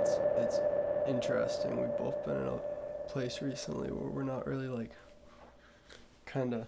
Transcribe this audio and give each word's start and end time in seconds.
It's 0.00 0.16
it's 0.38 0.60
interesting. 1.06 1.78
We've 1.78 1.96
both 1.98 2.24
been 2.24 2.36
in 2.36 2.46
a 2.46 2.58
place 3.08 3.42
recently 3.42 3.90
where 3.90 4.08
we're 4.08 4.22
not 4.22 4.46
really 4.46 4.68
like 4.68 4.92
kind 6.24 6.54
of 6.54 6.66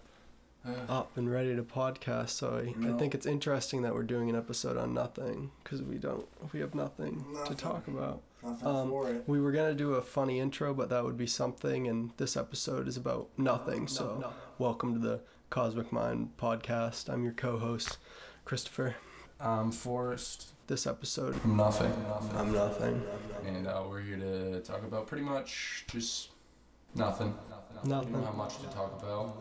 up 0.89 1.17
and 1.17 1.31
ready 1.31 1.57
to 1.57 1.63
podcast. 1.63 2.31
So 2.31 2.63
I, 2.63 2.89
I 2.89 2.93
think 2.99 3.15
it's 3.15 3.25
interesting 3.25 3.83
that 3.83 3.95
we're 3.95 4.03
doing 4.03 4.29
an 4.29 4.37
episode 4.37 4.77
on 4.77 4.93
nothing 4.93 5.51
because 5.65 5.83
we 5.83 5.97
don't 5.97 6.27
we 6.53 6.61
have 6.61 6.75
nothing, 6.75 7.25
to 7.47 7.55
talk 7.55 7.89
about. 7.89 8.21
Nothing 8.43 8.69
Um, 8.69 8.91
for 8.91 9.09
it. 9.09 9.25
We 9.27 9.41
were 9.41 9.53
gonna 9.53 9.75
do 9.75 9.95
a 9.95 10.03
funny 10.03 10.39
intro, 10.39 10.75
but 10.75 10.91
that 10.91 11.03
would 11.03 11.17
be 11.17 11.27
something, 11.27 11.89
and 11.89 12.11
this 12.19 12.37
episode 12.37 12.87
is 12.87 12.99
about 12.99 13.29
nothing. 13.39 13.89
so 13.89 14.31
welcome 14.59 14.93
to 14.93 14.99
the 14.99 15.21
Cosmic 15.49 15.91
Mind 15.91 16.33
podcast. 16.39 17.09
I'm 17.09 17.25
your 17.25 17.33
co-host, 17.33 17.97
Christopher. 18.45 18.97
Um, 19.41 19.73
Forrest. 19.73 20.53
This 20.69 20.87
episode, 20.87 21.45
Nothing. 21.45 21.93
I'm 22.37 22.53
nothing. 22.53 23.03
And 23.45 23.67
uh, 23.67 23.83
we're 23.89 24.01
here 24.01 24.17
to 24.17 24.61
talk 24.61 24.85
about 24.85 25.07
pretty 25.07 25.25
much 25.25 25.85
just 25.91 26.31
nothing. 26.95 27.35
Nothing. 27.51 27.91
Nothing. 27.91 28.13
don't 28.13 28.25
have 28.25 28.37
much 28.37 28.59
to 28.59 28.67
talk 28.67 29.03
about. 29.03 29.37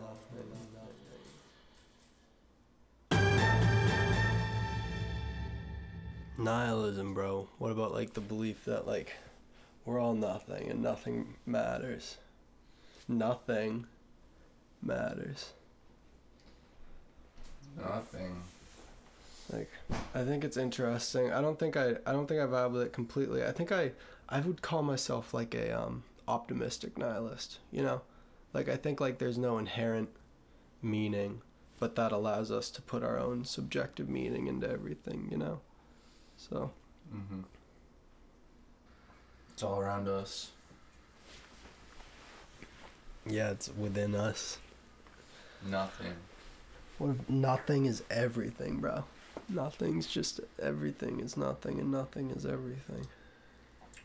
Nihilism, 6.38 7.14
bro. 7.14 7.48
What 7.58 7.70
about 7.70 7.92
like 7.92 8.14
the 8.14 8.20
belief 8.20 8.64
that 8.64 8.86
like 8.86 9.12
we're 9.84 10.00
all 10.00 10.14
nothing 10.14 10.70
and 10.70 10.82
nothing 10.82 11.34
matters? 11.46 12.16
Nothing 13.06 13.86
matters. 14.82 15.52
Nothing. 17.78 18.42
Like 19.50 19.70
I 20.14 20.24
think 20.24 20.44
it's 20.44 20.56
interesting. 20.56 21.32
I 21.32 21.40
don't 21.40 21.58
think 21.58 21.76
I 21.76 21.96
I 22.06 22.12
don't 22.12 22.26
think 22.26 22.40
I 22.40 22.44
vibe 22.46 22.72
with 22.72 22.82
it 22.82 22.92
completely. 22.92 23.44
I 23.44 23.52
think 23.52 23.72
I 23.72 23.92
I 24.28 24.40
would 24.40 24.62
call 24.62 24.82
myself 24.82 25.32
like 25.34 25.54
a 25.54 25.72
um 25.78 26.04
optimistic 26.28 26.96
nihilist, 26.98 27.58
you 27.70 27.82
know? 27.82 28.02
Like 28.52 28.68
I 28.68 28.76
think 28.76 29.00
like 29.00 29.18
there's 29.18 29.38
no 29.38 29.58
inherent 29.58 30.08
meaning, 30.82 31.42
but 31.80 31.96
that 31.96 32.12
allows 32.12 32.50
us 32.50 32.70
to 32.70 32.82
put 32.82 33.02
our 33.02 33.18
own 33.18 33.44
subjective 33.44 34.08
meaning 34.08 34.46
into 34.46 34.68
everything, 34.70 35.28
you 35.30 35.36
know? 35.38 35.60
So, 36.36 36.70
Mm-hmm. 37.14 37.40
It's 39.52 39.62
all 39.62 39.78
around 39.80 40.08
us. 40.08 40.50
yeah, 43.26 43.50
it's 43.50 43.68
within 43.76 44.14
us. 44.14 44.58
Nothing. 45.68 46.14
What 46.98 47.10
if 47.10 47.28
nothing 47.30 47.84
is 47.86 48.02
everything, 48.10 48.78
bro? 48.78 49.04
Nothing's 49.52 50.06
just 50.06 50.40
everything 50.60 51.20
is 51.20 51.36
nothing 51.36 51.78
and 51.78 51.90
nothing 51.90 52.30
is 52.30 52.46
everything. 52.46 53.06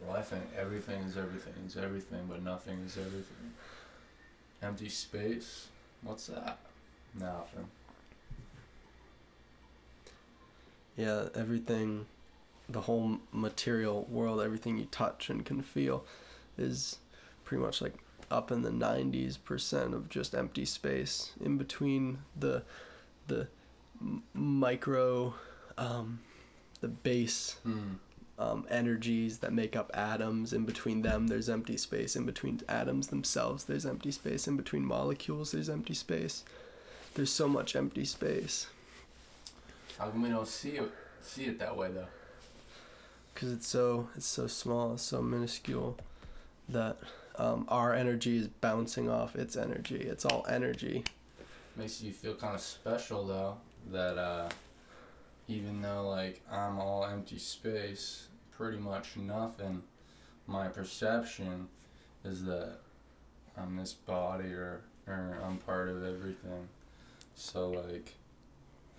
Well, 0.01 0.15
I 0.15 0.21
think 0.21 0.43
everything 0.57 1.01
is 1.03 1.17
everything 1.17 1.53
is 1.65 1.77
everything, 1.77 2.25
but 2.29 2.43
nothing 2.43 2.79
is 2.85 2.97
everything. 2.97 3.53
Empty 4.61 4.89
space? 4.89 5.67
What's 6.01 6.27
that? 6.27 6.59
Nothing. 7.19 7.67
Yeah, 10.95 11.29
everything, 11.35 12.05
the 12.67 12.81
whole 12.81 13.19
material 13.31 14.07
world, 14.09 14.41
everything 14.41 14.77
you 14.77 14.85
touch 14.85 15.29
and 15.29 15.45
can 15.45 15.61
feel 15.61 16.05
is 16.57 16.97
pretty 17.45 17.63
much 17.63 17.81
like 17.81 17.93
up 18.29 18.51
in 18.51 18.61
the 18.61 18.71
90s 18.71 19.37
percent 19.43 19.93
of 19.93 20.09
just 20.09 20.35
empty 20.35 20.65
space 20.65 21.31
in 21.39 21.57
between 21.57 22.19
the 22.37 22.63
the 23.27 23.47
m- 24.01 24.23
micro 24.33 25.33
um, 25.77 26.19
the 26.81 26.87
base 26.87 27.57
Hmm. 27.63 27.93
um, 28.39 28.65
energies 28.69 29.39
that 29.39 29.51
make 29.53 29.75
up 29.75 29.89
atoms. 29.95 30.53
In 30.53 30.65
between 30.65 31.01
them, 31.01 31.27
there's 31.27 31.49
empty 31.49 31.77
space. 31.77 32.15
In 32.15 32.25
between 32.25 32.61
atoms 32.69 33.07
themselves, 33.07 33.63
there's 33.65 33.85
empty 33.85 34.11
space. 34.11 34.47
In 34.47 34.57
between 34.57 34.85
molecules, 34.85 35.51
there's 35.51 35.69
empty 35.69 35.93
space. 35.95 36.43
There's 37.15 37.31
so 37.31 37.47
much 37.47 37.75
empty 37.75 38.05
space 38.05 38.67
How 39.97 40.09
come 40.09 40.21
we 40.21 40.29
don't 40.29 40.47
see 40.47 40.71
it 40.77 40.91
see 41.21 41.45
it 41.45 41.57
that 41.59 41.75
way 41.75 41.89
though? 41.91 42.05
because 43.33 43.51
it's 43.51 43.67
so 43.67 44.09
it's 44.15 44.25
so 44.27 44.45
small, 44.47 44.93
it's 44.93 45.03
so 45.03 45.21
minuscule 45.21 45.97
that 46.69 46.97
um, 47.37 47.65
our 47.69 47.93
energy 47.93 48.37
is 48.37 48.47
bouncing 48.47 49.09
off 49.09 49.35
its 49.35 49.55
energy. 49.55 49.95
It's 49.97 50.25
all 50.25 50.45
energy. 50.47 51.03
Makes 51.75 52.01
you 52.01 52.11
feel 52.11 52.35
kind 52.35 52.53
of 52.55 52.61
special 52.61 53.25
though 53.25 53.57
that 53.91 54.17
uh, 54.17 54.49
even 55.47 55.81
though 55.81 56.07
like 56.09 56.41
I'm 56.51 56.79
all 56.79 57.05
empty 57.05 57.37
space, 57.37 58.27
pretty 58.51 58.77
much 58.77 59.15
nothing. 59.15 59.83
My 60.45 60.67
perception 60.67 61.67
is 62.23 62.43
that 62.45 62.77
I'm 63.57 63.75
this 63.75 63.93
body 63.93 64.49
or 64.49 64.81
or 65.07 65.37
I'm 65.45 65.57
part 65.57 65.89
of 65.89 66.03
everything. 66.03 66.67
So 67.35 67.69
like, 67.69 68.15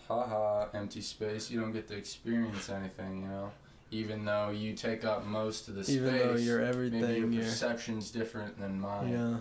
haha, 0.07 0.69
empty 0.75 1.01
space. 1.01 1.51
You 1.51 1.61
don't 1.61 1.73
get 1.73 1.89
to 1.89 1.97
experience 1.97 2.69
anything, 2.71 3.23
you 3.23 3.29
know. 3.29 3.51
Even 3.91 4.25
though 4.25 4.51
you 4.51 4.75
take 4.75 5.05
up 5.05 5.25
most 5.25 5.69
of 5.69 5.75
the 5.75 5.91
Even 5.91 6.09
space, 6.09 6.23
though 6.23 6.37
you're 6.37 6.59
maybe 6.59 6.69
everything, 6.69 7.01
your 7.01 7.31
you're 7.31 7.45
perception's 7.45 8.11
different 8.11 8.61
than 8.61 8.79
mine 8.79 9.09
yeah. 9.11 9.37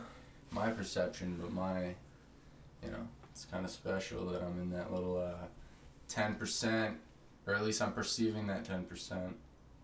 my 0.52 0.70
perception, 0.70 1.38
but 1.40 1.52
my, 1.52 1.88
you 2.82 2.92
know, 2.92 3.08
it's 3.38 3.46
kind 3.46 3.64
of 3.64 3.70
special 3.70 4.26
that 4.26 4.42
I'm 4.42 4.60
in 4.60 4.72
that 4.72 4.92
little 4.92 5.20
uh, 5.20 5.46
ten 6.08 6.34
percent, 6.34 6.98
or 7.46 7.54
at 7.54 7.64
least 7.64 7.84
I'm 7.84 7.94
perceiving 7.94 8.48
that 8.48 8.66
ten 8.66 8.84
percent 8.84 9.36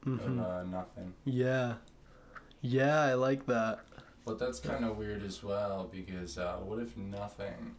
hmm 0.03 0.16
of 0.16 0.40
uh, 0.40 0.64
nothing. 0.64 1.14
Yeah. 1.24 1.75
Yeah, 2.62 3.02
I 3.02 3.14
like 3.14 3.46
that. 3.46 3.81
But 4.25 4.40
that's 4.40 4.59
kind 4.59 4.84
of 4.84 4.97
weird 4.97 5.24
as 5.24 5.44
well 5.44 5.88
because 5.91 6.40
uh, 6.40 6.56
what 6.64 6.80
if 6.80 6.97
nothing, 6.97 7.75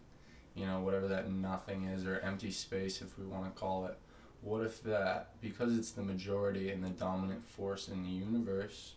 you 0.55 0.65
know, 0.65 0.79
whatever 0.79 1.09
that 1.09 1.29
nothing 1.29 1.87
is 1.87 2.07
or 2.07 2.21
empty 2.21 2.53
space, 2.53 3.03
if 3.03 3.19
we 3.19 3.27
want 3.27 3.53
to 3.53 3.61
call 3.61 3.87
it, 3.87 3.99
what 4.43 4.63
if 4.65 4.81
that 4.85 5.31
because 5.41 5.77
it's 5.77 5.91
the 5.91 6.03
majority 6.03 6.71
and 6.71 6.85
the 6.85 6.91
dominant 6.91 7.43
force 7.43 7.89
in 7.89 8.05
the 8.05 8.11
universe, 8.11 8.93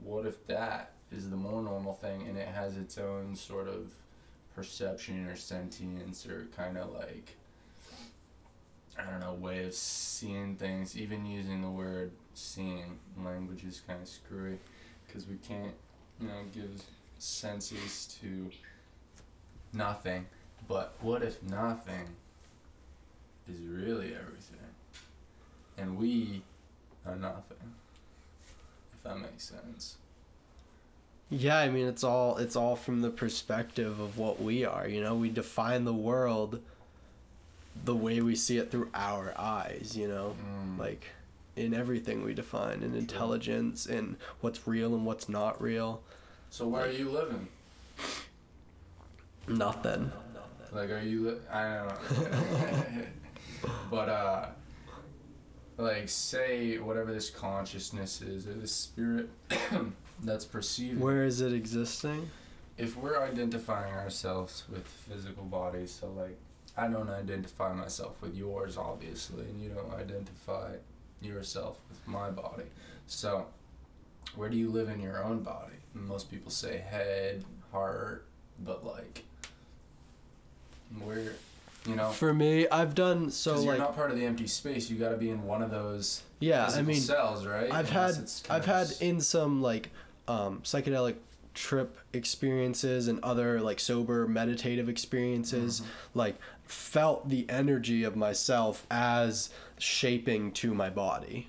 what 0.00 0.26
if 0.26 0.44
that 0.48 0.94
is 1.12 1.30
the 1.30 1.36
more 1.36 1.62
normal 1.62 1.92
thing 1.92 2.26
and 2.26 2.36
it 2.36 2.48
has 2.48 2.76
its 2.76 2.98
own 2.98 3.36
sort 3.36 3.68
of 3.68 3.92
perception 4.58 5.24
or 5.28 5.36
sentience 5.36 6.26
or 6.26 6.48
kind 6.56 6.76
of 6.76 6.92
like 6.92 7.36
I 8.98 9.08
don't 9.08 9.20
know 9.20 9.34
way 9.34 9.64
of 9.64 9.72
seeing 9.72 10.56
things. 10.56 10.96
Even 10.98 11.24
using 11.24 11.62
the 11.62 11.70
word 11.70 12.10
seeing 12.34 12.98
language 13.24 13.62
is 13.62 13.80
kind 13.86 14.02
of 14.02 14.08
screwy 14.08 14.58
because 15.06 15.28
we 15.28 15.36
can't 15.36 15.74
you 16.20 16.26
know 16.26 16.42
give 16.52 16.82
senses 17.18 18.18
to 18.20 18.50
nothing. 19.72 20.26
But 20.66 20.96
what 21.00 21.22
if 21.22 21.40
nothing 21.44 22.08
is 23.48 23.60
really 23.60 24.12
everything, 24.12 24.58
and 25.76 25.96
we 25.96 26.42
are 27.06 27.14
nothing? 27.14 27.74
If 28.92 29.04
that 29.04 29.18
makes 29.20 29.44
sense. 29.44 29.98
Yeah, 31.30 31.58
I 31.58 31.68
mean 31.68 31.86
it's 31.86 32.04
all 32.04 32.38
it's 32.38 32.56
all 32.56 32.76
from 32.76 33.02
the 33.02 33.10
perspective 33.10 34.00
of 34.00 34.16
what 34.16 34.40
we 34.40 34.64
are, 34.64 34.88
you 34.88 35.02
know? 35.02 35.14
We 35.14 35.28
define 35.28 35.84
the 35.84 35.94
world 35.94 36.60
the 37.84 37.94
way 37.94 38.20
we 38.20 38.34
see 38.34 38.58
it 38.58 38.70
through 38.70 38.90
our 38.94 39.34
eyes, 39.38 39.96
you 39.96 40.08
know? 40.08 40.34
Mm. 40.42 40.78
Like 40.78 41.06
in 41.56 41.74
everything 41.74 42.24
we 42.24 42.34
define, 42.34 42.82
in 42.82 42.94
intelligence, 42.94 43.86
in 43.86 44.16
what's 44.40 44.66
real 44.66 44.94
and 44.94 45.04
what's 45.04 45.28
not 45.28 45.60
real. 45.60 46.02
So 46.50 46.66
where 46.66 46.84
are 46.84 46.90
you 46.90 47.10
living? 47.10 47.48
Nothing. 49.48 50.12
Like, 50.72 50.90
are 50.90 51.00
you? 51.00 51.30
Li- 51.30 51.38
I 51.50 51.76
don't 51.76 51.88
know. 51.88 53.02
but 53.90 54.08
uh, 54.08 54.46
like, 55.78 56.08
say 56.08 56.78
whatever 56.78 57.12
this 57.12 57.30
consciousness 57.30 58.20
is, 58.20 58.46
or 58.46 58.54
this 58.54 58.72
spirit 58.72 59.30
that's 60.22 60.44
perceiving. 60.44 61.00
Where 61.00 61.24
is 61.24 61.40
it 61.40 61.52
existing? 61.52 62.30
if 62.78 62.96
we're 62.96 63.20
identifying 63.20 63.92
ourselves 63.92 64.64
with 64.70 64.86
physical 64.86 65.42
bodies, 65.42 65.90
so 66.00 66.08
like 66.12 66.38
I 66.76 66.86
don't 66.86 67.10
identify 67.10 67.72
myself 67.74 68.22
with 68.22 68.36
yours, 68.36 68.76
obviously, 68.76 69.42
and 69.42 69.60
you 69.60 69.70
don't 69.70 69.92
identify 69.92 70.74
yourself 71.20 71.78
with 71.88 72.06
my 72.06 72.30
body. 72.30 72.62
So, 73.08 73.46
where 74.36 74.48
do 74.48 74.56
you 74.56 74.70
live 74.70 74.88
in 74.88 75.00
your 75.00 75.22
own 75.24 75.42
body? 75.42 75.74
Most 75.92 76.30
people 76.30 76.52
say 76.52 76.78
head, 76.78 77.44
heart, 77.72 78.26
but 78.64 78.86
like, 78.86 79.24
where, 81.00 81.32
you 81.84 81.96
know, 81.96 82.10
For 82.10 82.32
me, 82.32 82.68
I've 82.68 82.94
done 82.94 83.32
so 83.32 83.52
because 83.52 83.64
you're 83.64 83.72
like 83.74 83.80
not 83.80 83.96
part 83.96 84.12
of 84.12 84.16
the 84.16 84.24
empty 84.24 84.46
space. 84.46 84.88
You 84.88 84.98
got 84.98 85.08
to 85.08 85.16
be 85.16 85.30
in 85.30 85.42
one 85.42 85.62
of 85.62 85.72
those 85.72 86.22
yeah, 86.38 86.70
I 86.72 86.82
mean 86.82 87.00
cells, 87.00 87.44
right? 87.44 87.72
I've 87.72 87.90
Unless 87.90 88.46
had 88.46 88.54
I've 88.54 88.66
had 88.66 88.92
in 89.00 89.20
some 89.20 89.60
like 89.62 89.90
um, 90.28 90.60
psychedelic 90.62 91.16
trip 91.54 91.98
experiences 92.12 93.08
and 93.08 93.18
other 93.24 93.60
like 93.60 93.80
sober 93.80 94.28
meditative 94.28 94.88
experiences 94.88 95.80
Mm-hmm. 95.80 95.90
like 96.18 96.36
felt 96.64 97.28
the 97.28 97.46
energy 97.48 98.04
of 98.04 98.14
myself 98.14 98.86
as 98.90 99.50
shaping 99.78 100.52
to 100.52 100.72
my 100.74 100.88
body 100.90 101.48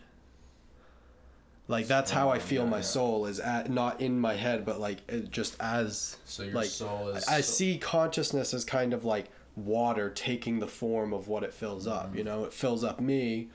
Like 1.68 1.86
that's 1.88 2.10
how 2.10 2.30
I 2.30 2.40
feel 2.40 2.64
yeah, 2.64 2.70
my 2.70 2.78
yeah. 2.78 2.84
soul 2.84 3.26
is 3.28 3.40
at 3.40 3.70
not 3.70 4.02
in 4.02 4.20
my 4.20 4.34
head, 4.36 4.66
but 4.66 4.80
like 4.80 5.00
it 5.08 5.30
just 5.30 5.56
as 5.60 6.18
So 6.26 6.44
your 6.44 6.54
like 6.54 6.70
soul 6.70 7.10
is. 7.10 7.28
I 7.28 7.36
I 7.38 7.42
so- 7.42 7.52
see 7.54 7.78
consciousness 7.78 8.54
as 8.54 8.66
kind 8.66 8.94
of 8.94 9.06
like 9.06 9.28
water 9.56 10.10
taking 10.10 10.60
the 10.60 10.68
form 10.68 11.14
of 11.14 11.28
what 11.28 11.44
it 11.44 11.54
fills 11.54 11.86
up. 11.86 12.08
Mm-hmm. 12.08 12.18
You 12.18 12.24
know, 12.24 12.44
it 12.46 12.54
fills 12.54 12.84
up 12.84 13.00
me, 13.00 13.50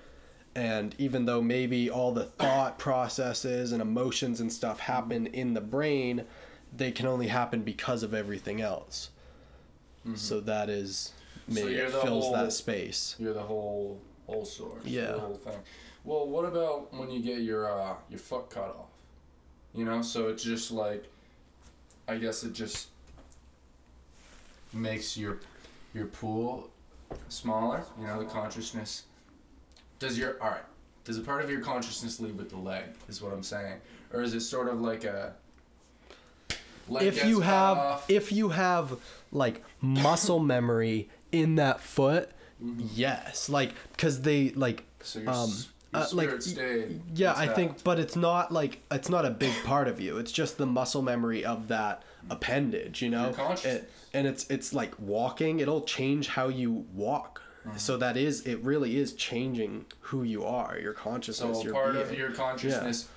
and 0.54 0.94
even 0.98 1.24
though 1.26 1.42
maybe 1.42 1.90
all 1.90 2.12
the 2.12 2.24
thought 2.24 2.78
processes 2.78 3.72
and 3.72 3.82
emotions 3.82 4.40
and 4.40 4.52
stuff 4.52 4.80
happen 4.80 5.26
in 5.28 5.54
the 5.54 5.60
brain, 5.60 6.24
they 6.76 6.92
can 6.92 7.06
only 7.06 7.28
happen 7.28 7.62
because 7.62 8.02
of 8.02 8.14
everything 8.14 8.60
else. 8.60 9.10
So 10.16 10.40
that 10.40 10.68
is 10.68 11.12
Mm-hmm. 11.48 11.56
So 11.58 11.64
maybe 11.66 11.74
it 11.76 11.90
fills 11.90 12.24
whole- 12.24 12.32
that 12.32 12.52
space. 12.52 13.16
You're 13.18 13.34
the 13.34 13.42
whole 13.42 14.00
whole 14.26 14.44
source. 14.46 14.84
Yeah. 14.86 15.12
The 15.12 15.20
whole 15.20 15.34
thing. 15.34 15.58
Well, 16.04 16.26
what 16.26 16.46
about 16.46 16.92
when 16.94 17.10
you 17.10 17.20
get 17.20 17.40
your 17.40 17.70
uh, 17.70 17.94
your 18.08 18.18
foot 18.18 18.48
cut 18.48 18.68
off? 18.78 18.88
You 19.74 19.84
know, 19.84 20.00
so 20.00 20.28
it's 20.28 20.42
just 20.42 20.70
like, 20.70 21.04
I 22.08 22.16
guess 22.16 22.44
it 22.44 22.52
just 22.54 22.88
makes 24.72 25.16
your 25.16 25.38
your 25.92 26.06
pool 26.06 26.70
smaller. 27.28 27.84
You 28.00 28.06
know, 28.06 28.18
the 28.18 28.24
consciousness. 28.26 29.02
Does 30.04 30.18
your 30.18 30.42
all 30.42 30.50
right? 30.50 30.60
Does 31.04 31.18
a 31.18 31.22
part 31.22 31.42
of 31.42 31.50
your 31.50 31.60
consciousness 31.60 32.20
leave 32.20 32.36
with 32.36 32.50
the 32.50 32.56
leg? 32.56 32.84
Is 33.08 33.22
what 33.22 33.32
I'm 33.32 33.42
saying, 33.42 33.80
or 34.12 34.22
is 34.22 34.34
it 34.34 34.40
sort 34.40 34.68
of 34.68 34.80
like 34.80 35.04
a 35.04 35.34
if 37.00 37.24
you 37.24 37.40
have 37.40 37.78
off, 37.78 38.10
if 38.10 38.30
you 38.30 38.50
have 38.50 38.98
like 39.32 39.62
muscle 39.80 40.38
memory 40.54 41.08
in 41.32 41.56
that 41.56 41.80
foot 41.80 42.30
Mm-hmm. 42.62 42.86
yes 42.94 43.48
like 43.48 43.72
because 43.90 44.20
they 44.22 44.50
like 44.50 44.84
so 45.00 45.18
your, 45.18 45.28
um, 45.30 45.50
your 45.92 46.02
uh, 46.02 46.06
like, 46.12 46.30
yeah 47.14 47.34
i 47.36 47.48
think 47.48 47.82
but 47.82 47.98
it's 47.98 48.14
not 48.14 48.52
like 48.52 48.80
it's 48.92 49.08
not 49.08 49.26
a 49.26 49.30
big 49.30 49.52
part 49.64 49.88
of 49.88 50.00
you 50.00 50.18
it's 50.18 50.30
just 50.30 50.56
the 50.56 50.64
muscle 50.64 51.02
memory 51.02 51.44
of 51.44 51.66
that 51.68 52.04
appendage 52.30 53.02
you 53.02 53.10
know. 53.10 53.34
It- 53.64 53.90
and 54.14 54.28
it's 54.28 54.48
it's 54.48 54.72
like 54.72 54.94
walking 55.00 55.58
it'll 55.58 55.82
change 55.82 56.28
how 56.28 56.46
you 56.46 56.86
walk 56.94 57.42
so 57.76 57.96
that 57.96 58.16
is 58.16 58.46
it 58.46 58.62
really 58.62 58.96
is 58.98 59.14
changing 59.14 59.84
who 60.00 60.22
you 60.22 60.44
are 60.44 60.78
your 60.78 60.92
consciousness 60.92 61.58
So 61.58 61.64
your 61.64 61.72
part 61.72 61.96
of 61.96 62.16
your 62.16 62.30
consciousness. 62.30 63.08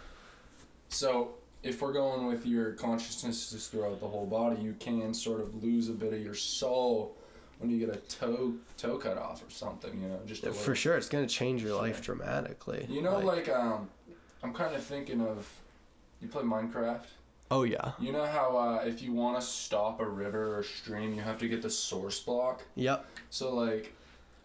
So 0.89 1.35
if 1.63 1.81
we're 1.81 1.93
going 1.93 2.27
with 2.27 2.45
your 2.45 2.71
consciousness 2.73 3.51
just 3.51 3.71
throughout 3.71 3.99
the 3.99 4.07
whole 4.07 4.25
body, 4.25 4.61
you 4.61 4.75
can 4.79 5.13
sort 5.13 5.41
of 5.41 5.63
lose 5.63 5.89
a 5.89 5.93
bit 5.93 6.13
of 6.13 6.21
your 6.23 6.35
soul 6.35 7.15
when 7.59 7.69
you 7.69 7.85
get 7.85 7.93
a 7.93 7.99
toe 7.99 8.53
toe 8.77 8.97
cut 8.97 9.17
off 9.17 9.45
or 9.45 9.49
something. 9.51 9.99
You 10.01 10.07
know, 10.09 10.19
just 10.25 10.45
for 10.47 10.75
sure 10.75 10.95
it's 10.95 11.09
going 11.09 11.25
to 11.27 11.33
change 11.33 11.63
your 11.63 11.75
life 11.75 12.01
dramatically 12.01 12.85
You 12.89 13.01
know, 13.01 13.19
like, 13.19 13.49
um, 13.49 13.89
I'm 14.43 14.53
kind 14.53 14.75
of 14.75 14.83
thinking 14.83 15.21
of. 15.21 15.47
You 16.19 16.27
play 16.27 16.41
Minecraft. 16.41 17.05
oh 17.51 17.61
yeah 17.61 17.91
You 17.99 18.11
know 18.11 18.25
how 18.25 18.57
uh, 18.57 18.83
if 18.83 19.03
you 19.03 19.13
want 19.13 19.39
to 19.39 19.45
stop 19.45 19.99
a 19.99 20.05
river 20.05 20.57
or 20.57 20.63
stream, 20.63 21.13
you 21.13 21.21
have 21.21 21.37
to 21.39 21.47
get 21.47 21.61
the 21.61 21.69
source 21.69 22.19
block. 22.19 22.63
yep 22.75 23.05
So 23.29 23.53
like, 23.53 23.93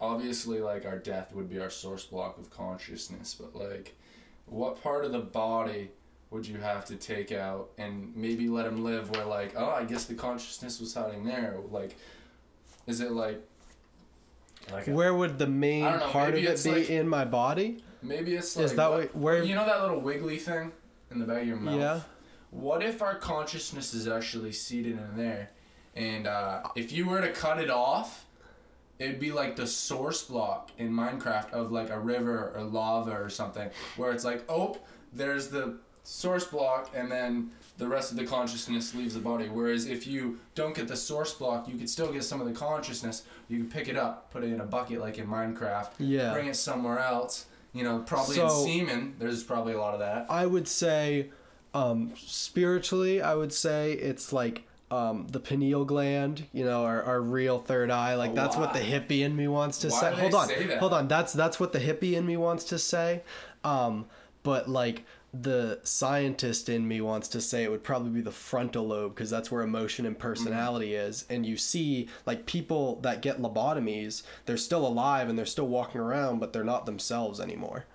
obviously, 0.03 0.61
like 0.61 0.85
our 0.85 0.99
death 0.99 1.33
would 1.33 1.49
be 1.49 1.61
our 1.61 1.71
source 1.71 2.05
block 2.05 2.37
of 2.37 2.51
consciousness, 2.51 3.35
but 3.41 3.55
like, 3.55 3.95
what 4.47 4.83
part 4.83 5.05
of 5.05 5.13
the 5.13 5.21
body 5.21 5.91
would 6.31 6.47
you 6.47 6.59
have 6.59 6.85
to 6.87 6.97
take 6.97 7.31
out 7.31 7.71
and 7.79 8.15
maybe 8.17 8.49
let 8.49 8.67
him 8.67 8.83
live? 8.85 9.11
Where 9.11 9.25
like, 9.25 9.55
oh, 9.57 9.71
I 9.71 9.85
guess 9.85 10.05
the 10.07 10.15
consciousness 10.15 10.81
was 10.81 10.93
hiding 10.93 11.25
there. 11.25 11.57
Like, 11.71 11.97
is 12.87 13.01
it 13.01 13.13
like, 13.13 13.41
like 14.73 14.89
a- 14.89 14.93
Where 14.93 15.15
would 15.15 15.39
the 15.39 15.47
main 15.47 15.85
know, 15.85 16.09
part 16.11 16.31
of 16.35 16.43
it 16.45 16.63
be 16.65 16.71
like- 16.73 16.91
in 16.91 17.09
my 17.09 17.25
body? 17.25 17.83
maybe 18.05 18.35
it's 18.35 18.57
like 18.57 18.65
Is 18.65 18.75
that 18.75 18.91
what- 18.91 19.15
where- 19.17 19.45
you 19.45 19.55
know 19.55 19.65
that 19.65 19.81
little 19.81 20.01
wiggly 20.01 20.37
thing 20.39 20.73
in 21.13 21.21
the 21.21 21.25
back 21.25 21.43
of 21.43 21.47
your 21.49 21.57
mouth? 21.57 21.79
Yeah. 21.79 22.01
What 22.51 22.83
if 22.83 23.01
our 23.01 23.15
consciousness 23.15 23.95
is 23.95 24.09
actually 24.09 24.53
seated 24.53 24.99
in 24.99 25.17
there, 25.17 25.51
and 25.95 26.27
uh, 26.27 26.63
if 26.75 26.91
you 26.93 27.07
were 27.09 27.21
to 27.21 27.33
cut 27.33 27.61
it 27.61 27.71
off, 27.71 28.27
it'd 28.99 29.19
be 29.21 29.33
like 29.33 29.57
the 29.57 29.67
source 29.67 30.23
block 30.23 30.71
in 30.79 30.93
Minecraft 30.93 31.51
of 31.53 31.73
like 31.73 31.91
a 31.91 31.99
river 31.99 32.53
or 32.55 32.63
lava 32.63 33.13
or 33.13 33.29
something, 33.29 33.69
where 33.97 34.13
it's 34.13 34.25
like, 34.25 34.45
oh, 34.49 34.79
there's 35.13 35.49
the 35.49 35.77
source 36.05 36.45
block, 36.45 36.91
and 36.95 37.11
then 37.11 37.51
the 37.79 37.87
rest 37.89 38.11
of 38.11 38.17
the 38.19 38.25
consciousness 38.27 38.95
leaves 38.95 39.15
the 39.15 39.21
body. 39.21 39.49
Whereas 39.49 39.87
if 39.87 40.07
you 40.07 40.39
don't 40.55 40.75
get 40.75 40.89
the 40.89 40.97
source 40.97 41.33
block, 41.35 41.69
you 41.69 41.77
could 41.77 41.89
still 41.91 42.13
get 42.13 42.23
some 42.25 42.41
of 42.41 42.47
the 42.47 42.53
consciousness. 42.53 43.23
You 43.49 43.59
can 43.59 43.69
pick 43.71 43.89
it 43.89 43.97
up, 43.97 44.31
put 44.31 44.45
it 44.45 44.53
in 44.53 44.61
a 44.61 44.65
bucket 44.65 45.01
like 45.01 45.19
in 45.19 45.27
Minecraft, 45.27 45.91
Yeah. 45.99 46.33
bring 46.33 46.47
it 46.49 46.57
somewhere 46.57 46.99
else. 46.99 47.47
You 47.73 47.85
know, 47.85 48.01
probably 48.01 48.39
in 48.39 48.49
So- 48.49 48.65
semen. 48.65 49.15
There's 49.19 49.43
probably 49.43 49.73
a 49.73 49.79
lot 49.79 49.95
of 49.95 50.01
that. 50.01 50.27
I 50.29 50.45
would 50.47 50.69
say, 50.69 51.31
um, 51.73 52.13
spiritually, 52.17 53.23
I 53.23 53.35
would 53.35 53.53
say 53.53 53.93
it's 53.93 54.33
like 54.33 54.65
um, 54.93 55.27
the 55.29 55.41
pineal 55.41 55.85
gland, 55.87 56.45
you 56.53 56.65
know, 56.65 56.85
our, 56.85 57.03
our 57.03 57.21
real 57.21 57.59
third 57.59 57.91
eye. 57.91 58.15
Like 58.15 58.33
Oh, 58.33 58.35
that's 58.35 58.57
what 58.57 58.75
the 58.75 58.81
hippie 58.81 59.21
in 59.21 59.35
me 59.35 59.49
wants 59.49 59.79
to 59.79 59.89
Why 59.89 60.01
say. 60.01 60.15
Hold 60.15 60.35
on, 60.35 60.49
say 60.49 60.77
hold 60.77 60.93
on. 60.93 61.09
That's 61.09 61.33
that's 61.33 61.59
what 61.59 61.73
the 61.73 61.79
hippie 61.81 62.13
in 62.13 62.27
me 62.27 62.37
wants 62.37 62.65
to 62.65 62.79
say. 62.79 63.23
Um, 63.65 64.07
but 64.43 64.69
like 64.69 65.05
the 65.35 65.81
scientist 65.83 66.69
in 66.69 66.87
me 66.87 67.01
wants 67.01 67.27
to 67.29 67.41
say 67.41 67.65
it 67.65 67.71
would 67.71 67.83
probably 67.83 68.11
be 68.11 68.21
the 68.21 68.31
frontal 68.31 68.87
lobe 68.89 69.15
because 69.15 69.31
that's 69.31 69.51
where 69.51 69.63
emotion 69.63 70.05
and 70.05 70.19
personality 70.19 70.91
Mm-hmm. 70.91 71.09
is. 71.09 71.25
And 71.31 71.47
you 71.47 71.57
see 71.57 72.09
like 72.27 72.45
people 72.45 72.97
that 72.97 73.23
get 73.23 73.41
lobotomies, 73.41 74.25
they're 74.45 74.59
still 74.59 74.87
alive 74.87 75.31
and 75.31 75.39
they're 75.39 75.47
still 75.47 75.69
walking 75.69 76.03
around, 76.03 76.39
but 76.39 76.53
they're 76.53 76.65
not 76.65 76.85
themselves 76.85 77.41
anymore. 77.41 77.87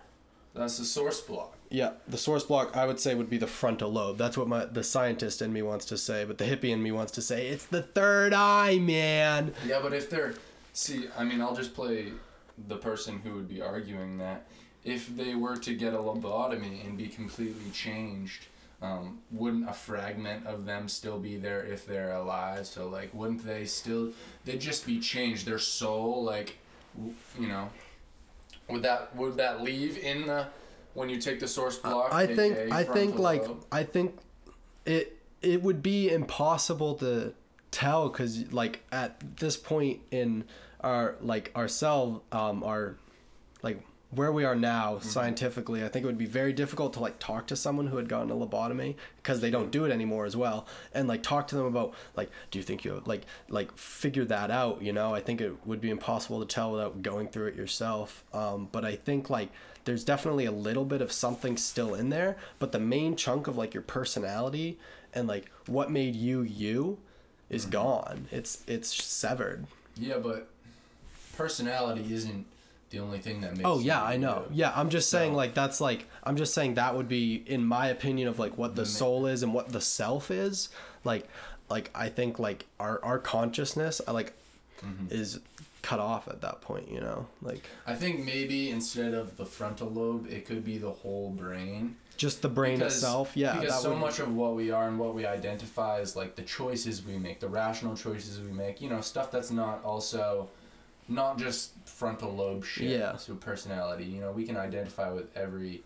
That's 0.55 0.79
the 0.79 0.85
source 0.85 1.21
block. 1.21 1.56
Yeah, 1.69 1.91
the 2.07 2.17
source 2.17 2.43
block 2.43 2.77
I 2.77 2.85
would 2.85 2.99
say 2.99 3.13
would 3.13 3.29
be 3.29 3.37
the 3.37 3.47
frontal 3.47 3.91
lobe. 3.91 4.17
That's 4.17 4.37
what 4.37 4.47
my 4.47 4.65
the 4.65 4.83
scientist 4.83 5.41
in 5.41 5.51
me 5.51 5.61
wants 5.61 5.85
to 5.85 5.97
say, 5.97 6.23
but 6.23 6.37
the 6.37 6.45
hippie 6.45 6.69
in 6.69 6.81
me 6.81 6.91
wants 6.91 7.11
to 7.13 7.21
say 7.21 7.47
it's 7.47 7.65
the 7.65 7.81
third 7.81 8.33
eye, 8.33 8.77
man. 8.79 9.53
Yeah, 9.65 9.79
but 9.81 9.93
if 9.93 10.09
they're 10.09 10.35
see, 10.73 11.07
I 11.17 11.23
mean, 11.23 11.41
I'll 11.41 11.55
just 11.55 11.73
play 11.73 12.13
the 12.67 12.77
person 12.77 13.19
who 13.19 13.33
would 13.33 13.49
be 13.49 13.61
arguing 13.61 14.17
that 14.19 14.47
if 14.85 15.15
they 15.15 15.35
were 15.35 15.57
to 15.57 15.75
get 15.75 15.93
a 15.93 15.97
lobotomy 15.97 16.85
and 16.85 16.97
be 16.97 17.07
completely 17.07 17.69
changed, 17.71 18.45
um, 18.81 19.19
wouldn't 19.31 19.69
a 19.69 19.73
fragment 19.73 20.47
of 20.47 20.65
them 20.65 20.87
still 20.87 21.19
be 21.19 21.35
there 21.35 21.63
if 21.65 21.85
they're 21.85 22.13
alive? 22.13 22.65
So 22.65 22.87
like, 22.87 23.13
wouldn't 23.13 23.45
they 23.45 23.65
still? 23.65 24.11
They'd 24.45 24.61
just 24.61 24.85
be 24.85 24.99
changed. 24.99 25.45
Their 25.45 25.59
soul, 25.59 26.23
like, 26.23 26.57
you 27.37 27.47
know, 27.47 27.69
would 28.69 28.83
that 28.83 29.13
would 29.15 29.35
that 29.37 29.61
leave 29.61 29.97
in 29.97 30.27
the 30.27 30.47
when 30.97 31.09
you 31.09 31.17
take 31.17 31.39
the 31.39 31.47
source 31.47 31.77
block? 31.77 32.11
I 32.11 32.25
think 32.25 32.57
I 32.71 32.83
think 32.83 33.19
like? 33.19 33.45
I 33.71 33.83
think 33.83 34.17
it 34.85 35.17
it 35.41 35.61
would 35.61 35.83
be 35.83 36.09
impossible 36.09 36.95
to 36.95 37.33
tell 37.69 38.09
cuz 38.09 38.51
like 38.51 38.79
at 38.91 39.37
this 39.37 39.55
point 39.57 39.99
in 40.09 40.43
our 40.81 41.15
like 41.21 41.51
ourselves 41.55 42.21
um 42.31 42.63
our 42.63 42.95
like 43.61 43.81
where 44.09 44.31
we 44.31 44.45
are 44.45 44.55
now 44.55 44.95
Mm-hmm. 44.95 45.09
scientifically 45.09 45.83
i 45.83 45.89
think 45.89 46.03
it 46.03 46.07
would 46.07 46.17
be 46.17 46.25
very 46.25 46.53
difficult 46.53 46.93
to 46.93 46.99
like 47.01 47.19
talk 47.19 47.45
to 47.47 47.55
someone 47.55 47.87
who 47.87 47.97
had 47.97 48.07
gotten 48.07 48.31
a 48.31 48.35
lobotomy 48.35 48.95
because 49.17 49.41
they 49.41 49.51
don't 49.51 49.69
do 49.69 49.83
it 49.85 49.91
anymore 49.91 50.25
as 50.25 50.35
well 50.35 50.65
and 50.93 51.07
like 51.07 51.21
talk 51.21 51.47
to 51.49 51.55
them 51.55 51.65
about 51.65 51.93
like 52.15 52.29
do 52.49 52.57
you 52.57 52.63
think 52.63 52.85
you 52.85 53.01
like 53.05 53.23
like 53.49 53.69
figure 53.77 54.23
that 54.25 54.49
out 54.49 54.81
you 54.81 54.93
know 54.93 55.13
i 55.13 55.19
think 55.19 55.41
it 55.41 55.53
would 55.67 55.81
be 55.81 55.89
impossible 55.89 56.39
to 56.39 56.45
tell 56.47 56.71
without 56.71 57.01
going 57.03 57.27
through 57.27 57.47
it 57.47 57.55
yourself 57.55 58.23
um, 58.33 58.69
but 58.71 58.85
i 58.85 58.95
think 58.95 59.29
like 59.29 59.49
there's 59.87 60.03
definitely 60.03 60.45
a 60.45 60.51
little 60.51 60.85
bit 60.85 61.01
of 61.01 61.11
something 61.11 61.57
still 61.57 61.95
in 61.95 62.09
there 62.09 62.37
but 62.59 62.71
the 62.71 62.79
main 62.79 63.15
chunk 63.15 63.47
of 63.47 63.57
like 63.57 63.73
your 63.73 63.81
personality 63.83 64.77
and 65.13 65.27
like 65.27 65.49
what 65.65 65.89
made 65.89 66.15
you 66.15 66.41
you 66.43 66.99
is 67.49 67.63
Mm-hmm. 67.63 67.71
gone 67.71 68.27
it's 68.31 68.63
it's 68.67 68.93
severed 69.03 69.65
yeah, 69.99 70.19
but 70.19 70.47
personality 71.35 72.13
isn't 72.13 72.45
the 72.89 72.99
only 72.99 73.19
thing 73.19 73.41
that 73.41 73.51
makes. 73.57 73.63
Oh 73.65 73.79
yeah, 73.79 74.01
I 74.03 74.15
know. 74.17 74.45
you. 74.49 74.57
Yeah, 74.61 74.71
I'm 74.75 74.89
just 74.89 75.09
saying 75.09 75.33
So- 75.33 75.37
like 75.37 75.53
that's 75.53 75.81
like 75.81 76.07
I'm 76.23 76.37
just 76.37 76.53
saying 76.53 76.75
that 76.75 76.95
would 76.95 77.07
be 77.09 77.43
in 77.45 77.65
my 77.65 77.87
opinion 77.87 78.27
of 78.27 78.39
like 78.39 78.57
what 78.57 78.75
the 78.75 78.83
The 78.83 78.87
soul 78.87 79.25
is 79.25 79.43
and 79.43 79.53
what 79.53 79.69
the 79.69 79.81
self 79.81 80.31
is. 80.31 80.69
Like 81.03 81.27
like 81.69 81.89
I 81.93 82.09
think 82.09 82.39
like 82.39 82.65
our 82.79 83.03
our 83.03 83.19
consciousness 83.19 84.01
I 84.07 84.11
like 84.11 84.33
Mm-hmm. 84.85 85.07
is 85.09 85.39
cut 85.87 85.99
off 86.01 86.27
at 86.27 86.41
that 86.41 86.59
point, 86.59 86.91
you 86.91 86.99
know? 86.99 87.25
Like 87.41 87.63
I 87.85 87.95
think 87.95 88.25
maybe 88.25 88.69
instead 88.71 89.13
of 89.13 89.37
the 89.37 89.45
frontal 89.45 89.89
lobe, 89.89 90.27
it 90.29 90.45
could 90.45 90.63
be 90.65 90.77
the 90.77 90.91
whole 90.91 91.29
brain. 91.29 91.95
just 92.17 92.41
the 92.41 92.49
brain 92.49 92.77
Because- 92.79 92.95
itself. 92.95 93.31
Yeah, 93.35 93.59
Because 93.59 93.81
so 93.83 93.91
would, 93.91 93.99
much 93.99 94.19
of 94.19 94.33
what 94.35 94.55
we 94.55 94.71
are 94.71 94.87
and 94.87 94.97
what 94.99 95.13
we 95.15 95.25
identify 95.25 95.99
is 96.01 96.15
like 96.15 96.35
the 96.35 96.41
choices 96.41 97.05
we 97.05 97.17
make, 97.17 97.39
the 97.39 97.47
rational 97.47 97.95
choices 97.95 98.41
we 98.41 98.51
make. 98.51 98.81
You 98.81 98.89
know, 98.89 99.01
stuff 99.01 99.31
that's 99.31 99.51
not 99.51 99.83
also, 99.85 100.49
not 101.07 101.37
just 101.37 101.71
frontal 101.85 102.33
lobe 102.35 102.65
shit. 102.65 102.89
Yeah. 102.89 103.15
So 103.17 103.35
personality. 103.35 104.05
You 104.05 104.19
know, 104.21 104.31
we 104.31 104.45
can 104.45 104.57
identify 104.57 105.09
with 105.11 105.27
every 105.37 105.83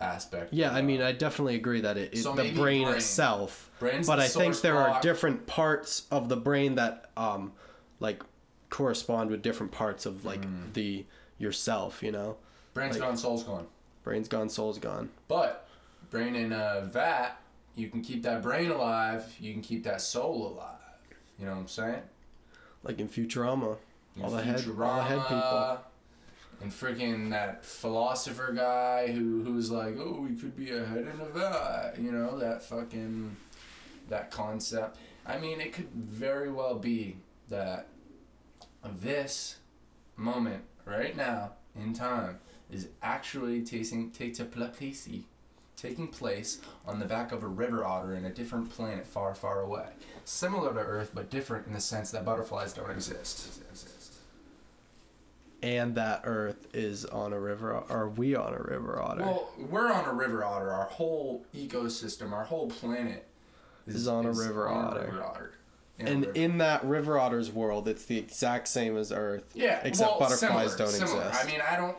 aspect. 0.00 0.52
Yeah, 0.52 0.72
I 0.72 0.82
mean, 0.82 1.00
I 1.00 1.12
definitely 1.12 1.54
agree 1.54 1.80
that 1.80 1.96
it, 1.96 2.12
it 2.12 2.18
So 2.18 2.32
the 2.34 2.52
brain, 2.52 2.84
brain. 2.84 2.88
itself. 2.88 3.70
Brain's 3.78 4.06
but 4.06 4.18
I 4.20 4.28
think 4.28 4.60
there 4.60 4.76
are 4.78 5.00
different 5.00 5.46
parts 5.46 6.06
of 6.10 6.28
the 6.28 6.36
brain 6.36 6.74
that 6.74 7.10
um 7.16 7.52
like 8.00 8.22
correspond 8.70 9.30
with 9.30 9.42
different 9.42 9.72
parts 9.72 10.06
of 10.06 10.24
like 10.24 10.42
Mm. 10.42 10.72
the 10.74 11.06
yourself, 11.38 12.02
you 12.02 12.12
know? 12.12 12.36
brain's 12.74 12.96
like- 12.98 13.08
gone, 13.08 13.16
soul's 13.16 13.44
gone. 13.44 13.66
Brain's 14.04 14.28
gone, 14.28 14.48
soul's 14.48 14.78
gone. 14.78 15.10
But 15.26 15.66
brain 16.10 16.34
in 16.36 16.52
a 16.52 16.82
vat, 16.82 17.32
you 17.74 17.88
can 17.90 18.02
keep 18.02 18.22
that 18.24 18.42
brain 18.42 18.70
alive. 18.70 19.36
You 19.40 19.52
can 19.52 19.62
keep 19.62 19.84
that 19.84 20.00
soul 20.00 20.48
alive. 20.48 20.78
You 21.38 21.46
know 21.46 21.52
what 21.52 21.58
I'm 21.60 21.68
saying? 21.68 22.02
Like 22.82 22.98
in 23.00 23.08
Futurama. 23.08 23.78
In 24.16 24.22
All 24.24 24.30
the 24.30 24.42
head- 24.42 24.66
all 24.66 24.96
the 24.96 25.02
head 25.02 25.22
people. 25.22 25.78
And 26.60 26.72
freaking 26.72 27.30
that 27.30 27.64
philosopher 27.64 28.52
guy 28.52 29.12
who 29.12 29.44
who's 29.44 29.70
like, 29.70 29.96
oh, 29.98 30.20
we 30.28 30.34
could 30.34 30.56
be 30.56 30.70
a 30.72 30.84
head 30.84 31.06
in 31.06 31.20
a 31.20 31.24
vat. 31.26 31.94
You 32.00 32.10
know 32.10 32.36
that 32.38 32.62
fucking 32.64 33.36
that 34.08 34.30
concept. 34.32 34.96
I 35.26 35.38
mean, 35.38 35.60
it 35.60 35.72
could 35.72 35.90
very 35.92 36.50
well 36.50 36.74
be 36.76 37.18
that 37.48 37.86
this 39.00 39.56
moment 40.16 40.64
right 40.84 41.16
now 41.16 41.52
in 41.76 41.92
time 41.92 42.38
is 42.70 42.88
actually 43.02 43.62
tasting 43.62 44.10
taking 45.76 46.08
place 46.08 46.60
on 46.86 46.98
the 46.98 47.04
back 47.06 47.30
of 47.30 47.42
a 47.44 47.46
river 47.46 47.84
otter 47.84 48.14
in 48.14 48.24
a 48.24 48.30
different 48.30 48.68
planet 48.70 49.06
far 49.06 49.34
far 49.34 49.60
away 49.60 49.86
similar 50.24 50.72
to 50.74 50.80
earth 50.80 51.12
but 51.14 51.30
different 51.30 51.66
in 51.66 51.72
the 51.72 51.80
sense 51.80 52.10
that 52.10 52.24
butterflies 52.24 52.72
don't 52.72 52.90
exist 52.90 53.60
And 55.60 55.94
that 55.96 56.20
Earth 56.22 56.68
is 56.72 57.04
on 57.04 57.32
a 57.32 57.40
river. 57.40 57.74
Are 57.88 58.08
we 58.08 58.36
on 58.36 58.54
a 58.54 58.62
river 58.62 59.02
otter? 59.02 59.22
well 59.22 59.50
we're 59.58 59.92
on 59.92 60.04
a 60.04 60.12
river 60.12 60.44
otter 60.44 60.70
our 60.70 60.84
whole 60.86 61.44
ecosystem 61.54 62.32
our 62.32 62.44
whole 62.44 62.68
planet 62.68 63.26
Is 63.86 64.06
on 64.06 64.24
a 64.26 64.32
river 64.32 64.68
on 64.68 64.84
a 64.84 64.88
otter. 64.88 65.00
river 65.06 65.24
otter. 65.24 65.52
In 65.98 66.06
and 66.06 66.20
river- 66.26 66.32
in 66.38 66.58
that 66.58 66.84
river 66.84 67.18
otter's 67.18 67.50
world, 67.50 67.88
it's 67.88 68.04
the 68.04 68.18
exact 68.18 68.68
same 68.68 68.96
as 68.96 69.10
Earth. 69.12 69.44
Yeah, 69.54 69.80
Except 69.84 70.10
well, 70.10 70.18
butterflies 70.20 70.72
similar, 70.72 70.76
don't 70.76 70.88
similar. 71.08 71.26
exist. 71.28 71.44
I 71.44 71.46
mean, 71.50 71.60
I 71.68 71.76
don't. 71.76 71.96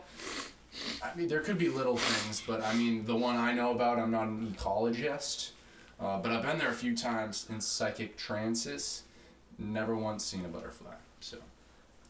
I 1.02 1.14
mean, 1.16 1.28
there 1.28 1.40
could 1.40 1.58
be 1.58 1.68
little 1.68 1.96
things, 1.96 2.42
but 2.46 2.62
I 2.62 2.74
mean, 2.74 3.04
the 3.04 3.16
one 3.16 3.36
I 3.36 3.52
know 3.52 3.72
about, 3.72 3.98
I'm 3.98 4.10
not 4.10 4.28
an 4.28 4.54
ecologist, 4.56 5.50
uh, 6.00 6.18
but 6.18 6.30
I've 6.32 6.42
been 6.42 6.58
there 6.58 6.68
a 6.70 6.74
few 6.74 6.96
times 6.96 7.46
in 7.50 7.60
psychic 7.60 8.16
trances. 8.16 9.02
Never 9.58 9.94
once 9.94 10.24
seen 10.24 10.44
a 10.44 10.48
butterfly. 10.48 10.94
So, 11.20 11.36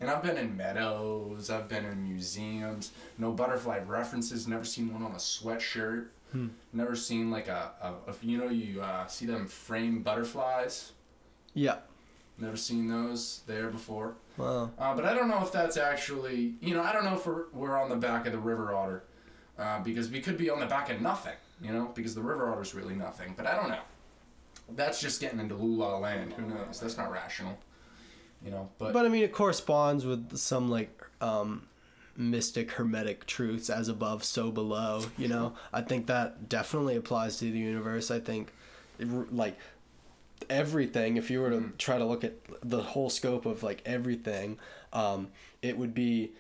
and 0.01 0.09
I've 0.11 0.23
been 0.23 0.37
in 0.37 0.57
meadows. 0.57 1.51
I've 1.51 1.69
been 1.69 1.85
in 1.85 2.05
museums. 2.09 2.93
No 3.19 3.33
butterfly 3.33 3.81
references. 3.81 4.47
Never 4.47 4.65
seen 4.65 4.93
one 4.93 5.03
on 5.03 5.13
a 5.13 5.17
sweatshirt. 5.17 6.07
Hmm. 6.31 6.49
Never 6.73 6.95
seen 6.95 7.31
like 7.33 7.49
a, 7.49 7.73
a, 7.83 8.11
a 8.11 8.15
you 8.23 8.39
know 8.39 8.49
you 8.49 8.81
uh, 8.83 9.07
see 9.09 9.27
them 9.27 9.49
frame 9.49 10.03
butterflies. 10.03 10.93
Yeah. 11.55 11.77
Never 12.39 12.57
seen 12.57 12.89
those 12.89 13.43
there 13.47 13.69
before. 13.69 14.15
Wow. 14.37 14.71
Uh, 14.79 14.95
but 14.95 15.05
I 15.05 15.13
don't 15.13 15.29
know 15.29 15.43
if 15.43 15.53
that's 15.53 15.77
actually, 15.77 16.55
you 16.61 16.75
know, 16.75 16.83
I 16.83 16.93
don't 16.93 17.05
know 17.05 17.15
if 17.15 17.27
we're, 17.27 17.45
we're 17.53 17.79
on 17.79 17.91
the 17.91 17.97
back 17.97 18.27
of 18.27 18.33
the 18.33 18.39
river 18.39 18.75
otter. 18.75 19.05
Uh, 19.59 19.79
because 19.83 20.09
we 20.09 20.21
could 20.21 20.39
be 20.39 20.49
on 20.49 20.59
the 20.59 20.65
back 20.65 20.89
of 20.89 21.03
nothing, 21.03 21.35
you 21.61 21.71
know, 21.71 21.93
because 21.95 22.15
the 22.15 22.23
river 22.23 22.51
otter's 22.51 22.75
really 22.75 22.95
nothing. 22.95 23.35
But 23.37 23.47
I 23.47 23.55
don't 23.55 23.69
know. 23.69 23.83
That's 24.71 25.03
just 25.03 25.21
getting 25.21 25.39
into 25.39 25.55
Lula 25.55 25.99
land. 25.99 26.33
Who 26.33 26.47
knows? 26.47 26.81
That's 26.81 26.97
not 26.97 27.13
rational. 27.13 27.59
You 28.43 28.53
know, 28.53 28.71
but, 28.79 28.95
But 28.95 29.05
I 29.05 29.11
mean, 29.11 29.23
it 29.23 29.33
corresponds 29.33 30.07
with 30.07 30.39
some 30.39 30.71
like 30.71 30.99
um, 31.21 31.69
mystic 32.17 32.71
hermetic 32.71 33.27
truths 33.27 33.69
as 33.69 33.89
above, 33.89 34.25
so 34.25 34.51
below. 34.51 35.03
You 35.19 35.29
know, 35.29 35.53
I 35.75 35.83
think 35.83 36.07
that 36.07 36.49
definitely 36.49 36.97
applies 36.97 37.37
to 37.39 37.51
the 37.51 37.59
universe. 37.59 38.11
I 38.11 38.21
think, 38.21 38.53
it, 38.99 39.35
like, 39.35 39.59
everything. 40.49 41.17
If 41.17 41.31
you 41.31 41.41
were 41.41 41.51
to 41.51 41.57
Mhm. 41.57 41.79
try 41.79 41.99
to 41.99 42.05
look 42.05 42.25
at 42.25 42.35
the 42.63 42.83
whole 42.83 43.11
scope 43.11 43.47
of 43.47 43.63
like 43.63 43.83
everything, 43.85 44.59
um, 44.93 45.29
it 45.63 45.77
would 45.77 45.95
be 45.95 46.33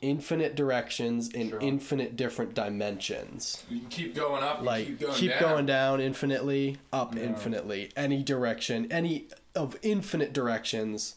infinite 0.00 0.56
directions 0.56 1.28
in 1.28 1.50
Sure. 1.50 1.60
infinite 1.60 2.16
different 2.16 2.54
dimensions. 2.54 3.62
you 3.70 3.78
can 3.80 3.88
keep 3.88 4.14
going 4.16 4.42
up, 4.42 4.60
Like 4.62 4.86
keep 4.86 5.00
going 5.00 5.14
keep 5.14 5.30
down. 5.30 5.40
going 5.40 5.66
down 5.66 6.00
infinitely, 6.00 6.78
up 6.92 7.14
Yeah. 7.14 7.22
infinitely, 7.22 7.92
any 7.96 8.22
direction, 8.24 8.90
any 8.90 9.28
of 9.54 9.76
infinite 9.82 10.32
directions 10.32 11.14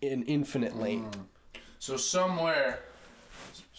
in 0.00 0.24
infinite 0.24 0.76
length. 0.76 1.18
Mm. 1.18 1.26
So 1.78 1.96
somewhere, 1.96 2.80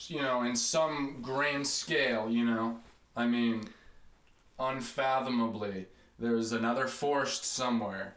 you 0.08 0.22
know, 0.22 0.44
in 0.44 0.56
some 0.56 1.22
grand 1.22 1.68
scale, 1.68 2.30
you 2.30 2.46
know, 2.46 2.80
I 3.18 3.26
mean, 3.28 3.64
unfathomably, 4.60 5.88
there's 6.22 6.52
another 6.52 6.88
Forrest 6.88 7.44
somewhere. 7.44 8.16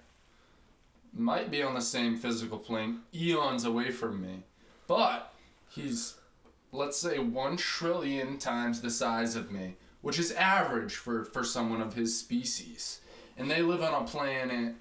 Might 1.16 1.50
be 1.50 1.62
on 1.62 1.74
the 1.74 1.80
same 1.80 2.16
physical 2.16 2.58
plane, 2.58 3.00
eons 3.14 3.64
away 3.64 3.90
from 3.90 4.20
me, 4.20 4.42
but 4.86 5.32
he's, 5.70 6.14
let's 6.72 6.98
say, 6.98 7.18
one 7.18 7.56
trillion 7.56 8.36
times 8.38 8.80
the 8.80 8.90
size 8.90 9.36
of 9.36 9.50
me, 9.50 9.76
which 10.02 10.18
is 10.18 10.32
average 10.32 10.96
for 10.96 11.24
for 11.24 11.44
someone 11.44 11.80
of 11.80 11.94
his 11.94 12.18
species, 12.18 13.00
and 13.38 13.50
they 13.50 13.62
live 13.62 13.82
on 13.82 14.02
a 14.02 14.06
planet 14.06 14.74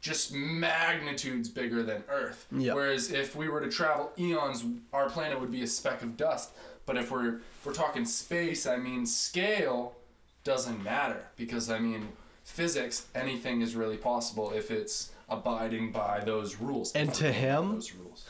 just 0.00 0.32
magnitudes 0.32 1.48
bigger 1.48 1.82
than 1.82 2.02
Earth. 2.08 2.46
Yep. 2.50 2.74
Whereas 2.74 3.12
if 3.12 3.36
we 3.36 3.48
were 3.48 3.60
to 3.60 3.70
travel 3.70 4.12
eons, 4.18 4.64
our 4.92 5.08
planet 5.08 5.40
would 5.40 5.52
be 5.52 5.62
a 5.62 5.66
speck 5.66 6.02
of 6.02 6.16
dust. 6.16 6.50
But 6.86 6.96
if 6.96 7.10
we're 7.10 7.36
if 7.36 7.66
we're 7.66 7.72
talking 7.72 8.04
space, 8.04 8.66
I 8.66 8.76
mean 8.76 9.04
scale 9.04 9.96
doesn't 10.44 10.82
matter 10.82 11.26
because 11.36 11.70
I 11.70 11.78
mean 11.78 12.08
physics, 12.44 13.06
anything 13.14 13.60
is 13.60 13.74
really 13.74 13.96
possible 13.96 14.52
if 14.52 14.70
it's 14.70 15.12
abiding 15.28 15.92
by 15.92 16.20
those 16.20 16.56
rules. 16.56 16.92
And 16.92 17.12
to 17.14 17.24
we're 17.24 17.30
going 17.32 17.42
by 17.42 17.48
him- 17.48 17.72
those 17.74 17.94
rules. 17.94 18.26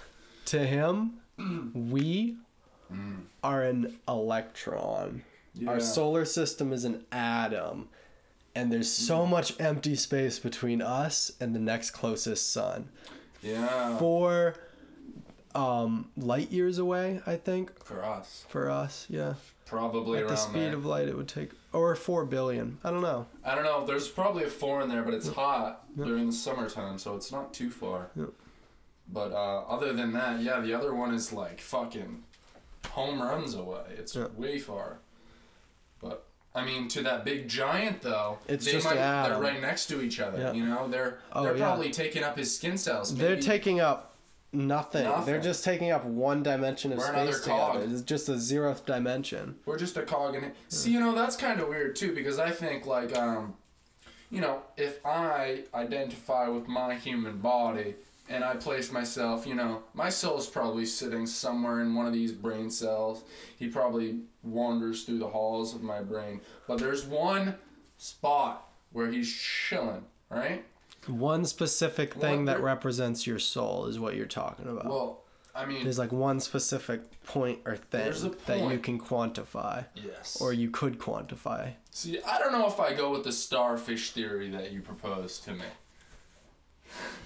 To 0.47 0.59
him, 0.67 1.13
we 1.75 2.37
are 3.43 3.63
an 3.63 3.99
electron. 4.09 5.23
Our 5.67 5.81
solar 5.81 6.25
system 6.25 6.73
is 6.73 6.85
an 6.85 7.05
atom. 7.13 7.89
And 8.55 8.71
there's 8.71 8.91
so 8.91 9.25
much 9.25 9.59
empty 9.59 9.95
space 9.95 10.39
between 10.39 10.83
us 10.83 11.33
and 11.41 11.55
the 11.55 11.59
next 11.59 11.93
closest 11.93 12.53
sun. 12.53 12.91
Yeah. 13.43 13.97
Four 13.99 14.55
um, 15.55 16.11
light 16.19 16.51
years 16.53 16.77
away, 16.79 17.21
I 17.27 17.37
think, 17.37 17.83
For 17.85 18.05
us, 18.05 18.45
for 18.49 18.69
us. 18.71 19.07
Yeah. 19.09 19.35
Probably 19.77 20.19
At 20.19 20.25
around 20.25 20.31
the 20.33 20.37
speed 20.37 20.61
there. 20.61 20.75
of 20.75 20.85
light, 20.87 21.09
it 21.09 21.17
would 21.17 21.29
take, 21.29 21.51
or 21.73 21.95
four 21.97 22.25
billion. 22.27 22.79
I 22.85 22.91
don't 22.91 23.01
know. 23.03 23.27
I 23.45 23.55
don't 23.55 23.65
know. 23.65 23.85
There's 23.87 24.07
probably 24.09 24.45
a 24.45 24.49
four 24.49 24.81
in 24.83 24.89
there, 24.89 25.03
but 25.03 25.15
it's 25.15 25.29
hot 25.29 25.85
during 25.97 26.27
the 26.27 26.33
summertime, 26.33 26.99
so 26.99 27.17
it's 27.17 27.33
not 27.33 27.53
too 27.55 27.71
far. 27.71 28.11
Yep. 28.15 28.29
But 29.13 29.33
uh, 29.33 29.61
other 29.63 29.93
than 29.93 30.13
that, 30.13 30.41
yeah, 30.41 30.61
the 30.61 30.75
other 30.75 30.95
one 30.95 31.15
is 31.15 31.33
like 31.33 31.61
fucking 31.61 32.23
home 32.91 33.21
runs 33.23 33.55
away. 33.55 33.85
It's 33.97 34.15
Yeah. 34.15 34.27
way 34.37 34.59
far. 34.59 34.99
But 36.01 36.25
I 36.55 36.65
mean, 36.65 36.89
to 36.89 37.03
that 37.03 37.25
big 37.25 37.49
giant 37.49 38.03
though, 38.03 38.39
It's 38.47 38.65
they 38.67 38.73
just 38.73 38.85
might, 38.87 38.95
they're 38.97 39.39
right 39.41 39.61
next 39.61 39.87
to 39.87 40.03
each 40.03 40.21
other. 40.21 40.39
Yeah. 40.39 40.53
You 40.53 40.67
know, 40.67 40.87
they're 40.89 41.19
Oh, 41.33 41.43
they're 41.45 41.57
yeah. 41.57 41.65
probably 41.67 41.91
taking 41.91 42.23
up 42.23 42.37
his 42.37 42.55
skin 42.55 42.77
cells. 42.77 43.15
They're 43.15 43.41
taking 43.41 43.81
up 43.81 44.12
nothing. 44.53 45.11
They're 45.25 45.41
just 45.41 45.65
taking 45.65 45.91
up 45.91 46.05
one 46.05 46.43
dimension 46.43 46.93
of 46.93 46.99
We're 46.99 47.13
space 47.13 47.41
cog. 47.41 47.75
together. 47.75 47.93
It's 47.93 48.03
just 48.03 48.29
a 48.29 48.33
zeroth 48.33 48.85
dimension. 48.85 49.57
We're 49.65 49.79
just 49.79 49.97
a 49.97 50.03
cog 50.03 50.35
in 50.35 50.45
it. 50.45 50.57
See, 50.69 50.93
you 50.93 51.01
know, 51.01 51.15
that's 51.15 51.37
kind 51.37 51.61
of 51.61 51.69
weird 51.69 51.97
too 51.97 52.15
because 52.15 52.39
I 52.39 52.51
think 52.51 52.87
like 52.87 53.17
um, 53.17 53.55
you 54.31 54.41
know, 54.41 54.63
if 54.77 55.05
I 55.05 55.65
identify 55.75 56.49
with 56.49 56.67
my 56.67 56.95
human 56.95 57.39
body 57.39 57.95
and 58.29 58.43
I 58.43 58.57
place 58.57 58.91
myself, 58.91 59.47
you 59.47 59.55
know, 59.55 59.83
my 59.95 60.09
soul's 60.09 60.47
probably 60.47 60.87
sitting 60.87 61.27
somewhere 61.27 61.81
in 61.81 61.95
one 61.95 62.07
of 62.07 62.13
these 62.13 62.33
brain 62.33 62.71
cells. 62.71 63.25
He 63.59 63.69
probably 63.69 64.21
wanders 64.43 65.05
through 65.05 65.19
the 65.19 65.29
halls 65.29 65.75
of 65.75 65.83
my 65.83 66.01
brain, 66.01 66.41
but 66.67 66.79
there's 66.79 67.05
one 67.05 67.57
spot 67.99 68.69
where 68.93 69.11
he's 69.11 69.31
chilling, 69.31 70.05
right? 70.31 70.65
One 71.07 71.45
specific 71.45 72.15
thing 72.15 72.45
Well, 72.45 72.55
that 72.55 72.63
represents 72.63 73.27
your 73.27 73.39
soul 73.39 73.87
is 73.87 73.99
what 73.99 74.15
you're 74.15 74.27
talking 74.27 74.69
about. 74.69 74.87
Well, 74.87 75.23
I 75.55 75.67
mean, 75.67 75.83
There's 75.85 75.99
like 75.99 76.13
one 76.13 76.41
specific 76.41 77.03
point 77.25 77.59
or 77.67 77.77
thing 77.77 78.09
a 78.09 78.29
that 78.47 78.73
you 78.73 78.79
can 78.79 78.99
quantify, 78.99 79.85
yes. 79.95 80.39
or 80.41 80.53
you 80.53 80.71
could 80.71 80.99
quantify. 80.99 81.73
See, 81.91 82.21
I 82.23 82.39
don't 82.39 82.53
know 82.53 82.67
if 82.67 82.81
I 82.81 82.95
go 82.95 83.11
with 83.11 83.25
the 83.25 83.33
starfish 83.33 84.13
theory 84.13 84.49
that 84.51 84.73
you 84.73 84.81
proposed 84.81 85.45
to 85.45 85.53
me. 85.53 85.65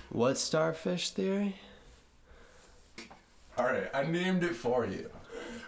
What 0.08 0.38
starfish 0.38 1.10
theory? 1.10 1.56
All 3.58 3.64
right, 3.64 3.88
I 3.94 4.02
named 4.04 4.42
it 4.42 4.54
for 4.54 4.86
you. 4.86 5.10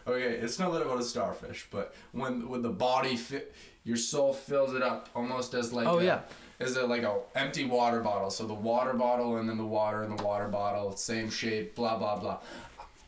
Okay, 0.06 0.22
it's 0.22 0.58
not 0.58 0.72
that 0.72 0.82
about 0.82 0.98
a 1.00 1.04
starfish, 1.04 1.66
but 1.70 1.94
when 2.12 2.48
when 2.48 2.62
the 2.62 2.70
body 2.70 3.16
fit, 3.16 3.54
your 3.84 3.96
soul 3.96 4.32
fills 4.32 4.74
it 4.74 4.82
up 4.82 5.08
almost 5.14 5.54
as 5.54 5.72
like 5.72 5.86
Oh, 5.86 5.98
a, 5.98 6.04
yeah. 6.04 6.20
As 6.60 6.76
a 6.76 6.86
like 6.86 7.02
a 7.02 7.18
empty 7.34 7.64
water 7.64 8.00
bottle. 8.00 8.30
So 8.30 8.46
the 8.46 8.54
water 8.54 8.92
bottle 8.94 9.36
and 9.36 9.48
then 9.48 9.56
the 9.58 9.64
water 9.64 10.02
in 10.04 10.14
the 10.14 10.22
water 10.22 10.48
bottle, 10.48 10.96
same 10.96 11.30
shape, 11.30 11.74
blah 11.74 11.96
blah 11.98 12.16
blah. 12.18 12.38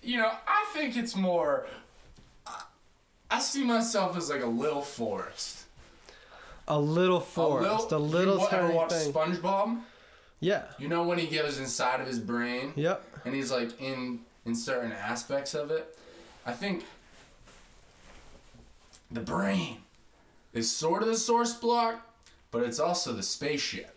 You 0.03 0.19
know, 0.19 0.31
I 0.47 0.67
think 0.73 0.97
it's 0.97 1.15
more. 1.17 1.67
I- 2.47 2.63
I 3.31 3.39
see 3.41 3.65
myself 3.65 4.17
as 4.17 4.29
like 4.31 4.43
a 4.43 4.47
little 4.47 4.83
forest. 4.83 5.65
A 6.69 6.79
little 6.79 7.21
forest, 7.21 7.91
a 7.93 7.99
little, 7.99 8.35
you 8.35 8.41
wa- 8.41 8.47
ever 8.47 8.63
tiny 8.69 8.75
watch 8.75 8.91
thing. 8.93 9.13
SpongeBob? 9.13 9.81
Yeah. 10.39 10.63
You 10.79 10.89
know 10.89 11.03
when 11.03 11.19
he 11.19 11.27
goes 11.27 11.59
inside 11.59 12.01
of 12.01 12.07
his 12.07 12.19
brain? 12.21 12.73
Yep. 12.77 13.05
and 13.25 13.35
he's 13.35 13.51
like 13.51 13.79
in 13.81 14.21
in 14.47 14.55
certain 14.55 14.91
aspects 14.93 15.53
of 15.55 15.71
it 15.71 15.99
i 16.47 16.53
think 16.53 16.87
the 19.11 19.21
brain 19.21 19.77
is 20.55 20.71
sort 20.75 21.03
of 21.03 21.09
the 21.09 21.17
source 21.17 21.53
block, 21.55 22.01
but 22.51 22.63
it's 22.63 22.79
also 22.81 23.13
the 23.13 23.23
spaceship. 23.23 23.97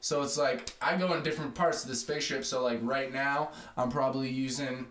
So 0.00 0.22
it's 0.22 0.36
like 0.38 0.72
I 0.80 0.96
go 0.96 1.14
in 1.14 1.22
different 1.22 1.54
parts 1.54 1.82
of 1.82 1.88
the 1.88 1.96
spaceship. 1.96 2.44
So 2.44 2.62
like 2.62 2.78
right 2.82 3.12
now, 3.12 3.50
I'm 3.76 3.90
probably 3.90 4.28
using 4.30 4.86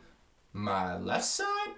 my 0.54 0.98
left 0.98 1.26
side. 1.26 1.72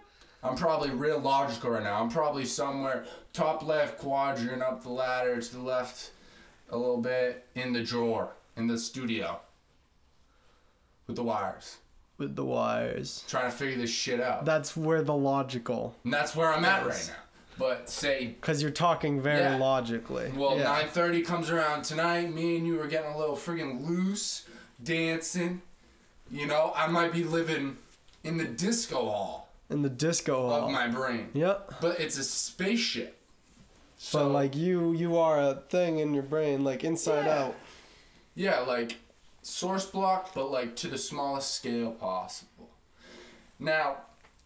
I'm 0.43 0.55
probably 0.55 0.91
real 0.91 1.19
logical 1.19 1.71
right 1.71 1.83
now. 1.83 2.01
I'm 2.01 2.09
probably 2.09 2.45
somewhere 2.45 3.05
top 3.33 3.63
left 3.63 3.99
quadrant 3.99 4.61
up 4.61 4.83
the 4.83 4.89
ladder 4.89 5.41
to 5.41 5.53
the 5.53 5.61
left 5.61 6.11
a 6.69 6.77
little 6.77 7.01
bit 7.01 7.45
in 7.55 7.73
the 7.73 7.83
drawer 7.83 8.29
in 8.55 8.67
the 8.67 8.77
studio 8.77 9.39
with 11.07 11.15
the 11.15 11.23
wires, 11.23 11.77
With 12.17 12.35
the 12.35 12.43
wires. 12.45 13.23
trying 13.27 13.49
to 13.49 13.55
figure 13.55 13.77
this 13.77 13.89
shit 13.89 14.19
out. 14.19 14.45
That's 14.45 14.75
where 14.75 15.01
the 15.01 15.13
logical. 15.15 15.95
and 16.03 16.13
that's 16.13 16.35
where 16.35 16.51
I'm 16.53 16.65
at 16.65 16.85
right 16.85 17.05
now. 17.07 17.23
But 17.57 17.89
say 17.89 18.27
Because 18.39 18.61
you're 18.61 18.71
talking 18.71 19.21
very 19.21 19.39
Yeah. 19.39 19.57
logically. 19.57 20.31
Well, 20.35 20.57
yeah. 20.57 20.63
nine 20.63 20.87
thirty 20.89 21.21
comes 21.21 21.49
around 21.49 21.83
tonight. 21.83 22.33
Me 22.33 22.57
and 22.57 22.67
you 22.67 22.79
are 22.81 22.87
getting 22.87 23.11
a 23.13 23.17
little 23.17 23.35
friggin' 23.35 23.87
loose, 23.87 24.45
dancing. 24.83 25.61
You 26.29 26.45
know, 26.45 26.71
I 26.75 26.87
might 26.87 27.11
be 27.13 27.23
living 27.23 27.77
in 28.23 28.37
the 28.37 28.45
disco 28.45 28.97
hall 29.09 29.49
In 29.69 29.81
the 29.81 29.89
disco 29.89 30.47
hall. 30.49 30.65
of 30.65 30.71
my 30.71 30.87
brain, 30.87 31.29
Yep. 31.33 31.75
but 31.81 31.99
it's 31.99 32.17
a 32.17 32.23
spaceship. 32.23 33.17
But 33.95 34.01
So 34.03 34.27
like 34.27 34.55
you, 34.55 34.91
you 34.93 35.17
are 35.17 35.39
a 35.39 35.55
thing 35.69 35.99
in 35.99 36.13
your 36.13 36.23
brain, 36.23 36.63
like 36.63 36.83
inside 36.83 37.25
Yeah. 37.25 37.43
out. 37.45 37.55
yeah, 38.35 38.59
like 38.59 38.97
source 39.41 39.85
block, 39.85 40.33
but 40.35 40.51
like 40.51 40.75
to 40.77 40.87
the 40.89 40.97
smallest 40.97 41.55
scale 41.55 41.91
possible. 41.93 42.69
Now, 43.57 43.97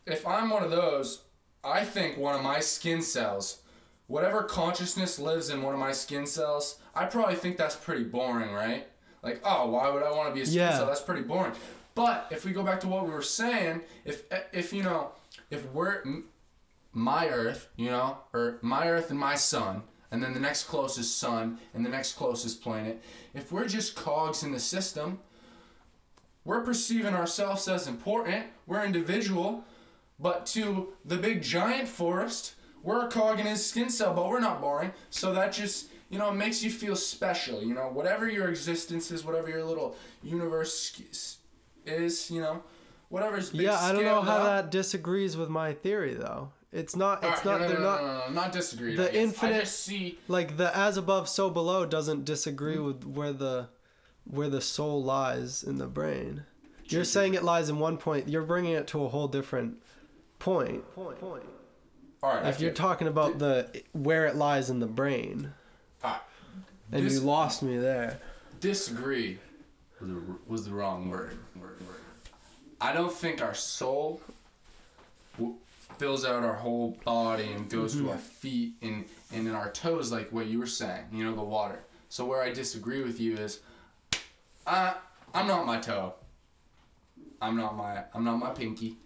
if 0.06 0.26
I'm 0.26 0.50
one 0.50 0.64
of 0.64 0.72
those, 0.72 1.24
I 1.64 1.84
think 1.84 2.18
one 2.18 2.36
of 2.36 2.42
my 2.42 2.60
skin 2.60 3.02
cells, 3.02 3.62
whatever 4.08 4.44
consciousness 4.44 5.20
lives 5.20 5.50
in 5.50 5.62
one 5.62 5.74
of 5.74 5.80
my 5.80 5.92
skin 5.92 6.26
cells, 6.26 6.80
I 6.96 7.06
probably 7.06 7.36
think 7.36 7.58
that's 7.58 7.76
pretty 7.76 8.04
boring, 8.04 8.52
right? 8.52 8.88
Like, 9.24 9.42
oh, 9.44 9.70
why 9.70 9.90
would 9.90 10.04
I 10.04 10.12
want 10.12 10.30
to 10.30 10.34
be 10.36 10.42
a 10.42 10.46
skin 10.46 10.58
Yeah. 10.60 10.78
cell? 10.78 10.88
That's 10.88 11.02
pretty 11.02 11.22
boring. 11.22 11.54
But 11.94 12.28
if 12.32 12.46
we 12.46 12.52
go 12.52 12.64
back 12.64 12.80
to 12.82 12.88
what 12.88 13.06
we 13.06 13.12
were 13.12 13.22
saying, 13.22 13.82
if 14.06 14.24
if 14.52 14.74
you 14.74 14.82
know, 14.84 15.12
if 15.50 15.66
we're 15.72 16.02
my 16.94 17.30
Earth, 17.30 17.68
you 17.76 17.90
know, 17.90 18.18
or 18.34 18.58
my 18.62 18.90
Earth 18.90 19.10
and 19.12 19.20
my 19.20 19.36
Sun, 19.36 19.84
and 20.10 20.22
then 20.24 20.34
the 20.34 20.40
next 20.40 20.64
closest 20.66 21.20
sun 21.20 21.60
and 21.74 21.86
the 21.86 21.90
next 21.90 22.14
closest 22.14 22.62
planet, 22.62 23.02
if 23.34 23.52
we're 23.52 23.68
just 23.68 23.96
cogs 23.96 24.42
in 24.44 24.52
the 24.52 24.60
system, 24.60 25.20
we're 26.44 26.62
perceiving 26.62 27.14
ourselves 27.14 27.68
as 27.68 27.88
important. 27.88 28.46
We're 28.66 28.84
individual, 28.84 29.64
but 30.22 30.46
to 30.48 30.94
the 31.04 31.18
big 31.18 31.42
giant 31.42 31.88
Forrest, 31.88 32.56
we're 32.84 33.06
a 33.06 33.10
cog 33.10 33.40
in 33.40 33.46
his 33.46 33.66
skin 33.66 33.90
cell, 33.90 34.14
but 34.14 34.30
we're 34.30 34.40
not 34.40 34.62
boring. 34.62 34.92
So 35.10 35.34
that 35.34 35.52
just 35.52 35.88
you 36.10 36.20
know 36.20 36.32
makes 36.32 36.64
you 36.64 36.70
feel 36.70 36.96
special. 36.96 37.64
You 37.64 37.74
know, 37.74 37.90
whatever 37.92 38.30
your 38.30 38.50
existence 38.50 39.12
is, 39.12 39.26
whatever 39.26 39.50
your 39.50 39.64
little 39.64 39.96
universe 40.24 41.02
is, 41.86 42.32
you 42.32 42.42
know, 42.42 42.64
whatever's 43.10 43.50
big 43.50 43.62
Yeah, 43.62 43.80
I 43.80 43.92
don't 43.92 44.04
know 44.04 44.22
how 44.22 44.38
up. 44.38 44.44
that 44.44 44.72
disagrees 44.72 45.36
with 45.36 45.50
my 45.50 45.74
theory 45.74 46.14
though. 46.14 46.52
It's 46.72 46.96
not. 46.96 47.24
It's 47.24 47.46
Alright, 47.46 47.46
not. 47.46 47.54
no, 47.54 47.58
no, 47.60 47.68
they're 47.68 47.80
no, 47.80 47.84
not. 47.84 48.02
no, 48.02 48.08
no, 48.08 48.28
no, 48.28 48.34
not 48.34 48.52
disagree. 48.52 48.96
the 48.96 49.14
infinite- 49.14 49.68
see. 49.68 50.18
Like 50.28 50.58
the 50.58 50.76
as 50.76 50.98
above, 50.98 51.28
so 51.28 51.50
below 51.50 51.86
doesn't 51.86 52.24
disagree 52.24 52.78
hmm. 52.78 52.86
with 52.86 53.04
where 53.06 53.34
the, 53.34 53.68
where 54.24 54.50
the 54.50 54.62
soul 54.62 55.04
lies 55.04 55.64
in 55.64 55.78
the 55.78 55.88
brain. 55.88 56.46
You're 56.86 57.06
saying 57.06 57.36
it 57.36 57.44
lies 57.44 57.70
in 57.70 57.80
one 57.80 57.98
point. 57.98 58.28
You're 58.28 58.44
bringing 58.44 58.74
it 58.74 58.88
to 58.88 59.06
a 59.06 59.08
whole 59.08 59.30
different 59.30 59.82
point. 60.42 61.20
Point. 61.20 61.44
All 62.24 62.36
right. 62.36 62.46
If 62.48 62.60
you're 62.60 62.72
talking 62.72 63.08
about 63.08 63.40
the 63.40 63.84
where 63.94 64.26
it 64.26 64.36
lies 64.36 64.70
in 64.70 64.80
the 64.80 64.88
brain, 64.88 65.54
Alright, 66.04 66.22
and 66.92 67.04
Dis- 67.04 67.16
you 67.16 67.20
lost 67.22 67.64
me 67.64 67.78
there. 67.78 68.20
disagree 68.60 69.40
was 70.00 70.10
the, 70.10 70.22
was 70.48 70.66
the 70.66 70.72
wrong 70.72 71.10
word. 71.10 71.38
word, 71.56 71.80
word. 71.82 72.02
I 72.80 72.94
don't 72.94 73.14
think 73.14 73.42
our 73.42 73.54
soul 73.54 74.22
w- 75.38 75.56
fills 75.98 76.26
out 76.26 76.44
our 76.44 76.56
whole 76.56 76.98
body 77.06 77.52
and 77.52 77.70
goes 77.70 77.94
to 77.94 78.00
mm-hmm. 78.00 78.10
our 78.10 78.18
feet 78.18 78.74
and, 78.82 79.06
and 79.34 79.48
in 79.48 79.54
our 79.54 79.72
toes, 79.72 80.12
like 80.12 80.32
what 80.32 80.48
you 80.48 80.60
were 80.60 80.68
saying, 80.68 81.06
you 81.12 81.24
know, 81.24 81.36
the 81.36 81.44
water. 81.44 81.80
So 82.10 82.26
where 82.26 82.42
I 82.42 82.52
disagree 82.52 83.04
with 83.04 83.20
you 83.20 83.38
is, 83.38 83.60
I, 84.66 84.96
I'm 85.34 85.48
not 85.48 85.66
my 85.66 85.80
toe. 85.80 86.16
I'm 87.42 87.58
not 87.58 87.76
my 87.76 88.04
I'm 88.14 88.24
not 88.24 88.38
my 88.38 88.52
pinky. 88.52 88.98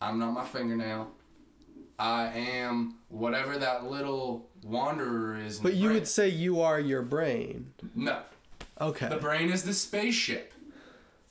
I'm 0.00 0.18
not 0.18 0.32
my 0.32 0.44
fingernail. 0.44 1.10
I 1.98 2.28
am 2.28 2.96
whatever 3.08 3.58
that 3.58 3.84
little 3.84 4.48
wanderer 4.62 5.36
is. 5.38 5.58
But 5.58 5.74
you 5.74 5.88
brain. 5.88 5.94
would 5.94 6.08
say 6.08 6.28
you 6.28 6.60
are 6.60 6.78
your 6.78 7.02
brain. 7.02 7.72
no. 7.94 8.20
Okay. 8.80 9.08
The 9.08 9.16
brain 9.16 9.50
is 9.50 9.64
the 9.64 9.72
spaceship. 9.74 10.52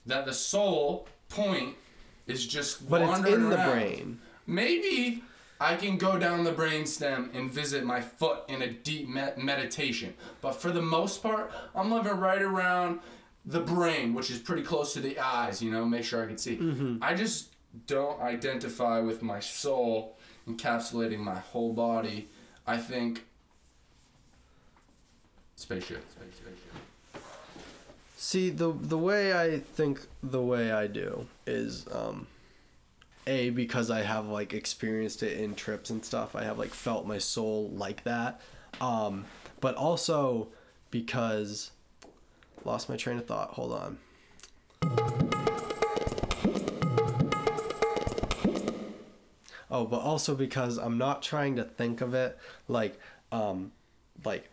That 0.04 0.26
the 0.26 0.34
soul 0.34 1.08
point 1.30 1.76
is 2.26 2.46
just 2.46 2.88
But 2.90 3.00
it's 3.00 3.08
wandering 3.10 3.34
in 3.34 3.48
the 3.48 3.56
brain. 3.56 4.20
Maybe 4.46 5.22
I 5.58 5.76
can 5.76 5.96
go 5.96 6.18
down 6.18 6.44
the 6.44 6.52
brainstem 6.52 7.34
and 7.34 7.50
visit 7.50 7.84
my 7.84 8.02
foot 8.02 8.40
in 8.48 8.60
a 8.60 8.70
deep 8.70 9.08
me- 9.08 9.32
meditation. 9.38 10.12
But 10.42 10.52
for 10.52 10.70
the 10.70 10.82
most 10.82 11.22
part, 11.22 11.50
I'm 11.74 11.90
living 11.90 12.18
right 12.18 12.42
around 12.42 13.00
the 13.46 13.60
brain, 13.60 14.12
which 14.12 14.30
is 14.30 14.38
pretty 14.38 14.62
close 14.62 14.92
to 14.92 15.00
the 15.00 15.18
eyes, 15.18 15.62
you 15.62 15.70
know, 15.70 15.86
make 15.86 16.04
sure 16.04 16.22
I 16.22 16.26
can 16.26 16.36
see. 16.36 16.58
Mm-hmm. 16.58 16.98
I 17.02 17.14
just 17.14 17.54
don't 17.86 18.20
identify 18.20 19.00
with 19.00 19.22
my 19.22 19.40
soul 19.40 20.16
encapsulating 20.48 21.18
my 21.18 21.38
whole 21.38 21.72
body. 21.72 22.28
I 22.66 22.76
think 22.78 23.24
spaceship. 25.56 26.04
See 28.16 28.50
the 28.50 28.72
the 28.72 28.98
way 28.98 29.32
I 29.32 29.60
think 29.60 30.00
the 30.22 30.42
way 30.42 30.72
I 30.72 30.86
do 30.86 31.26
is 31.46 31.86
um 31.92 32.26
a 33.26 33.50
because 33.50 33.90
I 33.90 34.02
have 34.02 34.26
like 34.26 34.54
experienced 34.54 35.22
it 35.22 35.38
in 35.38 35.54
trips 35.54 35.90
and 35.90 36.04
stuff. 36.04 36.34
I 36.34 36.44
have 36.44 36.58
like 36.58 36.70
felt 36.74 37.06
my 37.06 37.18
soul 37.18 37.70
like 37.74 38.04
that. 38.04 38.40
Um 38.80 39.24
but 39.60 39.74
also 39.76 40.48
because 40.90 41.70
lost 42.64 42.88
my 42.88 42.96
train 42.96 43.18
of 43.18 43.26
thought. 43.26 43.50
Hold 43.50 43.72
on. 43.72 45.27
Oh, 49.70 49.84
but 49.84 50.00
also 50.00 50.34
because 50.34 50.78
I'm 50.78 50.96
not 50.98 51.22
trying 51.22 51.56
to 51.56 51.64
think 51.64 52.00
of 52.00 52.14
it 52.14 52.38
like 52.68 52.98
um 53.32 53.72
like 54.24 54.48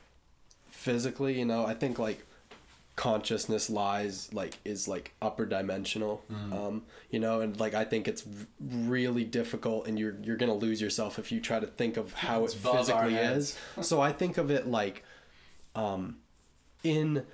physically, 0.70 1.38
you 1.40 1.46
know. 1.46 1.66
I 1.66 1.74
think 1.74 1.98
like 2.00 2.26
consciousness 2.96 3.70
lies 3.70 4.30
like 4.34 4.58
is 4.64 4.88
like 4.88 5.12
upper 5.22 5.46
dimensional 5.46 6.24
um 6.54 6.84
you 7.10 7.20
know? 7.20 7.42
And 7.42 7.60
like 7.60 7.74
i 7.74 7.84
think 7.84 8.08
it's 8.08 8.22
v- 8.22 8.46
really 8.62 9.26
difficult 9.26 9.88
and 9.88 10.00
you're 10.00 10.16
you're 10.24 10.38
gonna 10.38 10.54
lose 10.54 10.82
yourself 10.82 11.20
if 11.20 11.30
you 11.30 11.42
try 11.42 11.60
to 11.60 11.68
think 11.68 11.98
of 11.98 12.14
how 12.14 12.46
It's 12.46 12.54
it 12.56 12.60
physically 12.78 13.16
is. 13.16 13.58
So 13.82 14.00
i 14.00 14.14
think 14.14 14.38
of 14.38 14.50
it 14.50 14.66
like 14.68 15.04
um 15.76 16.18
in 16.86 17.26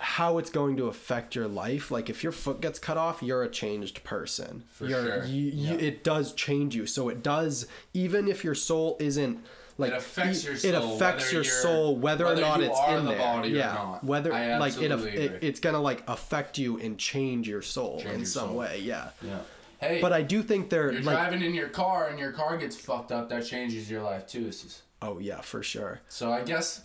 how 0.00 0.38
it's 0.38 0.50
going 0.50 0.76
to 0.76 0.86
affect 0.86 1.34
your 1.34 1.48
life 1.48 1.90
like 1.90 2.08
if 2.10 2.22
your 2.22 2.32
foot 2.32 2.60
gets 2.60 2.78
cut 2.78 2.96
off 2.96 3.22
you're 3.22 3.42
a 3.42 3.48
changed 3.50 4.02
person 4.04 4.64
For 4.70 4.86
you're, 4.86 5.02
sure. 5.04 5.24
you, 5.26 5.44
you, 5.50 5.74
Yeah. 5.76 5.86
it 5.88 6.04
does 6.04 6.32
change 6.32 6.74
you 6.74 6.86
so 6.86 7.08
it 7.08 7.22
does 7.22 7.66
even 7.94 8.28
if 8.28 8.44
your 8.44 8.54
soul 8.54 8.96
isn't 9.00 9.44
like 9.76 9.92
It 9.92 9.96
affects 9.98 10.44
your 10.44 10.54
it 10.54 10.58
soul, 10.60 10.96
affects 10.96 11.24
whether 11.26 11.34
your 11.34 11.44
soul 11.44 11.96
whether, 11.96 12.26
or 12.26 12.34
not 12.36 12.58
you 12.60 12.66
it's 12.66 12.78
are 12.78 12.98
in 12.98 13.04
the 13.04 13.10
there 13.12 13.18
body 13.18 13.52
or 13.54 13.56
yeah 13.58 13.74
not. 13.74 14.04
whether 14.04 14.30
like 14.30 14.76
it, 14.80 14.90
it 14.92 15.38
it's 15.42 15.60
gonna 15.60 15.80
like 15.80 16.02
affect 16.08 16.58
you 16.58 16.78
and 16.80 16.98
change 16.98 17.48
your 17.48 17.62
soul 17.62 17.98
Change 18.00 18.10
in 18.12 18.18
your 18.20 18.26
some 18.26 18.48
soul. 18.48 18.56
way 18.56 18.80
yeah 18.82 19.10
Yeah. 19.22 19.38
Hey, 19.80 20.00
but 20.00 20.12
i 20.12 20.22
do 20.22 20.42
think 20.42 20.70
they're 20.70 20.90
you're 20.92 21.02
like 21.02 21.14
driving 21.16 21.42
in 21.42 21.54
your 21.54 21.68
car 21.68 22.08
and 22.08 22.18
your 22.18 22.32
car 22.32 22.56
gets 22.58 22.74
fucked 22.76 23.12
up. 23.12 23.28
That 23.28 23.46
changes 23.46 23.88
your 23.88 24.02
life 24.02 24.26
too. 24.26 24.44
This 24.44 24.64
is- 24.64 24.82
oh 25.00 25.20
yeah 25.20 25.40
for 25.40 25.62
sure 25.62 26.00
So 26.08 26.32
I 26.32 26.42
guess, 26.42 26.80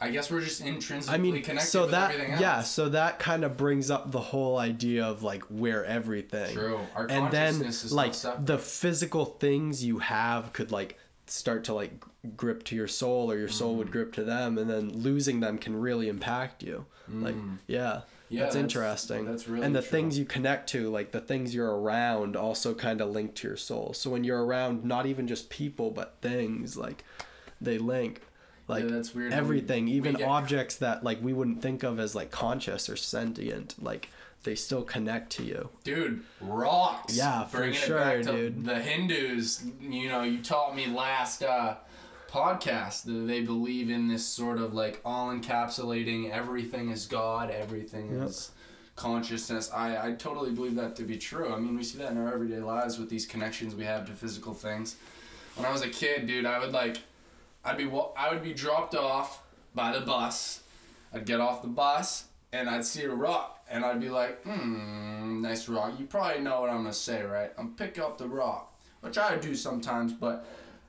I 0.00 0.10
guess 0.10 0.30
we're 0.30 0.40
just 0.42 0.60
intrinsically 0.60 1.14
I 1.14 1.18
mean, 1.18 1.42
connected 1.42 1.68
so 1.70 1.86
that 1.86 2.10
everything 2.12 2.32
else. 2.32 2.40
yeah, 2.40 2.62
so 2.62 2.88
that 2.90 3.18
kind 3.18 3.42
of 3.44 3.56
brings 3.56 3.90
up 3.90 4.12
the 4.12 4.20
whole 4.20 4.56
idea 4.58 5.04
of 5.04 5.22
like 5.24 5.42
where 5.44 5.84
everything. 5.84 6.54
True. 6.54 6.78
Our 6.94 7.06
and 7.10 7.30
then 7.32 7.72
like 7.90 8.14
the 8.44 8.58
physical 8.58 9.24
things 9.24 9.84
you 9.84 9.98
have 9.98 10.52
could 10.52 10.70
like 10.70 10.98
start 11.26 11.64
to 11.64 11.74
like 11.74 11.92
grip 12.36 12.62
to 12.64 12.76
your 12.76 12.88
soul, 12.88 13.30
or 13.30 13.36
your 13.38 13.48
soul 13.48 13.74
Mm. 13.74 13.78
would 13.78 13.90
grip 13.92 14.12
to 14.14 14.24
them, 14.24 14.56
and 14.58 14.70
then 14.70 14.88
losing 15.02 15.40
them 15.40 15.58
can 15.58 15.74
really 15.80 16.08
impact 16.08 16.62
you. 16.62 16.86
Like 17.10 17.34
yeah. 17.34 17.40
Mm. 17.40 18.02
Yeah, 18.30 18.40
that's, 18.42 18.54
that's- 18.54 18.54
interesting. 18.56 19.24
that's 19.24 19.48
really 19.48 19.64
and 19.66 19.74
the 19.74 19.80
true. 19.80 19.88
things 19.90 20.18
you 20.18 20.26
connect 20.26 20.68
to, 20.70 20.90
like 20.90 21.12
the 21.12 21.20
things 21.20 21.54
you're 21.54 21.74
around, 21.80 22.36
also 22.36 22.74
kind 22.74 23.00
of 23.00 23.08
link 23.10 23.34
to 23.36 23.48
your 23.48 23.56
soul. 23.56 23.94
So 23.94 24.10
when 24.10 24.22
you're 24.22 24.44
around 24.44 24.84
not 24.84 25.06
even 25.06 25.26
just 25.26 25.48
people 25.50 25.90
but 25.90 26.16
things, 26.20 26.76
like 26.76 27.04
they 27.60 27.78
link. 27.78 28.20
Like 28.68 28.84
Yeah, 28.84 28.90
that's 28.90 29.14
weird. 29.14 29.32
Everything, 29.32 29.86
we 29.86 29.92
even 29.92 30.14
get- 30.14 30.28
objects 30.28 30.76
that 30.76 31.02
like 31.02 31.22
we 31.22 31.32
wouldn't 31.32 31.62
think 31.62 31.82
of 31.82 31.98
as 31.98 32.14
like 32.14 32.30
conscious 32.30 32.88
or 32.88 32.96
sentient, 32.96 33.74
like 33.82 34.10
they 34.44 34.54
still 34.54 34.82
connect 34.82 35.30
to 35.32 35.42
you. 35.42 35.68
Dude, 35.84 36.22
rocks. 36.40 37.16
Yeah, 37.16 37.44
for 37.44 37.58
Bringing 37.58 37.74
sure, 37.74 37.98
it 37.98 38.24
back 38.24 38.32
to 38.34 38.50
dude. 38.50 38.64
The 38.64 38.78
Hindus, 38.80 39.64
you 39.80 40.08
know, 40.08 40.22
you 40.22 40.42
taught 40.42 40.76
me 40.76 40.86
last 40.86 41.42
uh, 41.42 41.74
podcast. 42.30 43.04
That 43.04 43.26
they 43.26 43.40
believe 43.40 43.90
in 43.90 44.06
this 44.08 44.24
sort 44.24 44.58
of 44.58 44.74
like 44.74 45.00
all 45.04 45.32
encapsulating 45.34 46.30
everything 46.30 46.90
is 46.90 47.06
God, 47.06 47.50
everything 47.50 48.12
Yep. 48.18 48.28
is 48.28 48.50
consciousness. 48.96 49.70
I, 49.72 50.08
I 50.08 50.12
totally 50.12 50.50
believe 50.50 50.74
that 50.76 50.96
to 50.96 51.04
be 51.04 51.16
true. 51.16 51.52
I 51.52 51.58
mean, 51.58 51.76
we 51.76 51.84
see 51.84 51.98
that 51.98 52.10
in 52.12 52.18
our 52.18 52.32
everyday 52.32 52.58
lives 52.60 52.98
with 52.98 53.08
these 53.08 53.26
connections 53.26 53.74
we 53.74 53.84
have 53.84 54.06
to 54.06 54.12
physical 54.12 54.54
things. 54.54 54.96
When 55.56 55.66
I 55.66 55.72
was 55.72 55.82
a 55.82 55.88
kid, 55.88 56.26
dude, 56.26 56.46
I 56.46 56.58
would 56.58 56.72
like, 56.72 56.98
I'd 57.68 57.76
be 57.76 57.86
wa- 57.86 58.10
I 58.16 58.32
would 58.32 58.42
be 58.42 58.54
dropped 58.54 58.94
off 58.94 59.42
by 59.74 59.92
the 59.92 60.00
bus. 60.00 60.62
I'd 61.12 61.26
get 61.26 61.40
off 61.40 61.60
the 61.62 61.68
bus 61.68 62.24
and 62.52 62.68
I'd 62.68 62.84
see 62.84 63.04
a 63.04 63.10
rock 63.10 63.62
and 63.70 63.84
I'd 63.84 64.00
be 64.00 64.08
like, 64.08 64.42
hmm, 64.42 65.42
nice 65.42 65.68
rock. 65.68 65.92
You 65.98 66.06
probably 66.06 66.40
know 66.40 66.60
what 66.62 66.70
I'm 66.70 66.78
gonna 66.78 66.92
say, 66.92 67.22
right? 67.22 67.52
I'm 67.58 67.74
pick 67.74 67.98
up 67.98 68.16
the 68.18 68.26
rock, 68.28 68.72
which 69.00 69.18
I 69.18 69.36
do 69.36 69.54
sometimes, 69.54 70.12
but 70.14 70.46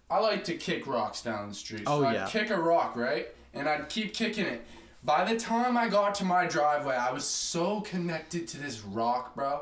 I 0.10 0.20
like 0.20 0.44
to 0.46 0.56
kick 0.56 0.88
rocks 0.88 1.22
down 1.22 1.50
the 1.50 1.56
street. 1.56 1.84
So 1.86 2.04
Oh, 2.04 2.06
I'd 2.06 2.14
yeah. 2.14 2.28
kick 2.28 2.50
a 2.50 2.58
rock, 2.60 2.96
right? 2.96 3.28
And 3.54 3.68
I'd 3.68 3.90
keep 3.90 4.14
kicking 4.14 4.46
it. 4.46 4.66
By 5.04 5.32
the 5.32 5.40
time 5.40 5.78
I 5.78 5.88
got 5.90 6.16
to 6.16 6.26
my 6.26 6.46
driveway, 6.48 6.96
I 6.96 7.12
was 7.12 7.26
so 7.26 7.82
connected 7.82 8.48
to 8.50 8.58
this 8.58 8.82
rock, 8.82 9.36
bro. 9.36 9.62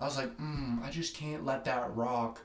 I 0.00 0.04
was 0.04 0.16
like, 0.16 0.34
hmm, 0.36 0.78
I 0.84 0.90
just 0.90 1.14
can't 1.16 1.44
let 1.44 1.64
that 1.66 1.94
rock 1.96 2.40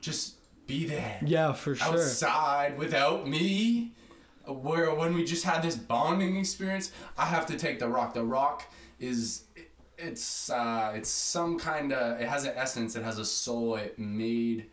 just 0.00 0.34
be 0.68 0.84
there 0.86 1.18
Yeah, 1.26 1.52
for 1.54 1.74
sure. 1.74 1.94
outside 1.94 2.78
without 2.78 3.26
me. 3.26 3.92
Where 4.46 4.94
when 4.94 5.12
we 5.14 5.24
just 5.24 5.44
had 5.44 5.62
this 5.62 5.76
bonding 5.76 6.36
experience, 6.36 6.90
I 7.18 7.26
have 7.26 7.44
to 7.46 7.58
take 7.58 7.80
the 7.80 7.88
rock. 7.88 8.14
The 8.14 8.22
rock 8.24 8.62
is 9.00 9.42
it's 9.98 10.48
uh, 10.48 10.92
it's 10.94 11.10
some 11.10 11.58
kind 11.58 11.92
of 11.92 12.20
it 12.20 12.28
has 12.28 12.44
an 12.44 12.52
essence. 12.54 12.96
It 12.96 13.02
has 13.02 13.18
a 13.18 13.24
soul. 13.26 13.74
It 13.76 13.98
made 13.98 14.66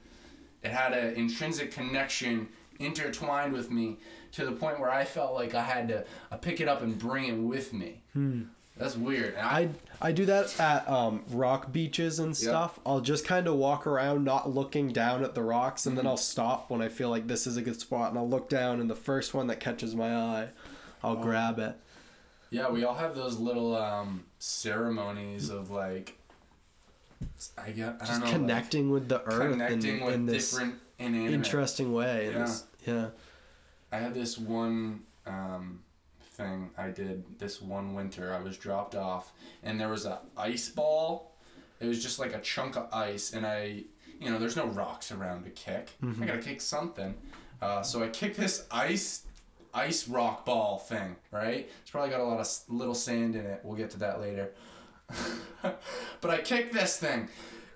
it 0.64 0.72
had 0.72 0.94
an 0.94 1.16
intrinsic 1.16 1.72
connection 1.74 2.48
intertwined 2.80 3.52
with 3.54 3.70
me 3.70 3.98
to 4.34 4.46
the 4.46 4.52
point 4.54 4.80
where 4.80 4.90
I 4.90 5.04
felt 5.04 5.34
like 5.34 5.54
I 5.56 5.64
had 5.64 5.88
to 5.90 6.06
pick 6.42 6.62
it 6.62 6.68
up 6.70 6.82
and 6.82 6.98
bring 6.98 7.26
it 7.26 7.38
with 7.38 7.74
me. 7.74 8.02
That's 8.78 8.98
weird. 8.98 9.36
I, 9.38 9.60
I 9.62 9.70
I 10.02 10.12
do 10.12 10.26
that 10.26 10.60
at 10.60 10.88
um, 10.90 11.24
rock 11.30 11.72
beaches 11.72 12.20
and 12.20 12.36
stuff. 12.36 12.78
I'll 12.86 13.00
just 13.00 13.26
kind 13.26 13.48
of 13.48 13.56
walk 13.56 13.88
around, 13.88 14.26
not 14.26 14.50
looking 14.54 14.90
down 14.90 15.24
at 15.24 15.34
the 15.34 15.42
rocks, 15.44 15.86
and 15.86 15.94
Mm-hmm. 15.94 16.04
then 16.04 16.08
I'll 16.12 16.18
stop 16.18 16.70
when 16.70 16.82
I 16.82 16.90
feel 16.90 17.10
like 17.10 17.28
this 17.28 17.48
is 17.48 17.56
a 17.56 17.62
good 17.62 17.80
spot, 17.80 18.10
and 18.10 18.18
I'll 18.20 18.28
look 18.30 18.50
down, 18.50 18.82
and 18.82 18.90
the 18.90 18.96
first 18.96 19.34
one 19.34 19.48
that 19.48 19.60
catches 19.62 19.96
my 19.96 20.14
eye, 20.14 20.50
Oh. 21.04 21.10
I'll 21.10 21.16
grab 21.24 21.58
it. 21.60 21.76
Yeah, 22.50 22.70
we 22.70 22.84
all 22.84 22.96
have 22.96 23.16
those 23.16 23.38
little 23.38 23.76
um, 23.78 24.26
ceremonies 24.40 25.50
of 25.50 25.72
like, 25.72 26.18
I 27.58 27.72
get, 27.72 27.88
I 27.88 27.92
don't 27.92 28.00
Just 28.00 28.20
know, 28.20 28.26
like, 28.26 28.36
connecting 28.36 28.92
with 28.92 29.08
the 29.08 29.22
earth 29.24 29.52
connecting 29.52 30.00
in, 30.00 30.06
with 30.06 30.14
in 30.16 30.26
this 30.26 30.52
different 30.52 30.76
inanimate. 31.00 31.34
interesting 31.34 31.94
way. 31.94 32.30
Yeah. 32.32 32.40
this- 32.40 32.64
yeah. 32.86 33.08
I 33.92 33.98
had 34.00 34.14
this 34.14 34.38
one 34.38 35.04
um, 35.26 35.82
thing 36.36 36.70
I 36.78 36.90
did 36.90 37.40
this 37.40 37.62
one 37.62 37.94
winter. 37.94 38.34
I 38.34 38.42
was 38.42 38.58
dropped 38.58 38.96
off, 38.96 39.32
and 39.64 39.80
there 39.80 39.90
was 39.90 40.06
a 40.06 40.20
ice 40.38 40.70
ball. 40.70 41.36
It 41.80 41.88
was 41.88 42.02
just 42.02 42.20
like 42.20 42.34
a 42.34 42.40
chunk 42.40 42.76
of 42.78 42.88
ice, 42.94 43.34
and 43.34 43.46
I, 43.46 43.84
you 44.20 44.30
know, 44.30 44.38
there's 44.38 44.56
no 44.56 44.66
rocks 44.68 45.12
around 45.12 45.44
to 45.44 45.50
kick. 45.50 45.92
I 46.22 46.26
gotta 46.26 46.40
kick 46.40 46.62
something. 46.62 47.16
Uh, 47.62 47.82
so 47.82 48.04
I 48.04 48.08
kicked 48.10 48.38
this 48.38 48.68
ice, 48.72 49.24
ice 49.74 50.08
rock 50.08 50.46
ball 50.46 50.78
thing. 50.78 51.16
Right? 51.32 51.70
It's 51.82 51.92
probably 51.92 52.10
got 52.12 52.20
a 52.20 52.24
lot 52.24 52.40
of 52.40 52.48
little 52.70 52.96
sand 52.96 53.36
in 53.36 53.46
it. 53.46 53.62
We'll 53.64 53.78
get 53.78 53.90
to 53.92 54.00
that 54.00 54.22
later. 54.22 54.52
but 55.62 56.32
I 56.32 56.38
kicked 56.40 56.74
this 56.74 56.98
thing, 56.98 57.28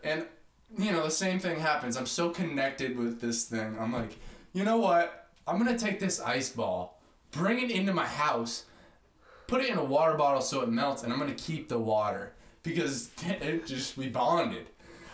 and 0.03 0.25
you 0.77 0.91
know 0.91 1.03
the 1.03 1.11
same 1.11 1.39
thing 1.39 1.59
happens. 1.59 1.97
I'm 1.97 2.05
so 2.05 2.29
connected 2.29 2.97
with 2.97 3.21
this 3.21 3.45
thing. 3.45 3.77
I'm 3.79 3.93
like, 3.93 4.17
you 4.53 4.63
know 4.63 4.77
what? 4.77 5.29
I'm 5.47 5.57
gonna 5.57 5.77
take 5.77 5.99
this 5.99 6.19
ice 6.21 6.49
ball, 6.49 6.98
bring 7.31 7.59
it 7.61 7.71
into 7.71 7.93
my 7.93 8.05
house, 8.05 8.65
put 9.47 9.61
it 9.61 9.69
in 9.69 9.77
a 9.77 9.83
water 9.83 10.15
bottle 10.15 10.41
so 10.41 10.61
it 10.61 10.69
melts, 10.69 11.03
and 11.03 11.11
I'm 11.13 11.19
gonna 11.19 11.33
keep 11.33 11.69
the 11.69 11.79
water 11.79 12.33
because 12.63 13.11
it 13.25 13.65
just 13.65 13.97
we 13.97 14.07
bonded. 14.09 14.67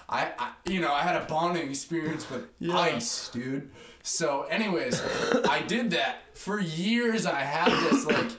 I, 0.08 0.32
I 0.38 0.52
you 0.66 0.82
know 0.82 0.94
I 0.94 1.02
had 1.02 1.16
a 1.16 1.26
bonding 1.26 1.68
experience 1.70 2.30
with 2.30 2.46
Yeah. 2.60 2.78
ice, 2.78 3.30
dude. 3.30 3.72
So, 4.04 4.44
anyways, 4.44 5.02
I 5.50 5.64
did 5.64 5.90
that 5.92 6.18
for 6.38 6.60
years. 6.60 7.26
I 7.26 7.40
had 7.42 7.72
this 7.90 8.06
like, 8.16 8.30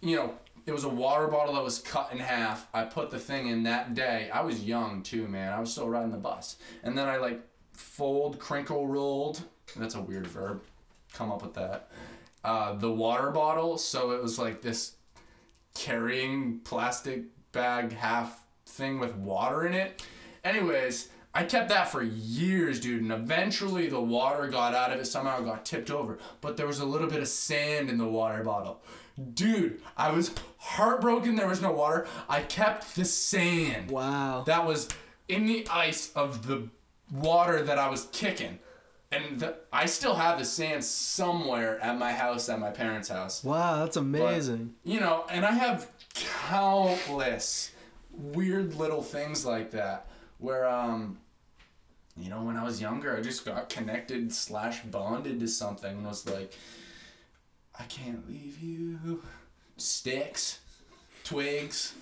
you 0.00 0.16
know, 0.16 0.34
it 0.66 0.72
was 0.72 0.82
a 0.82 0.88
water 0.88 1.28
bottle 1.28 1.54
that 1.54 1.62
was 1.62 1.78
cut 1.78 2.08
in 2.10 2.18
half. 2.18 2.66
I 2.74 2.82
put 2.84 3.10
the 3.12 3.18
thing 3.20 3.46
in 3.46 3.62
that 3.62 3.94
day. 3.94 4.28
I 4.34 4.40
was 4.42 4.64
young 4.64 5.04
too, 5.04 5.28
man. 5.28 5.52
I 5.52 5.60
was 5.60 5.70
still 5.70 5.88
riding 5.88 6.10
the 6.10 6.18
bus, 6.18 6.56
and 6.82 6.98
then 6.98 7.08
I 7.08 7.18
like 7.18 7.40
fold, 7.72 8.40
crinkle, 8.40 8.88
rolled. 8.88 9.42
That's 9.76 9.94
a 9.94 10.00
weird 10.00 10.26
verb. 10.26 10.62
Come 11.12 11.30
up 11.30 11.42
with 11.42 11.54
that. 11.54 11.88
Uh, 12.44 12.74
the 12.74 12.90
water 12.90 13.30
bottle, 13.30 13.78
so 13.78 14.10
it 14.12 14.22
was 14.22 14.38
like 14.38 14.62
this 14.62 14.96
carrying 15.74 16.58
plastic 16.60 17.24
bag 17.52 17.92
half 17.92 18.44
thing 18.66 18.98
with 18.98 19.14
water 19.16 19.66
in 19.66 19.74
it. 19.74 20.04
Anyways, 20.44 21.08
I 21.34 21.44
kept 21.44 21.68
that 21.70 21.88
for 21.90 22.02
years, 22.02 22.80
dude, 22.80 23.02
and 23.02 23.12
eventually 23.12 23.88
the 23.88 24.00
water 24.00 24.48
got 24.48 24.74
out 24.74 24.92
of 24.92 25.00
it. 25.00 25.06
Somehow 25.06 25.40
got 25.40 25.64
tipped 25.64 25.90
over, 25.90 26.18
but 26.40 26.56
there 26.56 26.66
was 26.66 26.80
a 26.80 26.84
little 26.84 27.08
bit 27.08 27.20
of 27.20 27.28
sand 27.28 27.88
in 27.88 27.96
the 27.98 28.06
water 28.08 28.42
bottle. 28.42 28.82
Dude, 29.34 29.80
I 29.96 30.10
was 30.10 30.34
heartbroken 30.58 31.36
there 31.36 31.48
was 31.48 31.62
no 31.62 31.70
water. 31.72 32.06
I 32.28 32.40
kept 32.42 32.96
the 32.96 33.04
sand 33.04 33.90
Wow. 33.90 34.42
that 34.46 34.66
was 34.66 34.88
in 35.28 35.46
the 35.46 35.66
ice 35.70 36.10
of 36.14 36.46
the 36.46 36.68
water 37.10 37.62
that 37.62 37.78
I 37.78 37.88
was 37.88 38.08
kicking. 38.12 38.58
And 39.12 39.40
the, 39.40 39.56
I 39.70 39.84
still 39.86 40.14
have 40.14 40.38
the 40.38 40.44
sand 40.44 40.82
somewhere 40.82 41.78
at 41.80 41.98
my 41.98 42.12
house, 42.12 42.48
at 42.48 42.58
my 42.58 42.70
parents' 42.70 43.10
house. 43.10 43.44
Wow, 43.44 43.80
that's 43.80 43.96
amazing. 43.98 44.74
You 44.84 45.00
know, 45.00 45.26
and 45.28 45.44
I 45.44 45.52
have 45.52 45.90
countless 46.14 47.72
weird 48.10 48.74
little 48.74 49.02
things 49.02 49.44
like 49.44 49.70
that 49.72 50.06
where, 50.38 50.66
um, 50.66 51.18
you 52.16 52.30
know, 52.30 52.42
when 52.42 52.56
I 52.56 52.64
was 52.64 52.80
younger, 52.80 53.16
I 53.16 53.20
just 53.20 53.44
got 53.44 53.68
connected 53.68 54.32
slash 54.32 54.82
bonded 54.82 55.40
to 55.40 55.48
something 55.48 55.96
and 55.98 56.06
was 56.06 56.26
like, 56.28 56.54
I 57.78 57.84
can't 57.84 58.26
leave 58.28 58.60
you. 58.60 59.22
Sticks, 59.76 60.60
twigs, 61.24 61.94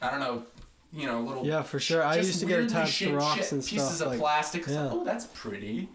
I 0.00 0.10
don't 0.10 0.20
know, 0.20 0.44
you 0.92 1.06
know, 1.06 1.20
little. 1.20 1.46
Yeah, 1.46 1.62
for 1.62 1.80
sure. 1.80 2.02
I 2.02 2.16
used 2.16 2.40
to 2.40 2.46
get 2.46 2.60
attached 2.60 2.98
to 3.00 3.16
rocks 3.16 3.36
shit, 3.36 3.52
and 3.52 3.64
pieces 3.64 3.96
stuff, 3.96 4.06
of 4.06 4.12
like- 4.12 4.20
plastic. 4.20 4.62
It's 4.62 4.72
like, 4.72 4.92
oh, 4.92 5.04
that's 5.04 5.26
pretty. 5.26 5.88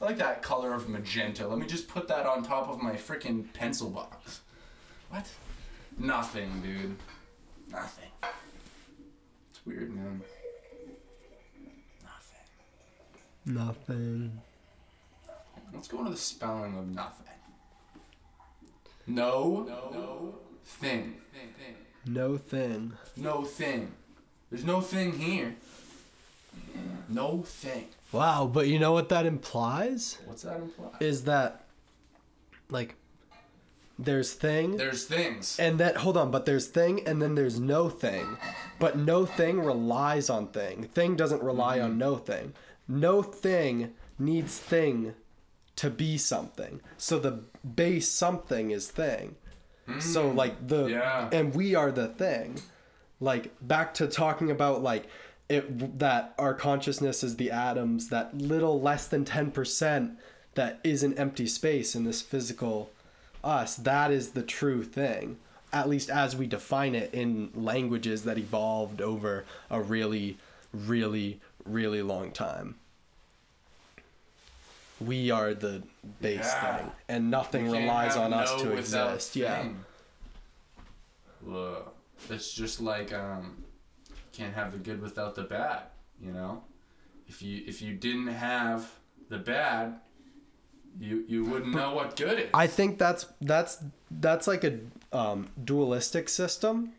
I 0.00 0.04
like 0.04 0.18
that 0.18 0.42
color 0.42 0.74
of 0.74 0.88
magenta. 0.88 1.46
Let 1.46 1.58
me 1.58 1.66
just 1.66 1.88
put 1.88 2.06
that 2.08 2.26
on 2.26 2.42
top 2.42 2.68
of 2.68 2.82
my 2.82 2.92
freaking 2.92 3.52
pencil 3.54 3.88
box. 3.88 4.40
What? 5.10 5.26
Nothing, 5.98 6.60
dude. 6.62 6.96
Nothing. 7.70 8.10
It's 9.50 9.64
weird, 9.64 9.94
man. 9.94 10.20
Nothing. 12.02 13.54
Nothing. 13.54 14.42
Let's 15.72 15.88
go 15.88 15.98
into 15.98 16.10
the 16.10 16.16
spelling 16.16 16.76
of 16.76 16.88
nothing. 16.88 17.26
No. 19.06 19.64
No. 19.66 20.34
Thing. 20.64 21.20
Thing. 21.32 21.54
Thing. 21.58 21.74
No 22.06 22.36
thing. 22.36 22.92
No 23.16 23.44
thing. 23.44 23.92
There's 24.50 24.64
no 24.64 24.80
thing 24.80 25.18
here. 25.18 25.56
No 27.08 27.42
thing. 27.42 27.86
Wow, 28.12 28.46
but 28.52 28.68
you 28.68 28.78
know 28.78 28.92
what 28.92 29.08
that 29.10 29.26
implies? 29.26 30.18
What's 30.24 30.42
that 30.42 30.56
imply? 30.56 30.90
Is 31.00 31.24
that 31.24 31.64
like 32.70 32.94
there's 33.98 34.32
thing 34.32 34.76
There's 34.76 35.04
things. 35.04 35.58
and 35.58 35.78
that 35.80 35.98
hold 35.98 36.16
on, 36.16 36.30
but 36.30 36.44
there's 36.46 36.66
thing 36.66 37.06
and 37.06 37.20
then 37.20 37.34
there's 37.34 37.58
no 37.58 37.88
thing. 37.88 38.36
But 38.78 38.96
no 38.98 39.24
thing 39.26 39.60
relies 39.60 40.28
on 40.30 40.48
thing. 40.48 40.84
Thing 40.84 41.16
doesn't 41.16 41.42
rely 41.42 41.76
Mm-hmm. 41.78 41.84
on 41.86 41.98
no 41.98 42.16
thing. 42.16 42.54
No 42.88 43.22
thing 43.22 43.94
needs 44.18 44.58
thing 44.58 45.14
to 45.76 45.90
be 45.90 46.16
something. 46.18 46.80
So 46.96 47.18
the 47.18 47.40
base 47.74 48.08
something 48.08 48.70
is 48.70 48.88
thing. 48.90 49.36
So 50.00 50.28
like 50.30 50.66
the. 50.68 50.86
Yeah. 50.86 51.28
and 51.32 51.54
we 51.54 51.74
are 51.74 51.90
the 51.92 52.08
thing. 52.08 52.60
Like 53.20 53.52
back 53.66 53.94
to 53.94 54.06
talking 54.06 54.50
about 54.50 54.82
like 54.82 55.06
it 55.48 55.98
that 55.98 56.34
our 56.38 56.54
consciousness 56.54 57.22
is 57.22 57.36
the 57.36 57.50
atoms, 57.50 58.08
that 58.08 58.36
little 58.36 58.80
less 58.80 59.06
than 59.06 59.24
10% 59.24 60.16
that 60.54 60.80
is 60.82 61.02
an 61.02 61.14
empty 61.18 61.46
space 61.46 61.94
in 61.94 62.04
this 62.04 62.22
physical 62.22 62.90
us. 63.44 63.76
That 63.76 64.10
is 64.10 64.30
the 64.32 64.42
true 64.42 64.82
thing. 64.82 65.36
At 65.72 65.88
least 65.88 66.10
as 66.10 66.34
we 66.34 66.46
define 66.46 66.94
it 66.94 67.12
in 67.12 67.50
languages 67.54 68.24
that 68.24 68.38
evolved 68.38 69.00
over 69.00 69.44
a 69.70 69.80
really 69.80 70.38
really 70.72 71.40
really 71.64 72.02
long 72.02 72.30
time. 72.32 72.76
We 75.00 75.30
are 75.30 75.52
the 75.52 75.82
base 76.20 76.38
Yeah. 76.40 76.78
thing 76.78 76.92
and 77.08 77.30
nothing 77.30 77.70
relies 77.70 78.16
on 78.16 78.32
us 78.32 78.50
no 78.50 78.58
to 78.64 78.70
without 78.76 79.14
exist. 79.14 79.36
Yeah. 79.36 79.68
Whoa. 81.44 81.90
It's 82.30 82.52
just 82.52 82.80
like 82.80 83.12
um 83.12 83.64
can't 84.36 84.54
have 84.54 84.72
the 84.72 84.78
good 84.78 85.00
without 85.00 85.34
the 85.34 85.42
bad, 85.42 85.82
you 86.20 86.32
know? 86.32 86.62
If 87.28 87.42
you 87.42 87.62
if 87.66 87.82
you 87.82 87.94
didn't 87.94 88.28
have 88.28 88.90
the 89.28 89.38
bad, 89.38 89.96
you 91.00 91.24
you 91.26 91.44
wouldn't 91.44 91.74
know 91.74 91.94
what 91.94 92.16
good 92.16 92.38
is. 92.38 92.50
I 92.54 92.66
think 92.66 92.98
that's 92.98 93.26
that's 93.40 93.82
that's 94.10 94.46
like 94.46 94.64
a 94.64 94.78
um, 95.12 95.48
dualistic 95.62 96.28
system. 96.28 96.92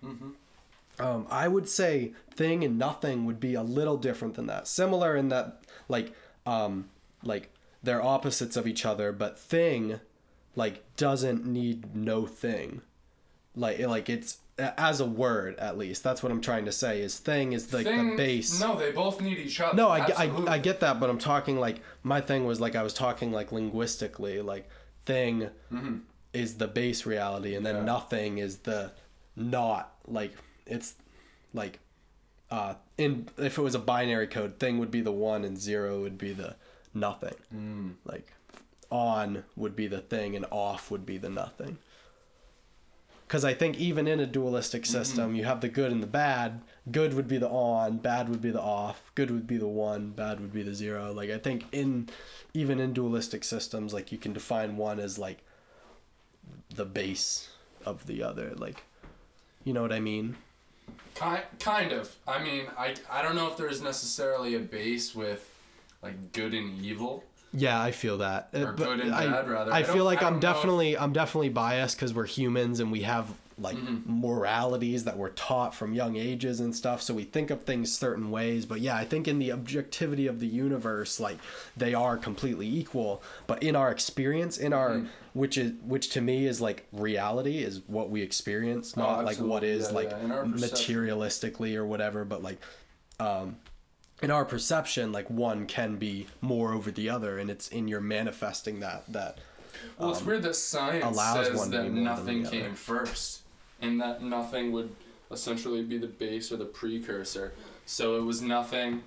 Um, 1.00 1.28
I 1.30 1.48
would 1.48 1.70
say 1.70 2.14
thing 2.32 2.64
and 2.64 2.78
nothing 2.80 3.26
would 3.26 3.40
be 3.40 3.54
a 3.54 3.62
little 3.62 3.98
different 3.98 4.34
than 4.34 4.48
that. 4.48 4.68
Similar 4.68 5.16
in 5.16 5.30
that 5.30 5.62
like 5.88 6.14
um, 6.46 6.90
like 7.24 7.54
they're 7.84 8.02
opposites 8.02 8.58
of 8.58 8.68
each 8.68 8.86
other, 8.86 9.12
but 9.12 9.40
thing 9.40 10.00
like 10.56 10.84
doesn't 10.98 11.46
need 11.46 11.96
no 11.96 12.26
thing. 12.26 12.82
Like 13.56 13.80
like 13.80 14.10
it's 14.10 14.40
as 14.60 15.00
a 15.00 15.06
word 15.06 15.56
at 15.60 15.78
least. 15.78 16.04
That's 16.04 16.24
what 16.24 16.32
I'm 16.32 16.42
trying 16.42 16.66
to 16.66 16.72
say. 16.72 17.02
Is 17.02 17.18
thing 17.20 17.54
is 17.54 17.72
like 17.74 17.86
Thing- 17.86 18.12
the 18.12 18.18
base. 18.18 18.60
No, 18.60 18.76
they 18.78 18.92
both 18.92 19.22
need 19.22 19.38
each 19.38 19.60
other. 19.62 19.76
No, 19.76 19.90
I, 19.90 20.06
get- 20.08 20.20
I, 20.20 20.32
I 20.54 20.58
get 20.58 20.80
that, 20.80 21.00
but 21.00 21.10
I'm 21.10 21.20
talking 21.20 21.60
like 21.60 21.82
my 22.04 22.22
thing 22.22 22.46
was 22.46 22.60
like 22.60 22.76
I 22.76 22.84
was 22.84 22.94
talking 22.94 23.32
like 23.32 23.52
linguistically, 23.52 24.42
like 24.42 24.68
thing 25.06 25.50
is 26.34 26.56
the 26.56 26.68
base 26.68 27.06
reality, 27.06 27.56
and 27.56 27.66
then 27.66 27.76
Mm-hmm. 27.76 27.86
Yeah. 27.88 27.94
nothing 27.94 28.38
is 28.40 28.58
the 28.60 28.92
not 29.36 29.94
like 30.08 30.34
it's 30.66 30.96
like 31.54 31.80
uh 32.50 32.74
in 32.98 33.30
if 33.38 33.58
it 33.58 33.62
was 33.62 33.76
a 33.76 33.80
binary 33.80 34.28
code, 34.28 34.60
thing 34.60 34.80
would 34.80 34.92
be 34.92 35.02
the 35.02 35.12
one 35.12 35.44
and 35.46 35.58
zero 35.60 36.02
would 36.02 36.18
be 36.18 36.34
the 36.34 36.56
nothing. 36.94 37.36
Mm. 37.56 37.94
Like 38.06 38.34
on 38.90 39.44
would 39.56 39.76
be 39.76 39.86
the 39.88 40.00
thing 40.00 40.36
and 40.36 40.46
off 40.50 40.90
would 40.90 41.06
be 41.06 41.18
the 41.18 41.30
nothing. 41.30 41.78
Because 43.28 43.44
I 43.44 43.54
think 43.54 43.78
even 43.78 44.08
in 44.08 44.20
a 44.22 44.26
dualistic 44.26 44.84
Mm-hmm. 44.84 44.92
system, 44.92 45.36
you 45.36 45.44
have 45.44 45.60
the 45.62 45.68
good 45.68 45.92
and 45.92 46.02
the 46.02 46.08
bad. 46.08 46.62
Good 46.90 47.14
would 47.14 47.28
be 47.28 47.38
the 47.38 47.50
on, 47.50 47.98
bad 47.98 48.30
would 48.30 48.42
be 48.42 48.52
the 48.52 48.62
off. 48.62 49.12
Good 49.16 49.30
would 49.32 49.46
be 49.46 49.58
the 49.58 49.68
one, 49.68 50.12
bad 50.12 50.40
would 50.40 50.54
be 50.54 50.64
the 50.64 50.74
zero. 50.74 51.12
Like 51.12 51.30
I 51.30 51.38
think 51.38 51.66
in 51.74 52.08
even 52.54 52.80
in 52.80 52.94
dualistic 52.94 53.44
systems, 53.44 53.94
like 53.94 54.12
you 54.14 54.18
can 54.18 54.32
define 54.32 54.78
one 54.78 55.00
as 55.00 55.20
like 55.20 55.40
the 56.74 56.86
base 56.86 57.50
of 57.86 58.08
the 58.08 58.24
other. 58.24 58.54
Like, 58.56 58.84
you 59.66 59.74
know 59.74 59.82
what 59.82 59.92
I 59.92 60.00
mean? 60.00 60.38
Kind, 61.16 61.44
kind 61.60 61.92
of. 61.92 62.16
I 62.26 62.42
mean, 62.42 62.68
I, 62.78 62.96
I 63.12 63.22
don't 63.22 63.36
know 63.36 63.48
if 63.48 63.58
there's 63.58 63.82
necessarily 63.82 64.56
a 64.56 64.60
base 64.60 65.14
with 65.14 65.50
like 66.02 66.32
good 66.32 66.54
and 66.54 66.82
evil. 66.86 67.26
Yeah, 67.60 67.82
I 67.82 67.92
feel 67.92 68.20
that. 68.20 68.50
Uh, 68.54 68.66
Or 68.68 68.74
good 68.74 69.00
and 69.00 69.14
I, 69.14 69.26
bad, 69.28 69.50
rather. 69.50 69.74
I 69.74 69.80
I 69.80 69.84
feel 69.84 70.06
like 70.06 70.22
I 70.22 70.28
I'm 70.28 70.34
don't 70.34 70.44
know 70.44 70.54
definitely 70.54 70.98
I'm 70.98 71.12
definitely 71.14 71.50
biased 71.50 71.96
because 71.98 72.14
we're 72.14 72.26
humans 72.28 72.80
and 72.80 72.92
we 72.92 73.02
have 73.02 73.26
like 73.60 73.76
Mm-hmm. 73.76 74.22
moralities 74.22 75.06
that 75.06 75.18
we're 75.18 75.32
taught 75.32 75.74
from 75.74 75.92
young 75.96 76.16
ages 76.16 76.60
and 76.60 76.76
stuff. 76.76 77.02
So 77.02 77.16
we 77.16 77.24
think 77.24 77.50
of 77.50 77.64
things 77.64 77.92
certain 77.92 78.30
ways. 78.30 78.68
But 78.68 78.82
yeah, 78.82 78.96
I 78.96 79.04
think 79.06 79.28
in 79.28 79.40
the 79.40 79.52
objectivity 79.52 80.28
of 80.28 80.40
the 80.40 80.46
universe, 80.46 81.20
like 81.20 81.40
they 81.76 81.96
are 81.96 82.18
completely 82.18 82.68
equal. 82.68 83.24
But 83.48 83.64
in 83.64 83.76
our 83.76 83.90
experience, 83.90 84.60
in 84.60 84.74
our 84.74 84.92
Mm-hmm. 84.92 85.08
which 85.34 85.58
is 85.58 85.72
which 85.84 86.10
to 86.12 86.22
me 86.22 86.46
is 86.46 86.62
like 86.62 86.86
reality 86.92 87.58
is 87.64 87.82
what 87.88 88.12
we 88.12 88.22
experience, 88.22 88.96
not 88.96 89.26
like 89.26 89.38
what 89.40 89.64
Oh, 89.64 89.66
is 89.76 89.88
Yeah, 89.88 89.96
like 89.96 90.10
yeah. 90.12 90.20
In 90.26 90.32
our 90.32 90.46
perception. 90.46 90.96
materialistically 90.96 91.76
or 91.76 91.86
whatever. 91.88 92.26
But 92.26 92.44
like 92.44 92.60
um, 93.20 93.56
in 94.22 94.32
our 94.32 94.46
perception 94.46 95.12
like 95.12 95.30
one 95.30 95.66
can 95.66 95.96
be 95.98 96.26
more 96.42 96.74
over 96.74 96.90
the 96.92 97.10
other 97.10 97.38
and 97.38 97.50
it's 97.50 97.68
in 97.70 97.88
your 97.88 98.02
manifesting 98.02 98.80
that 98.80 99.04
that 99.12 99.38
Well, 100.00 100.12
it's 100.12 100.24
weird 100.24 100.44
that 100.44 100.56
science 100.56 101.04
Um, 101.04 101.14
allows 101.14 101.48
says 101.48 101.58
one 101.58 101.72
to 101.72 101.84
be 101.84 101.90
that 101.90 101.94
nothing 101.94 102.46
came 102.46 102.74
first, 102.76 103.42
and 103.82 104.02
that 104.02 104.24
nothing 104.24 104.72
would 104.72 104.96
essentially 105.32 105.84
be 105.84 105.98
the 105.98 106.08
base 106.08 106.52
or 106.52 106.58
the 106.58 106.66
precursor. 106.66 107.54
So 107.86 108.18
it 108.18 108.22
was 108.24 108.42
nothing, 108.42 109.04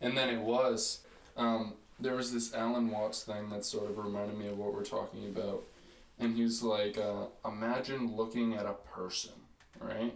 and 0.00 0.16
then 0.16 0.28
it 0.28 0.40
was. 0.40 1.00
Um, 1.36 1.74
there 1.98 2.14
was 2.14 2.32
this 2.32 2.54
Alan 2.54 2.90
Watts 2.90 3.22
thing 3.22 3.48
that 3.50 3.64
sort 3.64 3.90
of 3.90 3.96
reminded 3.98 4.36
me 4.38 4.48
of 4.48 4.58
what 4.58 4.74
we're 4.74 4.84
talking 4.84 5.26
about, 5.26 5.62
and 6.18 6.36
he 6.36 6.42
was 6.42 6.62
like, 6.62 6.98
uh, 6.98 7.26
imagine 7.46 8.14
looking 8.14 8.54
at 8.54 8.66
a 8.66 8.74
person, 8.94 9.32
right? 9.80 10.14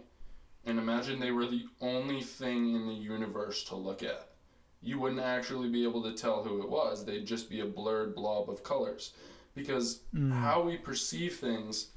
And 0.65 0.77
imagine 0.79 1.19
they 1.19 1.31
were 1.31 1.45
the 1.45 1.65
only 1.81 2.21
thing 2.21 2.75
in 2.75 2.87
the 2.87 2.93
universe 2.93 3.63
to 3.65 3.75
look 3.75 4.01
at. 4.03 4.29
You 4.81 4.99
wouldn't 4.99 5.21
actually 5.21 5.69
be 5.69 5.83
able 5.83 6.03
to 6.03 6.13
tell 6.13 6.43
who 6.43 6.61
it 6.61 6.69
was. 6.69 7.05
They'd 7.05 7.25
just 7.25 7.49
be 7.49 7.61
a 7.61 7.65
blurred 7.65 8.15
blob 8.15 8.49
of 8.49 8.63
colors 8.63 9.13
because 9.55 10.01
hmm. 10.11 10.31
how 10.31 10.61
we 10.61 10.77
perceive 10.77 11.35
things 11.35 11.87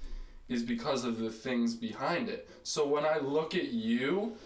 is 0.49 0.63
because 0.63 1.05
of 1.05 1.19
the 1.19 1.31
things 1.31 1.75
behind 1.75 2.29
it. 2.29 2.49
So 2.63 2.87
when 2.87 3.05
I 3.05 3.19
look 3.19 3.55
at 3.55 3.73
you, 3.73 4.37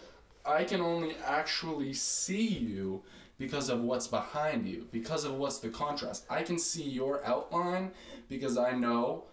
I 0.45 0.65
can 0.65 0.81
only 0.81 1.15
actually 1.25 1.93
see 1.93 2.49
you 2.49 3.03
because 3.39 3.69
of 3.69 3.81
what's 3.81 4.09
behind 4.09 4.69
you, 4.69 4.87
because 4.91 5.25
of 5.25 5.35
what's 5.35 5.59
the 5.59 5.69
contrast. 5.69 6.25
I 6.29 6.43
can 6.43 6.59
see 6.59 6.83
your 6.83 7.25
outline 7.25 7.93
because 8.29 8.59
I 8.59 8.73
know 8.73 9.25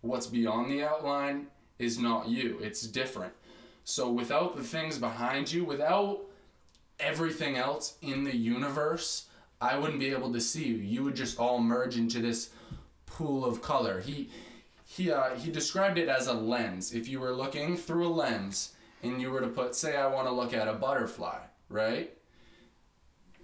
what's 0.00 0.26
beyond 0.26 0.70
the 0.70 0.84
outline 0.84 1.46
is 1.78 1.98
not 1.98 2.28
you, 2.28 2.58
it's 2.60 2.82
different. 2.82 3.32
So 3.84 4.10
without 4.10 4.56
the 4.56 4.62
things 4.62 4.98
behind 4.98 5.50
you, 5.50 5.64
without 5.64 6.20
everything 7.00 7.56
else 7.56 7.96
in 8.02 8.24
the 8.24 8.36
universe, 8.36 9.26
I 9.60 9.76
wouldn't 9.76 10.00
be 10.00 10.10
able 10.10 10.32
to 10.32 10.40
see 10.40 10.66
you. 10.66 10.76
You 10.76 11.04
would 11.04 11.16
just 11.16 11.38
all 11.38 11.58
merge 11.58 11.96
into 11.96 12.20
this 12.20 12.50
pool 13.06 13.44
of 13.44 13.62
color. 13.62 14.00
He 14.00 14.30
he 14.84 15.10
uh, 15.10 15.34
he 15.34 15.50
described 15.50 15.98
it 15.98 16.08
as 16.08 16.26
a 16.26 16.32
lens. 16.32 16.94
If 16.94 17.08
you 17.08 17.20
were 17.20 17.32
looking 17.32 17.76
through 17.76 18.06
a 18.06 18.08
lens 18.08 18.72
and 19.02 19.20
you 19.20 19.30
were 19.30 19.40
to 19.40 19.48
put, 19.48 19.74
say, 19.74 19.96
I 19.96 20.06
want 20.06 20.26
to 20.26 20.32
look 20.32 20.54
at 20.54 20.68
a 20.68 20.72
butterfly, 20.72 21.38
right? 21.68 22.16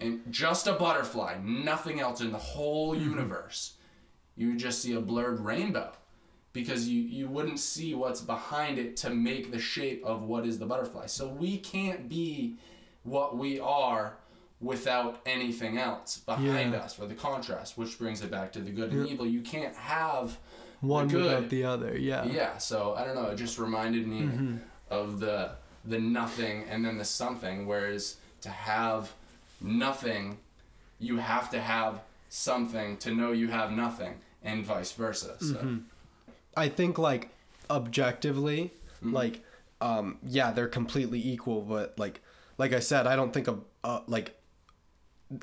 And 0.00 0.20
just 0.30 0.66
a 0.66 0.72
butterfly, 0.72 1.38
nothing 1.42 2.00
else 2.00 2.20
in 2.20 2.32
the 2.32 2.38
whole 2.38 2.96
universe. 2.96 3.74
You 4.36 4.48
would 4.48 4.58
just 4.58 4.82
see 4.82 4.94
a 4.94 5.00
blurred 5.00 5.40
rainbow 5.40 5.92
because 6.52 6.88
you, 6.88 7.00
you 7.00 7.28
wouldn't 7.28 7.60
see 7.60 7.94
what's 7.94 8.20
behind 8.20 8.78
it 8.78 8.96
to 8.98 9.10
make 9.10 9.52
the 9.52 9.58
shape 9.58 10.04
of 10.04 10.22
what 10.22 10.46
is 10.46 10.58
the 10.58 10.66
butterfly. 10.66 11.06
So 11.06 11.28
we 11.28 11.58
can't 11.58 12.08
be 12.08 12.56
what 13.04 13.36
we 13.38 13.60
are 13.60 14.14
without 14.60 15.20
anything 15.26 15.78
else 15.78 16.18
behind 16.18 16.72
Yeah. 16.72 16.80
us 16.80 16.94
for 16.94 17.06
the 17.06 17.14
contrast, 17.14 17.76
which 17.78 17.98
brings 17.98 18.22
it 18.22 18.30
back 18.30 18.52
to 18.52 18.60
the 18.60 18.70
good 18.70 18.92
and 18.92 19.06
evil. 19.08 19.26
You 19.26 19.40
can't 19.42 19.74
have 19.76 20.38
one 20.80 21.08
good. 21.08 21.24
without 21.24 21.48
the 21.50 21.64
other 21.64 21.96
yeah 21.96 22.24
yeah, 22.24 22.58
so 22.58 22.94
I 22.94 23.04
don't 23.04 23.14
know. 23.14 23.26
It 23.30 23.36
just 23.36 23.58
reminded 23.58 24.06
me 24.06 24.20
Mm-hmm. 24.22 24.56
of 24.90 25.20
the 25.20 25.52
the 25.84 25.98
nothing 25.98 26.64
and 26.70 26.84
then 26.84 26.96
the 26.98 27.04
something. 27.04 27.66
Whereas 27.66 28.16
to 28.40 28.48
have 28.50 29.12
nothing, 29.60 30.38
you 30.98 31.16
have 31.18 31.50
to 31.50 31.60
have 31.60 32.00
something 32.30 32.96
to 32.98 33.14
know 33.14 33.32
you 33.32 33.48
have 33.48 33.70
nothing, 33.70 34.14
and 34.42 34.64
vice 34.64 34.92
versa. 34.92 35.36
So 35.40 35.54
Mm-hmm. 35.56 35.78
i 36.56 36.68
think 36.68 36.98
like 36.98 37.30
objectively 37.70 38.70
Mm-hmm. 39.02 39.12
like 39.12 39.44
um 39.82 40.16
yeah 40.22 40.50
they're 40.52 40.68
completely 40.68 41.20
equal 41.34 41.60
but 41.60 41.98
like 41.98 42.22
like 42.58 42.72
i 42.72 42.80
said 42.80 43.06
i 43.06 43.16
don't 43.16 43.32
think 43.32 43.48
of 43.48 43.64
uh, 43.82 44.00
like 44.06 44.38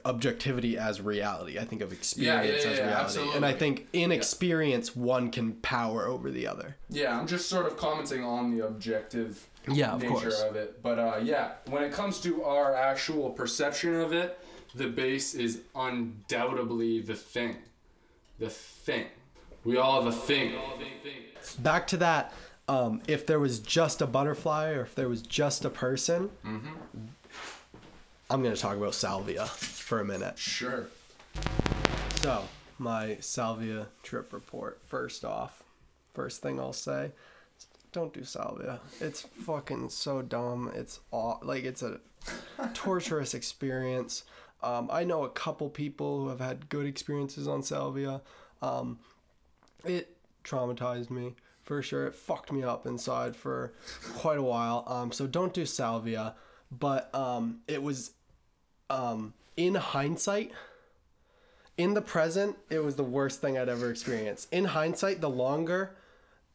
objectivity 0.06 0.78
as 0.78 1.02
reality 1.02 1.60
i 1.60 1.66
think 1.66 1.82
of 1.82 1.92
experience 1.92 2.64
yeah, 2.64 2.72
as 2.72 2.78
yeah, 2.78 2.88
reality 2.88 3.36
and 3.36 3.46
i 3.46 3.52
think 3.52 3.88
in 3.94 4.12
experience 4.12 4.96
one 4.96 5.32
can 5.32 5.54
power 5.54 6.06
over 6.06 6.32
the 6.32 6.48
other 6.48 6.78
yeah, 6.90 7.18
I'm 7.18 7.26
just 7.28 7.50
sort 7.50 7.66
of 7.66 7.78
commenting 7.78 8.24
on 8.24 8.56
the 8.56 8.66
objective 8.66 9.48
yeah 9.68 9.94
of 9.94 10.02
nature 10.02 10.14
course 10.14 10.42
of 10.42 10.56
it. 10.56 10.82
But 10.82 11.00
uh, 11.00 11.20
yeah, 11.24 11.54
when 11.68 11.84
it 11.84 11.92
comes 11.92 12.20
to 12.22 12.44
our 12.44 12.76
actual 12.76 13.30
perception 13.30 13.96
of 13.96 14.14
it, 14.14 14.40
the 14.76 14.88
base 14.88 15.34
is 15.34 15.62
undoubtedly 15.76 17.02
the 17.02 17.16
thing. 17.16 17.58
The 18.40 18.50
thing. 18.50 19.06
We 19.64 19.78
all 19.78 20.02
have 20.02 20.12
a 20.12 20.16
thing. 20.16 20.56
back 21.60 21.86
to 21.88 21.98
that 21.98 22.34
um, 22.68 23.02
if 23.08 23.26
there 23.26 23.40
was 23.40 23.60
just 23.60 24.02
a 24.02 24.08
butterfly 24.08 24.70
or 24.72 24.82
if 24.82 24.96
there 24.96 25.10
was 25.10 25.22
just 25.22 25.66
a 25.66 25.70
person 25.70 26.30
i'm 28.30 28.42
going 28.42 28.56
to 28.56 28.62
talk 28.62 28.78
about 28.78 28.94
salvia 28.94 29.46
for 29.46 30.00
a 30.00 30.06
minute. 30.06 30.38
Sure. 30.38 30.88
so 32.16 32.44
my 32.78 33.18
salvia 33.20 33.88
trip 34.04 34.32
report 34.34 34.80
first 34.88 35.26
off 35.26 35.64
first 36.14 36.42
thing 36.42 36.60
i'll 36.60 36.72
say 36.74 37.12
don't 37.94 38.14
do 38.14 38.24
salvia. 38.24 38.80
It's 39.02 39.22
fucking 39.22 39.90
so 39.90 40.22
dumb. 40.22 40.72
It's 40.74 41.02
aw- 41.12 41.40
like 41.44 41.66
it's 41.66 41.84
a 41.84 42.00
torturous 42.74 43.34
experience. 43.34 44.24
Um, 44.64 44.90
i 44.94 45.04
know 45.04 45.26
a 45.26 45.30
couple 45.30 45.68
people 45.70 46.22
who 46.22 46.30
have 46.30 46.40
had 46.40 46.70
good 46.70 46.86
experiences 46.86 47.50
on 47.50 47.64
salvia. 47.64 48.22
Um, 48.62 49.00
it 49.84 50.16
traumatized 50.46 51.10
me 51.10 51.36
for 51.72 51.82
sure. 51.82 52.08
It 52.08 52.16
fucked 52.16 52.52
me 52.52 52.64
up 52.64 52.86
inside 52.86 53.34
for 53.34 53.72
quite 54.16 54.38
a 54.38 54.44
while. 54.44 54.84
Um, 54.88 55.14
so 55.14 55.26
don't 55.26 55.54
do 55.54 55.66
salvia. 55.66 56.36
But 56.70 57.14
um, 57.16 57.62
it 57.66 57.82
was 57.82 58.12
um, 58.90 59.34
in 59.56 59.76
hindsight. 59.76 60.52
In 61.78 61.94
the 61.94 62.02
present, 62.02 62.58
it 62.70 62.84
was 62.84 62.98
the 62.98 63.06
worst 63.06 63.40
thing 63.40 63.58
I'd 63.58 63.70
ever 63.70 63.90
experienced. 63.90 64.52
In 64.52 64.66
hindsight, 64.66 65.22
the 65.22 65.30
longer 65.30 65.96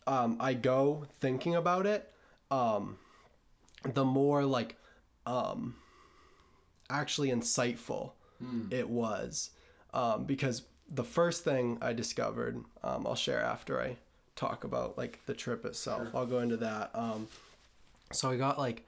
um, 0.07 0.37
I 0.39 0.53
go 0.53 1.07
thinking 1.19 1.55
about 1.55 1.87
it, 1.87 2.13
um, 2.51 2.99
the 3.85 4.05
more 4.05 4.45
like 4.45 4.77
um, 5.25 5.77
actually 6.91 7.31
insightful 7.31 8.13
it 8.71 8.91
was 8.91 9.49
um, 9.95 10.25
because 10.25 10.65
the 10.91 11.05
first 11.05 11.43
thing 11.43 11.79
I 11.81 11.95
discovered, 11.95 12.63
um, 12.85 13.07
I'll 13.07 13.15
share 13.15 13.41
after 13.41 13.81
I 13.81 13.97
talk 14.37 14.65
about 14.65 14.97
like 14.97 15.25
the 15.27 15.35
trip 15.35 15.65
itself. 15.65 16.09
I'll 16.15 16.27
go 16.27 16.39
into 16.39 16.59
that. 16.59 16.91
Um, 16.95 17.27
so 18.13 18.31
I 18.31 18.37
got 18.37 18.59
like 18.59 18.85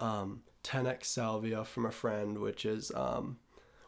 um, 0.00 0.42
10x 0.64 1.04
salvia 1.04 1.64
from 1.64 1.86
a 1.86 1.90
friend, 1.90 2.38
which 2.38 2.66
is 2.66 2.92
um, 2.94 3.38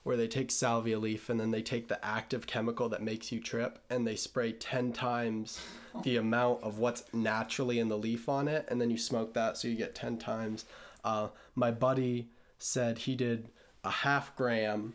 where 0.04 0.16
they 0.16 0.28
take 0.28 0.50
salvia 0.50 0.98
leaf 0.98 1.28
and 1.28 1.40
then 1.40 1.50
they 1.50 1.62
take 1.62 1.88
the 1.88 2.02
active 2.04 2.46
chemical 2.46 2.88
that 2.90 3.02
makes 3.02 3.33
you 3.33 3.40
trip 3.40 3.80
and 3.90 4.07
they 4.07 4.16
spray 4.16 4.52
10 4.52 4.92
times 4.92 5.61
the 6.02 6.16
amount 6.16 6.62
of 6.62 6.78
what's 6.78 7.04
naturally 7.12 7.78
in 7.78 7.88
the 7.88 7.98
leaf 7.98 8.28
on 8.28 8.46
it 8.46 8.66
and 8.68 8.80
then 8.80 8.90
you 8.90 8.98
smoke 8.98 9.35
that 9.35 9.57
so 9.57 9.66
you 9.66 9.74
get 9.74 9.94
10 9.94 10.18
times. 10.18 10.64
Uh, 11.04 11.28
my 11.54 11.70
buddy 11.70 12.28
said 12.59 12.98
he 12.98 13.14
did 13.16 13.48
a 13.83 13.90
half 13.90 14.35
gram 14.37 14.94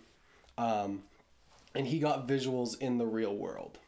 um, 0.58 1.04
and 1.76 1.88
he 1.88 2.00
got 2.00 2.28
visuals 2.28 2.80
in 2.80 2.98
the 2.98 3.06
real 3.06 3.36
world. 3.36 3.80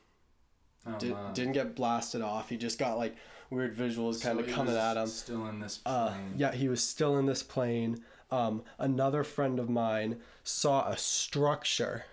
Oh, 0.86 0.98
Did, 0.98 1.14
man. 1.14 1.34
didn't 1.34 1.54
get 1.54 1.76
blasted 1.76 2.22
off. 2.22 2.50
He 2.50 2.58
just 2.58 2.80
got 2.80 2.98
like 2.98 3.16
weird 3.50 3.76
visuals 3.76 4.22
kind 4.22 4.40
of 4.40 4.48
coming 4.48 4.76
at 4.76 4.98
him. 4.98 5.08
Still 5.08 5.46
in 5.48 5.60
this 5.60 5.78
plane. 5.78 5.96
Uh, 5.96 6.14
yeah, 6.36 6.52
he 6.54 6.68
was 6.68 6.82
still 6.82 7.18
in 7.18 7.26
this 7.26 7.44
plane. 7.44 8.04
Um, 8.32 8.64
another 8.80 9.24
friend 9.24 9.60
of 9.60 9.70
mine 9.70 10.18
saw 10.44 10.88
a 10.88 10.98
structure 10.98 12.06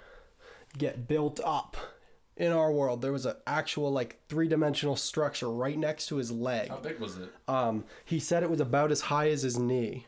get 0.77 1.09
built 1.09 1.41
up 1.45 1.77
in 2.37 2.53
our 2.53 2.71
world. 2.73 3.03
There 3.03 3.13
was 3.13 3.25
an 3.27 3.37
actual 3.47 3.91
like 3.91 4.21
three 4.29 4.49
dimensional 4.49 4.97
structure 4.97 5.49
right 5.51 5.79
next 5.79 6.07
to 6.09 6.17
his 6.17 6.31
leg. 6.31 6.69
How 6.69 6.77
big 6.77 6.99
was 6.99 7.17
it? 7.19 7.31
Um, 7.47 7.85
he 8.05 8.19
said 8.19 8.43
it 8.43 8.51
was 8.51 8.61
about 8.61 8.91
as 8.91 9.03
high 9.03 9.31
as 9.31 9.43
his 9.43 9.59
knee, 9.59 10.07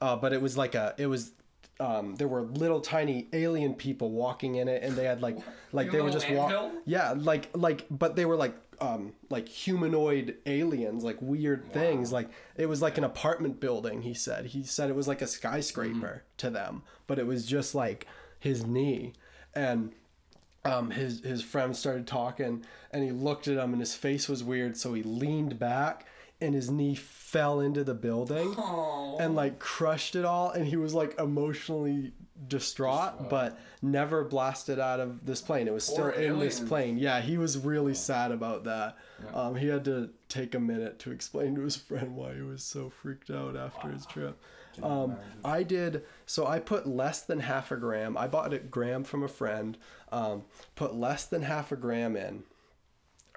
uh, 0.00 0.16
but 0.16 0.32
it 0.32 0.42
was 0.42 0.56
like 0.56 0.74
a 0.74 0.94
it 0.98 1.06
was. 1.06 1.32
Um, 1.78 2.16
there 2.16 2.28
were 2.28 2.42
little 2.42 2.80
tiny 2.80 3.28
alien 3.32 3.74
people 3.74 4.10
walking 4.10 4.54
in 4.54 4.68
it, 4.68 4.82
and 4.82 4.96
they 4.96 5.04
had 5.04 5.20
like 5.20 5.36
like 5.72 5.90
they 5.90 6.00
were 6.00 6.10
just 6.10 6.30
walk. 6.30 6.50
anthill? 6.50 6.72
Yeah, 6.84 7.14
like 7.16 7.50
like, 7.54 7.86
but 7.90 8.16
they 8.16 8.24
were 8.24 8.36
like 8.36 8.54
um 8.80 9.12
like 9.30 9.48
humanoid 9.48 10.36
aliens, 10.46 11.04
like 11.04 11.20
weird 11.20 11.72
things. 11.72 12.12
Like 12.12 12.30
it 12.56 12.66
was 12.66 12.80
like 12.80 12.98
an 12.98 13.04
apartment 13.04 13.60
building. 13.60 14.02
He 14.02 14.14
said. 14.14 14.46
He 14.46 14.62
said 14.62 14.90
it 14.90 14.96
was 14.96 15.08
like 15.08 15.22
a 15.22 15.26
skyscraper 15.26 16.22
to 16.38 16.50
them, 16.50 16.82
but 17.06 17.18
it 17.18 17.26
was 17.26 17.46
just 17.46 17.74
like 17.74 18.06
his 18.38 18.64
knee, 18.64 19.12
and 19.54 19.92
um, 20.64 20.90
his 20.90 21.20
his 21.20 21.42
friend 21.42 21.76
started 21.76 22.06
talking, 22.06 22.64
and 22.90 23.04
he 23.04 23.10
looked 23.10 23.48
at 23.48 23.58
him, 23.58 23.72
and 23.72 23.80
his 23.80 23.94
face 23.94 24.28
was 24.28 24.42
weird, 24.42 24.76
so 24.76 24.94
he 24.94 25.02
leaned 25.02 25.58
back, 25.58 26.06
and 26.40 26.54
his 26.54 26.70
knee 26.70 26.94
fell 27.36 27.60
into 27.60 27.84
the 27.84 27.94
building, 27.94 28.54
Oh. 28.56 29.16
and 29.20 29.34
like 29.34 29.58
crushed 29.58 30.16
it 30.16 30.24
all, 30.24 30.50
and 30.50 30.66
he 30.66 30.76
was 30.76 30.94
like 30.94 31.18
emotionally 31.18 32.12
distraught, 32.48 33.28
but 33.30 33.58
never 33.82 34.24
blasted 34.24 34.78
out 34.78 35.00
of 35.00 35.24
this 35.24 35.40
plane. 35.40 35.68
It 35.68 35.72
was 35.72 35.84
still 35.84 36.10
Poor 36.10 36.10
in 36.10 36.38
this 36.38 36.60
plane. 36.60 36.98
Yeah, 36.98 37.20
he 37.20 37.38
was 37.38 37.58
really 37.58 37.94
sad 37.94 38.30
about 38.30 38.64
that. 38.64 38.96
Yeah. 39.24 39.30
Um, 39.40 39.54
he 39.56 39.68
had 39.68 39.84
to 39.86 40.10
take 40.28 40.54
a 40.54 40.60
minute 40.60 40.98
to 41.00 41.12
explain 41.12 41.54
to 41.56 41.62
his 41.62 41.76
friend 41.88 42.14
why 42.16 42.34
he 42.34 42.42
was 42.42 42.62
so 42.62 42.90
freaked 42.90 43.30
out 43.30 43.56
after 43.56 43.88
his 43.88 44.06
trip. 44.06 44.38
Um. 44.82 45.16
I 45.44 45.62
did 45.62 46.04
so. 46.26 46.46
I 46.46 46.58
put 46.58 46.86
less 46.86 47.22
than 47.22 47.40
half 47.40 47.70
a 47.70 47.76
gram. 47.76 48.16
I 48.18 48.28
bought 48.28 48.52
a 48.52 48.58
gram 48.58 49.04
from 49.04 49.22
a 49.22 49.28
friend. 49.28 49.78
Um, 50.12 50.44
put 50.74 50.94
less 50.94 51.24
than 51.24 51.42
half 51.42 51.72
a 51.72 51.76
gram 51.76 52.14
in 52.16 52.42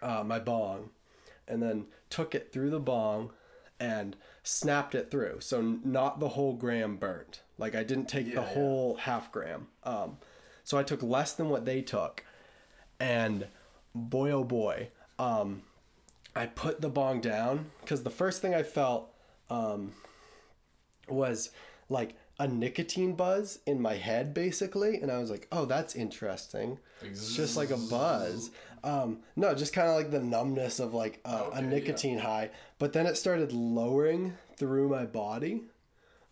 uh, 0.02 0.24
my 0.26 0.40
bong, 0.40 0.90
and 1.48 1.64
then 1.64 1.86
took 2.10 2.36
it 2.36 2.52
through 2.52 2.72
the 2.72 2.80
bong 2.80 3.32
and 3.80 4.16
snapped 4.44 4.96
it 4.96 5.10
through. 5.12 5.38
So 5.42 5.62
not 5.62 6.20
the 6.20 6.30
whole 6.30 6.54
gram 6.54 6.98
burnt. 6.98 7.42
Like 7.58 7.76
I 7.76 7.84
didn't 7.84 8.08
take 8.08 8.26
the 8.26 8.32
Yeah, 8.34 8.42
yeah. 8.42 8.54
whole 8.54 8.96
half 8.96 9.32
gram. 9.32 9.68
Um, 9.84 10.18
so 10.64 10.78
I 10.78 10.84
took 10.84 11.02
less 11.02 11.34
than 11.34 11.50
what 11.50 11.66
they 11.66 11.82
took, 11.82 12.24
and 13.00 13.48
boy 13.96 14.32
oh 14.32 14.44
boy, 14.44 14.90
um, 15.18 15.64
I 16.36 16.46
put 16.46 16.82
the 16.82 16.90
bong 16.90 17.22
down 17.22 17.72
because 17.82 18.04
the 18.04 18.10
first 18.10 18.42
thing 18.42 18.54
I 18.54 18.64
felt 18.64 19.12
um, 19.50 19.94
was 21.08 21.50
like 21.90 22.16
a 22.40 22.48
nicotine 22.48 23.14
buzz 23.14 23.60
in 23.66 23.82
my 23.82 23.96
head 23.96 24.34
basically 24.34 25.00
and 25.02 25.12
i 25.12 25.18
was 25.20 25.30
like 25.30 25.48
oh 25.52 25.66
that's 25.66 25.96
interesting. 25.96 26.80
It's 27.02 27.36
just 27.36 27.56
like 27.56 27.70
a 27.70 27.78
buzz. 27.78 28.50
Um, 28.84 29.20
no 29.36 29.54
just 29.54 29.74
kind 29.74 29.90
of 29.90 29.96
like 29.96 30.10
the 30.12 30.20
numbness 30.22 30.80
of 30.80 30.94
like 30.94 31.20
a, 31.26 31.44
Okay, 31.44 31.60
a 31.60 31.62
yeah. 31.62 31.68
nicotine 31.70 32.20
high 32.20 32.50
but 32.78 32.94
then 32.94 33.06
it 33.06 33.18
started 33.18 33.52
lowering 33.54 34.38
through 34.58 34.90
my 34.90 35.06
body. 35.06 35.64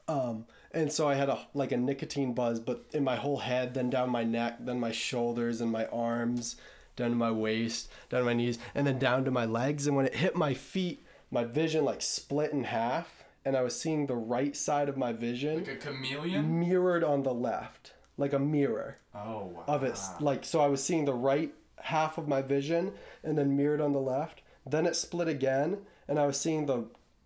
Um, 0.08 0.46
and 0.72 0.92
so 0.92 1.08
i 1.08 1.16
had 1.16 1.28
a 1.30 1.40
like 1.54 1.72
a 1.74 1.78
nicotine 1.78 2.34
buzz 2.34 2.60
but 2.60 2.86
in 2.94 3.04
my 3.04 3.16
whole 3.16 3.38
head 3.40 3.74
then 3.74 3.90
down 3.90 4.10
my 4.10 4.24
neck 4.24 4.58
then 4.62 4.80
my 4.80 4.92
shoulders 4.92 5.60
and 5.62 5.72
my 5.72 5.86
arms 5.88 6.56
down 6.96 7.10
to 7.10 7.16
my 7.16 7.32
waist 7.32 7.90
down 8.10 8.22
to 8.22 8.26
my 8.26 8.34
knees 8.34 8.58
and 8.76 8.86
then 8.88 8.98
down 9.00 9.26
to 9.26 9.32
my 9.32 9.46
legs 9.46 9.88
and 9.88 9.96
when 9.96 10.06
it 10.06 10.16
hit 10.16 10.36
my 10.36 10.54
feet 10.54 11.06
my 11.32 11.44
vision 11.44 11.84
like 11.84 12.02
split 12.02 12.52
in 12.52 12.64
half 12.66 13.17
and 13.48 13.56
i 13.56 13.62
was 13.62 13.80
seeing 13.80 14.06
the 14.08 14.16
right 14.36 14.56
side 14.56 14.90
of 14.90 14.98
my 14.98 15.14
vision 15.14 15.56
Like 15.60 15.68
a 15.70 15.76
chameleon? 15.78 16.60
mirrored 16.60 17.04
on 17.04 17.24
the 17.24 17.34
left 17.34 17.94
like 18.18 18.34
a 18.34 18.40
mirror 18.40 18.98
Oh, 19.16 19.52
wow. 19.56 19.64
of 19.68 19.84
it 19.84 19.98
like 20.20 20.44
so 20.46 20.60
i 20.60 20.68
was 20.68 20.84
seeing 20.84 21.06
the 21.06 21.14
right 21.14 21.54
half 21.82 22.18
of 22.18 22.28
my 22.28 22.42
vision 22.42 22.92
and 23.24 23.38
then 23.38 23.56
mirrored 23.56 23.82
on 23.82 23.94
the 23.94 24.00
left 24.16 24.42
then 24.66 24.86
it 24.86 24.96
split 24.96 25.28
again 25.28 25.80
and 26.08 26.20
i 26.20 26.26
was 26.26 26.40
seeing 26.40 26.66
the 26.66 26.86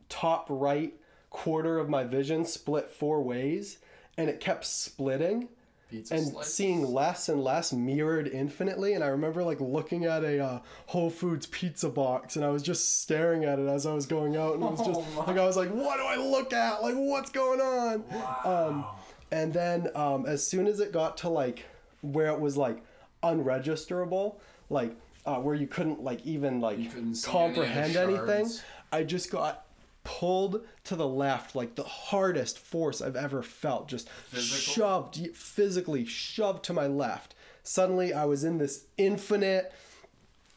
top 0.10 0.46
right 0.50 0.94
quarter 1.30 1.80
of 1.80 1.90
my 1.90 2.04
vision 2.04 2.46
split 2.46 2.92
four 2.92 3.22
ways 3.22 3.78
and 4.18 4.30
it 4.30 4.40
kept 4.40 4.66
splitting 4.66 5.48
Pizza 5.92 6.16
and 6.16 6.28
slices? 6.28 6.54
seeing 6.54 6.84
less 6.84 7.30
and 7.30 7.44
less 7.44 7.72
mirrored 7.72 8.28
infinitely 8.28 8.94
and 8.94 9.04
i 9.04 9.08
remember 9.08 9.44
like 9.44 9.60
looking 9.60 10.06
at 10.06 10.24
a 10.24 10.44
uh, 10.44 10.60
whole 10.88 11.10
foods 11.10 11.46
pizza 11.46 11.90
box 11.90 12.36
and 12.36 12.44
i 12.44 12.50
was 12.50 12.64
just 12.64 13.02
staring 13.02 13.44
at 13.44 13.60
it 13.60 13.68
as 13.68 13.86
i 13.86 13.94
was 13.94 14.06
going 14.06 14.36
out 14.36 14.56
and 14.56 14.64
it 14.64 14.72
was 14.72 14.80
just 14.86 15.00
Oh 15.00 15.26
like 15.28 15.38
i 15.38 15.46
was 15.46 15.58
like 15.58 15.70
what 15.70 15.98
do 15.98 16.04
i 16.04 16.16
look 16.32 16.54
at? 16.54 16.82
Like 16.82 16.96
what's 16.96 17.30
going 17.30 17.62
on? 17.62 18.04
Um, 18.46 18.86
and 19.32 19.54
then 19.54 19.90
um, 19.96 20.26
as 20.26 20.46
soon 20.46 20.68
as 20.68 20.80
it 20.80 20.92
got 20.92 21.18
to 21.18 21.30
like 21.30 21.66
where 22.02 22.28
it 22.28 22.40
was 22.40 22.58
like 22.58 22.84
unregisterable 23.24 24.40
like 24.70 24.96
uh, 25.26 25.36
where 25.36 25.56
you 25.56 25.68
couldn't 25.68 26.04
like 26.04 26.26
even 26.26 26.60
like 26.60 26.80
You 26.80 26.90
any 26.98 27.14
comprehend 27.24 27.96
anything 27.96 28.50
i 28.92 29.04
just 29.04 29.30
got 29.30 29.66
pulled 30.04 30.62
to 30.84 30.96
the 30.96 31.08
left 31.08 31.56
like 31.56 31.76
the 31.76 31.84
hardest 31.84 32.58
force 32.58 33.02
i've 33.02 33.16
ever 33.16 33.44
felt 33.44 33.88
just 33.88 34.10
Physical? 34.10 34.74
shoved 34.74 35.36
physically 35.36 36.06
shoved 36.06 36.64
to 36.66 36.74
my 36.74 36.88
left. 36.88 37.36
Suddenly 37.64 38.14
i 38.14 38.26
was 38.26 38.44
in 38.44 38.58
this 38.58 38.86
infinite 38.98 39.72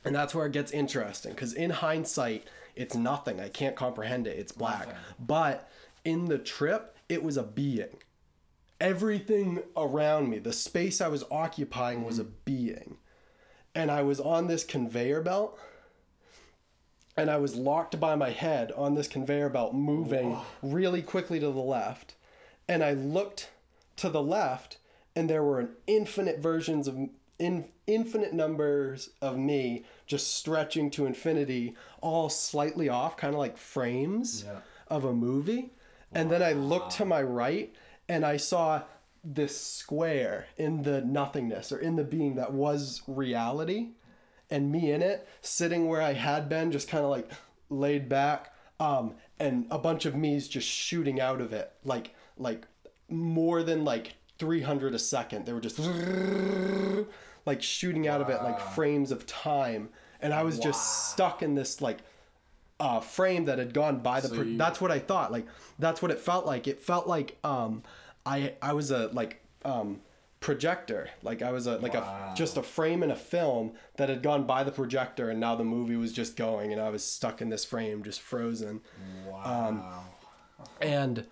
and 0.04 0.14
that's 0.14 0.34
where 0.34 0.46
it 0.46 0.52
gets 0.52 0.72
interesting 0.72 1.32
because 1.32 1.52
in 1.52 1.70
hindsight 1.70 2.46
it's 2.76 2.96
nothing. 2.96 3.40
I 3.40 3.48
can't 3.48 3.76
comprehend 3.76 4.26
it. 4.26 4.36
It's 4.38 4.50
black. 4.52 4.88
Nothing. 4.88 5.02
but 5.20 5.68
in 6.04 6.24
the 6.26 6.38
trip 6.38 6.96
it 7.08 7.22
was 7.22 7.36
a 7.36 7.42
being. 7.42 7.98
Everything 8.80 9.62
around 9.76 10.28
me 10.30 10.38
the 10.38 10.52
space 10.52 11.00
i 11.00 11.08
was 11.08 11.24
occupying 11.30 12.02
was 12.04 12.18
a 12.18 12.24
being. 12.24 12.96
And 13.74 13.90
i 13.90 14.02
was 14.02 14.20
on 14.20 14.46
this 14.46 14.64
conveyor 14.64 15.20
belt 15.20 15.58
and 17.16 17.30
I 17.30 17.36
was 17.36 17.54
locked 17.56 17.98
by 18.00 18.14
my 18.16 18.30
head 18.30 18.72
on 18.72 18.94
this 18.94 19.08
conveyor 19.08 19.48
belt, 19.50 19.74
moving 19.74 20.36
really 20.62 21.02
quickly 21.02 21.38
to 21.40 21.46
the 21.46 21.60
left. 21.60 22.14
And 22.68 22.82
I 22.82 22.92
looked 22.92 23.50
to 23.96 24.08
the 24.08 24.22
left, 24.22 24.78
and 25.14 25.28
there 25.30 25.42
were 25.44 25.60
an 25.60 25.70
infinite 25.86 26.38
versions 26.40 26.88
of 26.88 26.98
in 27.38 27.64
infinite 27.86 28.32
numbers 28.32 29.10
of 29.20 29.36
me 29.36 29.84
just 30.06 30.34
stretching 30.36 30.88
to 30.92 31.04
infinity, 31.04 31.74
all 32.00 32.28
slightly 32.28 32.88
off, 32.88 33.16
kind 33.16 33.34
of 33.34 33.38
like 33.40 33.58
frames 33.58 34.44
Yeah. 34.46 34.60
of 34.88 35.04
a 35.04 35.12
movie. 35.12 35.72
And 36.12 36.30
then 36.30 36.42
I 36.44 36.52
looked 36.52 36.92
to 36.92 37.04
my 37.04 37.22
right, 37.22 37.74
and 38.08 38.24
I 38.24 38.36
saw 38.36 38.82
this 39.24 39.60
square 39.60 40.46
in 40.56 40.82
the 40.82 41.00
nothingness 41.00 41.72
or 41.72 41.78
in 41.78 41.96
the 41.96 42.04
being 42.04 42.36
that 42.36 42.52
was 42.52 43.02
reality 43.08 43.88
and 44.50 44.70
me 44.70 44.92
in 44.92 45.02
it, 45.02 45.26
sitting 45.40 45.88
where 45.88 46.02
I 46.02 46.12
had 46.12 46.48
been, 46.48 46.70
just 46.72 46.88
kind 46.88 47.04
of 47.04 47.10
like 47.10 47.30
laid 47.70 48.08
back, 48.08 48.52
um, 48.80 49.14
and 49.38 49.66
a 49.70 49.78
bunch 49.78 50.04
of 50.06 50.14
me's 50.14 50.46
just 50.48 50.68
shooting 50.68 51.20
out 51.20 51.40
of 51.40 51.52
it, 51.52 51.72
like 51.84 52.14
like 52.36 52.66
more 53.08 53.62
than 53.62 53.84
like 53.84 54.14
300 54.38 54.94
a 54.94 54.98
second. 54.98 55.46
They 55.46 55.52
were 55.52 55.60
just 55.60 55.78
like 57.46 57.62
shooting 57.62 58.08
out 58.08 58.20
of 58.20 58.28
it 58.30 58.42
like 58.42 58.60
frames 58.74 59.10
of 59.10 59.26
time, 59.26 59.88
and 60.20 60.32
I 60.32 60.42
was 60.42 60.58
just 60.58 61.10
stuck 61.12 61.42
in 61.42 61.54
this 61.54 61.80
like 61.80 61.98
uh, 62.80 63.00
frame 63.00 63.44
that 63.46 63.58
had 63.58 63.72
gone 63.74 63.98
by 64.00 64.20
the. 64.20 64.28
So 64.28 64.34
you- 64.42 64.56
that's 64.58 64.80
what 64.80 64.90
I 64.90 64.98
thought. 64.98 65.32
Like 65.32 65.46
that's 65.78 66.02
what 66.02 66.10
it 66.10 66.18
felt 66.18 66.46
like. 66.46 66.66
It 66.66 66.80
felt 66.82 67.06
like 67.06 67.36
um, 67.44 67.82
I 68.26 68.54
I 68.62 68.72
was 68.72 68.90
a 68.90 69.08
like 69.08 69.40
um, 69.64 70.00
projector. 70.44 71.08
Like 71.22 71.40
I 71.40 71.50
was 71.52 71.66
a 71.66 71.78
like 71.78 71.94
Wow. 71.94 72.30
a 72.32 72.36
just 72.36 72.56
a 72.58 72.62
frame 72.62 73.02
in 73.02 73.10
a 73.10 73.16
film 73.16 73.72
that 73.96 74.08
had 74.10 74.22
gone 74.22 74.44
by 74.44 74.62
the 74.62 74.70
projector, 74.70 75.30
and 75.30 75.40
now 75.40 75.54
the 75.56 75.64
movie 75.64 75.96
was 75.96 76.12
just 76.12 76.36
going, 76.36 76.70
and 76.72 76.80
I 76.80 76.90
was 76.90 77.02
stuck 77.02 77.40
in 77.40 77.48
this 77.48 77.64
frame, 77.64 78.02
just 78.04 78.20
frozen. 78.20 78.80
Wow. 79.26 80.04
And 80.80 81.26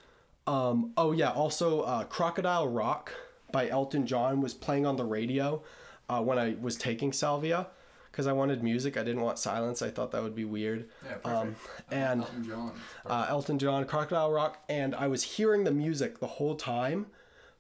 um, 0.47 0.93
oh 0.97 1.13
yeah, 1.13 1.31
also 1.31 1.83
uh, 1.83 2.05
Crocodile 2.05 2.69
Rock 2.69 3.13
by 3.53 3.69
Elton 3.69 4.07
John 4.07 4.41
was 4.41 4.55
playing 4.55 4.87
on 4.87 4.97
the 4.97 5.05
radio. 5.05 5.63
uh, 6.09 6.21
when 6.21 6.39
I 6.39 6.57
was 6.61 6.77
taking 6.77 7.13
salvia 7.13 7.69
because 8.11 8.27
I 8.27 8.33
wanted 8.33 8.63
music. 8.63 8.97
I 8.97 9.03
didn't 9.05 9.23
want 9.23 9.39
silence. 9.39 9.81
I 9.83 9.91
thought 9.91 10.11
that 10.13 10.23
would 10.23 10.35
be 10.35 10.45
weird. 10.45 10.89
Yeah, 11.05 11.15
perfect. 11.23 11.27
Um, 11.33 11.57
and 11.91 12.21
Elton 12.23 12.45
John. 12.49 12.73
uh, 13.07 13.27
Elton 13.29 13.59
John, 13.59 13.85
Crocodile 13.87 14.31
Rock, 14.33 14.59
and 14.69 14.95
I 14.95 15.07
was 15.07 15.23
hearing 15.23 15.65
the 15.65 15.71
music 15.71 16.19
the 16.19 16.27
whole 16.27 16.55
time, 16.57 17.07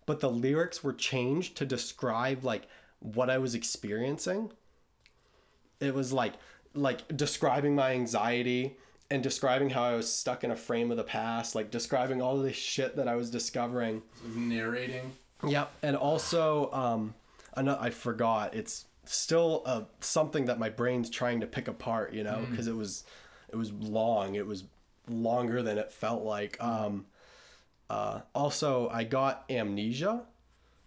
but 0.07 0.21
the 0.21 0.31
lyrics 0.31 0.83
were 0.83 0.93
changed 0.93 1.57
to 1.57 1.67
describe 1.67 2.45
like 2.45 2.69
what 3.01 3.31
I 3.31 3.39
was 3.39 3.55
experiencing. 3.55 4.51
It 5.81 5.95
was 5.95 6.13
like 6.13 6.35
like 6.75 7.17
describing 7.17 7.75
my 7.75 7.93
anxiety 7.93 8.77
and 9.11 9.23
describing 9.23 9.71
how 9.71 9.83
I 9.83 9.95
was 9.95 10.11
stuck 10.11 10.43
in 10.43 10.51
a 10.51 10.57
frame 10.57 10.91
of 10.91 10.97
the 10.97 11.05
past, 11.05 11.55
like 11.55 11.71
describing 11.71 12.23
all 12.23 12.39
the 12.39 12.53
shit 12.53 12.97
that 12.97 13.09
I 13.09 13.15
was 13.15 13.31
discovering. 13.31 14.03
narrating. 14.35 15.13
Yep, 15.47 15.73
and 15.83 15.97
also 15.97 16.73
um, 16.73 17.15
ano- 17.57 17.79
I 17.79 17.91
forgot. 17.91 18.55
It's 18.55 18.87
still 19.05 19.63
uh, 19.67 19.83
something 20.01 20.47
that 20.47 20.59
my 20.59 20.71
brain's 20.71 21.11
trying 21.11 21.41
to 21.41 21.47
pick 21.47 21.69
apart, 21.69 22.15
you 22.15 22.23
know, 22.23 22.47
because 22.49 22.67
it 22.69 22.77
was 22.77 23.05
it 23.51 23.57
was 23.57 23.73
long. 23.73 24.35
It 24.35 24.47
was 24.47 24.65
longer 25.09 25.63
than 25.63 25.79
it 25.79 25.91
felt 25.91 26.23
like. 26.23 26.57
Um, 26.63 27.07
uh, 27.91 28.21
also, 28.35 28.89
I 28.89 29.05
got 29.05 29.45
amnesia, 29.51 30.23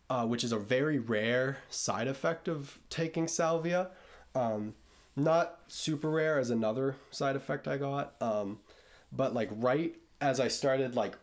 uh, 0.10 0.26
which 0.26 0.44
is 0.44 0.52
a 0.52 0.60
very 0.60 1.00
rare 1.00 1.60
side 1.70 2.08
effect 2.08 2.48
of 2.48 2.80
taking 2.90 3.28
salvia. 3.28 3.90
Um, 4.34 4.74
not 5.16 5.60
super 5.68 6.10
rare 6.10 6.40
as 6.40 6.50
another 6.50 6.96
side 7.12 7.36
effect 7.36 7.68
I 7.68 7.78
got. 7.78 8.16
Um, 8.22 8.60
but 9.12 9.34
like 9.34 9.50
right 9.52 9.96
as 10.20 10.40
I 10.40 10.48
started 10.48 10.96
like 10.96 11.16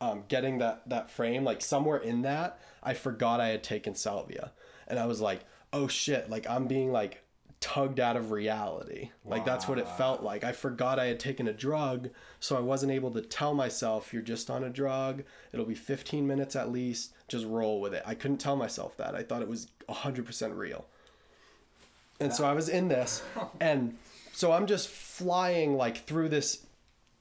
um, 0.00 0.24
getting 0.28 0.58
that 0.58 0.88
that 0.88 1.10
frame, 1.10 1.44
like 1.44 1.60
somewhere 1.62 1.98
in 1.98 2.22
that, 2.22 2.60
I 2.82 2.94
forgot 2.94 3.40
I 3.40 3.48
had 3.48 3.62
taken 3.62 3.94
salvia, 3.94 4.52
and 4.88 4.98
I 4.98 5.06
was 5.06 5.20
like, 5.20 5.44
oh 5.72 5.86
shit, 5.88 6.28
like 6.28 6.48
I'm 6.48 6.66
being 6.66 6.92
like 6.92 7.21
tugged 7.62 8.00
out 8.00 8.16
of 8.16 8.32
reality. 8.32 9.10
Like 9.24 9.44
that's 9.44 9.68
what 9.68 9.78
it 9.78 9.88
felt 9.88 10.22
like. 10.22 10.44
I 10.44 10.52
forgot 10.52 10.98
I 10.98 11.06
had 11.06 11.20
taken 11.20 11.46
a 11.46 11.52
drug, 11.52 12.10
so 12.40 12.56
I 12.56 12.60
wasn't 12.60 12.92
able 12.92 13.12
to 13.12 13.22
tell 13.22 13.54
myself 13.54 14.12
you're 14.12 14.20
just 14.20 14.50
on 14.50 14.64
a 14.64 14.68
drug. 14.68 15.22
It'll 15.52 15.64
be 15.64 15.76
15 15.76 16.26
minutes 16.26 16.56
at 16.56 16.72
least. 16.72 17.12
Just 17.28 17.46
roll 17.46 17.80
with 17.80 17.94
it. 17.94 18.02
I 18.04 18.14
couldn't 18.14 18.38
tell 18.38 18.56
myself 18.56 18.96
that. 18.98 19.14
I 19.14 19.22
thought 19.22 19.40
it 19.40 19.48
was 19.48 19.68
100% 19.88 20.56
real. 20.56 20.86
And 22.20 22.32
so 22.32 22.44
I 22.44 22.52
was 22.52 22.68
in 22.68 22.88
this 22.88 23.22
and 23.60 23.96
so 24.32 24.52
I'm 24.52 24.66
just 24.66 24.88
flying 24.88 25.76
like 25.76 26.04
through 26.04 26.28
this 26.28 26.66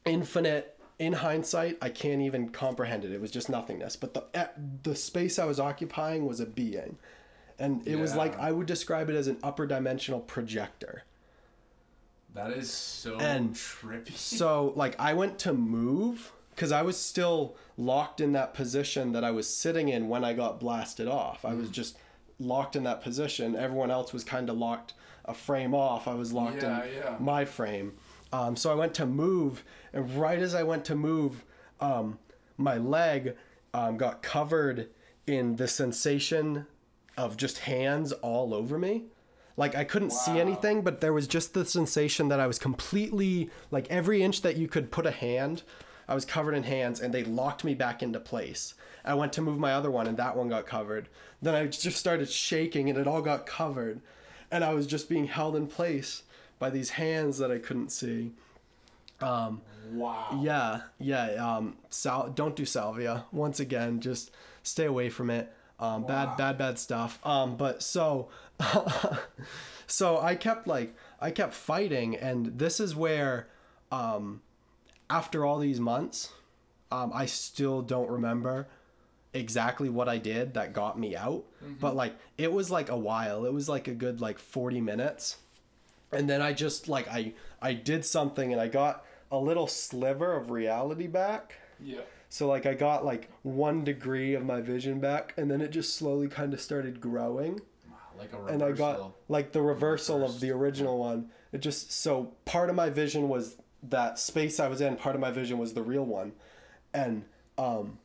infinite 0.06 0.78
in 0.98 1.14
hindsight 1.14 1.78
I 1.82 1.90
can't 1.90 2.22
even 2.22 2.50
comprehend 2.50 3.06
it. 3.06 3.12
It 3.12 3.22
was 3.22 3.32
just 3.32 3.48
nothingness, 3.48 3.96
but 3.96 4.16
the 4.16 4.24
eh, 4.34 4.48
the 4.84 4.96
space 4.96 5.38
I 5.38 5.46
was 5.46 5.60
occupying 5.60 6.26
was 6.26 6.40
a 6.40 6.46
being. 6.48 6.98
And 7.62 7.88
it 7.88 7.96
was 7.98 8.16
like 8.16 8.38
I 8.40 8.52
would 8.52 8.66
describe 8.66 9.10
it 9.10 9.16
as 9.16 9.28
an 9.28 9.38
upper 9.44 9.68
dimensional 9.68 10.20
projector. 10.20 11.04
That 12.34 12.52
is 12.52 12.72
so 12.72 13.20
And 13.20 13.54
trippy. 13.54 14.14
So 14.16 14.74
like 14.76 15.00
I 15.00 15.14
went 15.14 15.38
to 15.40 15.54
move 15.54 16.32
because 16.56 16.72
I 16.72 16.82
was 16.82 16.98
still 16.98 17.56
locked 17.78 18.20
in 18.20 18.32
that 18.34 18.54
position 18.54 19.12
that 19.14 19.24
I 19.24 19.32
was 19.32 19.48
sitting 19.48 19.90
in 19.90 20.10
when 20.10 20.24
I 20.24 20.34
got 20.34 20.60
blasted 20.60 21.08
off. 21.08 21.46
I 21.46 21.54
was 21.54 21.68
Mm. 21.70 21.72
just 21.74 21.98
locked 22.40 22.76
in 22.76 22.84
that 22.84 23.02
position. 23.02 23.56
Everyone 23.56 23.92
else 23.92 24.12
was 24.14 24.24
kind 24.24 24.50
of 24.50 24.58
locked 24.58 24.94
a 25.26 25.34
frame 25.34 25.76
off. 25.76 26.08
I 26.08 26.16
was 26.16 26.34
locked 26.34 26.64
Yeah, 26.64 26.84
in 26.84 26.94
yeah. 26.96 27.16
my 27.20 27.46
frame. 27.46 27.94
Um, 28.34 28.56
so 28.56 28.72
I 28.72 28.76
went 28.76 28.94
to 28.96 29.06
move, 29.06 29.64
and 29.94 30.10
right 30.16 30.40
as 30.40 30.56
I 30.56 30.64
went 30.64 30.84
to 30.86 30.96
move, 30.96 31.44
um, 31.80 32.18
my 32.58 32.78
leg 32.78 33.36
um, 33.74 33.98
got 33.98 34.24
covered 34.24 34.90
in 35.28 35.58
the 35.58 35.68
sensation 35.68 36.66
of 37.22 37.38
just 37.38 37.60
hands 37.60 38.12
all 38.12 38.54
over 38.54 38.78
me. 38.80 39.04
Like 39.56 39.76
I 39.76 39.84
couldn't 39.84 40.12
see 40.12 40.40
anything, 40.40 40.82
but 40.82 41.02
there 41.02 41.14
was 41.14 41.28
just 41.28 41.54
the 41.54 41.66
sensation 41.66 42.30
that 42.30 42.40
I 42.40 42.48
was 42.48 42.58
completely 42.58 43.50
like 43.70 43.88
every 43.92 44.24
inch 44.24 44.42
that 44.42 44.58
you 44.58 44.68
could 44.68 44.92
put 44.92 45.06
a 45.06 45.12
hand, 45.12 45.62
I 46.08 46.16
was 46.16 46.26
covered 46.26 46.56
in 46.56 46.64
hands 46.64 47.00
and 47.00 47.14
they 47.14 47.24
locked 47.24 47.64
me 47.64 47.76
back 47.76 48.02
into 48.02 48.20
place. 48.20 48.74
I 49.06 49.14
went 49.14 49.34
to 49.34 49.42
move 49.42 49.60
my 49.60 49.74
other 49.74 49.92
one 49.92 50.08
and 50.08 50.18
that 50.18 50.36
one 50.36 50.50
got 50.50 50.66
covered. 50.66 51.10
Then 51.42 51.54
I 51.54 51.68
just 51.68 51.98
started 51.98 52.30
shaking 52.30 52.90
and 52.90 52.98
it 52.98 53.08
all 53.08 53.22
got 53.22 53.46
covered. 53.46 54.02
And 54.50 54.64
I 54.64 54.74
was 54.74 54.88
just 54.88 55.08
being 55.08 55.28
held 55.28 55.56
in 55.56 55.68
place 55.68 56.24
by 56.58 56.70
these 56.70 56.92
hands 56.92 57.38
that 57.38 57.52
I 57.52 57.60
couldn't 57.60 57.92
see. 57.92 58.32
Um, 59.22 59.62
wow. 59.92 60.40
yeah, 60.42 60.82
yeah. 61.00 61.34
Um, 61.36 61.78
sal- 61.90 62.30
don't 62.30 62.56
do 62.56 62.66
salvia. 62.66 63.26
Once 63.32 63.60
again, 63.60 64.00
just 64.00 64.32
stay 64.64 64.86
away 64.86 65.10
from 65.10 65.30
it. 65.30 65.54
Um, 65.82 66.04
Wow. 66.04 66.08
bad, 66.08 66.38
bad, 66.38 66.58
bad 66.58 66.80
stuff. 66.80 67.20
Um, 67.26 67.58
but 67.58 67.82
so, 67.82 68.30
so 69.88 70.20
I 70.20 70.36
kept 70.36 70.68
like 70.68 70.96
I 71.20 71.32
kept 71.32 71.54
fighting, 71.54 72.16
and 72.16 72.58
this 72.58 72.80
is 72.80 72.96
where, 72.96 73.48
um, 73.92 74.42
after 75.10 75.46
all 75.46 75.60
these 75.60 75.80
months, 75.80 76.32
um, 76.92 77.12
I 77.14 77.26
still 77.26 77.82
don't 77.82 78.10
remember 78.10 78.68
exactly 79.34 79.90
what 79.90 80.08
I 80.10 80.18
did 80.18 80.54
that 80.56 80.74
got 80.74 81.00
me 81.00 81.16
out. 81.16 81.46
But 81.80 81.96
like 81.96 82.16
it 82.38 82.52
was 82.52 82.70
like 82.72 82.90
a 82.90 82.98
while. 82.98 83.46
It 83.46 83.54
was 83.54 83.68
like 83.70 83.88
a 83.88 83.94
good 83.94 84.22
like 84.22 84.40
forty 84.40 84.82
minutes 84.82 85.38
and 86.12 86.30
then 86.30 86.42
I 86.42 86.54
just 86.54 86.88
like 86.88 87.08
I 87.08 87.34
I 87.62 87.74
did 87.74 88.06
something 88.06 88.52
and 88.52 88.62
I 88.62 88.68
got 88.68 89.06
a 89.32 89.38
little 89.38 89.68
sliver 89.68 90.34
of 90.36 90.52
reality 90.52 91.08
back. 91.08 91.56
Yeah. 91.80 92.02
So 92.32 92.48
like 92.48 92.66
I 92.66 92.74
got 92.74 93.04
like 93.06 93.30
one 93.44 93.84
degree 93.84 94.34
of 94.36 94.46
my 94.46 94.62
vision 94.62 95.00
back, 95.02 95.34
and 95.38 95.52
then 95.52 95.60
it 95.62 95.70
just 95.72 95.96
slowly 95.98 96.30
kind 96.30 96.54
of 96.54 96.62
started 96.62 97.02
growing, 97.02 97.60
Wow, 97.90 97.98
like 98.18 98.32
a 98.34 98.38
reversal. 98.38 98.54
and 98.54 98.64
I 98.64 98.72
got 98.72 99.14
like 99.28 99.52
the 99.52 99.62
reversal 99.62 100.24
of 100.26 100.40
the 100.40 100.52
original 100.52 100.98
one. 100.98 101.30
It 101.52 101.60
just 101.60 101.92
so 101.92 102.32
part 102.46 102.70
of 102.70 102.76
my 102.76 102.90
vision 102.90 103.28
was 103.28 103.58
that 103.84 104.18
space 104.18 104.62
I 104.62 104.70
was 104.70 104.80
in, 104.80 104.96
part 104.96 105.16
of 105.16 105.20
my 105.22 105.32
vision 105.32 105.58
was 105.58 105.74
the 105.74 105.82
real 105.84 106.06
one, 106.06 106.32
and 106.94 107.26
um, 107.58 107.98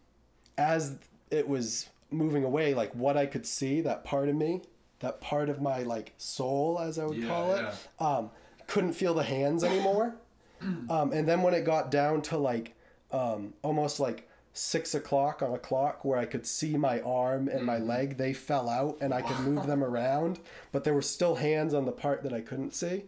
as 0.59 0.97
it 1.31 1.49
was 1.49 1.89
moving 2.11 2.43
away, 2.45 2.74
like 2.74 2.93
what 2.95 3.16
I 3.16 3.27
could 3.27 3.47
see, 3.47 3.81
that 3.83 4.05
part 4.05 4.29
of 4.29 4.35
me, 4.35 4.62
that 5.01 5.20
part 5.20 5.49
of 5.49 5.62
my 5.62 5.85
like 5.85 6.14
soul, 6.18 6.81
as 6.81 6.99
I 6.99 7.05
would 7.07 7.18
Yeah, 7.22 7.29
call 7.29 7.53
it, 7.55 7.64
um, 8.01 8.31
couldn't 8.66 8.95
feel 8.95 9.14
the 9.14 9.22
hands 9.22 9.62
anymore. 9.62 10.16
um, 10.91 11.12
and 11.12 11.29
then 11.29 11.43
when 11.43 11.55
it 11.55 11.64
got 11.64 11.91
down 11.93 12.22
to 12.22 12.39
like 12.39 12.72
um, 13.17 13.55
almost 13.62 13.99
like 13.99 14.29
six 14.53 14.95
o'clock 14.95 15.43
on 15.43 15.55
a 15.55 15.59
clock 15.59 16.05
where 16.05 16.19
I 16.19 16.27
could 16.27 16.47
see 16.47 16.77
my 16.77 17.01
arm 17.01 17.49
and 17.49 17.64
my 17.64 17.79
leg, 17.79 18.19
they 18.19 18.35
fell 18.35 18.69
out 18.69 18.99
and 19.01 19.14
I 19.14 19.23
could 19.23 19.41
move 19.41 19.67
them 19.67 19.83
around, 19.91 20.39
but 20.71 20.85
there 20.85 20.95
were 20.95 21.03
still 21.03 21.37
hands 21.37 21.73
on 21.73 21.87
the 21.87 21.93
part 21.93 22.23
that 22.25 22.33
I 22.33 22.43
couldn't 22.43 22.75
see. 22.75 23.05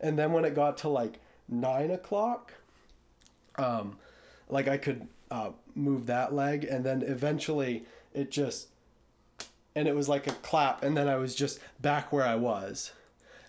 And 0.00 0.18
then 0.18 0.32
when 0.32 0.44
it 0.46 0.54
got 0.54 0.78
to 0.78 0.88
like 0.88 1.20
nine 1.46 1.90
o'clock, 1.90 2.54
um, 3.56 3.98
like 4.48 4.66
I 4.66 4.78
could 4.78 5.06
uh, 5.30 5.50
move 5.74 6.06
that 6.06 6.32
leg, 6.34 6.64
and 6.64 6.84
then 6.84 7.02
eventually 7.02 7.84
it 8.14 8.30
just, 8.30 8.68
and 9.74 9.86
it 9.86 9.94
was 9.94 10.08
like 10.08 10.26
a 10.26 10.32
clap, 10.32 10.82
and 10.82 10.96
then 10.96 11.06
I 11.06 11.16
was 11.16 11.34
just 11.34 11.60
back 11.80 12.12
where 12.12 12.24
I 12.24 12.36
was, 12.36 12.92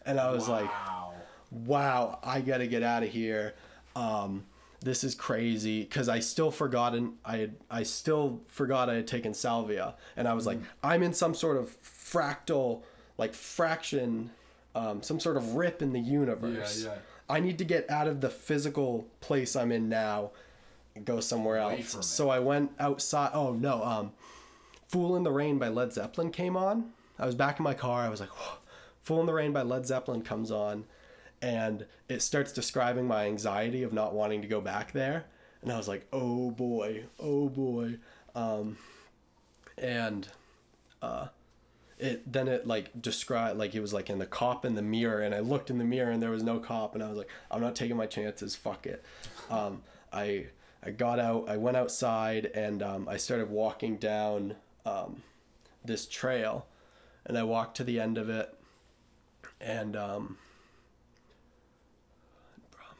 and 0.06 0.20
I 0.20 0.32
was 0.32 0.50
like, 0.50 0.70
wow. 0.70 1.14
wow, 1.52 2.20
I 2.22 2.42
gotta 2.42 2.68
get 2.68 2.84
out 2.84 3.04
of 3.04 3.10
here. 3.10 3.56
Um, 3.96 4.44
this 4.84 5.04
is 5.04 5.14
crazy 5.14 5.82
because 5.82 6.10
I 6.10 6.20
still 6.20 6.52
forgotten 6.52 7.14
I 7.24 7.38
had 7.38 7.56
I 7.70 7.84
still 7.84 8.42
forgot 8.48 8.90
I 8.90 8.96
had 8.96 9.08
taken 9.08 9.34
salvia, 9.34 9.96
and 10.18 10.28
I 10.28 10.34
was 10.34 10.46
like, 10.46 10.60
I'm 10.84 11.04
in 11.04 11.14
some 11.14 11.34
sort 11.36 11.58
of 11.58 11.82
fractal, 11.84 12.82
like 13.18 13.34
fraction, 13.34 14.32
um, 14.76 15.04
some 15.04 15.20
sort 15.20 15.38
of 15.38 15.56
rip 15.56 15.82
in 15.82 15.94
the 15.94 16.00
universe. 16.00 16.84
Yeah, 16.84 16.92
yeah. 16.92 16.98
I 17.30 17.40
need 17.40 17.58
to 17.60 17.64
get 17.64 17.90
out 17.90 18.08
of 18.08 18.22
the 18.22 18.30
physical 18.30 19.08
place 19.22 19.56
I'm 19.56 19.72
in 19.72 19.88
now 19.88 20.32
and 20.96 21.06
go 21.06 21.20
somewhere 21.20 21.58
else. 21.58 21.96
So 22.06 22.30
I 22.30 22.40
went 22.40 22.72
outside. 22.80 23.32
Oh 23.34 23.54
no, 23.54 23.84
um, 23.84 24.12
"Fool 24.88 25.16
in 25.16 25.24
the 25.24 25.32
Rain" 25.32 25.60
by 25.60 25.70
Led 25.70 25.94
Zeppelin 25.94 26.32
came 26.32 26.58
on. 26.58 26.92
I 27.20 27.26
was 27.26 27.36
back 27.36 27.60
in 27.60 27.64
my 27.64 27.76
car. 27.76 28.02
I 28.02 28.10
was 28.10 28.20
like, 28.20 28.32
"Fool 29.04 29.20
in 29.22 29.28
the 29.28 29.34
Rain" 29.34 29.54
by 29.54 29.62
Led 29.62 29.86
Zeppelin 29.86 30.24
comes 30.24 30.50
on, 30.52 30.86
and 31.42 31.86
it 32.08 32.22
starts 32.22 32.52
describing 32.52 33.08
my 33.08 33.26
anxiety 33.26 33.84
of 33.84 33.94
not 33.94 34.14
wanting 34.14 34.42
to 34.42 34.48
go 34.48 34.62
back 34.62 34.92
there. 34.92 35.26
And 35.62 35.72
I 35.72 35.78
was 35.78 35.88
like, 35.88 36.08
"Oh 36.12 36.52
boy, 36.52 37.04
oh 37.20 37.50
boy," 37.50 37.98
um, 38.36 38.78
and 39.78 40.28
uh, 41.02 41.28
it 42.02 42.32
then 42.32 42.48
it 42.48 42.66
like 42.66 42.90
described 43.00 43.58
like 43.58 43.76
it 43.76 43.80
was 43.80 43.94
like 43.94 44.10
in 44.10 44.18
the 44.18 44.26
cop 44.26 44.66
in 44.66 44.74
the 44.74 44.82
mirror 44.82 45.22
and 45.22 45.36
i 45.36 45.40
looked 45.40 45.70
in 45.70 45.78
the 45.78 45.84
mirror 45.84 46.12
and 46.12 46.22
there 46.22 46.32
was 46.32 46.44
no 46.44 46.60
cop 46.60 46.96
and 46.96 47.04
i 47.04 47.08
was 47.08 47.18
like 47.18 47.30
i'm 47.52 47.62
not 47.62 47.76
taking 47.76 47.96
my 47.96 48.08
chances 48.08 48.56
fuck 48.56 48.88
it 48.88 49.06
um, 49.52 49.84
i 50.12 50.48
i 50.84 50.90
got 50.90 51.20
out 51.20 51.48
i 51.48 51.56
went 51.56 51.78
outside 51.78 52.48
and 52.56 52.82
um, 52.82 53.08
i 53.08 53.18
started 53.18 53.50
walking 53.50 53.98
down 53.98 54.56
um, 54.86 55.22
this 55.86 56.08
trail 56.08 56.66
and 57.26 57.38
i 57.38 57.44
walked 57.44 57.78
to 57.78 57.84
the 57.84 58.00
end 58.00 58.18
of 58.18 58.30
it 58.30 58.54
and 59.60 59.96
um, 59.96 60.38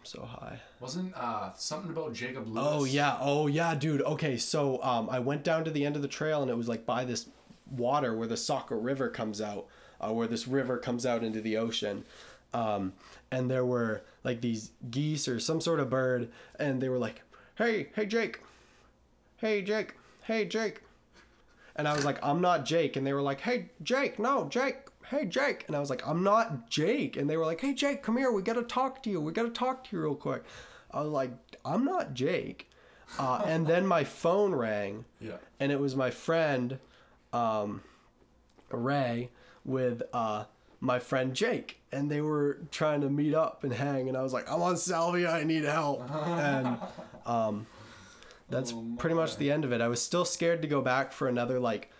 so 0.04 0.24
high 0.24 0.60
Wasn't 0.80 1.14
uh 1.16 1.54
something 1.54 1.92
about 1.92 2.14
Jacob 2.14 2.48
Lewis? 2.48 2.68
Oh 2.68 2.84
yeah, 2.86 3.18
oh 3.20 3.48
yeah, 3.48 3.76
dude. 3.76 4.02
Okay, 4.02 4.38
so 4.38 4.82
um, 4.84 5.10
I 5.10 5.20
went 5.20 5.44
down 5.44 5.64
to 5.66 5.72
the 5.72 5.86
end 5.86 5.96
of 5.96 6.02
the 6.02 6.08
trail 6.08 6.42
and 6.42 6.50
it 6.50 6.58
was 6.58 6.68
like 6.68 6.86
by 6.86 7.06
this 7.06 7.30
water 7.70 8.16
where 8.16 8.28
the 8.28 8.38
Saco 8.38 8.76
River 8.76 9.10
comes 9.10 9.40
out. 9.42 9.68
uh, 10.00 10.12
where 10.12 10.28
this 10.28 10.48
river 10.48 10.78
comes 10.78 11.06
out 11.06 11.24
into 11.24 11.40
the 11.42 11.56
ocean. 11.58 12.04
Um, 12.54 12.94
and 13.32 13.50
there 13.50 13.64
were 13.66 14.02
like 14.24 14.42
these 14.42 14.72
geese 14.90 15.28
or 15.28 15.40
some 15.40 15.62
sort 15.62 15.80
of 15.80 15.90
bird, 15.90 16.30
and 16.60 16.82
they 16.82 16.90
were 16.90 16.98
like, 16.98 17.22
"Hey, 17.56 17.90
hey, 17.96 18.06
Jake, 18.08 18.40
hey, 19.38 19.62
Jake, 19.62 19.94
hey, 20.24 20.46
Jake," 20.46 20.82
and 21.76 21.88
I 21.88 21.94
was 21.94 22.04
like, 22.04 22.18
"I'm 22.26 22.42
not 22.42 22.66
Jake," 22.66 22.96
and 22.98 23.06
they 23.08 23.14
were 23.14 23.22
like, 23.22 23.42
"Hey, 23.42 23.70
Jake, 23.84 24.20
no, 24.20 24.48
Jake." 24.50 24.91
Hey 25.12 25.26
Jake, 25.26 25.66
and 25.68 25.76
I 25.76 25.80
was 25.80 25.90
like, 25.90 26.08
I'm 26.08 26.24
not 26.24 26.70
Jake, 26.70 27.18
and 27.18 27.30
they 27.30 27.36
were 27.36 27.46
like, 27.46 27.60
Hey 27.60 27.74
Jake, 27.74 28.02
come 28.02 28.16
here, 28.16 28.32
we 28.32 28.42
gotta 28.42 28.64
talk 28.64 29.04
to 29.04 29.10
you, 29.10 29.20
we 29.20 29.34
gotta 29.34 29.50
talk 29.50 29.84
to 29.90 29.96
you 29.96 30.02
real 30.02 30.16
quick. 30.16 30.44
I 30.90 31.02
was 31.02 31.12
like, 31.12 31.32
I'm 31.66 31.84
not 31.84 32.14
Jake, 32.14 32.70
uh, 33.20 33.42
and 33.46 33.68
then 33.68 33.86
my 33.86 34.04
phone 34.22 34.56
rang, 34.56 35.04
Yeah. 35.20 35.34
and 35.60 35.70
it 35.72 35.80
was 35.82 35.96
my 35.98 36.12
friend 36.12 36.80
um, 37.34 37.82
Ray 38.70 39.30
with 39.66 40.02
uh, 40.14 40.46
my 40.80 40.98
friend 41.00 41.34
Jake, 41.36 41.82
and 41.92 42.10
they 42.10 42.22
were 42.22 42.60
trying 42.72 43.02
to 43.02 43.10
meet 43.10 43.34
up 43.34 43.64
and 43.66 43.74
hang, 43.74 44.08
and 44.08 44.18
I 44.18 44.22
was 44.24 44.32
like, 44.32 44.50
"I'm 44.50 44.62
on 44.62 44.78
salvia, 44.78 45.30
I 45.30 45.44
need 45.44 45.66
help," 45.66 46.10
and 46.10 46.78
um, 47.26 47.68
that's 48.50 48.72
Oh 48.72 48.96
pretty 48.98 49.16
much 49.16 49.36
the 49.38 49.52
end 49.52 49.66
of 49.66 49.74
it. 49.74 49.82
I 49.82 49.90
was 49.90 50.02
still 50.02 50.24
scared 50.26 50.62
to 50.62 50.70
go 50.70 50.82
back 50.82 51.12
for 51.12 51.28
another 51.28 51.60
like. 51.60 51.92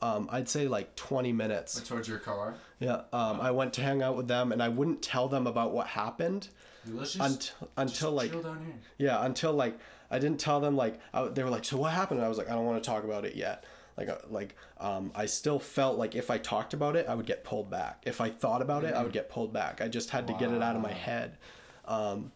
Um, 0.00 0.28
I'd 0.30 0.48
say 0.48 0.68
like 0.68 0.94
20 0.96 1.32
minutes. 1.32 1.80
Towards 1.80 2.08
your 2.08 2.18
car. 2.18 2.54
Yeah. 2.78 3.02
Um, 3.12 3.40
I 3.40 3.50
went 3.50 3.72
to 3.74 3.82
hang 3.82 4.02
out 4.02 4.16
with 4.16 4.28
them 4.28 4.52
and 4.52 4.62
I 4.62 4.68
wouldn't 4.68 5.02
tell 5.02 5.28
them 5.28 5.46
about 5.46 5.72
what 5.72 5.88
happened 5.88 6.48
Let's 6.86 7.14
just, 7.14 7.30
until, 7.30 7.68
until 7.76 8.10
just 8.10 8.16
like 8.16 8.30
chill 8.30 8.42
down 8.42 8.64
here. 8.64 8.74
yeah, 8.98 9.24
until 9.24 9.52
like 9.52 9.78
I 10.10 10.18
didn't 10.18 10.38
tell 10.40 10.60
them 10.60 10.76
like 10.76 11.00
I, 11.12 11.26
they 11.28 11.42
were 11.42 11.50
like, 11.50 11.64
so 11.64 11.76
what 11.76 11.92
happened? 11.92 12.20
And 12.20 12.26
I 12.26 12.28
was 12.28 12.38
like, 12.38 12.48
I 12.48 12.54
don't 12.54 12.64
want 12.64 12.82
to 12.82 12.88
talk 12.88 13.04
about 13.04 13.24
it 13.24 13.34
yet. 13.34 13.64
Like 13.96 14.08
uh, 14.08 14.18
like 14.30 14.54
um, 14.78 15.10
I 15.14 15.26
still 15.26 15.58
felt 15.58 15.98
like 15.98 16.14
if 16.14 16.30
I 16.30 16.38
talked 16.38 16.72
about 16.72 16.94
it, 16.94 17.06
I 17.08 17.14
would 17.14 17.26
get 17.26 17.42
pulled 17.42 17.68
back. 17.68 18.02
If 18.06 18.20
I 18.20 18.30
thought 18.30 18.62
about 18.62 18.84
it, 18.84 18.94
I 18.94 19.02
would 19.02 19.12
get 19.12 19.28
pulled 19.28 19.52
back. 19.52 19.80
I 19.80 19.88
just 19.88 20.10
had 20.10 20.28
to 20.28 20.32
get 20.34 20.52
it 20.52 20.62
out 20.62 20.76
of 20.76 20.82
my 20.82 20.92
head. 20.92 21.36
Um, 21.84 22.30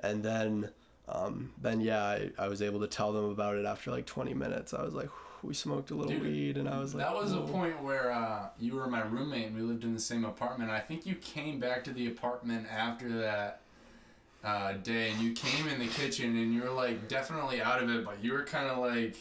and 0.00 0.22
then 0.22 0.70
um, 1.08 1.52
then 1.60 1.80
yeah, 1.80 2.04
I, 2.04 2.30
I 2.38 2.48
was 2.48 2.60
able 2.62 2.80
to 2.80 2.86
tell 2.86 3.12
them 3.12 3.24
about 3.24 3.56
it 3.56 3.64
after 3.64 3.90
like 3.90 4.06
20 4.06 4.34
minutes. 4.34 4.74
I 4.74 4.82
was 4.82 4.94
like, 4.94 5.08
we 5.42 5.54
smoked 5.54 5.90
a 5.90 5.94
little 5.94 6.12
Dude, 6.12 6.22
weed, 6.22 6.56
and 6.56 6.68
I 6.68 6.78
was 6.78 6.94
like, 6.94 7.04
that 7.04 7.14
was 7.14 7.32
a 7.32 7.40
point 7.40 7.82
where 7.82 8.12
uh, 8.12 8.48
you 8.60 8.74
were 8.74 8.86
my 8.86 9.02
roommate 9.02 9.48
and 9.48 9.56
we 9.56 9.62
lived 9.62 9.84
in 9.84 9.92
the 9.92 10.00
same 10.00 10.24
apartment. 10.24 10.70
I 10.70 10.78
think 10.78 11.04
you 11.04 11.16
came 11.16 11.58
back 11.58 11.82
to 11.84 11.92
the 11.92 12.06
apartment 12.06 12.66
after 12.70 13.08
that 13.18 13.60
uh, 14.44 14.74
day 14.74 15.10
and 15.10 15.20
you 15.20 15.32
came 15.32 15.68
in 15.68 15.78
the 15.78 15.86
kitchen 15.86 16.36
and 16.36 16.54
you 16.54 16.62
were 16.62 16.70
like 16.70 17.08
definitely 17.08 17.60
out 17.60 17.82
of 17.82 17.90
it, 17.90 18.04
but 18.04 18.22
you 18.22 18.32
were 18.32 18.44
kind 18.44 18.68
of 18.68 18.78
like, 18.78 19.16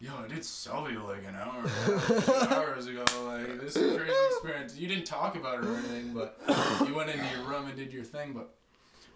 yo, 0.00 0.10
I 0.24 0.28
did 0.28 0.44
Salvia 0.44 1.02
like 1.02 1.24
an 1.26 1.36
hour, 1.36 1.60
ago, 1.60 2.20
two 2.20 2.32
hours 2.54 2.86
ago. 2.86 3.04
Like, 3.26 3.60
this 3.60 3.76
is 3.76 3.94
a 3.94 3.98
crazy 3.98 4.14
experience. 4.30 4.76
You 4.76 4.88
didn't 4.88 5.06
talk 5.06 5.36
about 5.36 5.62
it 5.62 5.66
or 5.66 5.76
anything, 5.76 6.14
but 6.14 6.40
you 6.88 6.94
went 6.94 7.10
into 7.10 7.24
your 7.36 7.46
room 7.46 7.66
and 7.66 7.76
did 7.76 7.92
your 7.92 8.04
thing. 8.04 8.32
But 8.32 8.54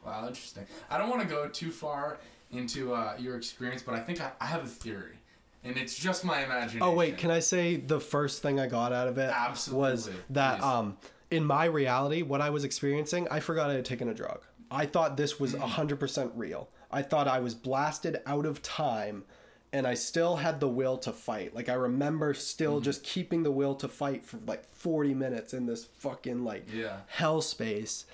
wow, 0.04 0.26
interesting. 0.26 0.66
I 0.90 0.98
don't 0.98 1.08
want 1.08 1.22
to 1.22 1.28
go 1.28 1.48
too 1.48 1.70
far 1.70 2.18
into 2.50 2.94
uh, 2.94 3.14
your 3.18 3.36
experience, 3.36 3.82
but 3.82 3.94
I 3.94 4.00
think 4.00 4.20
I, 4.20 4.32
I 4.40 4.46
have 4.46 4.62
a 4.62 4.68
theory. 4.68 5.16
And 5.64 5.76
it's 5.76 5.96
just 5.96 6.24
my 6.24 6.44
imagination. 6.44 6.82
Oh 6.82 6.92
wait, 6.92 7.16
can 7.16 7.30
I 7.30 7.40
say 7.40 7.76
the 7.76 7.98
first 8.00 8.42
thing 8.42 8.60
I 8.60 8.66
got 8.66 8.92
out 8.92 9.08
of 9.08 9.16
it 9.18 9.28
was 9.28 9.34
Absolutely, 9.34 10.12
that 10.30 10.58
please. 10.60 10.64
um 10.64 10.96
in 11.30 11.44
my 11.44 11.64
reality, 11.64 12.22
what 12.22 12.40
I 12.40 12.50
was 12.50 12.64
experiencing, 12.64 13.26
I 13.30 13.40
forgot 13.40 13.70
I 13.70 13.74
had 13.74 13.84
taken 13.84 14.08
a 14.08 14.14
drug. 14.14 14.42
I 14.70 14.86
thought 14.86 15.16
this 15.16 15.40
was 15.40 15.54
Mm. 15.54 15.60
hundred 15.60 15.98
percent 16.00 16.32
real. 16.34 16.68
I 16.90 17.02
thought 17.02 17.26
I 17.26 17.40
was 17.40 17.54
blasted 17.54 18.20
out 18.26 18.46
of 18.46 18.62
time, 18.62 19.24
and 19.72 19.86
I 19.86 19.94
still 19.94 20.36
had 20.36 20.60
the 20.60 20.68
will 20.68 20.96
to 20.98 21.12
fight. 21.12 21.54
Like 21.54 21.68
I 21.68 21.74
remember 21.74 22.34
still 22.34 22.74
Mm-hmm. 22.76 22.84
just 22.84 23.02
keeping 23.02 23.42
the 23.42 23.50
will 23.50 23.74
to 23.76 23.88
fight 23.88 24.24
for 24.24 24.38
like 24.46 24.68
forty 24.70 25.14
minutes 25.14 25.54
in 25.54 25.66
this 25.66 25.86
fucking 25.98 26.44
like 26.44 26.66
Yeah. 26.72 26.98
hell 27.06 27.40
space. 27.40 28.04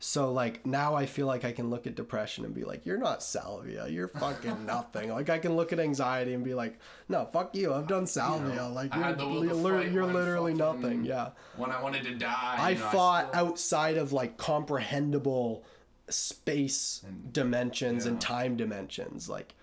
So 0.00 0.32
like 0.32 0.64
now 0.64 0.94
I 0.94 1.06
feel 1.06 1.26
like 1.26 1.44
I 1.44 1.50
can 1.50 1.70
look 1.70 1.86
at 1.88 1.96
depression 1.96 2.44
and 2.44 2.54
be 2.54 2.62
like, 2.64 2.86
you're 2.86 2.98
not 2.98 3.20
salvia, 3.20 3.88
you're 3.88 4.06
fucking 4.06 4.64
nothing. 4.74 5.10
like 5.10 5.28
I 5.28 5.38
can 5.40 5.56
look 5.56 5.72
at 5.72 5.80
anxiety 5.80 6.34
and 6.34 6.44
be 6.44 6.54
like, 6.54 6.78
no, 7.08 7.24
fuck 7.32 7.54
you, 7.56 7.74
I've 7.74 7.88
done 7.88 8.06
salvia. 8.06 8.68
like 8.68 8.94
you're, 8.94 9.02
had 9.02 9.18
the 9.18 9.26
will 9.26 9.44
you're, 9.44 9.54
fight 9.82 9.90
you're 9.92 10.06
literally 10.06 10.54
fucking- 10.54 10.80
nothing. 10.82 11.04
Yeah, 11.04 11.30
when 11.56 11.72
I 11.72 11.82
wanted 11.82 12.04
to 12.04 12.14
die. 12.14 12.56
I 12.58 12.70
you 12.70 12.78
know, 12.78 12.84
fought 12.90 13.30
still- 13.30 13.46
outside 13.48 13.96
of 13.96 14.12
like 14.12 14.36
comprehensible 14.36 15.64
space 16.08 17.02
And- 17.06 17.32
dimensions 17.32 18.06
and 18.06 18.20
time 18.20 18.56
dimensions. 18.56 19.28
Like 19.28 19.54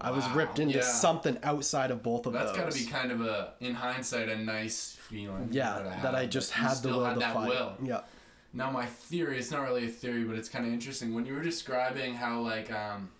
I 0.00 0.10
was 0.12 0.24
Wow, 0.26 0.34
ripped 0.36 0.58
into 0.58 0.78
yeah. 0.78 0.84
something 0.84 1.38
outside 1.42 1.90
of 1.90 2.02
both 2.02 2.26
of 2.26 2.32
That's 2.32 2.46
those. 2.52 2.56
That's 2.56 2.66
got 2.76 2.78
to 2.78 2.84
be 2.86 2.90
kind 2.90 3.12
of 3.12 3.20
a, 3.22 3.54
in 3.60 3.74
hindsight, 3.74 4.28
a 4.28 4.36
nice 4.36 4.96
feeling. 5.08 5.48
yeah, 5.52 5.78
to 5.78 5.90
have, 5.90 6.02
that 6.02 6.14
I 6.14 6.26
just 6.26 6.52
had 6.52 6.76
the 6.78 6.88
will 6.88 7.04
had 7.04 7.14
to 7.14 7.20
that 7.20 7.34
fight. 7.34 7.48
will. 7.48 7.76
Yeah. 7.82 8.00
Now 8.52 8.70
my 8.70 8.86
theory, 8.86 9.38
it's 9.38 9.50
not 9.50 9.62
really 9.62 9.86
a 9.86 9.88
theory, 9.88 10.24
but 10.24 10.36
it's 10.36 10.48
kind 10.48 10.66
of 10.66 10.72
interesting. 10.72 11.14
When 11.14 11.24
you 11.24 11.34
were 11.34 11.42
describing 11.42 12.14
how 12.14 12.40
like 12.40 12.70
um 12.72 13.10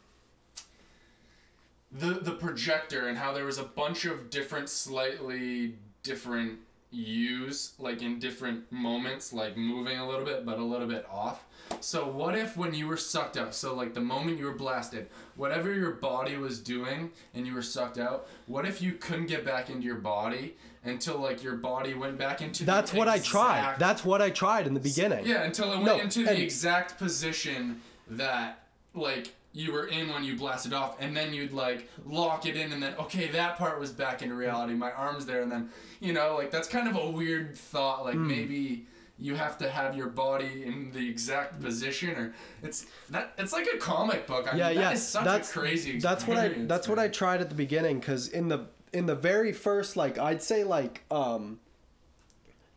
the 1.91 2.15
the 2.15 2.33
projector 2.33 3.09
and 3.09 3.19
how 3.19 3.33
there 3.33 3.45
was 3.45 3.59
a 3.59 3.65
bunch 3.65 4.05
of 4.05 4.31
different 4.31 4.69
slightly 4.69 5.75
different 6.03 6.59
yous 6.91 7.73
like 7.79 8.03
in 8.03 8.19
different 8.19 8.71
moments 8.71 9.33
like 9.33 9.57
moving 9.57 9.99
a 9.99 10.07
little 10.07 10.27
bit 10.27 10.45
but 10.45 10.59
a 10.59 10.65
little 10.65 10.87
bit 10.87 11.07
off. 11.11 11.45
So 11.81 12.07
what 12.07 12.37
if 12.37 12.57
when 12.57 12.75
you 12.75 12.87
were 12.87 12.99
sucked 12.99 13.39
out, 13.39 13.55
so 13.55 13.75
like 13.75 13.95
the 13.95 14.01
moment 14.01 14.39
you 14.39 14.45
were 14.45 14.53
blasted, 14.53 15.09
whatever 15.37 15.73
your 15.73 15.93
body 15.93 16.37
was 16.37 16.61
doing 16.61 17.11
and 17.35 17.47
you 17.47 17.55
were 17.55 17.63
sucked 17.63 17.99
out, 17.99 18.29
what 18.47 18.67
if 18.67 18.83
you 18.83 18.93
couldn't 18.93 19.27
get 19.27 19.45
back 19.45 19.71
into 19.71 19.87
your 19.87 19.97
body 19.97 20.57
until 20.85 21.19
like 21.19 21.43
your 21.43 21.57
body 21.57 21.95
went 21.95 22.19
back 22.19 22.43
into 22.43 22.65
That's 22.65 22.93
what 22.93 23.09
I 23.09 23.19
tried. 23.19 23.77
That's 23.79 24.05
what 24.05 24.21
I 24.21 24.31
tried 24.31 24.67
in 24.67 24.75
the 24.75 24.81
beginning. 24.81 25.27
yeah, 25.27 25.45
until 25.45 25.73
it 25.73 25.77
went 25.77 25.85
No, 25.87 25.99
into 25.99 26.21
and- 26.21 26.29
the 26.29 26.43
exact 26.43 26.99
position 26.99 27.81
that 28.09 28.67
like 28.95 29.33
you 29.53 29.73
were 29.73 29.87
in 29.87 30.09
when 30.09 30.25
you 30.25 30.37
blasted 30.37 30.73
off, 30.73 30.97
and 30.99 31.17
then 31.17 31.35
you'd 31.35 31.53
like 31.53 31.89
lock 32.05 32.47
it 32.47 32.57
in, 32.57 32.73
and 32.73 32.83
then 32.83 32.95
okay, 32.99 33.29
that 33.29 33.59
part 33.59 33.79
was 33.79 33.91
back 33.93 34.23
into 34.23 34.35
reality. 34.35 34.75
My 34.75 34.91
arms 34.93 35.27
there, 35.27 35.43
and 35.43 35.53
then 35.53 35.69
you 36.01 36.13
know, 36.13 36.37
like 36.37 36.51
that's 36.51 36.69
kind 36.69 36.89
of 36.89 36.97
a 36.97 37.11
weird 37.11 37.57
thought. 37.57 38.05
Like 38.05 38.15
hmm. 38.15 38.27
maybe 38.27 38.87
you 39.19 39.35
have 39.35 39.59
to 39.59 39.71
have 39.71 39.97
your 39.97 40.09
body 40.09 40.65
in 40.65 40.91
the 40.93 41.07
exact 41.09 41.61
position, 41.61 42.11
or 42.11 42.35
it's 42.63 42.87
that 43.11 43.35
it's 43.39 43.53
like 43.53 43.69
a 43.73 43.77
comic 43.77 44.27
book. 44.27 44.53
I 44.53 44.57
yeah, 44.57 44.69
mean, 44.69 44.79
yeah. 44.79 44.85
that 44.85 44.95
is 44.95 45.07
such 45.07 45.25
that's 45.25 45.51
a 45.51 45.59
crazy. 45.59 45.99
That's 45.99 46.27
what 46.27 46.39
I. 46.39 46.49
That's 46.49 46.89
what 46.89 46.99
I 46.99 47.09
tried 47.09 47.41
at 47.41 47.51
the 47.51 47.55
beginning 47.55 48.01
because 48.01 48.29
in 48.29 48.49
the 48.49 48.67
in 48.93 49.07
the 49.07 49.15
very 49.15 49.53
first 49.53 49.97
like 49.97 50.19
I'd 50.19 50.43
say 50.43 50.65
like 50.65 51.03
um 51.11 51.59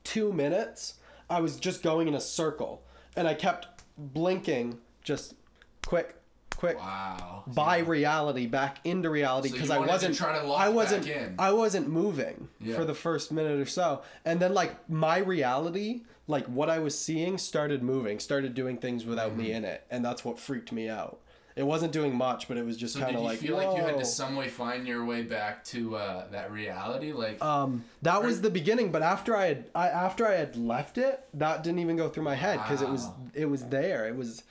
two 0.04 0.32
minutes 0.32 0.96
I 1.30 1.42
was 1.42 1.58
just 1.58 1.82
going 1.84 2.08
in 2.08 2.14
a 2.16 2.22
circle 2.22 2.84
and 3.16 3.28
I 3.28 3.34
kept 3.34 3.68
blinking 3.98 4.78
just 5.04 5.34
quick, 5.86 6.16
quick. 6.56 6.78
Wow. 6.78 7.44
By 7.48 7.80
reality 7.80 8.46
back 8.46 8.80
into 8.84 9.10
reality 9.10 9.52
because 9.52 9.70
you 9.70 9.76
I 9.76 9.80
wasn't 9.80 10.16
try 10.16 10.38
to 10.40 10.46
lock 10.48 10.62
I 10.62 10.70
wasn't 10.70 11.08
in. 11.08 11.36
I 11.40 11.52
wasn't 11.52 11.88
moving 11.90 12.48
Yeah. 12.60 12.76
for 12.76 12.86
the 12.86 12.94
first 12.94 13.32
minute 13.32 13.60
or 13.60 13.66
so 13.66 14.02
and 14.24 14.40
then 14.40 14.54
like 14.54 14.90
my 14.90 15.18
reality 15.18 16.02
like 16.28 16.46
what 16.48 16.70
I 16.70 16.80
was 16.80 16.98
seeing 16.98 17.38
started 17.38 17.84
moving 17.84 18.20
started 18.20 18.54
doing 18.54 18.78
things 18.78 19.06
without 19.06 19.36
me 19.36 19.46
Mm-hmm. 19.48 19.56
in 19.58 19.66
it 19.66 19.86
and 19.92 20.04
that's 20.06 20.24
what 20.26 20.40
freaked 20.40 20.72
me 20.72 20.88
out 20.90 21.20
it 21.56 21.64
wasn't 21.64 21.92
doing 21.94 22.14
much 22.16 22.48
but 22.48 22.58
it 22.58 22.66
was 22.66 22.76
just 22.78 22.94
So 22.96 23.00
kind 23.00 23.16
of 23.16 23.24
like. 23.24 23.40
did 23.40 23.48
you 23.50 23.56
feel 23.56 23.68
like 23.68 23.78
you 23.78 23.84
had 23.84 23.98
to 23.98 24.06
some 24.06 24.36
way 24.36 24.48
find 24.50 24.86
your 24.88 25.06
way 25.06 25.22
back 25.24 25.64
to 25.66 25.96
uh, 25.96 26.28
that 26.32 26.52
reality? 26.52 27.12
Like 27.14 27.42
um 27.42 27.84
that 28.02 28.24
was 28.24 28.42
the 28.42 28.50
beginning 28.50 28.92
but 28.92 29.02
after 29.02 29.36
I 29.36 29.46
had 29.48 29.70
I 29.74 29.88
after 29.90 30.28
I 30.28 30.34
had 30.36 30.56
left 30.56 30.98
it 30.98 31.26
that 31.34 31.64
didn't 31.64 31.80
even 31.80 31.96
go 31.96 32.10
through 32.10 32.24
my 32.24 32.36
head 32.36 32.60
because 32.64 32.82
it 32.82 32.90
was 32.90 33.08
it 33.34 33.46
was 33.46 33.64
there 33.66 34.08
it 34.08 34.16
was 34.16 34.44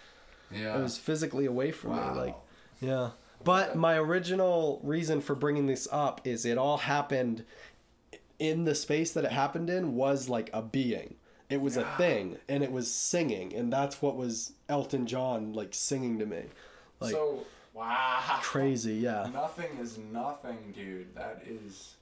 yeah. 0.51 0.79
it 0.79 0.83
was 0.83 0.97
physically 0.99 1.47
away 1.47 1.73
from 1.73 1.91
Wow. 1.91 2.13
me 2.15 2.21
like 2.21 2.37
yeah 2.81 3.11
but 3.43 3.77
my 3.77 3.95
original 3.99 4.81
reason 4.83 5.21
for 5.21 5.35
bringing 5.35 5.67
this 5.67 5.87
up 5.93 6.21
is 6.25 6.47
it 6.47 6.57
all 6.57 6.79
happened 6.79 7.45
in 8.39 8.65
the 8.65 8.75
space 8.75 9.13
that 9.13 9.25
it 9.25 9.33
happened 9.33 9.69
in 9.69 9.95
was 9.95 10.29
like 10.29 10.49
a 10.53 10.63
being 10.63 11.17
it 11.51 11.61
was 11.61 11.77
a 11.77 11.85
thing 11.97 12.39
and 12.49 12.63
it 12.65 12.73
was 12.73 12.91
singing 12.93 13.55
and 13.55 13.73
that's 13.73 14.01
what 14.03 14.17
was 14.17 14.53
elton 14.69 15.07
john 15.07 15.53
like 15.53 15.75
singing 15.75 16.19
to 16.19 16.27
me 16.27 16.43
like 17.05 17.13
so 17.13 17.45
wow. 17.73 18.39
crazy 18.43 18.95
yeah 18.95 19.29
Nothing 19.33 19.79
is 19.81 19.99
nothing, 20.13 20.73
dude. 20.75 21.15
That 21.15 21.43
is. 21.47 21.95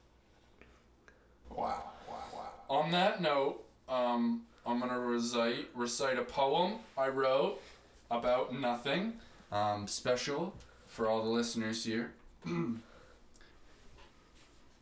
Wow, 1.49 1.83
wow, 2.09 2.23
wow. 2.33 2.49
On 2.69 2.91
that 2.91 3.21
note, 3.21 3.63
um, 3.87 4.41
I'm 4.65 4.79
gonna 4.79 4.99
recite 4.99 5.69
recite 5.75 6.17
a 6.17 6.23
poem 6.23 6.79
I 6.97 7.09
wrote 7.09 7.61
about 8.09 8.53
nothing, 8.53 9.13
um, 9.51 9.87
special 9.87 10.53
for 10.87 11.07
all 11.07 11.23
the 11.23 11.29
listeners 11.29 11.83
here. 11.85 12.11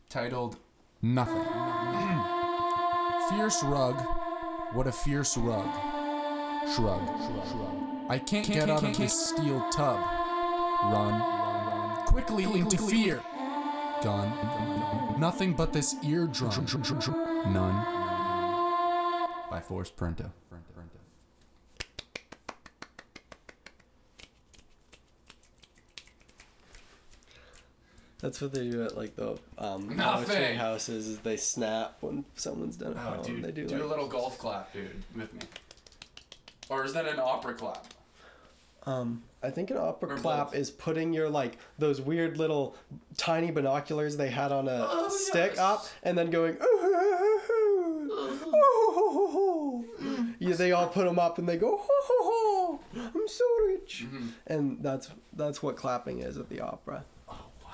Titled 0.08 0.56
"Nothing." 1.00 1.44
fierce 3.30 3.62
rug, 3.64 3.96
what 4.74 4.86
a 4.86 4.92
fierce 4.92 5.36
rug. 5.36 5.68
Shrug, 6.74 7.02
shrug. 7.48 8.01
I 8.12 8.18
can't, 8.18 8.46
get 8.46 8.68
out 8.68 8.84
of 8.84 8.98
this 8.98 9.28
steel 9.28 9.66
tub. 9.70 9.98
Run 10.92 12.04
quickly 12.04 12.44
into 12.44 12.76
fear. 12.76 13.22
Gun. 14.02 15.18
Nothing 15.18 15.54
but 15.54 15.72
this 15.72 15.94
eardrum. 16.04 16.66
None. 17.46 17.84
by 19.50 19.62
Forrest 19.66 19.96
Printo. 19.96 20.30
That's 28.20 28.42
what 28.42 28.52
they 28.52 28.68
do 28.68 28.84
at 28.84 28.94
like 28.94 29.16
the 29.16 29.38
um 29.56 29.96
Nothing. 29.96 30.26
poetry 30.26 30.54
houses 30.54 31.08
is 31.08 31.18
they 31.20 31.38
snap 31.38 31.96
when 32.02 32.26
someone's 32.36 32.76
done 32.76 32.92
a 32.92 33.18
Oh, 33.18 33.22
dude, 33.22 33.42
they 33.42 33.52
do, 33.52 33.66
do 33.66 33.76
like, 33.76 33.84
a 33.84 33.86
little 33.86 34.06
golf 34.06 34.38
clap, 34.38 34.70
dude, 34.74 35.02
with 35.16 35.32
me. 35.32 35.40
Or 36.68 36.84
is 36.84 36.92
that 36.92 37.06
an 37.06 37.18
opera 37.18 37.54
clap? 37.54 37.86
Um, 38.84 39.22
I 39.42 39.50
think 39.50 39.70
an 39.70 39.76
opera 39.78 40.14
Or 40.14 40.18
clap 40.18 40.46
both. 40.48 40.54
is 40.56 40.70
putting 40.70 41.12
your 41.12 41.28
like 41.28 41.56
those 41.78 42.00
weird 42.00 42.36
little 42.36 42.76
tiny 43.16 43.50
binoculars 43.50 44.16
they 44.16 44.30
had 44.30 44.50
on 44.52 44.66
a 44.68 44.86
Oh, 44.90 45.08
stick 45.08 45.52
yes. 45.52 45.58
up, 45.58 45.86
and 46.02 46.16
then 46.18 46.30
going. 46.30 46.56
"Ooh, 46.60 48.10
ooh, 48.10 48.10
ooh, 48.54 49.38
ooh." 49.38 50.34
Yeah, 50.38 50.54
they 50.54 50.72
all 50.72 50.88
put 50.88 51.04
them 51.06 51.18
up 51.18 51.38
and 51.38 51.48
they 51.48 51.56
go. 51.56 51.76
"Ho, 51.76 51.86
ho, 51.88 52.18
ho, 52.20 52.80
I'm 53.14 53.28
so 53.28 53.44
rich, 53.66 54.04
Mm-hmm. 54.06 54.28
and 54.46 54.82
that's 54.82 55.10
that's 55.34 55.62
what 55.62 55.76
clapping 55.76 56.20
is 56.20 56.36
at 56.38 56.48
the 56.48 56.60
opera. 56.60 57.04
Oh 57.28 57.38
wow. 57.64 57.70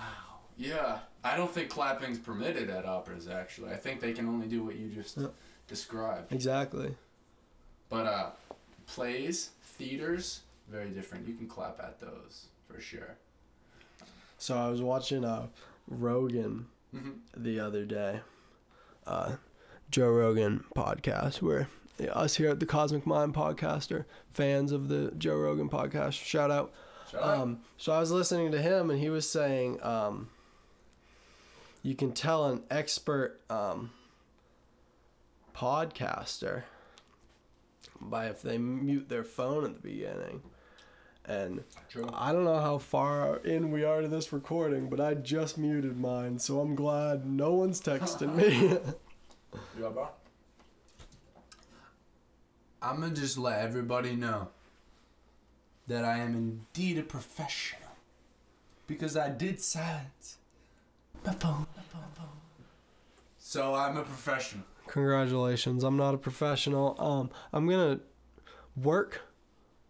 Yeah, 0.56 0.98
I 1.24 1.36
don't 1.36 1.50
think 1.50 1.70
clapping's 1.70 2.18
permitted 2.18 2.68
at 2.70 2.84
operas. 2.84 3.28
Actually, 3.28 3.72
I 3.72 3.76
think 3.76 4.00
they 4.00 4.12
can 4.12 4.28
only 4.28 4.46
do 4.46 4.62
what 4.62 4.76
you 4.76 4.88
just 4.88 5.18
described. 5.66 6.32
Exactly. 6.32 6.94
But 7.88 8.06
uh, 8.06 8.30
plays, 8.86 9.50
theaters, 9.62 10.40
very 10.70 10.90
different. 10.90 11.26
You 11.26 11.34
can 11.34 11.46
clap 11.46 11.80
at 11.80 12.00
those 12.00 12.46
for 12.66 12.80
sure. 12.80 13.16
So 14.38 14.56
I 14.56 14.68
was 14.68 14.80
watching 14.82 15.24
uh, 15.24 15.48
Rogan 15.86 16.66
hmm 16.92 17.10
the 17.36 17.60
other 17.60 17.84
day. 17.84 18.20
Uh, 19.06 19.36
Joe 19.90 20.10
Rogan 20.10 20.64
podcast, 20.76 21.40
where 21.40 21.68
us 22.12 22.36
here 22.36 22.50
at 22.50 22.60
the 22.60 22.66
Cosmic 22.66 23.06
Mind 23.06 23.34
podcast 23.34 23.90
are 23.90 24.06
fans 24.30 24.70
of 24.70 24.88
the 24.88 25.12
Joe 25.16 25.36
Rogan 25.36 25.68
podcast. 25.68 26.12
Shout 26.12 26.50
out. 26.50 26.72
Shut 27.10 27.22
up. 27.22 27.38
Um, 27.38 27.60
so 27.76 27.92
I 27.92 28.00
was 28.00 28.10
listening 28.10 28.52
to 28.52 28.60
him, 28.60 28.90
and 28.90 29.00
he 29.00 29.08
was 29.10 29.28
saying 29.28 29.82
um, 29.82 30.28
you 31.82 31.94
can 31.94 32.12
tell 32.12 32.46
an 32.46 32.62
expert 32.70 33.40
um, 33.48 33.90
podcaster 35.54 36.64
by 38.00 38.26
if 38.26 38.42
they 38.42 38.58
mute 38.58 39.08
their 39.08 39.24
phone 39.24 39.64
at 39.64 39.74
the 39.74 39.80
beginning. 39.80 40.42
And 41.28 41.62
True. 41.90 42.08
I 42.14 42.32
don't 42.32 42.44
know 42.44 42.58
how 42.58 42.78
far 42.78 43.36
in 43.38 43.70
we 43.70 43.84
are 43.84 44.00
to 44.00 44.08
this 44.08 44.32
recording, 44.32 44.88
but 44.88 44.98
I 44.98 45.12
just 45.14 45.58
muted 45.58 45.98
mine, 45.98 46.38
so 46.38 46.60
I'm 46.60 46.74
glad 46.74 47.26
no 47.26 47.52
one's 47.52 47.80
texting 47.80 48.34
me. 48.34 48.78
Yeah, 49.80 49.88
bro. 49.88 50.08
I'm 52.80 53.00
gonna 53.00 53.14
just 53.14 53.36
let 53.38 53.60
everybody 53.60 54.14
know 54.14 54.48
that 55.86 56.04
I 56.04 56.18
am 56.18 56.34
indeed 56.34 56.98
a 56.98 57.02
professional 57.02 57.90
because 58.86 59.16
I 59.16 59.28
did 59.28 59.60
silence 59.60 60.38
my 61.24 61.32
phone. 61.32 61.66
So 63.38 63.74
I'm 63.74 63.96
a 63.96 64.02
professional. 64.02 64.64
Congratulations. 64.86 65.82
I'm 65.82 65.96
not 65.96 66.14
a 66.14 66.18
professional. 66.18 66.94
Um, 67.00 67.30
I'm 67.52 67.68
gonna 67.68 68.00
work 68.76 69.22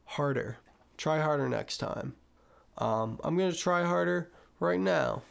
harder. 0.05 0.59
Try 0.99 1.20
harder 1.20 1.49
next 1.49 1.78
time. 1.78 2.14
Um, 2.76 3.18
I'm 3.24 3.38
gonna 3.38 3.53
try 3.53 3.84
harder 3.84 4.30
right 4.61 4.80
now. 4.80 5.22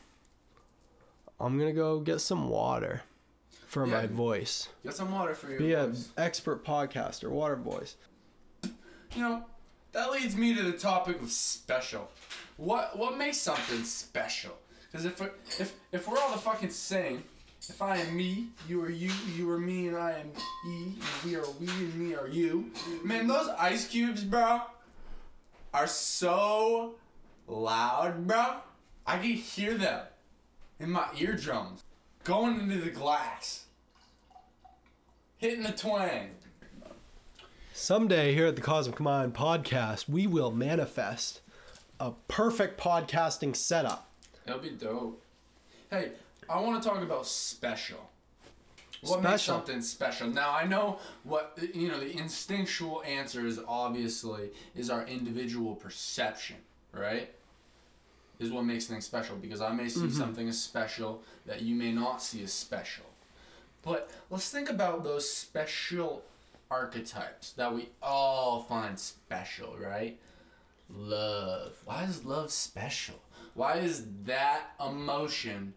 I'm 1.39 1.59
gonna 1.59 1.74
go 1.74 1.99
get 1.99 2.20
some 2.20 2.49
water 2.49 3.03
for 3.68 3.86
Yeah. 3.86 4.01
my 4.01 4.07
voice. 4.07 4.70
Get 4.84 4.95
some 4.95 5.11
water 5.11 5.36
for 5.36 5.49
your 5.49 5.59
Be 5.59 5.74
an 5.74 5.95
expert 6.18 6.65
podcaster, 6.65 7.30
water 7.30 7.55
voice. 7.57 7.95
You 8.63 9.22
know, 9.22 9.45
that 9.91 10.11
leads 10.11 10.36
me 10.36 10.55
to 10.55 10.63
the 10.63 10.78
topic 10.78 11.22
of 11.22 11.30
special. 11.32 12.09
What 12.57 12.97
what 12.97 13.18
makes 13.18 13.38
something 13.38 13.84
special? 13.84 14.57
Because 14.89 15.05
if 15.05 15.20
we're, 15.20 15.32
if 15.59 15.76
if 15.91 16.07
we're 16.07 16.18
all 16.18 16.32
the 16.32 16.38
fucking 16.38 16.70
same, 16.72 17.24
if 17.70 17.82
I 17.82 17.97
am 17.97 18.15
me, 18.15 18.47
you 18.70 18.82
are 18.84 18.89
you, 18.89 19.11
you 19.36 19.49
are 19.51 19.59
me, 19.59 19.89
and 19.89 19.97
I 19.97 20.11
am 20.13 20.32
E, 20.65 20.84
and 20.95 21.24
we 21.26 21.36
are 21.36 21.45
we, 21.59 21.68
and 21.68 21.95
me 21.95 22.15
are 22.15 22.28
you. 22.28 22.72
Man, 23.03 23.28
those 23.28 23.49
ice 23.49 23.88
cubes, 23.88 24.24
bro, 24.24 24.61
are 25.74 25.88
so 25.88 26.95
loud, 27.47 28.28
bro. 28.28 28.57
I 29.05 29.18
can 29.18 29.32
hear 29.32 29.76
them 29.76 30.05
in 30.80 30.91
my 30.91 31.07
eardrums, 31.18 31.84
going 32.24 32.59
into 32.59 32.78
the 32.78 32.89
glass, 32.89 33.65
hitting 35.38 35.63
the 35.63 35.72
twang. 35.72 36.32
Someday 37.74 38.34
here 38.34 38.47
at 38.47 38.55
the 38.55 38.61
Cosmic 38.61 38.99
Mind 38.99 39.34
podcast, 39.34 40.09
we 40.09 40.26
will 40.26 40.51
manifest 40.51 41.41
a 41.99 42.11
perfect 42.28 42.80
podcasting 42.80 43.55
setup. 43.55 44.09
That'll 44.45 44.61
be 44.61 44.72
dope. 44.72 45.22
Hey, 45.91 46.11
I 46.49 46.59
want 46.59 46.82
to 46.82 46.89
talk 46.89 47.01
about 47.01 47.28
special. 47.28 48.09
What 49.01 49.21
makes 49.21 49.43
something 49.43 49.81
special? 49.81 50.27
Now 50.27 50.53
I 50.53 50.65
know 50.65 50.99
what 51.23 51.57
you 51.73 51.87
know. 51.89 51.99
The 51.99 52.17
instinctual 52.17 53.03
answer 53.03 53.45
is 53.45 53.59
obviously 53.67 54.51
is 54.75 54.89
our 54.89 55.05
individual 55.05 55.75
perception, 55.75 56.57
right? 56.91 57.31
Is 58.39 58.51
what 58.51 58.65
makes 58.65 58.85
things 58.85 59.05
special 59.05 59.35
because 59.35 59.61
I 59.61 59.71
may 59.73 59.89
see 59.89 60.01
mm-hmm. 60.01 60.17
something 60.17 60.47
as 60.47 60.61
special 60.61 61.21
that 61.45 61.61
you 61.61 61.75
may 61.75 61.91
not 61.91 62.21
see 62.21 62.43
as 62.43 62.53
special. 62.53 63.05
But 63.81 64.11
let's 64.29 64.49
think 64.49 64.69
about 64.69 65.03
those 65.03 65.29
special 65.29 66.23
archetypes 66.69 67.53
that 67.53 67.73
we 67.73 67.89
all 68.01 68.63
find 68.63 68.99
special, 68.99 69.77
right? 69.77 70.19
Love. 70.89 71.73
Why 71.85 72.03
is 72.03 72.25
love 72.25 72.51
special? 72.51 73.15
Why 73.53 73.77
is 73.77 74.05
that 74.25 74.71
emotion 74.85 75.73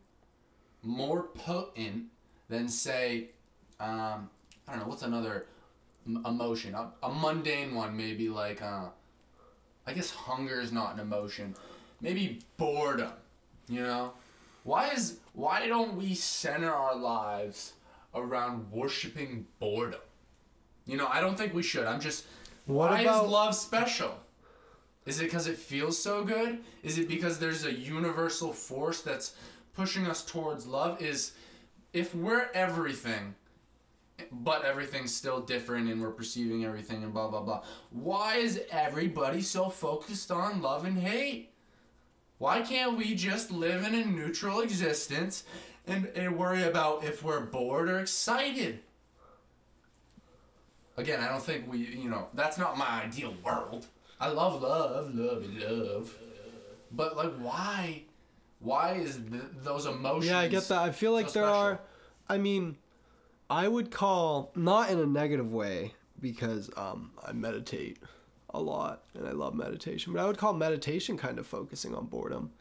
more 0.83 1.25
potent 1.25 2.07
than, 2.51 2.69
say, 2.69 3.29
um, 3.79 4.29
I 4.69 4.73
don't 4.73 4.81
know, 4.81 4.87
what's 4.89 5.03
another 5.03 5.47
m- 6.07 6.23
emotion? 6.27 6.75
A, 6.75 6.91
a 7.03 7.09
mundane 7.13 7.75
one, 7.75 7.97
maybe 7.97 8.29
like, 8.29 8.61
uh, 8.61 8.87
I 9.87 9.93
guess 9.95 10.11
hunger 10.11 10.61
is 10.61 10.73
not 10.73 10.93
an 10.95 11.01
emotion. 11.01 11.55
Maybe 12.03 12.41
boredom, 12.59 13.13
you 13.69 13.81
know? 13.81 14.13
Why 14.65 14.89
is 14.91 15.19
why 15.33 15.67
don't 15.69 15.97
we 15.97 16.15
center 16.15 16.71
our 16.71 16.95
lives 16.95 17.73
around 18.15 18.71
worshiping 18.71 19.47
boredom? 19.59 20.01
You 20.87 20.99
know, 20.99 21.07
I 21.07 21.21
don't 21.23 21.39
think 21.39 21.55
we 21.55 21.63
should. 21.63 21.87
I'm 21.87 22.01
just 22.01 22.27
What 22.67 22.91
why 22.91 23.01
about- 23.01 23.25
is 23.25 23.31
love 23.31 23.55
special? 23.55 24.19
Is 25.07 25.19
it 25.21 25.25
because 25.25 25.47
it 25.47 25.57
feels 25.57 25.97
so 25.99 26.25
good? 26.25 26.59
Is 26.83 26.99
it 26.99 27.09
because 27.09 27.39
there's 27.39 27.65
a 27.65 27.73
universal 27.73 28.53
force 28.53 29.01
that's 29.01 29.35
pushing 29.75 30.07
us 30.07 30.23
towards 30.25 30.67
love? 30.67 31.01
Is 31.01 31.33
if 31.93 32.15
we're 32.15 32.49
everything, 32.55 33.35
but 34.31 34.65
everything's 34.65 35.15
still 35.15 35.41
different 35.41 35.89
and 35.89 36.01
we're 36.01 36.11
perceiving 36.11 36.65
everything 36.65 37.03
and 37.03 37.13
blah 37.13 37.29
blah 37.29 37.43
blah. 37.43 37.63
Why 37.91 38.37
is 38.37 38.61
everybody 38.71 39.43
so 39.43 39.69
focused 39.69 40.31
on 40.31 40.63
love 40.63 40.85
and 40.85 40.99
hate? 40.99 41.51
Why 42.39 42.63
can't 42.63 42.97
we 42.97 43.15
just 43.15 43.51
live 43.51 43.85
in 43.85 43.95
a 43.95 44.05
neutral 44.05 44.61
existence 44.61 45.45
and, 45.87 46.07
and 46.15 46.39
worry 46.39 46.63
about 46.63 47.05
if 47.05 47.23
we're 47.23 47.41
bored 47.41 47.91
or 47.91 47.99
excited? 47.99 48.81
Again, 50.97 51.21
I 51.21 51.29
don't 51.29 51.43
think 51.43 51.71
we, 51.71 51.79
you 51.79 52.09
know, 52.09 52.29
that's 52.35 52.59
not 52.59 52.79
my 52.79 53.05
ideal 53.05 53.35
world. 53.45 53.87
I 54.19 54.29
love 54.29 54.63
love, 54.63 55.15
love, 55.15 55.45
love. 55.55 56.15
But, 56.93 57.17
like, 57.17 57.33
why? 57.37 58.03
Why 58.61 58.93
is 58.95 59.17
th- 59.17 59.43
those 59.63 59.87
emotions. 59.87 60.27
Yeah, 60.27 60.39
I 60.39 60.49
get 60.49 60.65
that. 60.69 60.79
I 60.79 60.91
feel 60.93 61.13
like 61.13 61.29
so 61.29 61.41
there 61.41 61.49
special? 61.49 61.61
are. 61.63 61.81
I 62.29 62.39
mean, 62.39 62.77
I 63.49 63.67
would 63.67 63.91
call 63.91 64.53
not 64.55 64.91
in 64.91 64.99
a 64.99 65.07
negative 65.07 65.51
way 65.53 65.95
because 66.21 66.71
um, 66.77 67.13
I 67.27 67.33
meditate 67.33 67.99
a 68.53 68.61
lot 68.61 69.03
and 69.15 69.27
I 69.27 69.33
love 69.33 69.55
meditation, 69.55 70.13
but 70.13 70.21
I 70.23 70.27
would 70.27 70.37
call 70.39 70.53
meditation 70.53 71.17
kind 71.17 71.39
of 71.39 71.47
focusing 71.47 71.95
on 71.95 72.07
boredom. 72.07 72.53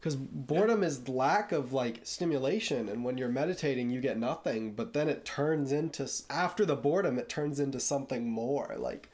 Because 0.00 0.16
boredom 0.16 0.82
is 0.82 1.08
lack 1.08 1.50
of 1.52 1.72
like 1.72 2.00
stimulation, 2.02 2.90
and 2.90 3.02
when 3.04 3.16
you're 3.16 3.30
meditating, 3.30 3.88
you 3.88 4.00
get 4.02 4.18
nothing. 4.18 4.72
But 4.74 4.92
then 4.92 5.08
it 5.08 5.24
turns 5.24 5.72
into 5.72 6.10
after 6.28 6.66
the 6.66 6.76
boredom, 6.76 7.18
it 7.18 7.30
turns 7.30 7.58
into 7.58 7.80
something 7.80 8.28
more. 8.28 8.74
Like 8.76 9.08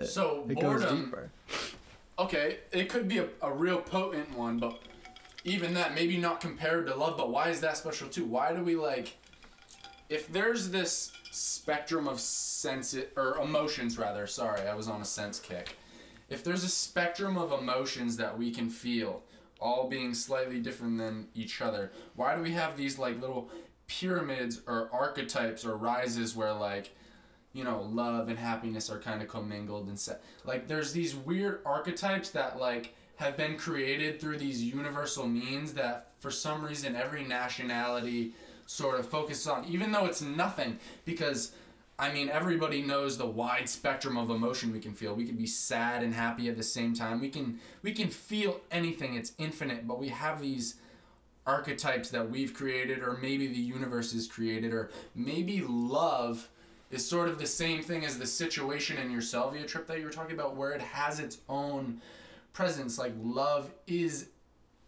it, 0.00 0.06
So, 0.06 0.44
it 0.48 0.54
goes 0.58 0.80
boredom- 0.82 1.04
deeper. 1.04 1.30
Okay, 2.18 2.58
it 2.72 2.88
could 2.88 3.06
be 3.06 3.18
a, 3.18 3.28
a 3.42 3.52
real 3.52 3.78
potent 3.78 4.36
one, 4.36 4.58
but 4.58 4.80
even 5.46 5.74
that, 5.74 5.94
maybe 5.94 6.16
not 6.16 6.40
compared 6.40 6.86
to 6.88 6.94
love, 6.94 7.16
but 7.16 7.30
why 7.30 7.48
is 7.48 7.60
that 7.60 7.76
special 7.76 8.08
too? 8.08 8.24
Why 8.24 8.52
do 8.52 8.62
we 8.62 8.74
like. 8.76 9.16
If 10.08 10.30
there's 10.32 10.70
this 10.70 11.12
spectrum 11.30 12.06
of 12.06 12.20
sense 12.20 12.96
or 13.16 13.38
emotions 13.40 13.96
rather, 13.98 14.26
sorry, 14.26 14.62
I 14.62 14.74
was 14.74 14.88
on 14.88 15.00
a 15.00 15.04
sense 15.04 15.40
kick. 15.40 15.76
If 16.28 16.42
there's 16.42 16.64
a 16.64 16.68
spectrum 16.68 17.38
of 17.38 17.52
emotions 17.52 18.16
that 18.16 18.36
we 18.36 18.50
can 18.50 18.68
feel, 18.68 19.22
all 19.60 19.88
being 19.88 20.12
slightly 20.14 20.60
different 20.60 20.98
than 20.98 21.28
each 21.34 21.62
other, 21.62 21.92
why 22.14 22.34
do 22.34 22.42
we 22.42 22.52
have 22.52 22.76
these 22.76 22.98
like 22.98 23.20
little 23.20 23.48
pyramids 23.86 24.62
or 24.66 24.90
archetypes 24.92 25.64
or 25.64 25.76
rises 25.76 26.34
where 26.34 26.52
like 26.52 26.90
you 27.56 27.64
know, 27.64 27.88
love 27.90 28.28
and 28.28 28.38
happiness 28.38 28.90
are 28.90 28.98
kind 28.98 29.22
of 29.22 29.28
commingled 29.28 29.88
and 29.88 29.98
set. 29.98 30.22
Like 30.44 30.68
there's 30.68 30.92
these 30.92 31.16
weird 31.16 31.60
archetypes 31.64 32.28
that 32.30 32.58
like 32.60 32.94
have 33.16 33.36
been 33.36 33.56
created 33.56 34.20
through 34.20 34.38
these 34.38 34.62
universal 34.62 35.26
means 35.26 35.72
that 35.74 36.10
for 36.18 36.30
some 36.30 36.64
reason 36.64 36.96
every 36.96 37.24
nationality 37.24 38.32
sort 38.66 38.98
of 38.98 39.08
focuses 39.08 39.46
on, 39.46 39.64
even 39.66 39.92
though 39.92 40.06
it's 40.06 40.22
nothing 40.22 40.78
because. 41.04 41.52
I 41.98 42.12
mean, 42.12 42.28
everybody 42.28 42.82
knows 42.82 43.16
the 43.16 43.24
wide 43.24 43.70
spectrum 43.70 44.18
of 44.18 44.28
emotion 44.28 44.70
we 44.70 44.80
can 44.80 44.92
feel. 44.92 45.14
We 45.14 45.24
can 45.24 45.36
be 45.36 45.46
sad 45.46 46.02
and 46.02 46.12
happy 46.12 46.46
at 46.46 46.58
the 46.58 46.62
same 46.62 46.92
time. 46.92 47.22
We 47.22 47.30
can 47.30 47.58
we 47.82 47.92
can 47.92 48.08
feel 48.10 48.60
anything. 48.70 49.14
It's 49.14 49.32
infinite, 49.38 49.88
but 49.88 49.98
we 49.98 50.08
have 50.08 50.42
these 50.42 50.74
archetypes 51.46 52.10
that 52.10 52.28
we've 52.28 52.52
created 52.52 53.02
or 53.02 53.18
maybe 53.22 53.46
the 53.46 53.54
universe 53.54 54.12
has 54.12 54.26
created 54.26 54.72
or 54.72 54.90
maybe 55.14 55.64
love 55.66 56.48
is 56.90 57.08
sort 57.08 57.28
of 57.28 57.38
the 57.38 57.46
same 57.46 57.82
thing 57.82 58.04
as 58.04 58.18
the 58.18 58.26
situation 58.26 58.98
in 58.98 59.10
your 59.10 59.22
salvia 59.22 59.64
trip 59.64 59.86
that 59.86 59.98
you 59.98 60.04
were 60.04 60.10
talking 60.10 60.34
about 60.34 60.56
where 60.56 60.72
it 60.72 60.80
has 60.80 61.20
its 61.20 61.38
own 61.48 62.00
presence 62.56 62.98
like 62.98 63.12
love 63.22 63.70
is 63.86 64.28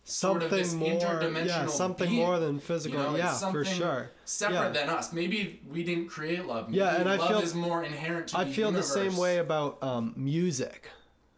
sort 0.05 0.43
of 0.43 0.49
something 0.49 0.59
this 0.59 0.73
more 0.75 0.89
interdimensional 1.01 1.47
yeah 1.47 1.66
something 1.66 2.09
being. 2.09 2.25
more 2.27 2.39
than 2.39 2.59
physical 2.59 2.99
You 2.99 3.05
know, 3.05 3.14
it's 3.27 3.43
yeah 3.43 3.51
for 3.53 3.64
sure 3.64 4.11
separate 4.25 4.57
Yeah. 4.57 4.69
than 4.87 4.89
us 4.89 5.12
maybe 5.12 5.61
we 5.71 5.83
didn't 5.85 6.09
create 6.09 6.47
love 6.47 6.69
maybe 6.69 6.79
Yeah, 6.79 6.97
and 7.01 7.09
I 7.11 7.19
feel- 7.29 7.41
is 7.41 7.55
more 7.55 7.85
inherent 7.85 8.29
to 8.29 8.39
i 8.39 8.45
the 8.45 8.53
feel 8.57 8.73
the 8.73 8.83
same 8.83 9.16
way 9.19 9.37
about 9.37 9.83
um, 9.83 10.14
music 10.16 10.89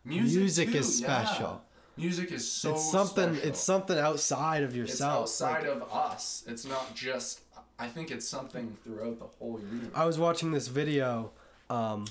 music, 0.04 0.38
music 0.38 0.68
too, 0.72 0.78
is 0.78 1.00
yeah. 1.00 1.24
special. 1.24 1.62
music 1.96 2.30
is 2.30 2.44
so 2.50 2.70
it's 2.74 2.90
something 2.92 3.30
special. 3.34 3.48
it's 3.50 3.60
something 3.60 3.98
outside 3.98 4.62
of 4.62 4.70
It's 4.70 4.76
yourself 4.78 5.22
outside 5.22 5.66
Like, 5.66 5.76
of 5.76 5.92
us. 5.92 6.44
It's 6.46 6.64
not 6.64 6.94
just. 6.94 7.40
I 7.78 7.86
think 7.94 8.10
it's 8.10 8.28
something 8.36 8.76
throughout 8.84 9.18
the 9.18 9.26
whole 9.38 9.58
universe. 9.60 9.90
i 9.94 10.04
was 10.10 10.16
watching 10.26 10.52
this 10.52 10.68
video 10.68 11.32
um, 11.78 12.04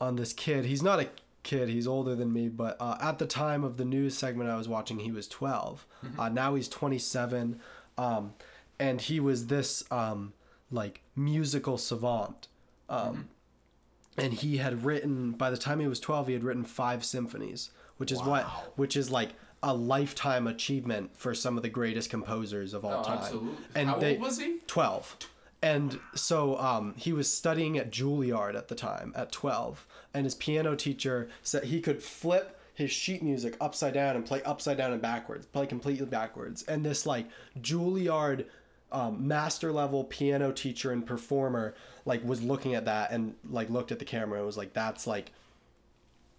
on 0.00 0.16
this 0.16 0.32
kid 0.32 0.64
he's 0.64 0.82
not 0.82 0.98
a 1.00 1.06
kid 1.42 1.68
he's 1.68 1.86
older 1.86 2.14
than 2.14 2.32
me 2.32 2.48
but 2.48 2.76
uh, 2.80 2.96
at 3.00 3.18
the 3.18 3.26
time 3.26 3.64
of 3.64 3.76
the 3.76 3.84
news 3.84 4.16
segment 4.16 4.48
i 4.50 4.56
was 4.56 4.68
watching 4.68 5.00
he 5.00 5.10
was 5.12 5.26
12 5.28 5.86
Mm-hmm. 6.04 6.20
uh, 6.20 6.28
now 6.28 6.54
he's 6.54 6.68
27 6.68 7.60
um, 7.98 8.34
and 8.78 9.00
he 9.02 9.20
was 9.20 9.46
this 9.46 9.84
um, 9.90 10.32
like 10.70 11.02
musical 11.16 11.78
savant 11.78 12.48
um, 12.88 12.98
Mm-hmm. 12.98 14.20
and 14.20 14.32
he 14.34 14.56
had 14.58 14.84
written 14.84 15.32
by 15.32 15.50
the 15.50 15.56
time 15.56 15.80
he 15.80 15.86
was 15.86 16.00
12 16.00 16.26
he 16.28 16.32
had 16.34 16.44
written 16.44 16.64
five 16.64 17.04
symphonies 17.04 17.70
which 17.98 18.10
is 18.12 18.22
what 18.22 18.44
which 18.76 18.96
is 18.96 19.10
like 19.10 19.30
a 19.64 19.72
lifetime 19.74 20.46
achievement 20.48 21.16
for 21.16 21.34
some 21.34 21.56
of 21.56 21.62
the 21.62 21.68
greatest 21.68 22.10
composers 22.10 22.74
of 22.74 22.84
all 22.84 23.00
Oh, 23.00 23.04
time 23.04 23.18
absolutely. 23.18 23.54
and 23.76 23.88
How 23.88 23.98
they 23.98 24.12
old 24.14 24.20
was 24.20 24.38
he? 24.40 24.58
12 24.66 25.16
and 25.62 26.00
so 26.14 26.58
um, 26.58 26.94
he 26.96 27.12
was 27.12 27.32
studying 27.32 27.78
at 27.78 27.92
Juilliard 27.92 28.56
at 28.56 28.66
the 28.68 28.74
time 28.74 29.12
at 29.14 29.30
12 29.30 29.86
and 30.12 30.24
his 30.24 30.34
piano 30.34 30.74
teacher 30.74 31.28
said 31.42 31.64
he 31.64 31.80
could 31.80 32.02
flip 32.02 32.58
his 32.74 32.90
sheet 32.90 33.22
music 33.22 33.56
upside 33.60 33.94
down 33.94 34.16
and 34.16 34.26
play 34.26 34.42
upside 34.42 34.76
down 34.76 34.92
and 34.92 35.00
backwards 35.00 35.46
play 35.46 35.66
completely 35.66 36.06
backwards. 36.06 36.62
And 36.64 36.84
this 36.84 37.06
like 37.06 37.26
Juilliard 37.60 38.46
um, 38.90 39.26
master 39.26 39.72
level 39.72 40.04
piano 40.04 40.52
teacher 40.52 40.90
and 40.90 41.06
performer 41.06 41.74
like 42.04 42.24
was 42.24 42.42
looking 42.42 42.74
at 42.74 42.86
that 42.86 43.12
and 43.12 43.34
like 43.48 43.70
looked 43.70 43.92
at 43.92 43.98
the 44.00 44.04
camera 44.04 44.38
and 44.38 44.46
was 44.46 44.56
like 44.56 44.72
that's 44.72 45.06
like 45.06 45.30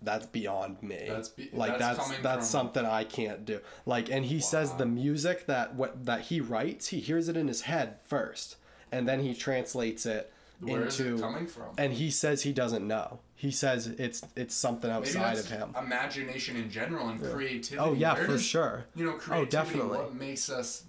that's 0.01 0.25
beyond 0.25 0.83
me. 0.83 1.05
That's 1.07 1.29
be- 1.29 1.49
like 1.53 1.79
that's 1.79 2.09
that's 2.09 2.21
that's 2.23 2.49
something 2.49 2.85
i 2.85 3.05
can't 3.05 3.45
do. 3.45 3.61
Like 3.85 4.11
and 4.11 4.25
he 4.25 4.41
says 4.41 4.73
the 4.73 4.85
music 4.85 5.45
that 5.45 5.75
what 5.75 6.05
that 6.05 6.21
he 6.23 6.41
writes 6.41 6.87
he 6.87 6.99
hears 6.99 7.29
it 7.29 7.37
in 7.37 7.47
his 7.47 7.61
head 7.61 7.99
first 8.03 8.57
and 8.93 9.07
then 9.07 9.19
he 9.19 9.33
translates 9.33 10.05
it 10.05 10.31
Where 10.59 10.85
is 10.85 10.99
into 10.99 11.15
it 11.15 11.21
coming 11.21 11.47
from? 11.47 11.69
and 11.77 11.93
he 11.93 12.09
says 12.11 12.43
he 12.43 12.53
doesn't 12.53 12.87
know 12.87 13.19
he 13.35 13.51
says 13.51 13.87
it's 13.87 14.21
it's 14.35 14.55
something 14.55 14.89
outside 14.89 15.37
of 15.37 15.49
him 15.49 15.75
Imagination 15.77 16.55
in 16.55 16.69
general 16.69 17.09
and 17.09 17.19
creativity. 17.21 17.77
oh 17.79 17.93
yeah 17.93 18.13
Where 18.13 18.25
for 18.25 18.31
does- 18.33 18.43
sure 18.45 18.85
You 18.95 19.05
know, 19.05 19.13
creativity. 19.13 19.47
Oh, 19.47 19.63
definitely. 19.63 19.97
What 19.97 20.15
makes 20.15 20.49
us 20.49 20.85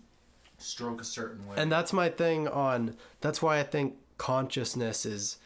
stroke 0.59 1.01
a 1.01 1.05
certain 1.05 1.47
way? 1.49 1.57
and 1.59 1.71
that's 1.73 1.93
my 1.93 2.09
thing 2.09 2.47
on 2.49 2.97
that's 3.21 3.43
why 3.43 3.59
i 3.59 3.63
think 3.65 3.97
consciousness 4.19 5.05
is 5.07 5.39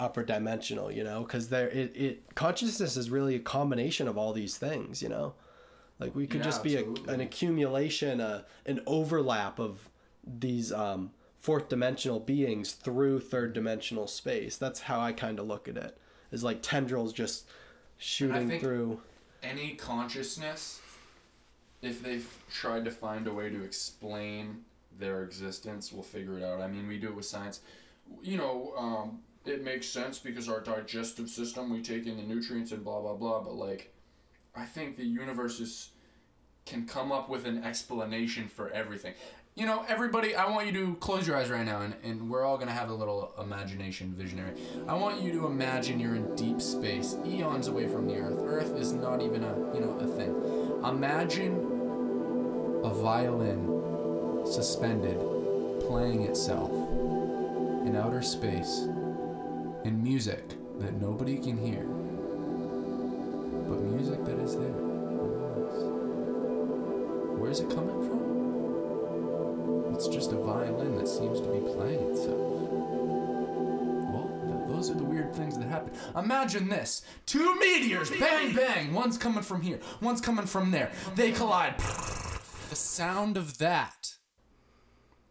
upper 0.00 0.22
dimensional 0.24 0.90
you 0.92 1.02
know 1.04 1.22
because 1.22 1.48
there 1.48 1.68
it, 1.68 1.92
it 1.96 2.34
consciousness 2.34 2.96
is 2.96 3.10
really 3.10 3.34
a 3.36 3.38
combination 3.40 4.06
of 4.08 4.16
all 4.18 4.32
these 4.32 4.56
things 4.56 5.00
you 5.02 5.08
know 5.08 5.34
like 6.00 6.14
we 6.14 6.26
could 6.26 6.38
Yeah, 6.40 6.44
just 6.50 6.62
be 6.64 6.76
a, 6.76 6.84
an 7.08 7.20
accumulation 7.20 8.20
a, 8.20 8.44
an 8.66 8.80
overlap 8.86 9.58
of 9.60 9.88
these 10.26 10.72
um, 10.72 11.12
fourth 11.44 11.68
dimensional 11.68 12.20
beings 12.20 12.72
through 12.72 13.20
third 13.20 13.52
dimensional 13.52 14.06
space 14.06 14.56
that's 14.56 14.80
how 14.80 14.98
i 15.00 15.12
kind 15.12 15.38
of 15.38 15.46
look 15.46 15.68
at 15.68 15.76
it. 15.76 15.98
is 16.32 16.42
like 16.42 16.62
tendrils 16.62 17.12
just 17.12 17.46
shooting 17.98 18.58
through 18.58 19.00
any 19.44 19.74
consciousness, 19.74 20.80
if 21.82 22.02
they've 22.02 22.26
tried 22.50 22.84
to 22.86 22.90
find 22.90 23.26
a 23.26 23.32
way 23.32 23.50
to 23.50 23.62
explain 23.62 24.64
their 24.98 25.22
existence, 25.22 25.92
we'll 25.92 26.02
figure 26.02 26.38
it 26.38 26.44
out. 26.44 26.60
I 26.60 26.68
mean, 26.68 26.88
we 26.88 26.98
do 26.98 27.08
it 27.08 27.14
with 27.14 27.26
science. 27.26 27.60
You 28.22 28.38
know, 28.38 28.72
um, 28.76 29.20
it 29.44 29.62
makes 29.62 29.86
sense 29.86 30.18
because 30.18 30.48
our 30.48 30.60
digestive 30.60 31.28
system, 31.28 31.70
we 31.70 31.82
take 31.82 32.06
in 32.06 32.16
the 32.16 32.22
nutrients 32.22 32.72
and 32.72 32.82
blah, 32.82 33.00
blah, 33.00 33.14
blah. 33.14 33.40
But, 33.42 33.54
like, 33.54 33.92
I 34.54 34.64
think 34.64 34.96
the 34.96 35.04
universe 35.04 35.60
is, 35.60 35.90
can 36.64 36.86
come 36.86 37.12
up 37.12 37.28
with 37.28 37.46
an 37.46 37.62
explanation 37.62 38.48
for 38.48 38.70
everything. 38.70 39.14
You 39.56 39.66
know, 39.66 39.84
everybody, 39.86 40.34
I 40.34 40.50
want 40.50 40.66
you 40.66 40.72
to 40.72 40.96
close 40.96 41.28
your 41.28 41.36
eyes 41.36 41.48
right 41.48 41.64
now, 41.64 41.82
and, 41.82 41.94
and 42.02 42.28
we're 42.28 42.42
all 42.44 42.56
going 42.56 42.66
to 42.66 42.74
have 42.74 42.90
a 42.90 42.92
little 42.92 43.32
imagination 43.40 44.12
visionary. 44.12 44.50
I 44.88 44.94
want 44.94 45.22
you 45.22 45.30
to 45.30 45.46
imagine 45.46 46.00
you're 46.00 46.16
in 46.16 46.34
deep 46.34 46.60
space, 46.60 47.14
eons 47.24 47.68
away 47.68 47.86
from 47.86 48.08
the 48.08 48.16
Earth. 48.16 48.40
Earth 48.40 48.76
is 48.76 48.92
not 48.92 49.22
even 49.22 49.44
a, 49.44 49.56
you 49.72 49.80
know, 49.80 49.96
a 50.00 50.08
thing. 50.08 50.34
Imagine 50.84 51.54
a 52.82 52.90
violin 52.94 54.44
suspended, 54.44 55.20
playing 55.86 56.22
itself 56.22 56.72
in 57.86 57.94
outer 57.94 58.22
space, 58.22 58.80
in 59.84 60.00
music 60.02 60.48
that 60.80 60.94
nobody 60.94 61.38
can 61.38 61.56
hear, 61.56 61.84
but 63.68 63.80
music 63.82 64.24
that 64.24 64.36
is 64.40 64.56
there. 64.56 64.72
Where's 67.38 67.60
it 67.60 67.70
coming 67.70 68.08
from? 68.08 68.23
It's 69.94 70.08
just 70.08 70.32
a 70.32 70.36
violin 70.36 70.96
that 70.96 71.06
seems 71.06 71.40
to 71.40 71.46
be 71.46 71.60
playing 71.60 72.10
itself. 72.10 72.38
Well, 74.10 74.66
those 74.68 74.90
are 74.90 74.94
the 74.94 75.04
weird 75.04 75.34
things 75.34 75.56
that 75.56 75.68
happen. 75.68 75.92
Imagine 76.16 76.68
this 76.68 77.02
two 77.26 77.54
meteors, 77.60 78.10
bang, 78.10 78.54
bang. 78.54 78.92
One's 78.92 79.16
coming 79.16 79.42
from 79.44 79.62
here, 79.62 79.78
one's 80.00 80.20
coming 80.20 80.46
from 80.46 80.70
there. 80.70 80.90
They 81.14 81.32
collide. 81.32 81.76
The 82.70 82.76
sound 82.76 83.36
of 83.36 83.58
that. 83.58 84.16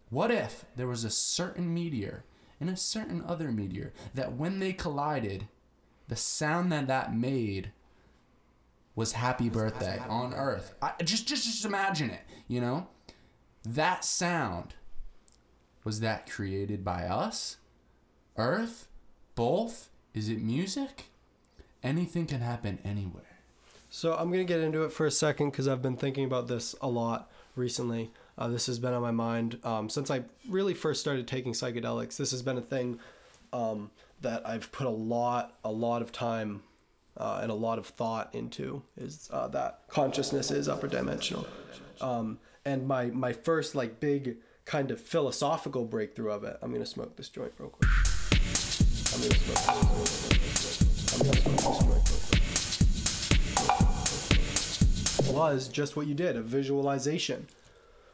What 0.09 0.31
if 0.31 0.63
there 0.77 0.87
was 0.87 1.03
a 1.03 1.09
certain 1.09 1.73
meteor 1.73 2.23
and 2.61 2.69
a 2.69 2.77
certain 2.77 3.21
other 3.27 3.51
meteor 3.51 3.91
that 4.13 4.37
when 4.37 4.59
they 4.59 4.71
collided, 4.71 5.47
the 6.07 6.15
sound 6.15 6.71
that 6.71 6.87
that 6.87 7.13
made 7.13 7.71
was 8.95 9.13
happy 9.13 9.49
birthday 9.49 9.99
on 10.07 10.33
earth 10.33 10.75
I, 10.81 10.93
just, 11.03 11.27
just 11.27 11.45
just 11.45 11.65
imagine 11.65 12.11
it 12.11 12.21
you 12.47 12.61
know 12.61 12.87
that 13.65 14.03
sound 14.03 14.75
was 15.83 15.99
that 15.99 16.29
created 16.29 16.83
by 16.83 17.03
us 17.03 17.57
earth 18.37 18.87
both 19.35 19.89
is 20.13 20.29
it 20.29 20.41
music 20.41 21.05
anything 21.81 22.25
can 22.25 22.41
happen 22.41 22.79
anywhere 22.83 23.39
So 23.89 24.13
I'm 24.15 24.31
gonna 24.31 24.43
get 24.43 24.59
into 24.59 24.83
it 24.83 24.91
for 24.91 25.05
a 25.05 25.11
second 25.11 25.51
because 25.51 25.67
I've 25.67 25.81
been 25.81 25.97
thinking 25.97 26.25
about 26.25 26.47
this 26.47 26.73
a 26.81 26.87
lot 26.87 27.29
recently. 27.55 28.11
Uh, 28.37 28.47
this 28.47 28.65
has 28.65 28.79
been 28.79 28.91
on 28.93 29.03
my 29.03 29.11
mind 29.11 29.59
um, 29.63 29.87
since 29.87 30.09
I 30.09 30.23
really 30.49 30.73
first 30.73 30.99
started 30.99 31.27
taking 31.27 31.53
psychedelics. 31.53 32.17
This 32.17 32.31
has 32.31 32.41
been 32.41 32.57
a 32.57 32.61
thing 32.61 32.99
um, 33.53 33.91
that 34.21 34.47
I've 34.47 34.71
put 34.71 34.87
a 34.87 34.89
lot, 34.89 35.55
a 35.63 35.71
lot 35.71 36.01
of 36.01 36.11
time 36.11 36.63
uh, 37.17 37.39
and 37.43 37.51
a 37.51 37.53
lot 37.53 37.77
of 37.77 37.85
thought 37.85 38.33
into. 38.33 38.81
Is 38.97 39.29
uh, 39.31 39.47
that 39.49 39.81
consciousness 39.89 40.49
is 40.49 40.67
upper 40.67 40.87
dimensional, 40.87 41.45
um, 42.01 42.39
and 42.65 42.87
my 42.87 43.05
my 43.07 43.33
first 43.33 43.75
like 43.75 43.99
big 43.99 44.37
kind 44.65 44.91
of 44.91 45.01
philosophical 45.01 45.85
breakthrough 45.85 46.31
of 46.31 46.43
it. 46.43 46.57
I'm 46.61 46.71
gonna 46.71 46.85
smoke 46.85 47.15
this 47.15 47.29
joint 47.29 47.53
real 47.57 47.69
quick. 47.69 47.89
I'm 49.13 49.21
gonna 49.21 49.35
smoke 49.35 49.57
this. 49.57 51.13
I'm 51.13 51.25
gonna 51.25 51.37
smoke 51.37 51.55
this 51.55 51.79
joint 51.79 51.89
real 51.89 52.01
quick 52.01 52.33
was 55.33 55.67
just 55.67 55.95
what 55.95 56.07
you 56.07 56.13
did 56.13 56.35
a 56.35 56.41
visualization. 56.41 57.47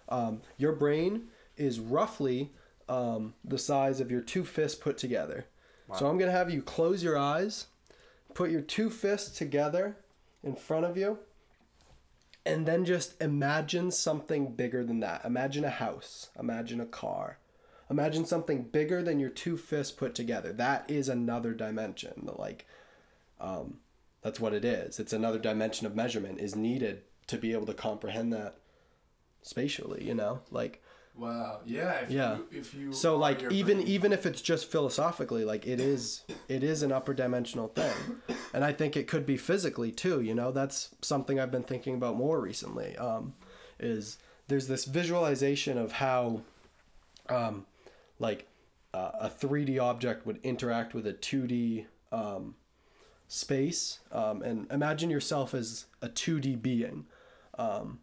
Um, 0.08 0.42
your 0.58 0.72
brain 0.72 1.28
is 1.58 1.80
roughly 1.80 2.52
um, 2.88 3.34
the 3.44 3.58
size 3.58 4.00
of 4.00 4.10
your 4.10 4.22
two 4.22 4.44
fists 4.44 4.80
put 4.80 4.98
together. 4.98 5.46
So 5.98 6.08
I'm 6.08 6.20
going 6.20 6.32
to 6.32 6.38
have 6.38 6.52
you 6.52 6.62
close 6.62 7.04
your 7.04 7.18
eyes, 7.18 7.66
put 8.36 8.52
your 8.52 8.62
two 8.62 8.92
fists 8.92 9.36
together 9.36 9.98
in 10.44 10.56
front 10.56 10.86
of 10.86 10.98
you, 10.98 11.18
and 12.50 12.66
then 12.66 12.86
just 12.86 13.22
imagine 13.22 13.92
something 13.92 14.54
bigger 14.54 14.84
than 14.84 15.00
that. 15.00 15.24
Imagine 15.26 15.64
a 15.64 15.70
house, 15.70 16.30
imagine 16.38 16.82
a 16.82 16.86
car, 16.86 17.40
Imagine 17.90 18.26
something 18.26 18.64
bigger 18.64 19.02
than 19.02 19.20
your 19.20 19.32
two 19.32 19.58
fists 19.58 19.92
put 19.92 20.14
together. 20.14 20.54
That 20.54 20.90
is 20.90 21.10
another 21.10 21.54
dimension. 21.54 22.30
Like, 22.38 22.68
um, 23.40 23.78
that's 24.22 24.40
what 24.40 24.54
it 24.54 24.64
is. 24.64 25.00
It's 25.00 25.14
another 25.14 25.40
dimension 25.40 25.88
of 25.88 25.96
measurement 25.96 26.40
is 26.40 26.56
needed 26.56 27.02
to 27.28 27.38
be 27.38 27.54
able 27.54 27.66
to 27.66 27.74
comprehend 27.74 28.32
that 28.34 28.58
spatially. 29.42 30.06
You 30.06 30.14
know, 30.14 30.42
like 30.52 30.84
Wow. 31.20 31.60
Yeah. 31.66 32.00
If 32.00 32.10
Yeah. 32.12 32.38
You, 32.38 32.48
if 32.52 32.74
you 32.74 32.94
so 32.94 33.18
like 33.18 33.44
even 33.52 33.78
brain- 33.78 33.88
even 33.88 34.14
if 34.14 34.26
it's 34.26 34.42
just 34.42 34.72
philosophically 34.72 35.44
like 35.44 35.68
it 35.68 35.80
is 35.80 36.24
it 36.48 36.64
is 36.64 36.82
an 36.82 36.92
upper 36.92 37.14
dimensional 37.14 37.68
thing 37.68 37.94
and 38.54 38.64
i 38.64 38.72
think 38.72 38.96
it 38.96 39.08
could 39.08 39.26
be 39.26 39.38
physically 39.38 39.92
too 39.92 40.22
you 40.22 40.34
know 40.34 40.52
that's 40.52 40.90
something 41.02 41.40
i've 41.40 41.52
been 41.52 41.64
thinking 41.64 41.96
about 41.96 42.16
more 42.16 42.40
recently 42.40 42.96
um 42.98 43.34
is 43.80 44.18
there's 44.48 44.68
this 44.68 44.86
visualization 44.86 45.78
of 45.78 45.92
how 45.94 46.42
um 47.30 47.66
like 48.20 48.48
uh, 48.94 49.12
a 49.22 49.30
3d 49.30 49.80
object 49.80 50.26
would 50.26 50.40
interact 50.44 50.94
with 50.94 51.06
a 51.06 51.14
2d 51.14 51.86
um 52.12 52.56
space 53.28 54.00
um 54.12 54.42
and 54.42 54.72
imagine 54.72 55.10
yourself 55.10 55.54
as 55.54 55.86
a 56.02 56.10
2d 56.10 56.62
being 56.62 57.06
um 57.58 58.00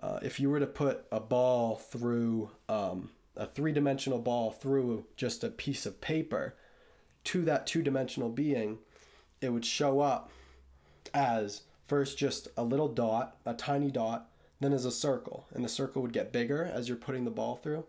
uh, 0.00 0.18
if 0.22 0.38
you 0.38 0.50
were 0.50 0.60
to 0.60 0.66
put 0.66 1.06
a 1.10 1.20
ball 1.20 1.76
through 1.76 2.50
um, 2.68 3.10
a 3.36 3.46
three-dimensional 3.46 4.18
ball 4.18 4.50
through 4.50 5.04
just 5.16 5.44
a 5.44 5.48
piece 5.48 5.86
of 5.86 6.00
paper 6.00 6.54
to 7.24 7.42
that 7.44 7.66
two-dimensional 7.66 8.28
being 8.28 8.78
it 9.40 9.50
would 9.50 9.64
show 9.64 10.00
up 10.00 10.30
as 11.14 11.62
first 11.86 12.18
just 12.18 12.48
a 12.56 12.62
little 12.62 12.88
dot 12.88 13.36
a 13.46 13.54
tiny 13.54 13.90
dot 13.90 14.28
then 14.60 14.72
as 14.72 14.84
a 14.84 14.90
circle. 14.90 15.46
And 15.54 15.64
the 15.64 15.68
circle 15.68 16.02
would 16.02 16.12
get 16.12 16.32
bigger 16.32 16.64
as 16.64 16.88
you're 16.88 16.96
putting 16.96 17.24
the 17.24 17.30
ball 17.30 17.56
through. 17.56 17.84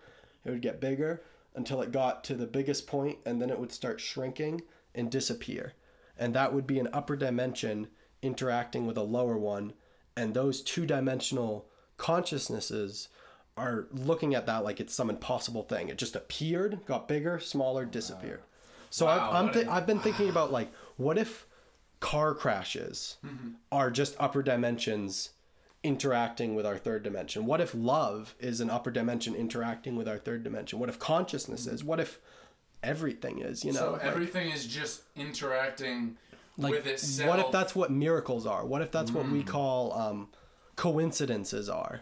It 0.45 0.51
would 0.51 0.61
get 0.61 0.79
bigger 0.79 1.21
until 1.55 1.81
it 1.81 1.91
got 1.91 2.23
to 2.25 2.35
the 2.35 2.47
biggest 2.47 2.87
point 2.87 3.17
and 3.25 3.41
then 3.41 3.49
it 3.49 3.59
would 3.59 3.71
start 3.71 3.99
shrinking 3.99 4.61
and 4.93 5.09
disappear. 5.09 5.73
And 6.17 6.33
that 6.35 6.53
would 6.53 6.67
be 6.67 6.79
an 6.79 6.89
upper 6.93 7.15
dimension 7.15 7.87
interacting 8.21 8.85
with 8.85 8.97
a 8.97 9.03
lower 9.03 9.37
one. 9.37 9.73
And 10.15 10.33
those 10.33 10.61
two-dimensional 10.61 11.65
consciousnesses 11.99 13.09
are 13.57 13.87
looking 13.91 14.33
at 14.33 14.45
that 14.45 14.63
like 14.63 14.79
it's 14.79 14.93
some 14.93 15.09
impossible 15.09 15.63
thing 15.63 15.89
it 15.89 15.97
just 15.97 16.15
appeared 16.15 16.79
got 16.85 17.07
bigger 17.07 17.39
smaller 17.39 17.85
disappeared 17.85 18.41
so 18.89 19.05
Wow, 19.05 19.29
I've, 19.29 19.35
I'm 19.35 19.53
th-. 19.53 19.67
I've 19.67 19.85
been 19.85 19.99
thinking 19.99 20.29
about 20.35 20.51
like 20.51 20.71
what 20.97 21.17
if 21.17 21.45
car 21.99 22.33
crashes 22.33 23.17
Mm-hmm. 23.25 23.49
are 23.71 23.91
just 23.91 24.15
upper 24.19 24.41
dimensions 24.41 25.31
interacting 25.83 26.55
with 26.55 26.65
our 26.65 26.77
third 26.77 27.03
dimension 27.03 27.45
what 27.45 27.61
if 27.61 27.73
love 27.75 28.35
is 28.39 28.59
an 28.61 28.69
upper 28.69 28.91
dimension 28.91 29.33
interacting 29.35 29.95
with 29.95 30.07
our 30.09 30.17
third 30.17 30.43
dimension 30.43 30.77
what 30.79 30.89
if 30.89 30.97
consciousness 30.99 31.67
is 31.67 31.83
what 31.83 31.99
if 31.99 32.19
everything 32.83 33.39
is 33.39 33.63
you 33.65 33.71
know 33.73 33.79
So 33.79 33.91
like- 33.93 34.03
everything 34.03 34.51
is 34.51 34.65
just 34.65 35.01
interacting 35.15 36.17
like 36.57 36.71
with 36.71 36.87
itself. 36.87 37.29
what 37.29 37.39
if 37.39 37.51
that's 37.51 37.75
what 37.75 37.91
miracles 37.91 38.45
are 38.45 38.65
what 38.65 38.81
if 38.81 38.91
that's 38.91 39.11
what 39.11 39.25
Mm. 39.25 39.31
we 39.33 39.43
call 39.43 39.93
um, 39.93 40.27
coincidences 40.79 41.67
are 41.67 41.99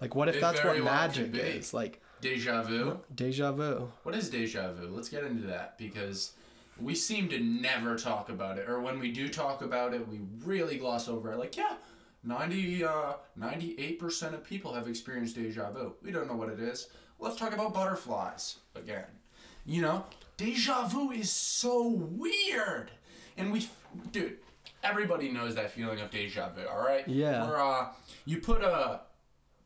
like 0.00 0.14
what 0.14 0.28
if 0.28 0.36
It 0.36 0.40
that's 0.40 0.62
what 0.62 0.76
well 0.76 0.84
magic 0.84 1.34
is 1.34 1.74
like 1.74 2.00
deja 2.20 2.62
vu? 2.62 3.00
deja 3.12 3.50
vu 3.50 3.90
What 4.04 4.14
is 4.14 4.30
deja 4.30 4.72
vu? 4.72 4.86
Let's 4.94 5.08
get 5.08 5.24
into 5.24 5.48
that 5.48 5.76
because 5.76 6.32
we 6.80 6.94
seem 6.94 7.28
to 7.30 7.40
never 7.40 7.96
talk 7.96 8.28
about 8.28 8.58
it, 8.58 8.68
or 8.68 8.80
when 8.80 9.00
we 9.00 9.10
do 9.10 9.28
talk 9.28 9.60
about 9.60 9.92
it, 9.92 10.06
we 10.08 10.20
really 10.44 10.78
gloss 10.78 11.08
over 11.08 11.32
it. 11.32 11.36
Like, 11.36 11.56
yeah, 11.56 11.74
90, 12.24 12.84
uh, 12.84 13.12
98% 13.38 14.32
of 14.34 14.42
people 14.44 14.72
have 14.72 14.88
experienced 14.88 15.34
deja 15.36 15.70
vu. 15.70 15.94
We 16.02 16.12
don't 16.12 16.28
know 16.28 16.36
what 16.36 16.48
it 16.48 16.60
is. 16.60 16.88
Let's 17.18 17.36
talk 17.36 17.52
about 17.52 17.74
butterflies 17.74 18.56
again. 18.74 19.04
You 19.66 19.82
know, 19.82 20.06
deja 20.36 20.86
vu 20.86 21.10
is 21.10 21.30
so 21.30 21.88
weird. 21.88 22.90
And 23.36 23.52
we, 23.52 23.68
dude, 24.12 24.38
everybody 24.82 25.30
knows 25.30 25.54
that 25.54 25.70
feeling 25.70 26.00
of 26.00 26.10
deja 26.10 26.50
vu, 26.50 26.66
all 26.66 26.84
right? 26.84 27.06
Yeah. 27.06 27.46
Where, 27.46 27.60
uh, 27.62 27.86
you 28.24 28.38
put 28.38 28.62
a 28.62 29.00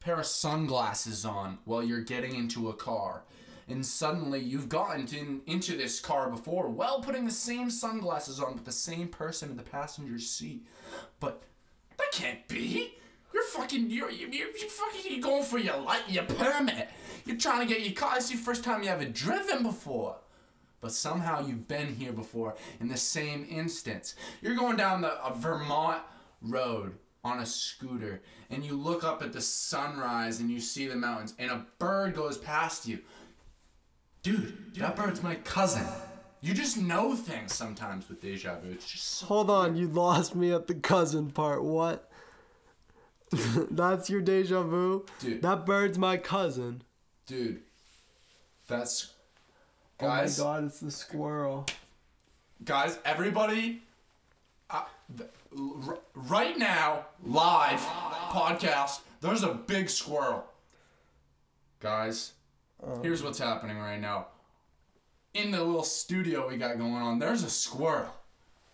pair 0.00 0.20
of 0.20 0.26
sunglasses 0.26 1.24
on 1.24 1.58
while 1.64 1.82
you're 1.82 2.00
getting 2.00 2.34
into 2.34 2.68
a 2.68 2.74
car. 2.74 3.24
And 3.68 3.84
suddenly 3.84 4.38
you've 4.38 4.68
gotten 4.68 5.08
in, 5.08 5.40
into 5.46 5.76
this 5.76 5.98
car 5.98 6.30
before 6.30 6.68
while 6.68 7.00
putting 7.00 7.24
the 7.24 7.32
same 7.32 7.68
sunglasses 7.68 8.38
on 8.38 8.54
with 8.54 8.64
the 8.64 8.72
same 8.72 9.08
person 9.08 9.50
in 9.50 9.56
the 9.56 9.64
passenger 9.64 10.20
seat. 10.20 10.64
But 11.18 11.42
that 11.96 12.12
can't 12.12 12.46
be. 12.46 12.94
You're 13.34 13.42
fucking, 13.42 13.90
you're, 13.90 14.10
you're, 14.10 14.30
you're 14.30 14.48
fucking, 14.48 15.10
you're 15.10 15.20
going 15.20 15.42
for 15.42 15.58
your 15.58 15.78
light, 15.78 16.02
your 16.08 16.24
permit. 16.24 16.88
You're 17.24 17.36
trying 17.36 17.66
to 17.66 17.74
get 17.74 17.84
your 17.84 17.92
car. 17.92 18.16
It's 18.16 18.30
your 18.30 18.40
first 18.40 18.62
time 18.62 18.82
you 18.82 18.88
haven't 18.88 19.14
driven 19.14 19.64
before. 19.64 20.16
But 20.81 20.93
somehow 20.93 21.45
you've 21.47 21.66
been 21.68 21.95
here 21.95 22.12
before 22.12 22.55
in 22.81 22.89
the 22.89 22.97
same 22.97 23.47
instance. 23.51 24.14
You're 24.43 24.55
going 24.55 24.77
down 24.77 25.01
the 25.01 25.24
a 25.24 25.35
Vermont 25.35 26.03
road 26.43 26.95
on 27.24 27.41
a 27.41 27.47
scooter 27.47 28.20
and 28.51 28.64
you 28.64 28.74
look 28.77 29.03
up 29.03 29.20
at 29.22 29.33
the 29.33 29.41
sunrise 29.41 30.39
and 30.39 30.49
you 30.51 30.61
see 30.61 30.87
the 30.87 30.95
mountains 30.95 31.35
and 31.39 31.51
a 31.51 31.66
bird 31.79 32.14
goes 32.14 32.39
past 32.39 32.87
you. 32.87 33.01
Dude, 34.22 34.74
that 34.77 34.97
bird's 34.97 35.22
my 35.22 35.35
cousin. 35.37 35.87
You 36.41 36.55
just 36.55 36.77
know 36.77 37.16
things 37.16 37.53
sometimes 37.55 38.09
with 38.09 38.20
deja 38.20 38.59
vu. 38.61 38.70
It's 38.70 38.87
just 38.89 39.05
so 39.05 39.27
hold 39.27 39.51
on 39.51 39.77
you 39.77 39.89
lost 39.89 40.37
me 40.37 40.53
at 40.53 40.66
the 40.68 40.74
cousin 40.74 41.31
part 41.31 41.64
what 41.64 42.09
that's 43.70 44.09
your 44.09 44.20
deja 44.20 44.62
vu 44.62 45.05
Dude. 45.18 45.43
that 45.43 45.66
bird's 45.66 45.99
my 45.99 46.16
cousin 46.16 46.83
dude. 47.27 47.62
That's 48.68 49.12
guys. 49.99 50.40
oh 50.40 50.44
my 50.44 50.51
god 50.59 50.64
it's 50.64 50.80
the 50.80 50.90
squirrel 50.90 51.66
guys, 52.64 52.99
everybody, 53.05 53.82
uh, 54.70 54.84
r- 55.86 55.99
right 56.14 56.59
now, 56.59 57.07
live 57.24 57.80
podcast. 57.80 59.01
There's 59.20 59.42
a 59.42 59.53
big 59.55 59.90
squirrel. 59.90 60.44
Guys, 61.80 62.32
here's 63.03 63.22
what's 63.22 63.38
happening 63.38 63.78
right 63.78 64.01
now. 64.01 64.28
In 65.34 65.51
the 65.51 65.62
little 65.62 65.82
studio 65.82 66.49
we 66.49 66.57
got 66.57 66.78
going 66.78 66.94
on, 66.94 67.18
there's 67.18 67.42
a 67.42 67.51
squirrel, 67.51 68.14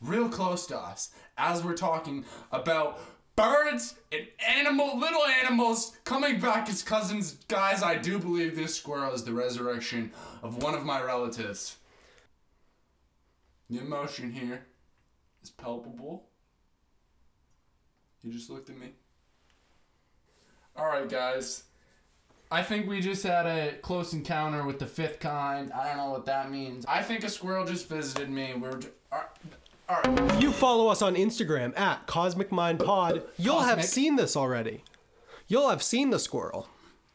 real 0.01 0.29
close 0.29 0.67
to 0.67 0.79
us, 0.79 1.11
as 1.37 1.65
we're 1.65 1.75
talking 1.75 2.25
about 2.53 3.01
birds 3.37 3.95
and 4.11 4.27
animal, 4.47 4.99
little 4.99 5.25
animals 5.25 5.97
coming 6.05 6.41
back 6.41 6.69
as 6.69 6.83
cousins. 6.83 7.37
Guys, 7.49 7.83
I 7.83 7.97
do 7.97 8.19
believe 8.19 8.57
this 8.57 8.75
squirrel 8.75 9.13
is 9.13 9.25
the 9.25 9.33
resurrection 9.33 10.13
of 10.43 10.63
one 10.63 10.75
of 10.75 10.85
my 10.85 11.03
relatives. 11.03 11.77
The 13.71 13.79
emotion 13.79 14.33
here 14.33 14.67
is 15.43 15.51
palpable. 15.51 16.25
You 18.23 18.33
just 18.33 18.51
looked 18.51 18.71
at 18.71 18.79
me. 18.79 18.93
Alright, 20.79 21.09
guys. 21.09 21.65
I 22.51 22.63
think 22.63 22.87
we 22.87 23.01
just 23.01 23.23
had 23.23 23.47
a 23.47 23.73
close 23.79 24.13
encounter 24.13 24.65
with 24.67 24.79
the 24.79 24.87
fifth 24.87 25.21
kind. 25.21 25.73
I 25.73 25.89
don't 25.89 25.97
know 25.97 26.11
what 26.11 26.27
that 26.27 26.51
means. 26.51 26.85
I 26.87 27.03
think 27.03 27.25
a 27.25 27.31
squirrel 27.31 27.65
just 27.65 27.89
visited 27.89 28.29
me. 28.29 28.55
We're. 28.55 28.79
Alright. 29.93 30.09
Alright. 30.09 30.37
If 30.37 30.43
you 30.43 30.53
follow 30.53 30.89
us 30.89 31.03
on 31.03 31.17
Instagram 31.17 31.79
at 31.79 32.07
Cosmic 32.07 32.51
Mind 32.51 32.79
Pod, 32.79 33.25
you'll 33.37 33.61
have 33.61 33.85
seen 33.85 34.17
this 34.17 34.37
already. 34.37 34.85
You'll 35.49 35.69
have 35.69 35.83
seen 35.83 36.11
the 36.11 36.19
squirrel. 36.19 36.69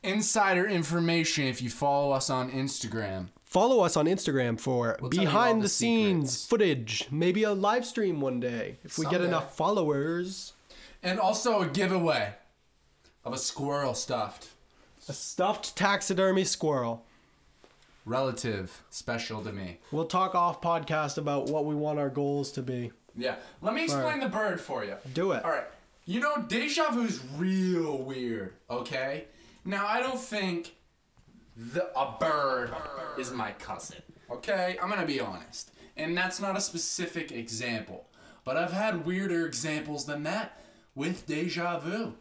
Insider 0.04 0.68
information 0.68 1.46
if 1.46 1.62
you 1.62 1.70
follow 1.70 2.12
us 2.12 2.30
on 2.30 2.52
Instagram. 2.52 3.30
Follow 3.46 3.84
us 3.84 3.98
on 3.98 4.06
Instagram 4.06 4.60
for 4.60 4.98
We'll 5.02 5.10
tell 5.10 5.24
you 5.24 5.28
all 5.28 5.34
behind 5.34 5.62
the 5.62 5.64
the 5.64 5.70
scenes 5.70 6.32
secrets. 6.32 6.48
footage, 6.48 7.08
maybe 7.10 7.44
a 7.44 7.54
live 7.54 7.86
stream 7.86 8.22
one 8.22 8.40
day 8.40 8.78
if 8.84 9.00
we 9.00 9.06
get 9.08 9.22
enough 9.22 9.56
followers. 9.58 10.54
And 11.02 11.20
also 11.20 11.62
a 11.62 11.68
giveaway 11.68 12.34
of 13.26 13.34
a 13.34 13.38
squirrel 13.38 13.96
stuffed. 13.96 14.50
A 15.10 15.14
stuffed 15.14 15.76
taxidermy 15.76 16.44
squirrel. 16.44 17.06
Relative 18.08 18.84
special 18.90 19.44
to 19.44 19.52
me. 19.52 19.80
We'll 19.92 20.06
talk 20.06 20.34
off 20.34 20.62
podcast 20.62 21.18
about 21.18 21.50
what 21.50 21.66
we 21.66 21.76
want 21.76 22.00
our 22.00 22.10
goals 22.10 22.54
to 22.54 22.62
be. 22.62 22.94
Yeah. 23.18 23.36
Let 23.62 23.74
me 23.74 23.84
explain 23.84 24.22
the 24.22 24.30
bird 24.30 24.62
for 24.62 24.86
you. 24.86 24.96
Do 25.14 25.34
it. 25.34 25.44
All 25.44 25.52
right. 25.52 25.66
You 26.06 26.22
know, 26.22 26.42
deja 26.48 26.90
vu's 26.92 27.20
real 27.36 27.98
weird. 27.98 28.54
Okay. 28.70 29.26
Now 29.66 29.86
I 29.86 30.00
don't 30.00 30.20
think 30.20 30.76
the 31.58 31.86
a 32.00 32.16
bird 32.18 32.74
is 33.18 33.34
my 33.34 33.52
cousin. 33.52 34.02
Okay, 34.32 34.78
I'm 34.82 34.90
gonna 34.90 35.06
be 35.06 35.20
honest, 35.20 35.72
and 35.98 36.16
that's 36.16 36.40
not 36.40 36.56
a 36.56 36.62
specific 36.62 37.34
example, 37.34 38.08
but 38.46 38.56
I've 38.56 38.72
had 38.72 39.06
weirder 39.06 39.46
examples 39.46 40.06
than 40.06 40.24
that 40.24 40.62
with 40.96 41.26
deja 41.26 41.80
vu. 41.80 42.14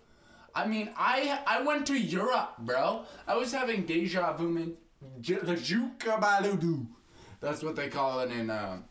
I 0.53 0.67
mean, 0.67 0.91
I 0.97 1.41
I 1.47 1.63
went 1.63 1.87
to 1.87 1.97
Europe, 1.97 2.55
bro. 2.59 3.05
I 3.29 3.37
was 3.37 3.53
having 3.53 3.87
deja 3.87 4.33
vu 4.33 4.49
J- 5.21 5.39
the 5.43 5.55
Jukabaludu. 5.55 6.87
That's 7.41 7.63
what 7.63 7.77
they 7.77 7.89
call 7.89 8.21
it 8.21 8.31
in 8.31 8.51
um, 8.51 8.85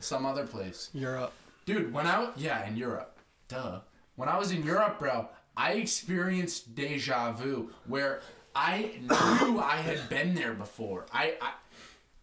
some 0.00 0.24
other 0.26 0.46
place. 0.46 0.90
Europe. 0.94 1.32
Dude, 1.66 1.92
when 1.92 2.06
I 2.06 2.30
yeah 2.36 2.66
in 2.66 2.76
Europe, 2.76 3.18
duh. 3.48 3.80
When 4.16 4.28
I 4.28 4.38
was 4.38 4.50
in 4.50 4.64
Europe, 4.64 4.98
bro, 4.98 5.28
I 5.56 5.72
experienced 5.74 6.74
deja 6.74 7.32
vu 7.32 7.70
where 7.86 8.20
I 8.54 8.98
knew 9.00 9.60
I 9.60 9.76
had 9.76 10.08
been 10.08 10.34
there 10.34 10.54
before. 10.54 11.06
I 11.12 11.34
I, 11.40 11.52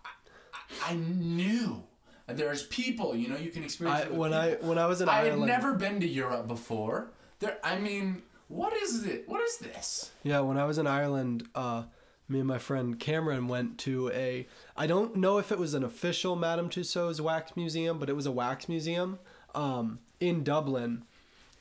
I, 0.06 0.92
I 0.92 0.96
knew. 0.96 1.84
There's 2.28 2.64
people, 2.64 3.16
you 3.16 3.28
know, 3.28 3.38
you 3.38 3.52
can 3.52 3.64
experience. 3.64 4.06
I, 4.06 4.10
when 4.10 4.34
I 4.34 4.54
when 4.56 4.80
I 4.80 4.88
was 4.88 5.02
in 5.02 5.10
I 5.10 5.26
had 5.26 5.38
never 5.38 5.76
been 5.76 6.00
to 6.00 6.08
Europe 6.08 6.48
before. 6.48 7.12
There, 7.40 7.58
I 7.64 7.78
mean, 7.78 8.24
what 8.48 8.74
is 8.74 9.06
it? 9.06 9.28
What 9.28 9.42
is 9.42 9.58
this? 9.58 10.12
Yeah, 10.24 10.40
when 10.40 10.58
I 10.58 10.66
was 10.66 10.78
in 10.78 10.88
Ireland, 10.88 11.48
uh, 11.54 11.84
me 12.28 12.40
and 12.40 12.48
my 12.48 12.58
friend 12.58 13.00
Cameron 13.00 13.48
went 13.48 13.78
to 13.80 14.10
a. 14.12 14.48
I 14.76 14.88
don't 14.88 15.16
know 15.16 15.38
if 15.38 15.52
it 15.52 15.60
was 15.60 15.74
an 15.74 15.84
official 15.84 16.36
Madame 16.36 16.70
Tussauds 16.70 17.20
wax 17.22 17.56
museum, 17.56 18.00
but 18.00 18.10
it 18.10 18.16
was 18.16 18.26
a 18.26 18.32
wax 18.32 18.68
museum 18.68 19.20
um, 19.54 20.00
in 20.20 20.44
Dublin, 20.44 21.04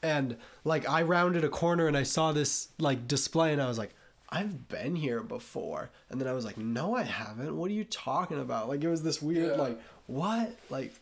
and 0.03 0.37
like 0.65 0.89
I 0.89 1.03
rounded 1.03 1.45
a 1.45 1.49
corner 1.49 1.87
and 1.87 1.97
I 1.97 2.03
saw 2.03 2.33
this 2.33 2.69
like 2.79 3.07
display, 3.09 3.53
and 3.53 3.61
I 3.63 3.69
was 3.69 3.79
like. 3.79 3.95
I've 4.31 4.67
been 4.69 4.97
here 4.97 5.23
before, 5.23 5.91
and 6.11 6.21
then 6.21 6.27
I 6.27 6.33
was 6.33 6.45
like, 6.45 6.57
"No, 6.59 6.97
I 6.97 7.03
haven't. 7.05 7.57
What 7.57 7.71
are 7.71 7.75
you 7.75 7.85
talking 7.85 8.41
about?" 8.41 8.67
Like 8.69 8.83
it 8.83 8.89
was 8.89 9.05
this 9.05 9.23
weird, 9.23 9.51
Yeah. 9.51 9.63
like, 9.63 9.81
what? 10.09 10.57
Like, 10.71 10.93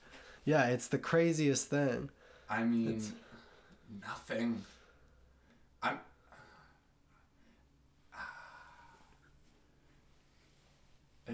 yeah, 0.45 0.67
it's 0.67 0.89
the 0.89 0.99
craziest 0.99 1.69
thing. 1.69 2.11
I 2.51 2.63
mean, 2.65 2.89
It's- 2.89 3.13
nothing. 4.07 4.63
I'm. 5.83 5.99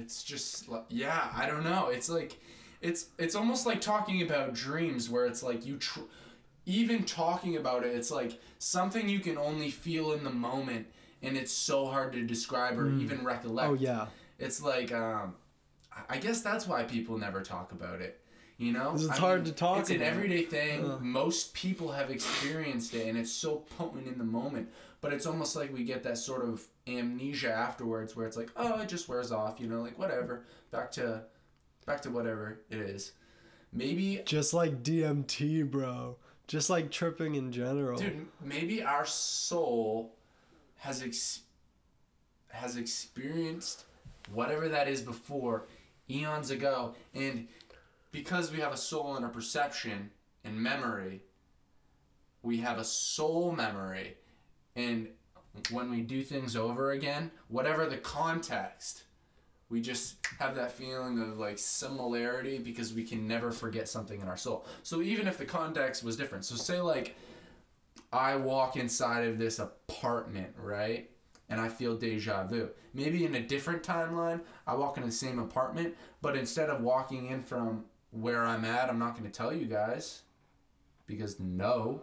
It's 0.01 0.23
just 0.23 0.69
like 0.69 0.85
yeah, 0.89 1.31
I 1.35 1.47
don't 1.47 1.65
know. 1.65 1.89
It's 1.89 2.09
like, 2.09 2.39
it's 2.81 3.07
it's 3.19 3.35
almost 3.35 3.67
like 3.67 3.81
talking 3.81 4.23
about 4.23 4.55
dreams, 4.55 5.09
where 5.11 5.27
it's 5.27 5.43
like 5.43 5.67
you, 5.67 5.77
tr- 5.77 6.01
even 6.67 7.05
talking 7.05 7.57
about 7.57 7.85
it, 7.85 7.95
it's 7.95 8.11
like 8.11 8.39
something 8.59 9.09
you 9.09 9.21
can 9.21 9.39
only 9.39 9.71
feel 9.71 10.13
in 10.13 10.25
the 10.25 10.31
moment, 10.31 10.87
and 11.23 11.37
it's 11.37 11.53
so 11.53 11.87
hard 11.87 12.13
to 12.13 12.23
describe 12.23 12.79
or 12.79 12.91
even 12.93 13.25
recollect. 13.25 13.71
Oh 13.71 13.75
yeah, 13.75 14.07
It's 14.39 14.63
like 14.63 14.93
um, 14.93 15.35
I- 16.09 16.19
guess 16.19 16.43
that's 16.43 16.67
why 16.67 16.85
people 16.85 17.19
never 17.19 17.43
talk 17.43 17.73
about 17.73 18.01
it. 18.01 18.21
You 18.59 18.73
know, 18.73 18.93
it's 18.95 19.09
I 19.09 19.17
hard 19.17 19.45
to 19.45 19.53
talk 19.53 19.79
It's 19.79 19.91
an 19.91 20.03
everyday 20.03 20.43
thing. 20.43 20.99
Most 21.01 21.55
people 21.55 21.93
have 21.93 22.11
experienced 22.11 22.93
it, 22.93 23.07
and 23.07 23.17
it's 23.17 23.31
so 23.31 23.65
potent 23.79 24.09
in 24.09 24.19
the 24.19 24.25
moment. 24.25 24.69
But 25.01 25.13
it's 25.13 25.27
almost 25.27 25.55
like 25.55 25.73
we 25.73 25.85
get 25.85 26.03
that 26.03 26.19
sort 26.19 26.45
of 26.45 26.67
amnesia 26.89 27.53
afterwards, 27.53 28.17
where 28.17 28.27
it's 28.27 28.37
like, 28.37 28.51
oh, 28.57 28.81
it 28.81 28.89
just 28.89 29.09
wears 29.09 29.33
off. 29.33 29.61
You 29.61 29.69
know, 29.69 29.83
like 29.83 29.99
whatever. 29.99 30.45
Back 30.71 30.91
to, 30.93 31.23
back 31.87 32.01
to 32.03 32.11
whatever 32.11 32.61
it 32.71 32.79
is. 32.79 33.13
Maybe, 33.73 34.23
just 34.25 34.55
like 34.55 34.83
DMT, 34.83 35.71
bro. 35.71 36.17
Just 36.47 36.71
like 36.71 36.91
tripping 36.91 37.35
in 37.35 37.53
general. 37.53 37.99
dude. 37.99 38.27
Maybe 38.43 38.83
our 38.83 39.05
soul 39.05 40.15
has 40.77 41.03
ex- 41.03 41.41
has 42.49 42.77
experienced 42.77 43.85
whatever 44.33 44.69
that 44.69 44.89
is 44.89 45.03
before 45.03 45.67
eons 46.11 46.51
ago 46.51 46.95
and 47.15 47.49
because 48.13 48.51
we 48.51 48.61
have 48.61 48.73
a 48.73 48.77
soul 48.77 49.17
and 49.17 49.25
a 49.25 49.29
perception 49.29 50.11
and 50.45 50.57
memory 50.57 51.23
we 52.43 52.59
have 52.59 52.79
a 52.79 52.85
soul 52.85 53.53
memory 53.53 54.17
and 54.77 55.09
when 55.71 55.91
we 55.91 56.01
do 56.01 56.23
things 56.23 56.57
over 56.57 56.93
again 56.93 57.31
whatever 57.49 57.87
the 57.87 57.97
context 57.97 59.05
we 59.71 59.81
just 59.81 60.17
have 60.39 60.55
that 60.55 60.73
feeling 60.73 61.21
of 61.21 61.39
like 61.39 61.59
similarity 61.59 62.59
because 62.59 62.95
we 62.95 63.05
can 63.05 63.27
never 63.27 63.51
forget 63.51 63.89
something 63.89 64.21
in 64.21 64.29
our 64.29 64.37
soul 64.37 64.65
so 64.83 65.03
even 65.03 65.27
if 65.27 65.39
the 65.39 65.45
context 65.45 66.03
was 66.03 66.17
different 66.17 66.45
so 66.45 66.55
say 66.55 66.81
like 66.81 67.17
i 68.13 68.35
walk 68.35 68.77
inside 68.77 69.27
of 69.27 69.39
this 69.39 69.59
apartment 69.59 70.55
right 70.59 71.11
and 71.49 71.61
I 71.61 71.69
feel 71.69 71.97
deja 71.97 72.45
vu. 72.45 72.69
Maybe 72.95 73.25
in 73.25 73.35
a 73.35 73.41
different 73.41 73.83
timeline, 73.83 74.41
I 74.67 74.75
walk 74.75 74.99
in 74.99 75.05
the 75.05 75.13
same 75.13 75.39
apartment, 75.39 75.95
but 76.21 76.37
instead 76.37 76.69
of 76.69 76.83
walking 76.83 77.29
in 77.31 77.43
from 77.43 77.85
where 78.11 78.45
I'm 78.45 78.65
at, 78.65 78.89
I'm 78.89 78.99
not 78.99 79.17
going 79.17 79.31
to 79.31 79.37
tell 79.37 79.53
you 79.53 79.67
guys 79.67 80.23
because 81.09 81.41
no. 81.41 82.03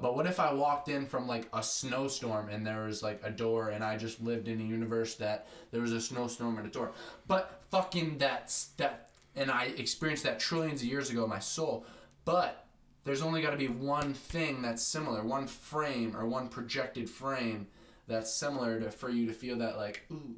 But 0.00 0.16
what 0.16 0.26
if 0.26 0.40
I 0.40 0.54
walked 0.54 0.88
in 0.88 1.04
from 1.04 1.28
like 1.28 1.48
a 1.52 1.62
snowstorm 1.62 2.48
and 2.48 2.66
there 2.66 2.84
was 2.84 3.02
like 3.02 3.20
a 3.22 3.30
door 3.30 3.68
and 3.70 3.84
I 3.84 3.98
just 3.98 4.22
lived 4.22 4.48
in 4.48 4.60
a 4.60 4.64
universe 4.64 5.16
that 5.16 5.48
there 5.70 5.82
was 5.82 5.92
a 5.92 6.00
snowstorm 6.00 6.56
and 6.56 6.66
a 6.66 6.70
door. 6.70 6.92
But 7.26 7.60
fucking 7.70 8.18
that's 8.18 8.66
that 8.78 9.10
and 9.36 9.50
I 9.50 9.64
experienced 9.76 10.24
that 10.24 10.38
trillions 10.38 10.80
of 10.80 10.88
years 10.88 11.10
ago 11.10 11.26
my 11.26 11.40
soul. 11.40 11.84
But 12.24 12.64
there's 13.04 13.20
only 13.20 13.42
got 13.42 13.50
to 13.50 13.58
be 13.58 13.68
one 13.68 14.14
thing 14.14 14.62
that's 14.62 14.82
similar, 14.82 15.22
one 15.22 15.46
frame 15.46 16.16
or 16.16 16.26
one 16.26 16.48
projected 16.48 17.10
frame 17.10 17.66
that's 18.06 18.32
similar 18.32 18.80
to 18.80 18.90
for 18.90 19.10
you 19.10 19.26
to 19.26 19.32
feel 19.32 19.58
that 19.58 19.76
like 19.76 20.02
ooh 20.10 20.36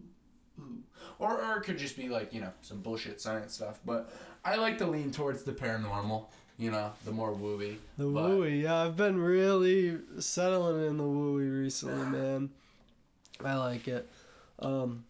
ooh 0.59 0.79
or 1.19 1.43
or 1.43 1.59
it 1.59 1.63
could 1.63 1.79
just 1.79 1.97
be 1.97 2.09
like 2.09 2.33
you 2.33 2.41
know 2.41 2.53
some 2.61 2.81
bullshit 2.81 3.21
science 3.21 3.55
stuff 3.55 3.81
but 3.85 4.13
i 4.45 4.57
like 4.57 4.79
to 4.79 4.87
lean 4.87 5.11
towards 5.11 5.43
the 5.43 5.53
paranormal 5.53 6.27
you 6.59 6.71
know 6.71 6.93
the 7.05 7.13
more 7.13 7.33
wooey 7.33 7.77
The 7.99 8.05
wooey, 8.05 8.63
yeah, 8.63 8.83
I've 8.83 8.97
been 8.97 9.19
really 9.19 9.99
settling 10.19 10.87
in 10.87 10.97
the 10.97 11.05
wooey 11.05 11.63
recently, 11.63 12.07
man. 12.19 12.51
I 13.45 13.55
like 13.57 13.87
it. 13.89 14.09
Um, 14.59 15.05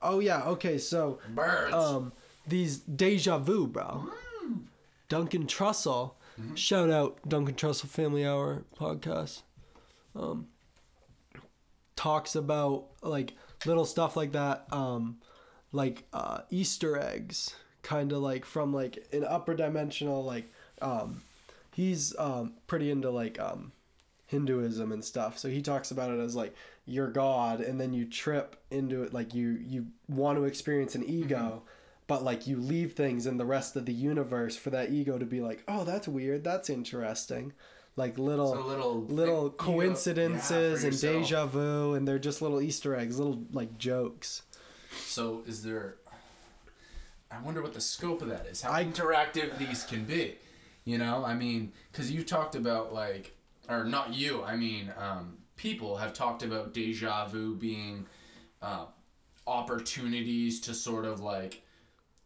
oh 0.00 0.20
yeah, 0.20 0.42
okay, 0.44 0.78
so 0.78 1.18
birds 1.34 1.74
um, 1.74 2.12
these 2.46 2.78
deja 2.78 3.38
vu, 3.38 3.66
bro. 3.66 4.08
Duncan 5.08 5.46
Trussell, 5.46 6.12
shout 6.54 6.90
out 6.90 7.18
Duncan 7.28 7.54
Trussell 7.54 7.88
Family 7.88 8.26
Hour 8.26 8.64
podcast. 8.78 9.42
Um, 10.14 10.48
talks 11.94 12.34
about 12.34 12.86
like 13.02 13.34
little 13.66 13.84
stuff 13.84 14.16
like 14.16 14.32
that, 14.32 14.66
um, 14.72 15.18
like 15.72 16.04
uh, 16.12 16.40
Easter 16.50 16.98
eggs, 16.98 17.54
kind 17.82 18.12
of 18.12 18.18
like 18.18 18.44
from 18.44 18.72
like 18.72 19.06
an 19.12 19.24
upper 19.24 19.54
dimensional 19.54 20.24
like 20.24 20.50
um, 20.82 21.22
he's 21.72 22.14
um, 22.18 22.54
pretty 22.66 22.90
into 22.90 23.10
like 23.10 23.38
um, 23.40 23.72
Hinduism 24.26 24.92
and 24.92 25.04
stuff. 25.04 25.38
So 25.38 25.48
he 25.48 25.62
talks 25.62 25.90
about 25.90 26.10
it 26.10 26.18
as 26.20 26.34
like 26.34 26.54
your 26.84 27.08
god, 27.10 27.60
and 27.60 27.80
then 27.80 27.92
you 27.92 28.04
trip 28.04 28.56
into 28.70 29.02
it 29.02 29.12
like 29.12 29.34
you 29.34 29.58
you 29.60 29.86
want 30.08 30.38
to 30.38 30.44
experience 30.44 30.94
an 30.94 31.04
ego, 31.04 31.62
but 32.06 32.22
like 32.24 32.46
you 32.46 32.56
leave 32.58 32.92
things 32.92 33.26
in 33.26 33.36
the 33.38 33.44
rest 33.44 33.76
of 33.76 33.86
the 33.86 33.92
universe 33.92 34.56
for 34.56 34.70
that 34.70 34.90
ego 34.90 35.18
to 35.18 35.24
be 35.26 35.40
like, 35.40 35.62
oh, 35.68 35.84
that's 35.84 36.06
weird, 36.08 36.44
that's 36.44 36.70
interesting, 36.70 37.52
like 37.96 38.18
little 38.18 38.52
So 38.54 38.60
little 38.62 39.00
little 39.02 39.46
ego- 39.46 39.54
coincidences 39.56 40.82
yeah, 40.82 40.88
and 40.90 41.00
deja 41.00 41.46
vu, 41.46 41.94
and 41.94 42.06
they're 42.06 42.18
just 42.18 42.40
little 42.42 42.60
Easter 42.60 42.94
eggs, 42.96 43.18
little 43.18 43.42
like 43.52 43.76
jokes. 43.78 44.42
so 45.06 45.42
is 45.46 45.62
there 45.62 45.96
i 47.30 47.38
wonder 47.42 47.60
what 47.60 47.74
the 47.74 47.80
scope 47.80 48.22
of 48.22 48.28
that 48.28 48.46
is 48.46 48.62
how 48.62 48.72
I- 48.72 48.84
interactive 48.84 49.58
these 49.58 49.82
can 49.84 50.04
be 50.04 50.36
you 50.86 50.96
know 50.96 51.22
i 51.26 51.34
mean 51.34 51.70
because 51.92 52.10
you 52.10 52.24
talked 52.24 52.54
about 52.54 52.94
like 52.94 53.36
or 53.68 53.84
not 53.84 54.14
you 54.14 54.42
i 54.44 54.56
mean 54.56 54.90
um, 54.98 55.36
people 55.56 55.96
have 55.96 56.14
talked 56.14 56.42
about 56.42 56.72
deja 56.72 57.26
vu 57.26 57.54
being 57.54 58.06
uh, 58.62 58.86
opportunities 59.46 60.60
to 60.60 60.72
sort 60.72 61.04
of 61.04 61.20
like 61.20 61.62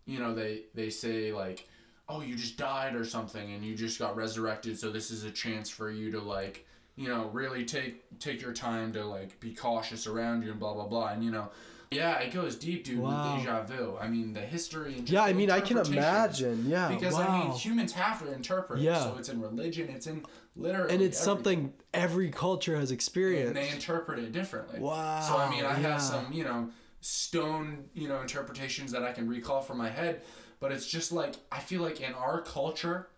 you 0.07 0.21
know 0.21 0.33
they 0.33 0.63
they 0.75 0.91
say 0.91 1.33
like 1.33 1.69
oh 2.09 2.21
you 2.21 2.37
just 2.37 2.57
died 2.57 2.95
or 2.95 3.05
something 3.05 3.53
and 3.53 3.65
you 3.65 3.75
just 3.75 3.99
got 3.99 4.15
resurrected 4.17 4.79
so 4.79 4.91
this 4.91 5.11
is 5.11 5.25
a 5.25 5.31
chance 5.31 5.69
for 5.69 5.91
you 5.91 6.13
to 6.13 6.21
like 6.21 6.67
you 7.01 7.09
know 7.09 7.31
really 7.33 7.65
take 7.65 8.19
take 8.19 8.43
your 8.43 8.53
time 8.53 8.93
to 8.93 9.05
like 9.05 9.41
be 9.41 9.55
cautious 9.55 10.07
around 10.07 10.43
you 10.43 10.51
and 10.51 10.61
blah 10.61 10.75
blah 10.75 10.87
blah. 10.87 11.09
And 11.09 11.25
you 11.25 11.31
know 11.31 11.49
yeah 11.93 12.19
it 12.21 12.33
goes 12.33 12.55
deep 12.55 12.85
dude 12.85 13.01
Wow. 13.01 13.35
with 13.35 13.43
deja 13.45 13.63
vu 13.65 13.99
i 14.01 14.07
mean 14.07 14.33
the 14.33 14.41
history 14.41 14.95
and 14.99 15.11
Yeah, 15.11 15.25
I 15.25 15.33
mean, 15.33 15.51
I 15.51 15.61
can 15.61 15.77
imagine. 15.79 16.67
Yeah, 16.69 16.89
because 16.89 17.15
wow. 17.15 17.27
i 17.29 17.39
mean 17.49 17.51
humans 17.53 17.93
have 17.95 18.21
to 18.25 18.33
interpret 18.33 18.81
Yeah. 18.81 19.01
so 19.03 19.17
it's 19.19 19.29
in 19.29 19.41
religion 19.41 19.89
it's 19.89 20.07
in 20.07 20.25
literally 20.55 20.93
and 20.95 21.03
it's 21.03 21.21
everything. 21.27 21.55
something 21.65 21.73
every 21.93 22.31
culture 22.31 22.77
has 22.77 22.93
experienced. 22.93 23.49
and 23.49 23.57
they 23.57 23.71
interpret 23.71 24.21
it 24.21 24.31
differently. 24.33 24.79
Wow, 24.79 25.21
So 25.21 25.37
I 25.37 25.51
mean, 25.51 25.65
I 25.65 25.81
yeah. 25.81 25.89
have 25.91 26.03
some, 26.03 26.33
you 26.33 26.45
know, 26.45 26.71
stone, 27.01 27.85
you 27.95 28.07
know, 28.09 28.21
interpretations 28.21 28.93
that 28.93 29.03
I 29.03 29.11
can 29.13 29.27
recall 29.29 29.61
from 29.61 29.79
my 29.79 29.89
head, 29.91 30.23
but 30.61 30.71
it's 30.71 30.87
just 30.87 31.11
like 31.13 31.35
I 31.51 31.59
feel 31.59 31.83
like 31.83 32.01
in 32.01 32.15
our 32.15 32.41
culture, 32.43 33.09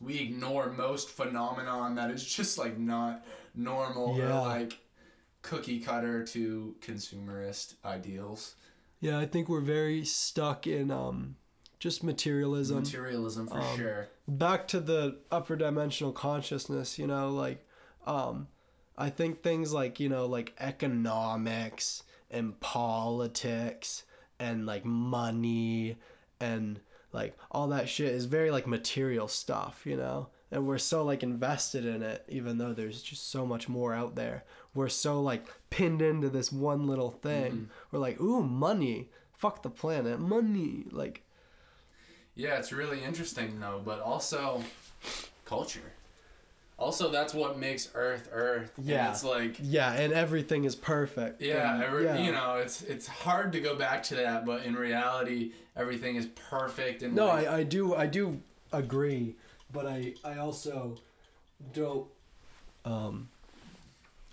we 0.00 0.20
ignore 0.20 0.70
most 0.70 1.08
phenomenon 1.10 1.96
that 1.96 2.10
is 2.12 2.24
just 2.24 2.56
like 2.58 2.78
not 2.78 3.24
normal 3.54 4.16
Yeah. 4.16 4.38
or 4.38 4.46
like 4.46 4.78
cookie 5.42 5.80
cutter 5.80 6.24
to 6.24 6.76
consumerist 6.80 7.74
ideals. 7.84 8.54
Yeah, 9.00 9.18
I 9.18 9.26
think 9.26 9.48
we're 9.48 9.60
very 9.60 10.04
stuck 10.04 10.66
in 10.66 10.90
um, 10.90 11.36
just 11.80 12.04
materialism. 12.04 12.78
Materialism 12.78 13.48
for 13.48 13.58
um, 13.58 13.76
sure. 13.76 14.08
Back 14.28 14.68
to 14.68 14.80
the 14.80 15.18
upper 15.30 15.56
dimensional 15.56 16.12
consciousness, 16.12 16.98
you 16.98 17.08
know, 17.08 17.30
like 17.30 17.66
um, 18.06 18.46
I 18.96 19.10
think 19.10 19.42
things 19.42 19.72
like 19.72 19.98
you 19.98 20.08
know, 20.08 20.26
like 20.26 20.54
economics 20.60 22.04
and 22.30 22.58
politics 22.60 24.04
and 24.38 24.64
like 24.64 24.84
money 24.84 25.96
and 26.40 26.80
like 27.12 27.36
all 27.50 27.68
that 27.68 27.88
shit 27.88 28.12
is 28.12 28.26
very 28.26 28.52
like 28.52 28.66
material 28.66 29.26
stuff, 29.26 29.82
you 29.84 29.96
know. 29.96 30.28
and 30.52 30.66
we're 30.66 30.78
so 30.78 31.02
like 31.04 31.24
invested 31.24 31.84
in 31.84 32.02
it 32.02 32.24
even 32.28 32.58
though 32.58 32.72
there's 32.72 33.02
just 33.02 33.30
so 33.30 33.44
much 33.44 33.68
more 33.68 33.92
out 33.92 34.14
there 34.14 34.44
we're 34.74 34.88
so 34.88 35.20
like 35.20 35.44
pinned 35.70 36.00
into 36.02 36.28
this 36.28 36.50
one 36.52 36.86
little 36.86 37.10
thing 37.10 37.52
Mm-hmm. 37.52 37.64
we're 37.90 37.98
like 37.98 38.20
ooh 38.20 38.42
money 38.42 39.08
fuck 39.36 39.62
the 39.62 39.70
planet 39.70 40.18
money 40.20 40.84
like 40.90 41.22
Yeah, 42.34 42.56
it's 42.58 42.72
really 42.72 43.02
interesting 43.04 43.60
though, 43.60 43.80
but 43.84 44.00
also 44.00 44.62
culture. 45.44 45.92
Also, 46.78 47.10
that's 47.10 47.32
what 47.34 47.58
makes 47.58 47.90
Earth 47.94 48.28
Earth. 48.32 48.72
And 48.76 48.86
Yeah. 48.86 49.10
it's 49.10 49.22
like 49.22 49.56
yeah 49.60 49.92
and 49.92 50.12
everything 50.12 50.64
is 50.64 50.74
perfect 50.74 51.40
yeah, 51.42 51.74
and, 51.74 51.82
every, 51.84 52.04
you 52.24 52.32
know, 52.32 52.56
it's 52.56 52.82
it's 52.82 53.06
hard 53.06 53.52
to 53.52 53.60
go 53.60 53.76
back 53.76 54.02
to 54.04 54.14
that, 54.16 54.44
but 54.46 54.64
in 54.64 54.74
reality, 54.74 55.52
everything 55.76 56.16
is 56.16 56.26
perfect 56.50 57.02
and 57.02 57.14
no 57.14 57.26
like, 57.26 57.46
I, 57.46 57.58
I 57.58 57.62
do 57.62 57.94
i 57.94 58.06
do 58.06 58.40
agree 58.72 59.36
but 59.72 59.86
i 59.86 60.12
i 60.24 60.36
also 60.36 60.96
don't 61.72 62.06
um 62.84 63.28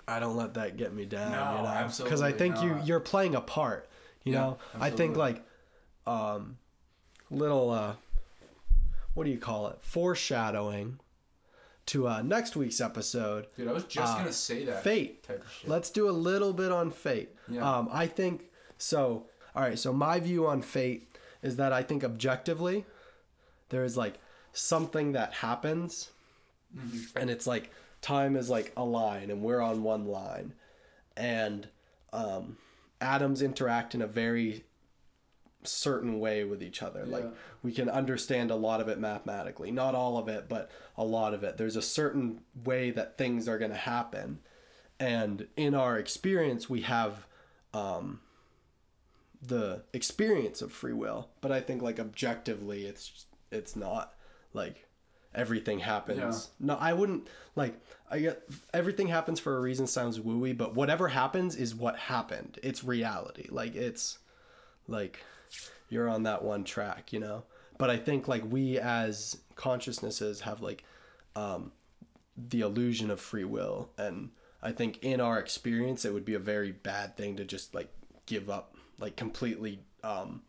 i 0.09 0.19
don't 0.19 0.35
let 0.35 0.53
that 0.55 0.75
get 0.77 0.93
me 0.93 1.05
down 1.05 1.31
No, 1.31 1.57
you 1.57 1.63
know 1.63 1.89
because 2.03 2.21
i 2.21 2.31
think 2.31 2.61
you 2.61 2.69
not. 2.75 2.87
you're 2.87 2.99
playing 2.99 3.35
a 3.35 3.41
part 3.41 3.89
you 4.23 4.33
Yeah, 4.33 4.39
know 4.39 4.57
i 4.79 4.89
think 4.89 5.15
like 5.17 5.43
um 6.07 6.57
little 7.29 7.69
uh 7.71 7.93
what 9.13 9.23
do 9.25 9.29
you 9.31 9.37
call 9.37 9.67
it 9.67 9.77
foreshadowing 9.81 10.99
to 11.87 12.07
uh 12.07 12.21
next 12.21 12.55
week's 12.55 12.79
episode 12.81 13.47
dude, 13.55 13.67
I 13.67 13.71
was 13.73 13.83
just 13.85 14.13
uh, 14.13 14.17
gonna 14.19 14.33
say 14.33 14.65
that 14.65 14.83
fate 14.83 15.23
type 15.23 15.41
of 15.43 15.51
shit. 15.51 15.69
Let's 15.69 15.89
do 15.89 16.07
a 16.09 16.11
little 16.11 16.53
bit 16.53 16.71
on 16.71 16.91
fate. 16.91 17.29
Yeah. 17.47 17.67
Um, 17.67 17.89
I 17.91 18.05
think 18.05 18.43
so. 18.77 19.25
All 19.55 19.63
right. 19.63 19.77
So 19.79 19.91
my 19.91 20.19
view 20.19 20.45
on 20.45 20.61
fate 20.61 21.11
is 21.41 21.55
that 21.55 21.73
I 21.73 21.81
think 21.81 22.03
objectively, 22.03 22.85
there 23.69 23.83
is 23.83 23.97
like 23.97 24.19
something 24.53 25.13
that 25.13 25.33
happens, 25.35 26.09
Mm-hmm. 26.77 27.17
and 27.17 27.31
it's 27.31 27.47
like 27.47 27.71
time 28.01 28.35
is 28.35 28.49
like 28.49 28.71
a 28.75 28.83
line, 28.83 29.29
and 29.29 29.41
we're 29.41 29.61
on 29.61 29.83
one 29.83 30.05
line, 30.05 30.53
and 31.15 31.67
um, 32.13 32.57
atoms 33.01 33.41
interact 33.41 33.95
in 33.95 34.01
a 34.01 34.07
very 34.07 34.63
certain 35.63 36.19
way 36.19 36.43
with 36.43 36.63
each 36.63 36.81
other. 36.81 37.05
Like 37.05 37.25
we 37.63 37.71
can 37.73 37.89
understand 37.89 38.51
a 38.51 38.55
lot 38.55 38.81
of 38.81 38.87
it 38.87 38.99
mathematically, 38.99 39.71
not 39.71 39.95
all 39.95 40.17
of 40.17 40.27
it, 40.27 40.47
but 40.47 40.71
a 40.97 41.03
lot 41.03 41.33
of 41.33 41.43
it. 41.43 41.57
There's 41.57 41.75
a 41.75 41.81
certain 41.81 42.41
way 42.63 42.91
that 42.91 43.17
things 43.17 43.47
are 43.47 43.57
going 43.57 43.71
to 43.71 43.77
happen, 43.77 44.39
and 44.99 45.47
in 45.55 45.75
our 45.75 45.97
experience, 45.97 46.69
we 46.69 46.81
have 46.81 47.27
um, 47.73 48.21
the 49.41 49.83
experience 49.93 50.61
of 50.61 50.71
free 50.71 50.93
will. 50.93 51.29
But 51.41 51.51
I 51.51 51.61
think 51.61 51.81
like 51.81 51.99
objectively, 51.99 52.85
it's 52.85 53.25
it's 53.51 53.75
not 53.75 54.13
like 54.53 54.88
everything 55.33 55.79
happens. 55.79 56.49
Yeah. 56.59 56.67
No, 56.67 56.77
I 56.79 56.93
wouldn't 56.93 57.27
like. 57.55 57.79
I 58.09 58.19
get 58.19 58.43
everything 58.73 59.07
happens 59.07 59.39
for 59.39 59.57
a 59.57 59.61
reason. 59.61 59.87
Sounds 59.87 60.19
wooey, 60.19 60.57
but 60.57 60.75
whatever 60.75 61.09
happens 61.09 61.55
is 61.55 61.75
what 61.75 61.97
happened. 61.97 62.59
It's 62.63 62.83
reality. 62.83 63.47
Like 63.49 63.75
it's 63.75 64.19
like 64.87 65.19
you're 65.89 66.09
on 66.09 66.23
that 66.23 66.43
one 66.43 66.63
track, 66.63 67.13
you 67.13 67.19
know. 67.19 67.43
But 67.77 67.89
I 67.89 67.97
think 67.97 68.27
like 68.27 68.43
we 68.49 68.79
as 68.79 69.37
consciousnesses 69.55 70.41
have 70.41 70.61
like 70.61 70.83
um, 71.35 71.71
the 72.37 72.61
illusion 72.61 73.11
of 73.11 73.19
free 73.19 73.45
will, 73.45 73.89
and 73.97 74.31
I 74.61 74.71
think 74.71 75.03
in 75.03 75.21
our 75.21 75.39
experience 75.39 76.05
it 76.05 76.13
would 76.13 76.25
be 76.25 76.33
a 76.33 76.39
very 76.39 76.71
bad 76.71 77.15
thing 77.15 77.37
to 77.37 77.45
just 77.45 77.73
like 77.73 77.89
give 78.25 78.49
up, 78.49 78.75
like 78.99 79.15
completely 79.15 79.79
um, 80.03 80.41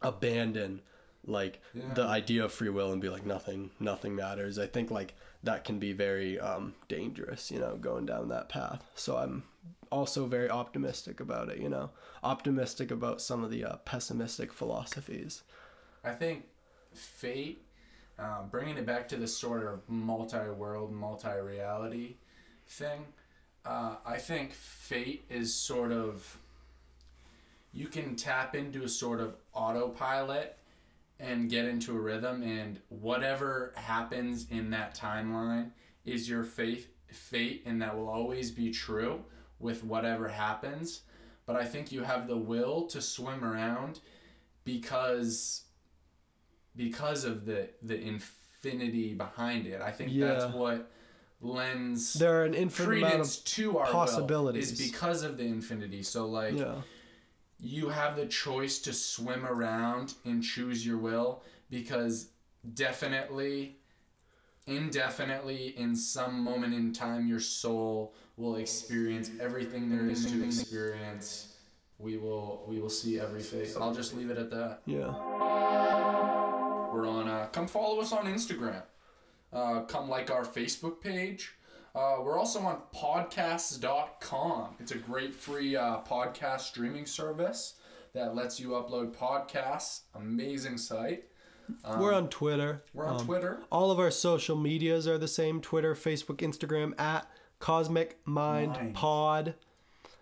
abandon 0.00 0.80
like 1.26 1.60
Yeah. 1.74 1.94
the 1.94 2.02
idea 2.04 2.44
of 2.44 2.52
free 2.52 2.68
will 2.68 2.92
and 2.92 3.00
be 3.00 3.08
like 3.08 3.24
nothing 3.24 3.70
nothing 3.78 4.14
matters 4.16 4.58
i 4.58 4.66
think 4.66 4.90
like 4.90 5.14
that 5.44 5.64
can 5.64 5.78
be 5.78 5.92
very 5.92 6.38
um 6.40 6.74
dangerous 6.88 7.50
you 7.50 7.58
know 7.60 7.76
going 7.76 8.06
down 8.06 8.28
that 8.28 8.48
path 8.48 8.82
so 8.96 9.16
i'm 9.16 9.44
also 9.90 10.26
very 10.26 10.50
optimistic 10.50 11.20
about 11.20 11.48
it 11.48 11.58
you 11.58 11.68
know 11.68 11.90
optimistic 12.24 12.90
about 12.90 13.20
some 13.20 13.44
of 13.44 13.50
the 13.50 13.64
uh, 13.64 13.76
pessimistic 13.84 14.52
philosophies 14.52 15.42
I 16.04 16.10
think 16.12 16.46
fate, 16.92 17.62
um, 18.18 18.48
bringing 18.50 18.76
it 18.76 18.84
back 18.84 19.06
to 19.10 19.16
this 19.16 19.36
sort 19.36 19.62
of 19.62 19.88
multi-world, 19.88 20.92
multi-reality 20.92 22.16
thing. 22.66 23.04
Uh, 23.64 23.94
I 24.04 24.18
think 24.18 24.52
fate 24.52 25.24
is 25.30 25.54
sort 25.54 25.92
of 25.92 26.38
you 27.72 27.86
can 27.86 28.16
tap 28.16 28.56
into 28.56 28.82
a 28.82 28.88
sort 28.88 29.20
of 29.20 29.36
autopilot 29.54 30.56
and 31.22 31.48
get 31.48 31.64
into 31.64 31.96
a 31.96 32.00
rhythm, 32.00 32.42
and 32.42 32.80
whatever 32.88 33.72
happens 33.76 34.48
in 34.50 34.70
that 34.70 34.94
timeline 34.94 35.70
is 36.04 36.28
your 36.28 36.42
faith 36.42 36.88
fate, 37.06 37.62
and 37.64 37.80
that 37.80 37.96
will 37.96 38.08
always 38.08 38.50
be 38.50 38.70
true 38.70 39.24
with 39.60 39.84
whatever 39.84 40.28
happens. 40.28 41.02
But 41.46 41.56
I 41.56 41.64
think 41.64 41.92
you 41.92 42.02
have 42.02 42.26
the 42.26 42.36
will 42.36 42.86
to 42.88 43.00
swim 43.00 43.44
around 43.44 44.00
because 44.64 45.62
because 46.74 47.24
of 47.24 47.46
the 47.46 47.70
the 47.82 47.98
infinity 48.00 49.14
behind 49.14 49.66
it. 49.66 49.80
I 49.80 49.92
think 49.92 50.18
that's 50.18 50.52
what 50.52 50.90
lends 51.40 52.14
there 52.14 52.40
are 52.40 52.44
an 52.44 52.54
infinite 52.54 52.98
amount 52.98 53.20
of 53.20 53.44
to 53.44 53.78
our 53.78 53.86
possibilities. 53.86 54.72
is 54.72 54.90
because 54.90 55.22
of 55.22 55.36
the 55.36 55.44
infinity. 55.44 56.02
So 56.02 56.26
like 56.26 56.56
yeah 56.56 56.82
you 57.62 57.88
have 57.88 58.16
the 58.16 58.26
choice 58.26 58.80
to 58.80 58.92
swim 58.92 59.46
around 59.46 60.14
and 60.24 60.42
choose 60.42 60.84
your 60.84 60.98
will 60.98 61.42
because 61.70 62.30
definitely 62.74 63.76
indefinitely 64.66 65.74
in 65.78 65.94
some 65.94 66.42
moment 66.42 66.74
in 66.74 66.92
time 66.92 67.26
your 67.26 67.40
soul 67.40 68.14
will 68.36 68.56
experience 68.56 69.30
everything 69.40 69.88
there 69.88 70.08
is 70.08 70.26
to 70.26 70.44
experience. 70.44 71.54
We 71.98 72.16
will 72.16 72.64
we 72.66 72.80
will 72.80 72.90
see 72.90 73.20
every 73.20 73.42
face. 73.42 73.76
I'll 73.76 73.94
just 73.94 74.14
leave 74.14 74.30
it 74.30 74.38
at 74.38 74.50
that. 74.50 74.80
Yeah. 74.84 75.12
We're 76.92 77.08
on 77.08 77.28
uh, 77.28 77.46
come 77.52 77.68
follow 77.68 78.00
us 78.00 78.12
on 78.12 78.26
instagram. 78.26 78.82
Uh, 79.52 79.82
come 79.82 80.08
like 80.08 80.30
our 80.30 80.44
facebook 80.44 81.00
page 81.00 81.54
uh, 81.94 82.16
we're 82.22 82.38
also 82.38 82.60
on 82.60 82.80
podcasts.com 82.94 84.76
it's 84.80 84.92
a 84.92 84.98
great 84.98 85.34
free 85.34 85.76
uh, 85.76 85.98
podcast 85.98 86.60
streaming 86.60 87.06
service 87.06 87.74
that 88.14 88.34
lets 88.34 88.60
you 88.60 88.70
upload 88.70 89.14
podcasts. 89.14 90.00
Amazing 90.14 90.76
site. 90.76 91.24
We're 91.98 92.12
on 92.12 92.28
twitter. 92.28 92.82
We're 92.92 93.06
on 93.06 93.20
Um, 93.20 93.26
twitter. 93.26 93.60
all 93.70 93.90
of 93.90 93.98
our 93.98 94.10
social 94.10 94.56
medias 94.56 95.06
are 95.08 95.16
the 95.16 95.28
same. 95.28 95.60
Twitter 95.60 95.94
facebook 95.94 96.38
instagram 96.38 96.98
at 97.00 97.26
cosmic 97.58 98.18
mind 98.26 98.72
Mind. 98.72 98.94
pod. 98.94 99.54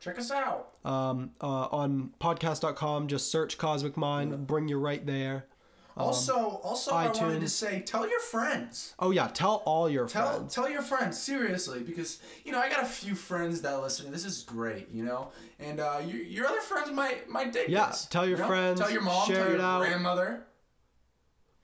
Check 0.01 0.19
us 0.19 0.31
out. 0.31 0.69
Um, 0.85 1.33
uh, 1.43 1.47
on 1.73 2.15
podcast.com 2.21 3.09
just 3.09 3.31
search 3.31 3.59
cosmic 3.59 3.97
mind. 3.97 4.47
Bring 4.47 4.69
you 4.69 4.79
right 4.79 5.05
there 5.05 5.47
also 5.97 6.35
also 6.63 6.93
i 6.93 7.07
wanted 7.07 7.41
to 7.41 7.47
iTunes. 7.47 7.49
say 7.51 7.81
tell 7.81 8.09
your 8.09 8.21
friends 8.21 8.95
oh 8.99 9.11
yeah 9.11 9.29
tell 9.29 9.57
all 9.67 9.89
your 9.91 10.07
Tell 10.07 10.37
friends 10.39 10.55
tell 10.55 10.69
your 10.71 10.83
friends 10.83 11.19
seriously 11.21 11.81
because 11.83 12.21
you 12.45 12.53
know 12.53 12.59
I 12.61 12.69
got 12.71 12.83
a 12.83 12.87
few 12.87 13.15
friends 13.15 13.61
that 13.63 13.81
listen. 13.83 14.11
This 14.11 14.25
is 14.25 14.43
great, 14.43 14.89
you 14.91 15.05
know, 15.05 15.31
and 15.59 15.81
uh, 15.81 16.01
your 16.07 16.19
your 16.23 16.47
other 16.47 16.61
friends 16.61 16.91
might 16.93 17.29
might 17.29 17.53
dig 17.53 17.69
Yeah, 17.69 17.89
this. 17.89 18.07
tell 18.07 18.27
your 18.27 18.37
you 18.39 18.43
know? 18.43 18.49
friends, 18.49 18.81
tell 18.81 18.91
your 18.91 19.03
mom, 19.03 19.27
share 19.27 19.37
tell 19.37 19.47
it 19.49 19.53
your 19.53 19.63
out. 19.63 19.81
grandmother. 19.81 20.45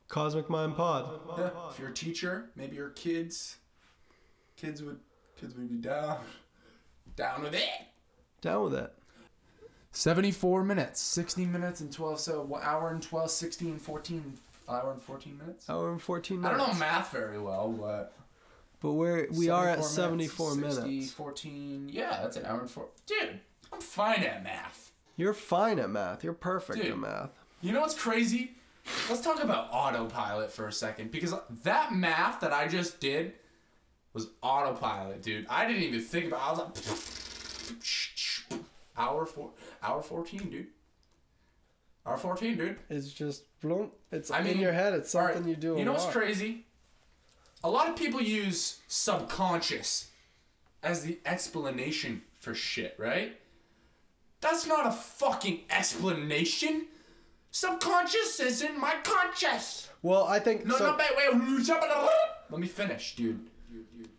cosmic 0.08 0.48
mind 0.50 0.76
pod 0.76 1.20
Yeah, 1.38 1.50
if 1.70 1.78
you're 1.78 1.88
a 1.90 1.94
teacher, 1.94 2.50
maybe 2.56 2.76
your 2.76 2.90
kids, 2.90 3.56
kids 4.56 4.82
would 4.82 5.00
kids 5.40 5.54
would 5.54 5.68
be 5.70 5.76
down, 5.76 6.18
down 7.16 7.42
with 7.42 7.54
it. 7.54 7.68
down 8.40 8.64
with 8.64 8.74
it 8.74 8.92
74 9.96 10.62
minutes, 10.62 11.00
60 11.00 11.46
minutes 11.46 11.80
and 11.80 11.90
12, 11.90 12.20
so 12.20 12.42
one 12.42 12.60
hour 12.62 12.90
and 12.90 13.02
12, 13.02 13.30
16, 13.30 13.78
14, 13.78 14.34
hour 14.68 14.92
and 14.92 15.00
14 15.00 15.38
minutes. 15.38 15.70
hour 15.70 15.90
and 15.90 16.02
14 16.02 16.38
minutes. 16.38 16.54
I 16.54 16.58
don't 16.58 16.74
know 16.74 16.78
math 16.78 17.12
very 17.12 17.38
well, 17.38 17.70
but 17.70 18.12
but 18.80 18.92
we're 18.92 19.26
we 19.32 19.48
are 19.48 19.66
at 19.66 19.82
74 19.82 20.50
74 20.50 20.54
minutes, 20.56 21.06
60, 21.06 21.16
14, 21.16 21.88
yeah, 21.90 22.18
that's 22.20 22.36
an 22.36 22.44
hour 22.44 22.60
and 22.60 22.70
four. 22.70 22.88
Dude, 23.06 23.40
I'm 23.72 23.80
fine 23.80 24.22
at 24.22 24.44
math. 24.44 24.92
you're 25.16 25.32
fine 25.32 25.78
at 25.78 25.88
math 25.88 26.22
you're 26.22 26.34
perfect 26.34 26.82
Dude. 26.82 26.92
at 26.92 26.98
math 26.98 27.30
You 27.62 27.72
know 27.72 27.80
what's 27.80 27.94
crazy? 27.94 28.54
Let's 29.08 29.22
talk 29.22 29.42
about 29.42 29.70
autopilot 29.72 30.52
for 30.52 30.68
a 30.68 30.72
second 30.72 31.10
because 31.10 31.34
that 31.64 31.94
math 31.94 32.40
that 32.40 32.52
I 32.52 32.68
just 32.68 33.00
did 33.00 33.32
was 34.12 34.28
autopilot, 34.42 35.22
dude. 35.22 35.46
I 35.48 35.66
didn't 35.66 35.84
even 35.84 36.02
think 36.02 36.26
about. 36.26 36.40
I 36.42 36.50
was 36.50 36.58
like, 38.50 38.60
hour 38.98 39.26
four, 39.26 39.50
hour 39.82 40.02
fourteen, 40.02 40.50
dude. 40.50 40.66
Hour 42.06 42.16
fourteen, 42.16 42.56
dude. 42.56 42.76
it's 42.88 43.12
just 43.12 43.44
bloom 43.60 43.90
it's 44.12 44.30
I 44.30 44.38
in 44.40 44.44
mean, 44.44 44.58
your 44.60 44.72
head 44.72 44.92
it's 44.94 45.10
something 45.10 45.40
right, 45.42 45.48
you 45.48 45.56
do 45.56 45.76
You 45.78 45.84
know 45.84 45.92
what's 45.92 46.06
crazy? 46.06 46.66
A 47.64 47.70
lot 47.70 47.88
of 47.88 47.96
people 47.96 48.20
use 48.22 48.80
subconscious 48.86 50.08
as 50.82 51.02
the 51.04 51.18
explanation 51.24 52.22
for 52.38 52.54
shit, 52.54 52.94
right? 52.98 53.36
That's 54.40 54.66
not 54.66 54.86
a 54.86 54.92
fucking 54.92 55.62
explanation. 55.70 56.86
Subconscious 57.50 58.38
is 58.38 58.62
in 58.62 58.78
my 58.78 58.94
conscious. 59.02 59.88
well 60.02 60.24
i 60.24 60.38
think 60.38 60.66
No, 60.66 60.76
so 60.76 60.90
no, 60.92 60.96
wait, 60.98 61.10
wait. 61.16 62.08
let 62.50 62.60
me 62.60 62.66
finish, 62.68 63.16
dude. 63.16 63.40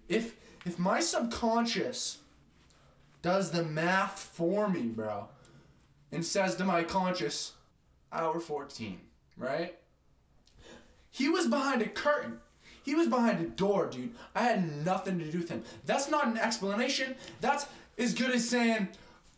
If 0.09 0.35
if 0.65 0.77
my 0.79 0.99
subconscious 0.99 2.17
does 3.21 3.51
the 3.51 3.63
math 3.63 4.19
for 4.19 4.67
me, 4.67 4.81
bro, 4.83 5.29
and 6.11 6.25
says 6.25 6.55
to 6.55 6.65
my 6.65 6.83
conscious, 6.83 7.53
hour 8.11 8.39
14, 8.39 8.99
right? 9.37 9.75
He 11.09 11.29
was 11.29 11.47
behind 11.47 11.81
a 11.81 11.87
curtain. 11.87 12.39
He 12.83 12.95
was 12.95 13.07
behind 13.07 13.41
a 13.41 13.49
door, 13.49 13.87
dude. 13.87 14.11
I 14.33 14.43
had 14.43 14.85
nothing 14.85 15.19
to 15.19 15.29
do 15.29 15.39
with 15.39 15.49
him. 15.49 15.63
That's 15.85 16.09
not 16.09 16.27
an 16.27 16.37
explanation. 16.37 17.15
That's 17.41 17.65
as 17.97 18.13
good 18.13 18.31
as 18.31 18.47
saying, 18.47 18.89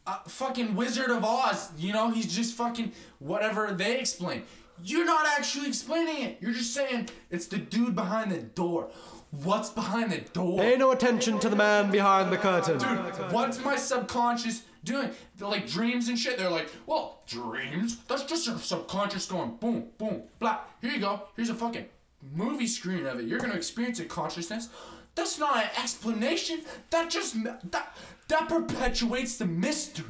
uh, 0.05 0.19
fucking 0.27 0.75
Wizard 0.75 1.09
of 1.09 1.23
Oz. 1.23 1.71
You 1.77 1.93
know, 1.93 2.11
he's 2.11 2.33
just 2.33 2.55
fucking 2.55 2.91
whatever 3.17 3.71
they 3.71 3.99
explain. 3.99 4.43
You're 4.83 5.05
not 5.05 5.25
actually 5.37 5.67
explaining 5.67 6.23
it. 6.23 6.37
You're 6.41 6.53
just 6.53 6.73
saying 6.73 7.09
it's 7.29 7.47
the 7.47 7.57
dude 7.57 7.95
behind 7.95 8.31
the 8.31 8.37
door. 8.37 8.89
What's 9.31 9.69
behind 9.69 10.11
the 10.11 10.19
door? 10.19 10.59
Pay 10.59 10.77
no 10.77 10.91
attention 10.91 11.39
to 11.39 11.49
the 11.49 11.55
man 11.55 11.91
behind 11.91 12.31
the 12.31 12.37
curtain. 12.37 12.77
Dude, 12.77 13.31
what's 13.31 13.63
my 13.63 13.75
subconscious 13.75 14.63
doing? 14.83 15.11
Like 15.39 15.67
dreams 15.67 16.07
and 16.09 16.17
shit. 16.17 16.37
They're 16.37 16.49
like, 16.49 16.69
well, 16.85 17.21
dreams? 17.27 17.97
That's 18.07 18.23
just 18.23 18.47
your 18.47 18.57
subconscious 18.57 19.25
going 19.25 19.55
boom, 19.59 19.87
boom, 19.97 20.23
blah. 20.39 20.59
Here 20.81 20.91
you 20.91 20.99
go. 20.99 21.23
Here's 21.35 21.49
a 21.49 21.55
fucking 21.55 21.85
movie 22.33 22.67
screen 22.67 23.05
of 23.05 23.19
it. 23.19 23.25
You're 23.27 23.39
gonna 23.39 23.53
experience 23.55 23.99
a 23.99 24.05
consciousness. 24.05 24.69
That's 25.15 25.37
not 25.39 25.57
an 25.57 25.69
explanation. 25.81 26.61
That 26.91 27.09
just 27.09 27.35
that 27.43 27.95
that 28.27 28.47
perpetuates 28.49 29.37
the 29.37 29.45
mystery. 29.45 30.05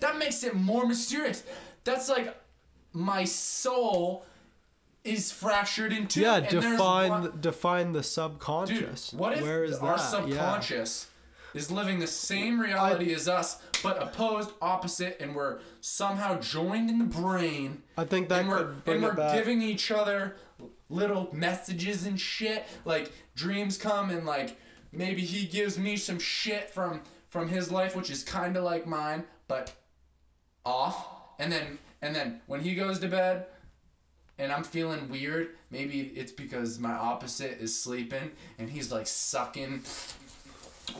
That 0.00 0.18
makes 0.18 0.42
it 0.44 0.54
more 0.54 0.86
mysterious. 0.86 1.42
That's 1.84 2.08
like 2.08 2.34
my 2.92 3.24
soul 3.24 4.24
is 5.04 5.30
fractured 5.30 5.92
in 5.92 6.06
two. 6.08 6.20
Yeah, 6.22 6.36
and 6.36 6.48
define 6.48 7.10
one- 7.10 7.38
define 7.40 7.92
the 7.92 8.02
subconscious. 8.02 9.10
Dude, 9.10 9.20
what 9.20 9.34
if 9.34 9.42
Where 9.42 9.62
is 9.64 9.76
our 9.78 9.96
that? 9.96 10.00
subconscious 10.00 11.08
is 11.54 11.70
living 11.70 11.98
the 12.00 12.06
same 12.06 12.60
reality 12.60 13.14
as 13.14 13.28
us, 13.28 13.60
but 13.82 14.02
opposed, 14.02 14.50
opposite, 14.60 15.16
and 15.20 15.34
we're 15.34 15.60
somehow 15.80 16.40
joined 16.40 16.90
in 16.90 16.98
the 16.98 17.04
brain? 17.04 17.82
I 17.96 18.04
think 18.04 18.28
that 18.28 18.40
and 18.40 18.48
we're, 18.48 18.58
could 18.58 18.84
bring 18.84 18.96
and 18.96 19.04
we're 19.04 19.14
back. 19.14 19.36
giving 19.36 19.62
each 19.62 19.90
other 19.90 20.36
little 20.88 21.28
messages 21.32 22.06
and 22.06 22.20
shit. 22.20 22.64
Like 22.84 23.12
dreams 23.34 23.76
come 23.76 24.10
and 24.10 24.24
like 24.24 24.56
maybe 24.92 25.22
he 25.22 25.46
gives 25.46 25.78
me 25.78 25.96
some 25.96 26.18
shit 26.18 26.70
from 26.70 27.02
from 27.28 27.48
his 27.48 27.70
life, 27.70 27.96
which 27.96 28.10
is 28.10 28.22
kind 28.22 28.56
of 28.56 28.64
like 28.64 28.86
mine, 28.86 29.24
but 29.48 29.72
off. 30.64 31.06
And 31.38 31.52
then 31.52 31.78
and 32.02 32.14
then 32.14 32.40
when 32.46 32.60
he 32.60 32.74
goes 32.74 32.98
to 33.00 33.08
bed, 33.08 33.46
and 34.38 34.52
I'm 34.52 34.64
feeling 34.64 35.08
weird. 35.08 35.50
Maybe 35.70 36.12
it's 36.14 36.32
because 36.32 36.78
my 36.78 36.92
opposite 36.92 37.58
is 37.60 37.78
sleeping 37.78 38.32
and 38.58 38.70
he's 38.70 38.92
like 38.92 39.06
sucking 39.06 39.82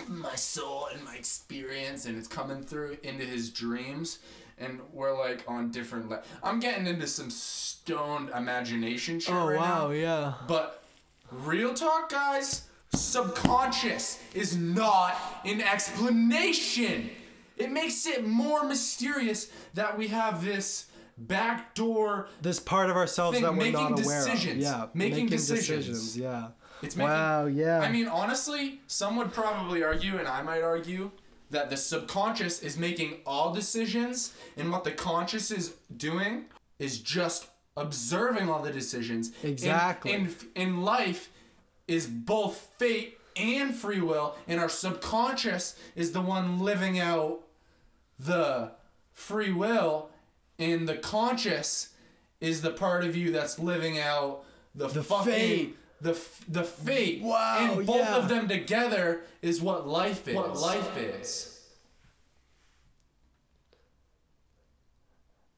my 0.08 0.34
soul 0.34 0.88
and 0.92 1.02
my 1.04 1.14
experience 1.14 2.06
and 2.06 2.16
it's 2.18 2.28
coming 2.28 2.62
through 2.62 2.96
into 3.02 3.24
his 3.24 3.50
dreams 3.50 4.18
and 4.58 4.80
we're 4.92 5.16
like 5.16 5.44
on 5.46 5.70
different 5.70 6.08
le- 6.08 6.22
I'm 6.42 6.60
getting 6.60 6.86
into 6.86 7.06
some 7.06 7.30
stoned 7.30 8.30
imagination 8.30 9.20
shit 9.20 9.34
oh 9.34 9.46
right 9.48 9.58
wow, 9.58 9.88
now. 9.88 9.90
yeah. 9.92 10.34
But 10.48 10.82
real 11.30 11.74
talk 11.74 12.10
guys, 12.10 12.66
subconscious 12.94 14.18
is 14.34 14.56
not 14.56 15.14
an 15.44 15.60
explanation. 15.60 17.10
It 17.56 17.70
makes 17.70 18.06
it 18.06 18.26
more 18.26 18.64
mysterious 18.64 19.50
that 19.74 19.96
we 19.96 20.08
have 20.08 20.44
this 20.44 20.86
backdoor 21.18 22.28
This 22.42 22.60
part 22.60 22.90
of 22.90 22.96
ourselves 22.96 23.36
Think 23.36 23.46
that 23.46 23.52
we're 23.52 23.58
making 23.72 23.72
not 23.90 24.00
aware 24.04 24.24
decisions. 24.24 24.56
of. 24.66 24.72
Yeah, 24.72 24.86
Making 24.94 25.26
decisions. 25.28 26.16
Yeah. 26.18 26.48
It's 26.82 26.96
making. 26.96 27.10
Wow, 27.10 27.46
yeah. 27.46 27.80
I 27.80 27.90
mean, 27.90 28.06
honestly, 28.06 28.80
some 28.86 29.16
would 29.16 29.32
probably 29.32 29.82
argue, 29.82 30.18
and 30.18 30.28
I 30.28 30.42
might 30.42 30.62
argue, 30.62 31.10
that 31.50 31.70
the 31.70 31.76
subconscious 31.76 32.62
is 32.62 32.76
making 32.76 33.18
all 33.24 33.52
decisions, 33.52 34.34
and 34.56 34.70
what 34.70 34.84
the 34.84 34.92
conscious 34.92 35.50
is 35.50 35.74
doing 35.96 36.46
is 36.78 36.98
just 36.98 37.48
observing 37.76 38.48
all 38.48 38.62
the 38.62 38.72
decisions. 38.72 39.32
Exactly. 39.42 40.12
And 40.12 40.34
in 40.54 40.82
life, 40.82 41.30
is 41.86 42.06
both 42.06 42.68
fate 42.78 43.18
and 43.36 43.74
free 43.74 44.00
will, 44.00 44.34
and 44.48 44.60
our 44.60 44.68
subconscious 44.68 45.76
is 45.94 46.12
the 46.12 46.20
one 46.20 46.58
living 46.58 46.98
out 46.98 47.42
the 48.18 48.72
free 49.12 49.52
will, 49.52 50.10
and 50.58 50.88
the 50.88 50.96
conscious 50.96 51.90
is 52.40 52.62
the 52.62 52.70
part 52.70 53.04
of 53.04 53.14
you 53.14 53.30
that's 53.30 53.58
living 53.58 53.98
out 53.98 54.44
the, 54.74 54.88
The 54.88 55.02
fucking 55.02 55.32
fate. 55.32 55.76
The 56.00 56.10
f- 56.10 56.44
the 56.48 56.64
fate. 56.64 57.22
Wow, 57.22 57.74
And 57.76 57.86
both 57.86 57.96
yeah. 57.96 58.16
of 58.16 58.28
them 58.28 58.48
together 58.48 59.22
is 59.42 59.60
what 59.60 59.86
life 59.88 60.28
is. 60.28 60.34
What 60.34 60.56
life 60.58 60.96
is. 60.96 61.52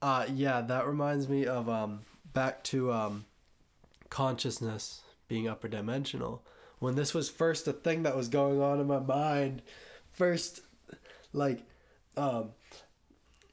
Uh, 0.01 0.27
yeah, 0.33 0.61
that 0.61 0.87
reminds 0.87 1.29
me 1.29 1.45
of 1.47 1.69
um, 1.69 2.01
back 2.33 2.63
to 2.65 2.93
um, 2.93 3.25
consciousness 4.11 5.03
being 5.27 5.49
upper 5.49 5.69
dimensional. 5.69 6.43
When 6.79 6.95
this 6.95 7.13
was 7.13 7.29
first 7.29 7.67
a 7.67 7.73
thing 7.73 8.05
that 8.05 8.17
was 8.17 8.29
going 8.29 8.63
on 8.63 8.79
in 8.79 8.87
my 8.87 9.01
mind, 9.01 9.63
first, 10.13 10.61
like, 11.33 11.63
um, 12.17 12.51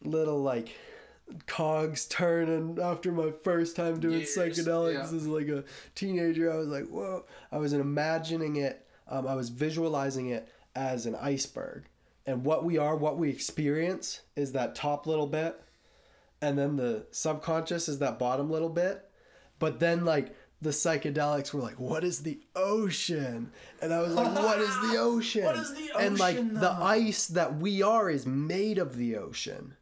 little 0.04 0.40
like 0.42 0.70
cogs 1.48 2.06
turning 2.06 2.80
after 2.82 3.12
my 3.12 3.32
first 3.32 3.76
time 3.76 4.00
doing 4.00 4.20
Years, 4.20 4.36
psychedelics 4.36 5.12
yeah. 5.12 5.18
as 5.18 5.28
like 5.28 5.48
a 5.48 5.64
teenager. 5.96 6.52
I 6.52 6.58
was 6.58 6.68
like, 6.68 6.88
whoa! 6.88 7.26
I 7.52 7.58
was 7.58 7.74
imagining 7.74 8.58
it. 8.58 8.86
Um, 9.08 9.28
I 9.28 9.36
was 9.36 9.50
visualizing 9.50 10.30
it 10.30 10.50
as 10.76 11.06
an 11.06 11.16
iceberg, 11.16 11.86
and 12.26 12.44
what 12.44 12.64
we 12.64 12.78
are, 12.78 12.96
what 12.96 13.18
we 13.18 13.30
experience, 13.30 14.22
is 14.36 14.52
that 14.54 14.76
top 14.76 15.08
little 15.08 15.28
bit 15.28 15.62
and 16.42 16.58
then 16.58 16.76
the 16.76 17.06
subconscious 17.12 17.88
is 17.88 18.00
that 18.00 18.20
bottom 18.20 18.50
little 18.50 18.70
bit 18.70 19.10
but 19.60 19.80
then 19.80 20.06
like 20.06 20.36
the 20.62 20.70
psychedelics 20.70 21.54
were 21.54 21.62
like 21.62 21.80
what 21.80 22.04
is 22.04 22.24
the 22.24 22.40
ocean 22.56 23.52
and 23.82 23.94
i 23.94 24.02
was 24.02 24.14
like 24.14 24.34
what 24.36 24.60
is 24.60 24.76
the 24.92 24.98
ocean 25.00 25.44
What 25.44 25.58
is 25.58 25.74
the 25.74 25.92
and 26.00 26.20
like 26.20 26.38
ocean, 26.38 26.54
the 26.54 26.72
ice 26.72 27.28
that 27.28 27.58
we 27.58 27.82
are 27.82 28.10
is 28.10 28.26
made 28.26 28.78
of 28.78 28.98
the 28.98 29.16
ocean 29.16 29.76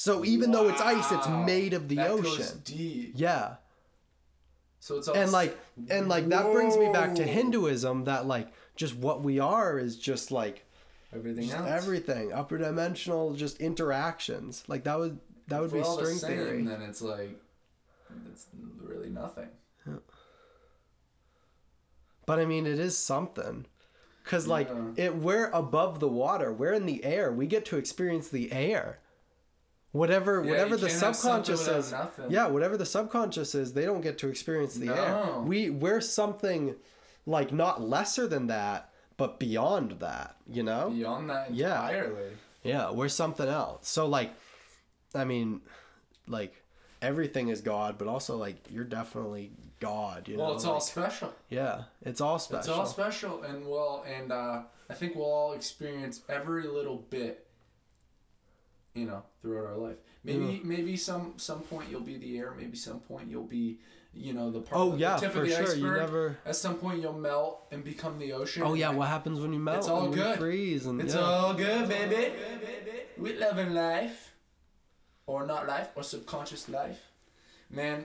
so 0.00 0.24
even 0.24 0.50
though 0.50 0.66
it's 0.70 0.80
ice 0.80 1.12
it's 1.12 1.28
made 1.28 1.74
of 1.74 1.88
the 1.88 1.96
That 1.96 2.10
ocean 2.10 2.62
yeah 3.14 3.56
So 4.78 4.96
it's 4.96 5.08
all 5.08 5.14
and 5.14 5.30
like 5.30 5.58
and 5.90 6.08
like 6.08 6.26
that 6.28 6.50
brings 6.52 6.76
me 6.78 6.90
back 6.90 7.14
to 7.16 7.24
hinduism 7.24 8.04
that 8.04 8.24
like 8.26 8.48
just 8.76 8.96
what 8.96 9.22
we 9.22 9.38
are 9.38 9.78
is 9.78 9.96
just 9.98 10.30
like 10.30 10.64
everything 11.14 11.44
just 11.48 11.56
else. 11.58 11.68
everything 11.68 12.32
upper 12.32 12.56
dimensional 12.56 13.34
just 13.34 13.60
interactions 13.60 14.64
like 14.68 14.84
that 14.84 14.98
would 14.98 15.18
that 15.48 15.60
would 15.60 15.72
be 15.72 15.80
all 15.80 15.96
the 15.96 16.04
string 16.06 16.18
same, 16.18 16.30
theory 16.30 16.62
Then 16.64 16.80
it's 16.82 17.02
like 17.02 17.38
it's 18.32 18.46
really 18.80 19.10
nothing. 19.10 19.48
Yeah. 19.86 19.94
But 22.26 22.38
I 22.38 22.44
mean, 22.44 22.66
it 22.66 22.78
is 22.78 22.96
something. 22.96 23.66
Cause 24.24 24.46
like 24.46 24.68
Yeah. 24.68 25.04
it, 25.06 25.16
we're 25.16 25.50
above 25.50 25.98
the 26.00 26.08
water. 26.08 26.52
We're 26.52 26.72
in 26.72 26.86
the 26.86 27.04
air. 27.04 27.32
We 27.32 27.46
get 27.46 27.64
to 27.66 27.76
experience 27.76 28.28
the 28.28 28.52
air. 28.52 29.00
Whatever, 29.92 30.42
Yeah, 30.44 30.50
whatever 30.50 30.76
the 30.76 30.88
can't 30.88 31.00
have 31.00 31.16
something 31.16 31.56
subconscious 31.56 31.88
is. 31.92 31.94
Yeah, 32.28 32.46
whatever 32.46 32.76
the 32.76 32.86
subconscious 32.86 33.54
is, 33.54 33.72
they 33.72 33.84
don't 33.84 34.00
get 34.02 34.18
to 34.18 34.28
experience 34.28 34.74
the 34.74 34.88
air. 34.96 35.40
We 35.40 35.70
we're 35.70 36.00
something 36.00 36.76
like 37.26 37.52
not 37.52 37.80
lesser 37.82 38.26
than 38.28 38.46
that, 38.46 38.90
but 39.16 39.38
beyond 39.40 39.98
that. 40.00 40.36
You 40.48 40.62
know? 40.62 40.90
Beyond 40.90 41.30
that 41.30 41.52
Yeah. 41.52 41.84
entirely. 41.88 42.30
Yeah, 42.62 42.90
we're 42.92 43.08
something 43.08 43.48
else. 43.48 43.88
So 43.88 44.06
like, 44.06 44.32
I 45.14 45.24
mean, 45.24 45.60
like 46.28 46.62
everything 47.02 47.48
is 47.48 47.60
God, 47.60 47.98
but 47.98 48.06
also 48.06 48.36
like 48.36 48.56
you're 48.70 48.84
definitely 48.84 49.50
God. 49.80 50.28
You 50.28 50.36
know? 50.36 50.44
Well, 50.44 50.54
it's 50.54 50.64
all 50.66 50.80
special. 50.80 51.32
yeah, 51.48 51.84
it's 52.02 52.20
all 52.20 52.38
special. 52.38 52.58
It's 52.60 52.68
all 52.68 52.86
special, 52.86 53.42
and 53.42 53.66
well, 53.66 54.04
and 54.06 54.30
uh, 54.30 54.62
I 54.88 54.94
think 54.94 55.16
we'll 55.16 55.24
all 55.24 55.52
experience 55.54 56.20
every 56.28 56.64
little 56.68 56.98
bit, 56.98 57.46
you 58.94 59.06
know, 59.06 59.22
throughout 59.40 59.66
our 59.66 59.76
life. 59.76 59.96
Maybe, 60.22 60.60
maybe 60.64 60.96
some 60.96 61.34
some 61.36 61.60
point 61.60 61.88
you'll 61.90 62.00
be 62.00 62.16
the 62.16 62.38
air. 62.38 62.54
Maybe 62.58 62.76
some 62.76 63.00
point 63.00 63.28
you'll 63.28 63.44
be, 63.44 63.78
you 64.12 64.34
know, 64.34 64.50
the 64.50 64.60
part. 64.60 64.80
Oh 64.80 64.90
the 64.92 64.98
yeah, 64.98 65.16
tip 65.16 65.32
for 65.32 65.42
of 65.42 65.48
the 65.48 65.54
sure. 65.54 65.62
Iceberg. 65.62 65.78
You 65.78 65.92
never. 65.92 66.38
At 66.44 66.56
some 66.56 66.74
point 66.76 67.00
you'll 67.00 67.14
melt 67.14 67.66
and 67.70 67.82
become 67.82 68.18
the 68.18 68.32
ocean. 68.32 68.62
Oh 68.64 68.74
yeah, 68.74 68.88
like, 68.88 68.98
what 68.98 69.08
happens 69.08 69.40
when 69.40 69.52
you 69.52 69.58
melt? 69.58 69.78
It's 69.78 69.88
all 69.88 70.08
good. 70.08 70.38
freeze 70.38 70.86
and 70.86 71.00
It's 71.00 71.14
yeah. 71.14 71.20
all 71.20 71.54
good, 71.54 71.88
baby. 71.88 72.32
We 73.16 73.36
loving 73.36 73.74
life, 73.74 74.32
or 75.26 75.46
not 75.46 75.66
life, 75.66 75.88
or 75.94 76.02
subconscious 76.02 76.68
life. 76.68 77.00
Man, 77.70 78.04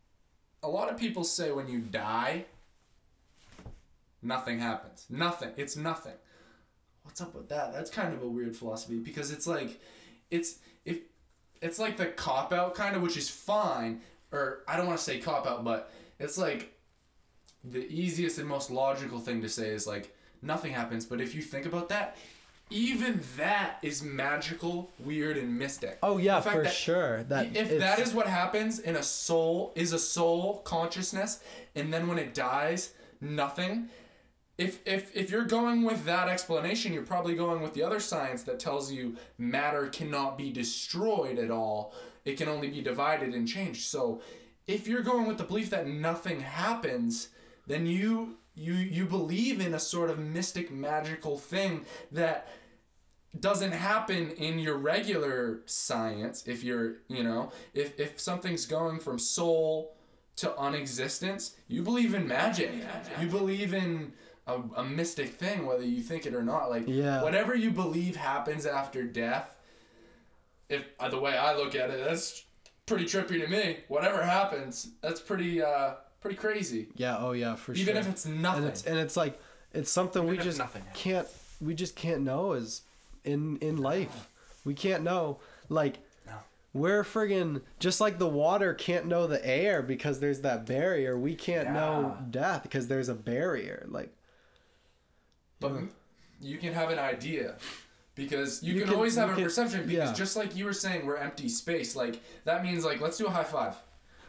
a 0.62 0.70
lot 0.70 0.90
of 0.90 0.98
people 0.98 1.24
say 1.24 1.52
when 1.52 1.68
you 1.68 1.80
die, 1.80 2.46
nothing 4.22 4.60
happens. 4.60 5.06
Nothing. 5.10 5.52
It's 5.58 5.76
nothing. 5.76 6.14
What's 7.04 7.22
up 7.22 7.36
with 7.36 7.50
that? 7.50 7.74
That's 7.74 7.90
kind 7.90 8.14
of 8.14 8.24
a 8.24 8.28
weird 8.28 8.56
philosophy 8.56 8.98
because 8.98 9.32
it's 9.32 9.48
like, 9.48 9.80
it's 10.32 10.60
it's 11.66 11.80
like 11.80 11.98
the 11.98 12.06
cop 12.06 12.54
out 12.54 12.76
kind 12.76 12.96
of, 12.96 13.02
which 13.02 13.18
is 13.18 13.30
fine. 13.30 14.02
Or 14.32 14.60
I 14.68 14.78
don't 14.78 14.86
want 14.88 15.00
to 15.00 15.04
say 15.04 15.20
cop 15.20 15.48
out, 15.48 15.64
but 15.64 15.92
it's 16.20 16.38
like 16.38 16.74
the 17.64 17.86
easiest 17.92 18.38
and 18.38 18.48
most 18.48 18.70
logical 18.70 19.20
thing 19.20 19.42
to 19.42 19.50
say 19.50 19.70
is 19.70 19.88
like 19.88 20.16
nothing 20.42 20.74
happens. 20.74 21.06
But 21.06 21.22
if 21.22 21.34
you 21.34 21.42
think 21.42 21.66
about 21.66 21.90
that, 21.90 22.18
even 22.70 23.22
that 23.38 23.78
is 23.82 24.04
magical, 24.04 24.92
weird, 25.00 25.38
and 25.38 25.58
mystic. 25.58 25.98
Oh 26.04 26.18
yeah, 26.18 26.42
for 26.42 26.64
that 26.64 26.74
sure. 26.74 27.24
That 27.24 27.48
if 27.56 27.72
it's- 27.72 27.80
that 27.80 28.00
is 28.00 28.14
what 28.14 28.28
happens 28.28 28.80
in 28.80 28.96
a 28.96 29.04
soul 29.04 29.72
is 29.76 29.94
a 29.94 30.00
soul 30.00 30.62
consciousness 30.64 31.40
and 31.76 31.94
then 31.94 32.08
when 32.08 32.18
it 32.18 32.34
dies 32.34 32.94
nothing 33.22 33.90
if 34.58 34.80
if 34.86 35.16
if 35.16 35.30
you're 35.30 35.46
going 35.46 35.84
with 35.84 36.06
that 36.06 36.30
explanation 36.30 36.94
you're 36.94 37.04
probably 37.04 37.36
going 37.36 37.62
with 37.62 37.74
the 37.74 37.84
other 37.84 38.00
science 38.00 38.44
that 38.44 38.60
tells 38.60 38.92
you 38.92 39.16
matter 39.38 39.88
cannot 39.88 40.38
be 40.38 40.52
destroyed 40.52 41.38
at 41.38 41.52
all. 41.52 41.94
It 42.24 42.38
can 42.38 42.48
only 42.48 42.70
be 42.70 42.82
divided 42.82 43.34
and 43.34 43.48
changed. 43.48 43.86
So 43.86 44.22
if 44.66 44.88
you're 44.88 45.02
going 45.02 45.28
with 45.28 45.38
the 45.38 45.44
belief 45.44 45.70
that 45.72 45.88
nothing 45.88 46.40
happens 46.40 47.30
then 47.68 47.86
you 47.86 48.38
you 48.54 48.74
you 48.74 49.06
believe 49.06 49.60
in 49.60 49.74
a 49.74 49.80
sort 49.80 50.10
of 50.10 50.20
mystic 50.20 50.72
magical 50.72 51.38
thing 51.38 51.86
that 52.12 52.48
doesn't 53.38 53.74
happen 53.74 54.32
in 54.32 54.60
your 54.60 54.78
regular 54.78 55.60
science. 55.66 56.48
If 56.48 56.64
you're 56.64 56.96
you 57.10 57.24
know 57.24 57.52
if 57.74 58.00
if 58.00 58.20
something's 58.20 58.66
going 58.66 59.00
from 59.00 59.20
soul 59.20 59.98
to 60.38 60.58
unexistence 60.58 61.56
you 61.68 61.82
believe 61.82 62.14
in 62.14 62.28
magic. 62.28 62.72
You 63.20 63.28
believe 63.28 63.74
in 63.74 64.14
a, 64.48 64.60
a 64.78 64.84
mystic 64.84 65.30
thing 65.30 65.66
whether 65.66 65.84
you 65.84 66.02
think 66.02 66.26
it 66.26 66.34
or 66.34 66.44
not 66.44 66.70
like 66.70 66.84
Yeah. 66.88 67.24
whatever 67.24 67.56
you 67.56 67.72
believe 67.72 68.16
happens 68.16 68.66
after 68.66 69.04
death 69.04 69.56
if 70.70 70.84
uh, 71.00 71.10
the 71.10 71.20
way 71.20 71.38
i 71.38 71.56
look 71.56 71.76
at 71.76 71.90
it 71.90 72.04
that's 72.06 72.44
pretty 72.86 73.06
trippy 73.06 73.42
to 73.42 73.48
me 73.48 73.78
whatever 73.88 74.24
happens 74.24 74.90
that's 75.02 75.20
pretty 75.20 75.62
uh 75.62 75.94
pretty 76.22 76.38
crazy 76.38 76.88
yeah, 76.96 77.18
oh 77.20 77.34
yeah, 77.34 77.54
for 77.56 77.74
even 77.74 77.86
sure. 77.86 77.94
Even 77.94 78.04
if 78.04 78.10
it's 78.12 78.26
nothing 78.26 78.64
and 78.64 78.70
it's 78.72 78.84
and 78.86 78.98
it's 78.98 79.16
like 79.18 79.40
it's 79.74 79.92
something 79.92 80.24
we 80.24 80.30
Even 80.34 80.40
if 80.40 80.46
just 80.46 80.58
nothing 80.58 80.82
happens. 80.84 81.02
can't 81.04 81.28
we 81.62 81.74
just 81.76 81.96
can't 81.96 82.22
know 82.22 82.54
is 82.54 82.82
in 83.24 83.58
in 83.58 83.78
life. 83.78 84.30
We 84.64 84.74
can't 84.74 85.04
know 85.04 85.40
like 85.70 86.00
No. 86.26 86.34
we're 86.74 87.04
friggin' 87.04 87.62
just 87.80 88.02
like 88.02 88.18
the 88.18 88.28
water 88.28 88.74
can't 88.74 89.06
know 89.06 89.28
the 89.28 89.44
air 89.46 89.84
because 89.84 90.20
there's 90.20 90.42
that 90.42 90.66
barrier. 90.66 91.16
We 91.18 91.36
can't 91.36 91.72
know 91.72 92.18
death 92.32 92.64
because 92.64 92.88
there's 92.88 93.10
a 93.10 93.14
barrier. 93.16 93.86
Like 93.88 94.15
But 95.70 95.76
uh-huh. 95.78 95.86
you 96.42 96.58
can 96.58 96.74
have 96.74 96.90
an 96.90 97.00
idea 97.00 97.56
because 98.16 98.64
you, 98.64 98.74
You 98.74 98.80
can, 98.82 98.88
can- 98.90 98.96
always 98.98 99.16
have 99.16 99.32
a 99.32 99.36
can- 99.36 99.44
perception 99.44 99.82
because 99.88 100.10
yeah. 100.10 100.14
just 100.14 100.36
like 100.36 100.56
you 100.56 100.66
were 100.66 100.74
saying 100.74 101.06
we're 101.06 101.18
empty 101.18 101.50
space 101.50 101.96
like 101.96 102.22
that 102.46 102.64
means 102.64 102.86
like 102.86 103.02
let's 103.02 103.18
do 103.18 103.26
a 103.26 103.30
high 103.30 103.44
five 103.44 103.76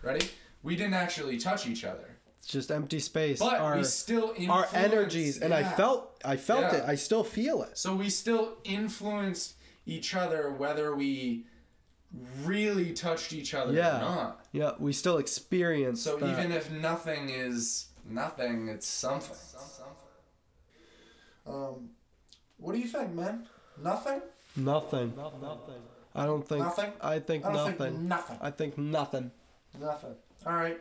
ready 0.02 0.28
we 0.62 0.74
didn't 0.76 0.94
actually 0.94 1.36
touch 1.38 1.66
each 1.66 1.84
other 1.84 2.08
it's 2.38 2.48
just 2.48 2.70
empty 2.70 2.98
space. 3.00 3.38
but 3.38 3.58
our 3.60 3.76
we 3.76 3.84
still 3.84 4.30
our 4.30 4.34
influenced- 4.64 4.74
energies 4.74 5.38
and 5.38 5.52
I 5.54 5.62
felt 5.62 6.20
I 6.24 6.36
felt 6.36 6.62
Yeah. 6.72 6.76
it. 6.78 6.84
I 6.86 6.94
still 6.96 7.22
feel 7.24 7.62
it. 7.62 7.76
so 7.78 7.94
we 7.94 8.10
still 8.10 8.56
influenced 8.64 9.54
each 9.86 10.14
other 10.14 10.50
whether 10.50 10.94
we 10.96 11.44
really 12.44 12.92
touched 12.92 13.32
each 13.32 13.52
other 13.54 13.72
Yeah. 13.72 13.96
or 13.96 14.00
not 14.00 14.46
Yeah, 14.52 14.72
we 14.78 14.92
still 14.92 15.18
experience 15.18 16.00
so 16.02 16.16
that. 16.16 16.28
even 16.38 16.50
if 16.52 16.70
nothing 16.70 17.28
is 17.28 17.86
nothing 18.08 18.68
it's 18.68 18.86
something 18.86 19.36
um 21.46 21.90
what 22.58 22.72
do 22.74 22.78
you 22.78 22.88
think 22.88 23.12
man 23.12 23.46
nothing 23.82 24.20
nothing. 24.56 25.14
Nothing. 25.16 25.82
I 26.14 26.24
don't 26.24 26.48
think 26.48 26.60
Nothing? 26.64 26.92
I 27.02 27.18
think 27.18 27.44
I 27.44 27.52
don't 27.52 27.56
nothing. 27.56 27.76
think 27.76 28.00
nothing 28.00 28.38
I 28.40 28.50
think 28.50 28.78
nothing. 28.78 29.30
nothing 29.78 30.14
all 30.46 30.52
right 30.54 30.80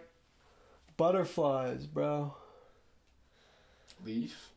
Butterflies, 0.97 1.87
bro. 1.87 2.33
leaf 4.05 4.49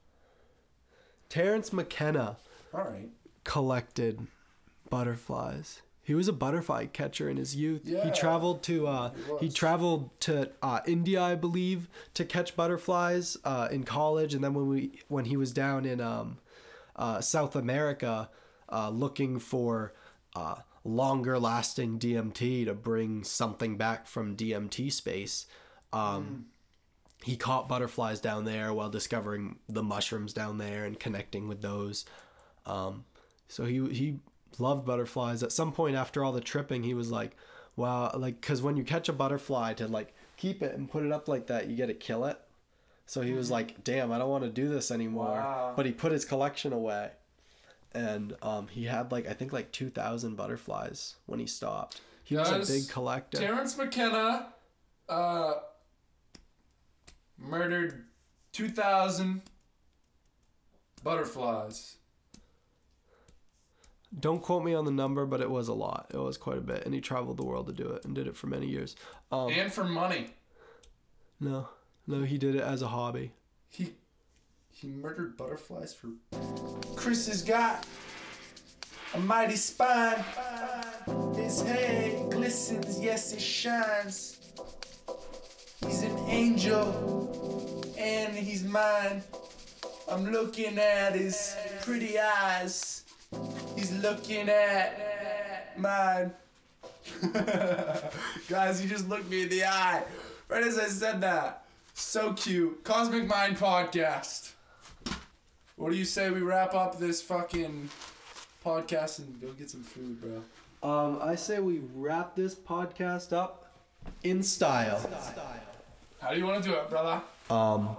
Terence 1.28 1.72
McKenna 1.72 2.36
All 2.72 2.84
right. 2.84 3.08
collected 3.44 4.26
butterflies. 4.88 5.82
He 6.08 6.14
was 6.14 6.26
a 6.26 6.32
butterfly 6.32 6.86
catcher 6.86 7.28
in 7.28 7.36
his 7.36 7.54
youth. 7.54 7.82
Yeah, 7.84 8.02
He 8.06 8.10
traveled 8.10 8.62
to 8.62 8.86
uh, 8.86 9.12
he 9.40 9.48
he 9.48 9.52
traveled 9.52 10.18
to 10.20 10.50
uh, 10.62 10.80
India, 10.86 11.20
I 11.22 11.34
believe, 11.34 11.86
to 12.14 12.24
catch 12.24 12.56
butterflies 12.56 13.36
uh, 13.44 13.68
in 13.70 13.84
college, 13.84 14.32
and 14.32 14.42
then 14.42 14.54
when 14.54 14.68
we 14.68 15.02
when 15.08 15.26
he 15.26 15.36
was 15.36 15.52
down 15.52 15.84
in 15.84 16.00
um, 16.00 16.38
uh, 16.96 17.20
South 17.20 17.54
America, 17.54 18.30
uh, 18.70 18.88
looking 18.88 19.38
for 19.38 19.92
uh, 20.34 20.54
longer 20.82 21.38
lasting 21.38 21.98
DMT 21.98 22.64
to 22.64 22.72
bring 22.72 23.22
something 23.22 23.76
back 23.76 24.06
from 24.06 24.34
DMT 24.34 24.90
space. 24.90 25.44
Um, 25.92 26.46
He 27.22 27.36
caught 27.36 27.68
butterflies 27.68 28.20
down 28.22 28.46
there 28.46 28.72
while 28.72 28.88
discovering 28.88 29.58
the 29.68 29.82
mushrooms 29.82 30.32
down 30.32 30.56
there 30.56 30.86
and 30.86 30.98
connecting 30.98 31.48
with 31.48 31.60
those. 31.60 32.06
Um, 32.64 33.04
so 33.46 33.66
he 33.66 33.86
he 33.90 34.20
loved 34.58 34.86
butterflies. 34.86 35.42
At 35.42 35.52
some 35.52 35.72
point 35.72 35.96
after 35.96 36.24
all 36.24 36.32
the 36.32 36.40
tripping, 36.40 36.82
he 36.82 36.94
was 36.94 37.10
like, 37.10 37.36
"Wow!" 37.76 38.10
Like, 38.16 38.40
cause 38.40 38.62
when 38.62 38.76
you 38.76 38.84
catch 38.84 39.08
a 39.08 39.12
butterfly 39.12 39.74
to 39.74 39.88
like 39.88 40.14
keep 40.36 40.62
it 40.62 40.74
and 40.74 40.90
put 40.90 41.04
it 41.04 41.12
up 41.12 41.28
like 41.28 41.46
that, 41.48 41.68
you 41.68 41.76
get 41.76 41.86
to 41.86 41.94
kill 41.94 42.24
it. 42.24 42.40
So 43.06 43.22
he 43.22 43.32
was 43.32 43.50
like, 43.50 43.84
"Damn, 43.84 44.12
I 44.12 44.18
don't 44.18 44.30
want 44.30 44.44
to 44.44 44.50
do 44.50 44.68
this 44.68 44.90
anymore." 44.90 45.36
Wow. 45.36 45.72
But 45.76 45.86
he 45.86 45.92
put 45.92 46.12
his 46.12 46.24
collection 46.24 46.72
away, 46.72 47.10
and 47.92 48.36
um, 48.42 48.68
he 48.68 48.84
had 48.84 49.12
like 49.12 49.28
I 49.28 49.32
think 49.32 49.52
like 49.52 49.72
two 49.72 49.90
thousand 49.90 50.36
butterflies 50.36 51.16
when 51.26 51.40
he 51.40 51.46
stopped. 51.46 52.00
He 52.24 52.36
was 52.36 52.50
a 52.70 52.72
big 52.72 52.88
collector. 52.90 53.38
Terence 53.38 53.78
McKenna 53.78 54.52
uh, 55.08 55.54
murdered 57.38 58.04
2,000 58.52 59.42
butterflies. 61.02 61.97
Don't 64.20 64.42
quote 64.42 64.64
me 64.64 64.74
on 64.74 64.84
the 64.84 64.90
number, 64.90 65.26
but 65.26 65.40
it 65.40 65.50
was 65.50 65.68
a 65.68 65.74
lot. 65.74 66.10
It 66.12 66.18
was 66.18 66.36
quite 66.36 66.58
a 66.58 66.62
bit, 66.62 66.84
and 66.84 66.94
he 66.94 67.00
traveled 67.00 67.36
the 67.36 67.44
world 67.44 67.66
to 67.68 67.72
do 67.72 67.88
it 67.90 68.04
and 68.04 68.14
did 68.14 68.26
it 68.26 68.36
for 68.36 68.46
many 68.46 68.66
years. 68.66 68.96
Um, 69.30 69.50
and 69.50 69.72
for 69.72 69.84
money. 69.84 70.28
no, 71.40 71.68
no, 72.06 72.22
he 72.22 72.38
did 72.38 72.54
it 72.54 72.62
as 72.62 72.82
a 72.82 72.88
hobby. 72.88 73.32
He 73.68 73.92
he 74.70 74.88
murdered 74.88 75.36
butterflies 75.36 75.94
for. 75.94 76.08
Chris 76.96 77.26
has 77.28 77.42
got 77.42 77.86
a 79.14 79.18
mighty 79.20 79.56
spine. 79.56 80.24
His 81.34 81.62
head 81.62 82.30
glistens, 82.30 82.98
yes, 83.00 83.32
it 83.32 83.40
shines. 83.40 84.40
He's 85.84 86.02
an 86.02 86.16
angel, 86.28 87.84
and 87.98 88.34
he's 88.36 88.64
mine. 88.64 89.22
I'm 90.10 90.30
looking 90.32 90.78
at 90.78 91.14
his 91.14 91.54
pretty 91.82 92.18
eyes. 92.18 93.04
Looking 94.02 94.48
at 94.48 95.78
mine. 95.78 96.32
Guys, 98.48 98.82
you 98.82 98.88
just 98.88 99.08
looked 99.08 99.28
me 99.28 99.42
in 99.42 99.48
the 99.48 99.64
eye. 99.64 100.02
Right 100.48 100.62
as 100.62 100.78
I 100.78 100.86
said 100.86 101.20
that. 101.22 101.64
So 101.94 102.32
cute. 102.34 102.84
Cosmic 102.84 103.26
Mind 103.26 103.56
Podcast. 103.56 104.52
What 105.76 105.90
do 105.90 105.96
you 105.96 106.04
say 106.04 106.30
we 106.30 106.40
wrap 106.40 106.74
up 106.74 106.98
this 106.98 107.20
fucking 107.22 107.88
podcast 108.64 109.18
and 109.18 109.40
go 109.40 109.48
get 109.52 109.70
some 109.70 109.82
food, 109.82 110.20
bro? 110.20 110.42
Um, 110.88 111.18
I 111.22 111.34
say 111.34 111.58
we 111.58 111.80
wrap 111.94 112.36
this 112.36 112.54
podcast 112.54 113.32
up 113.32 113.72
in 114.22 114.42
style. 114.42 115.00
How 116.20 116.32
do 116.32 116.38
you 116.38 116.46
want 116.46 116.62
to 116.62 116.68
do 116.68 116.74
it, 116.76 116.88
brother? 116.88 117.20
Um, 117.50 117.96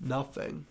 nothing. 0.00 0.66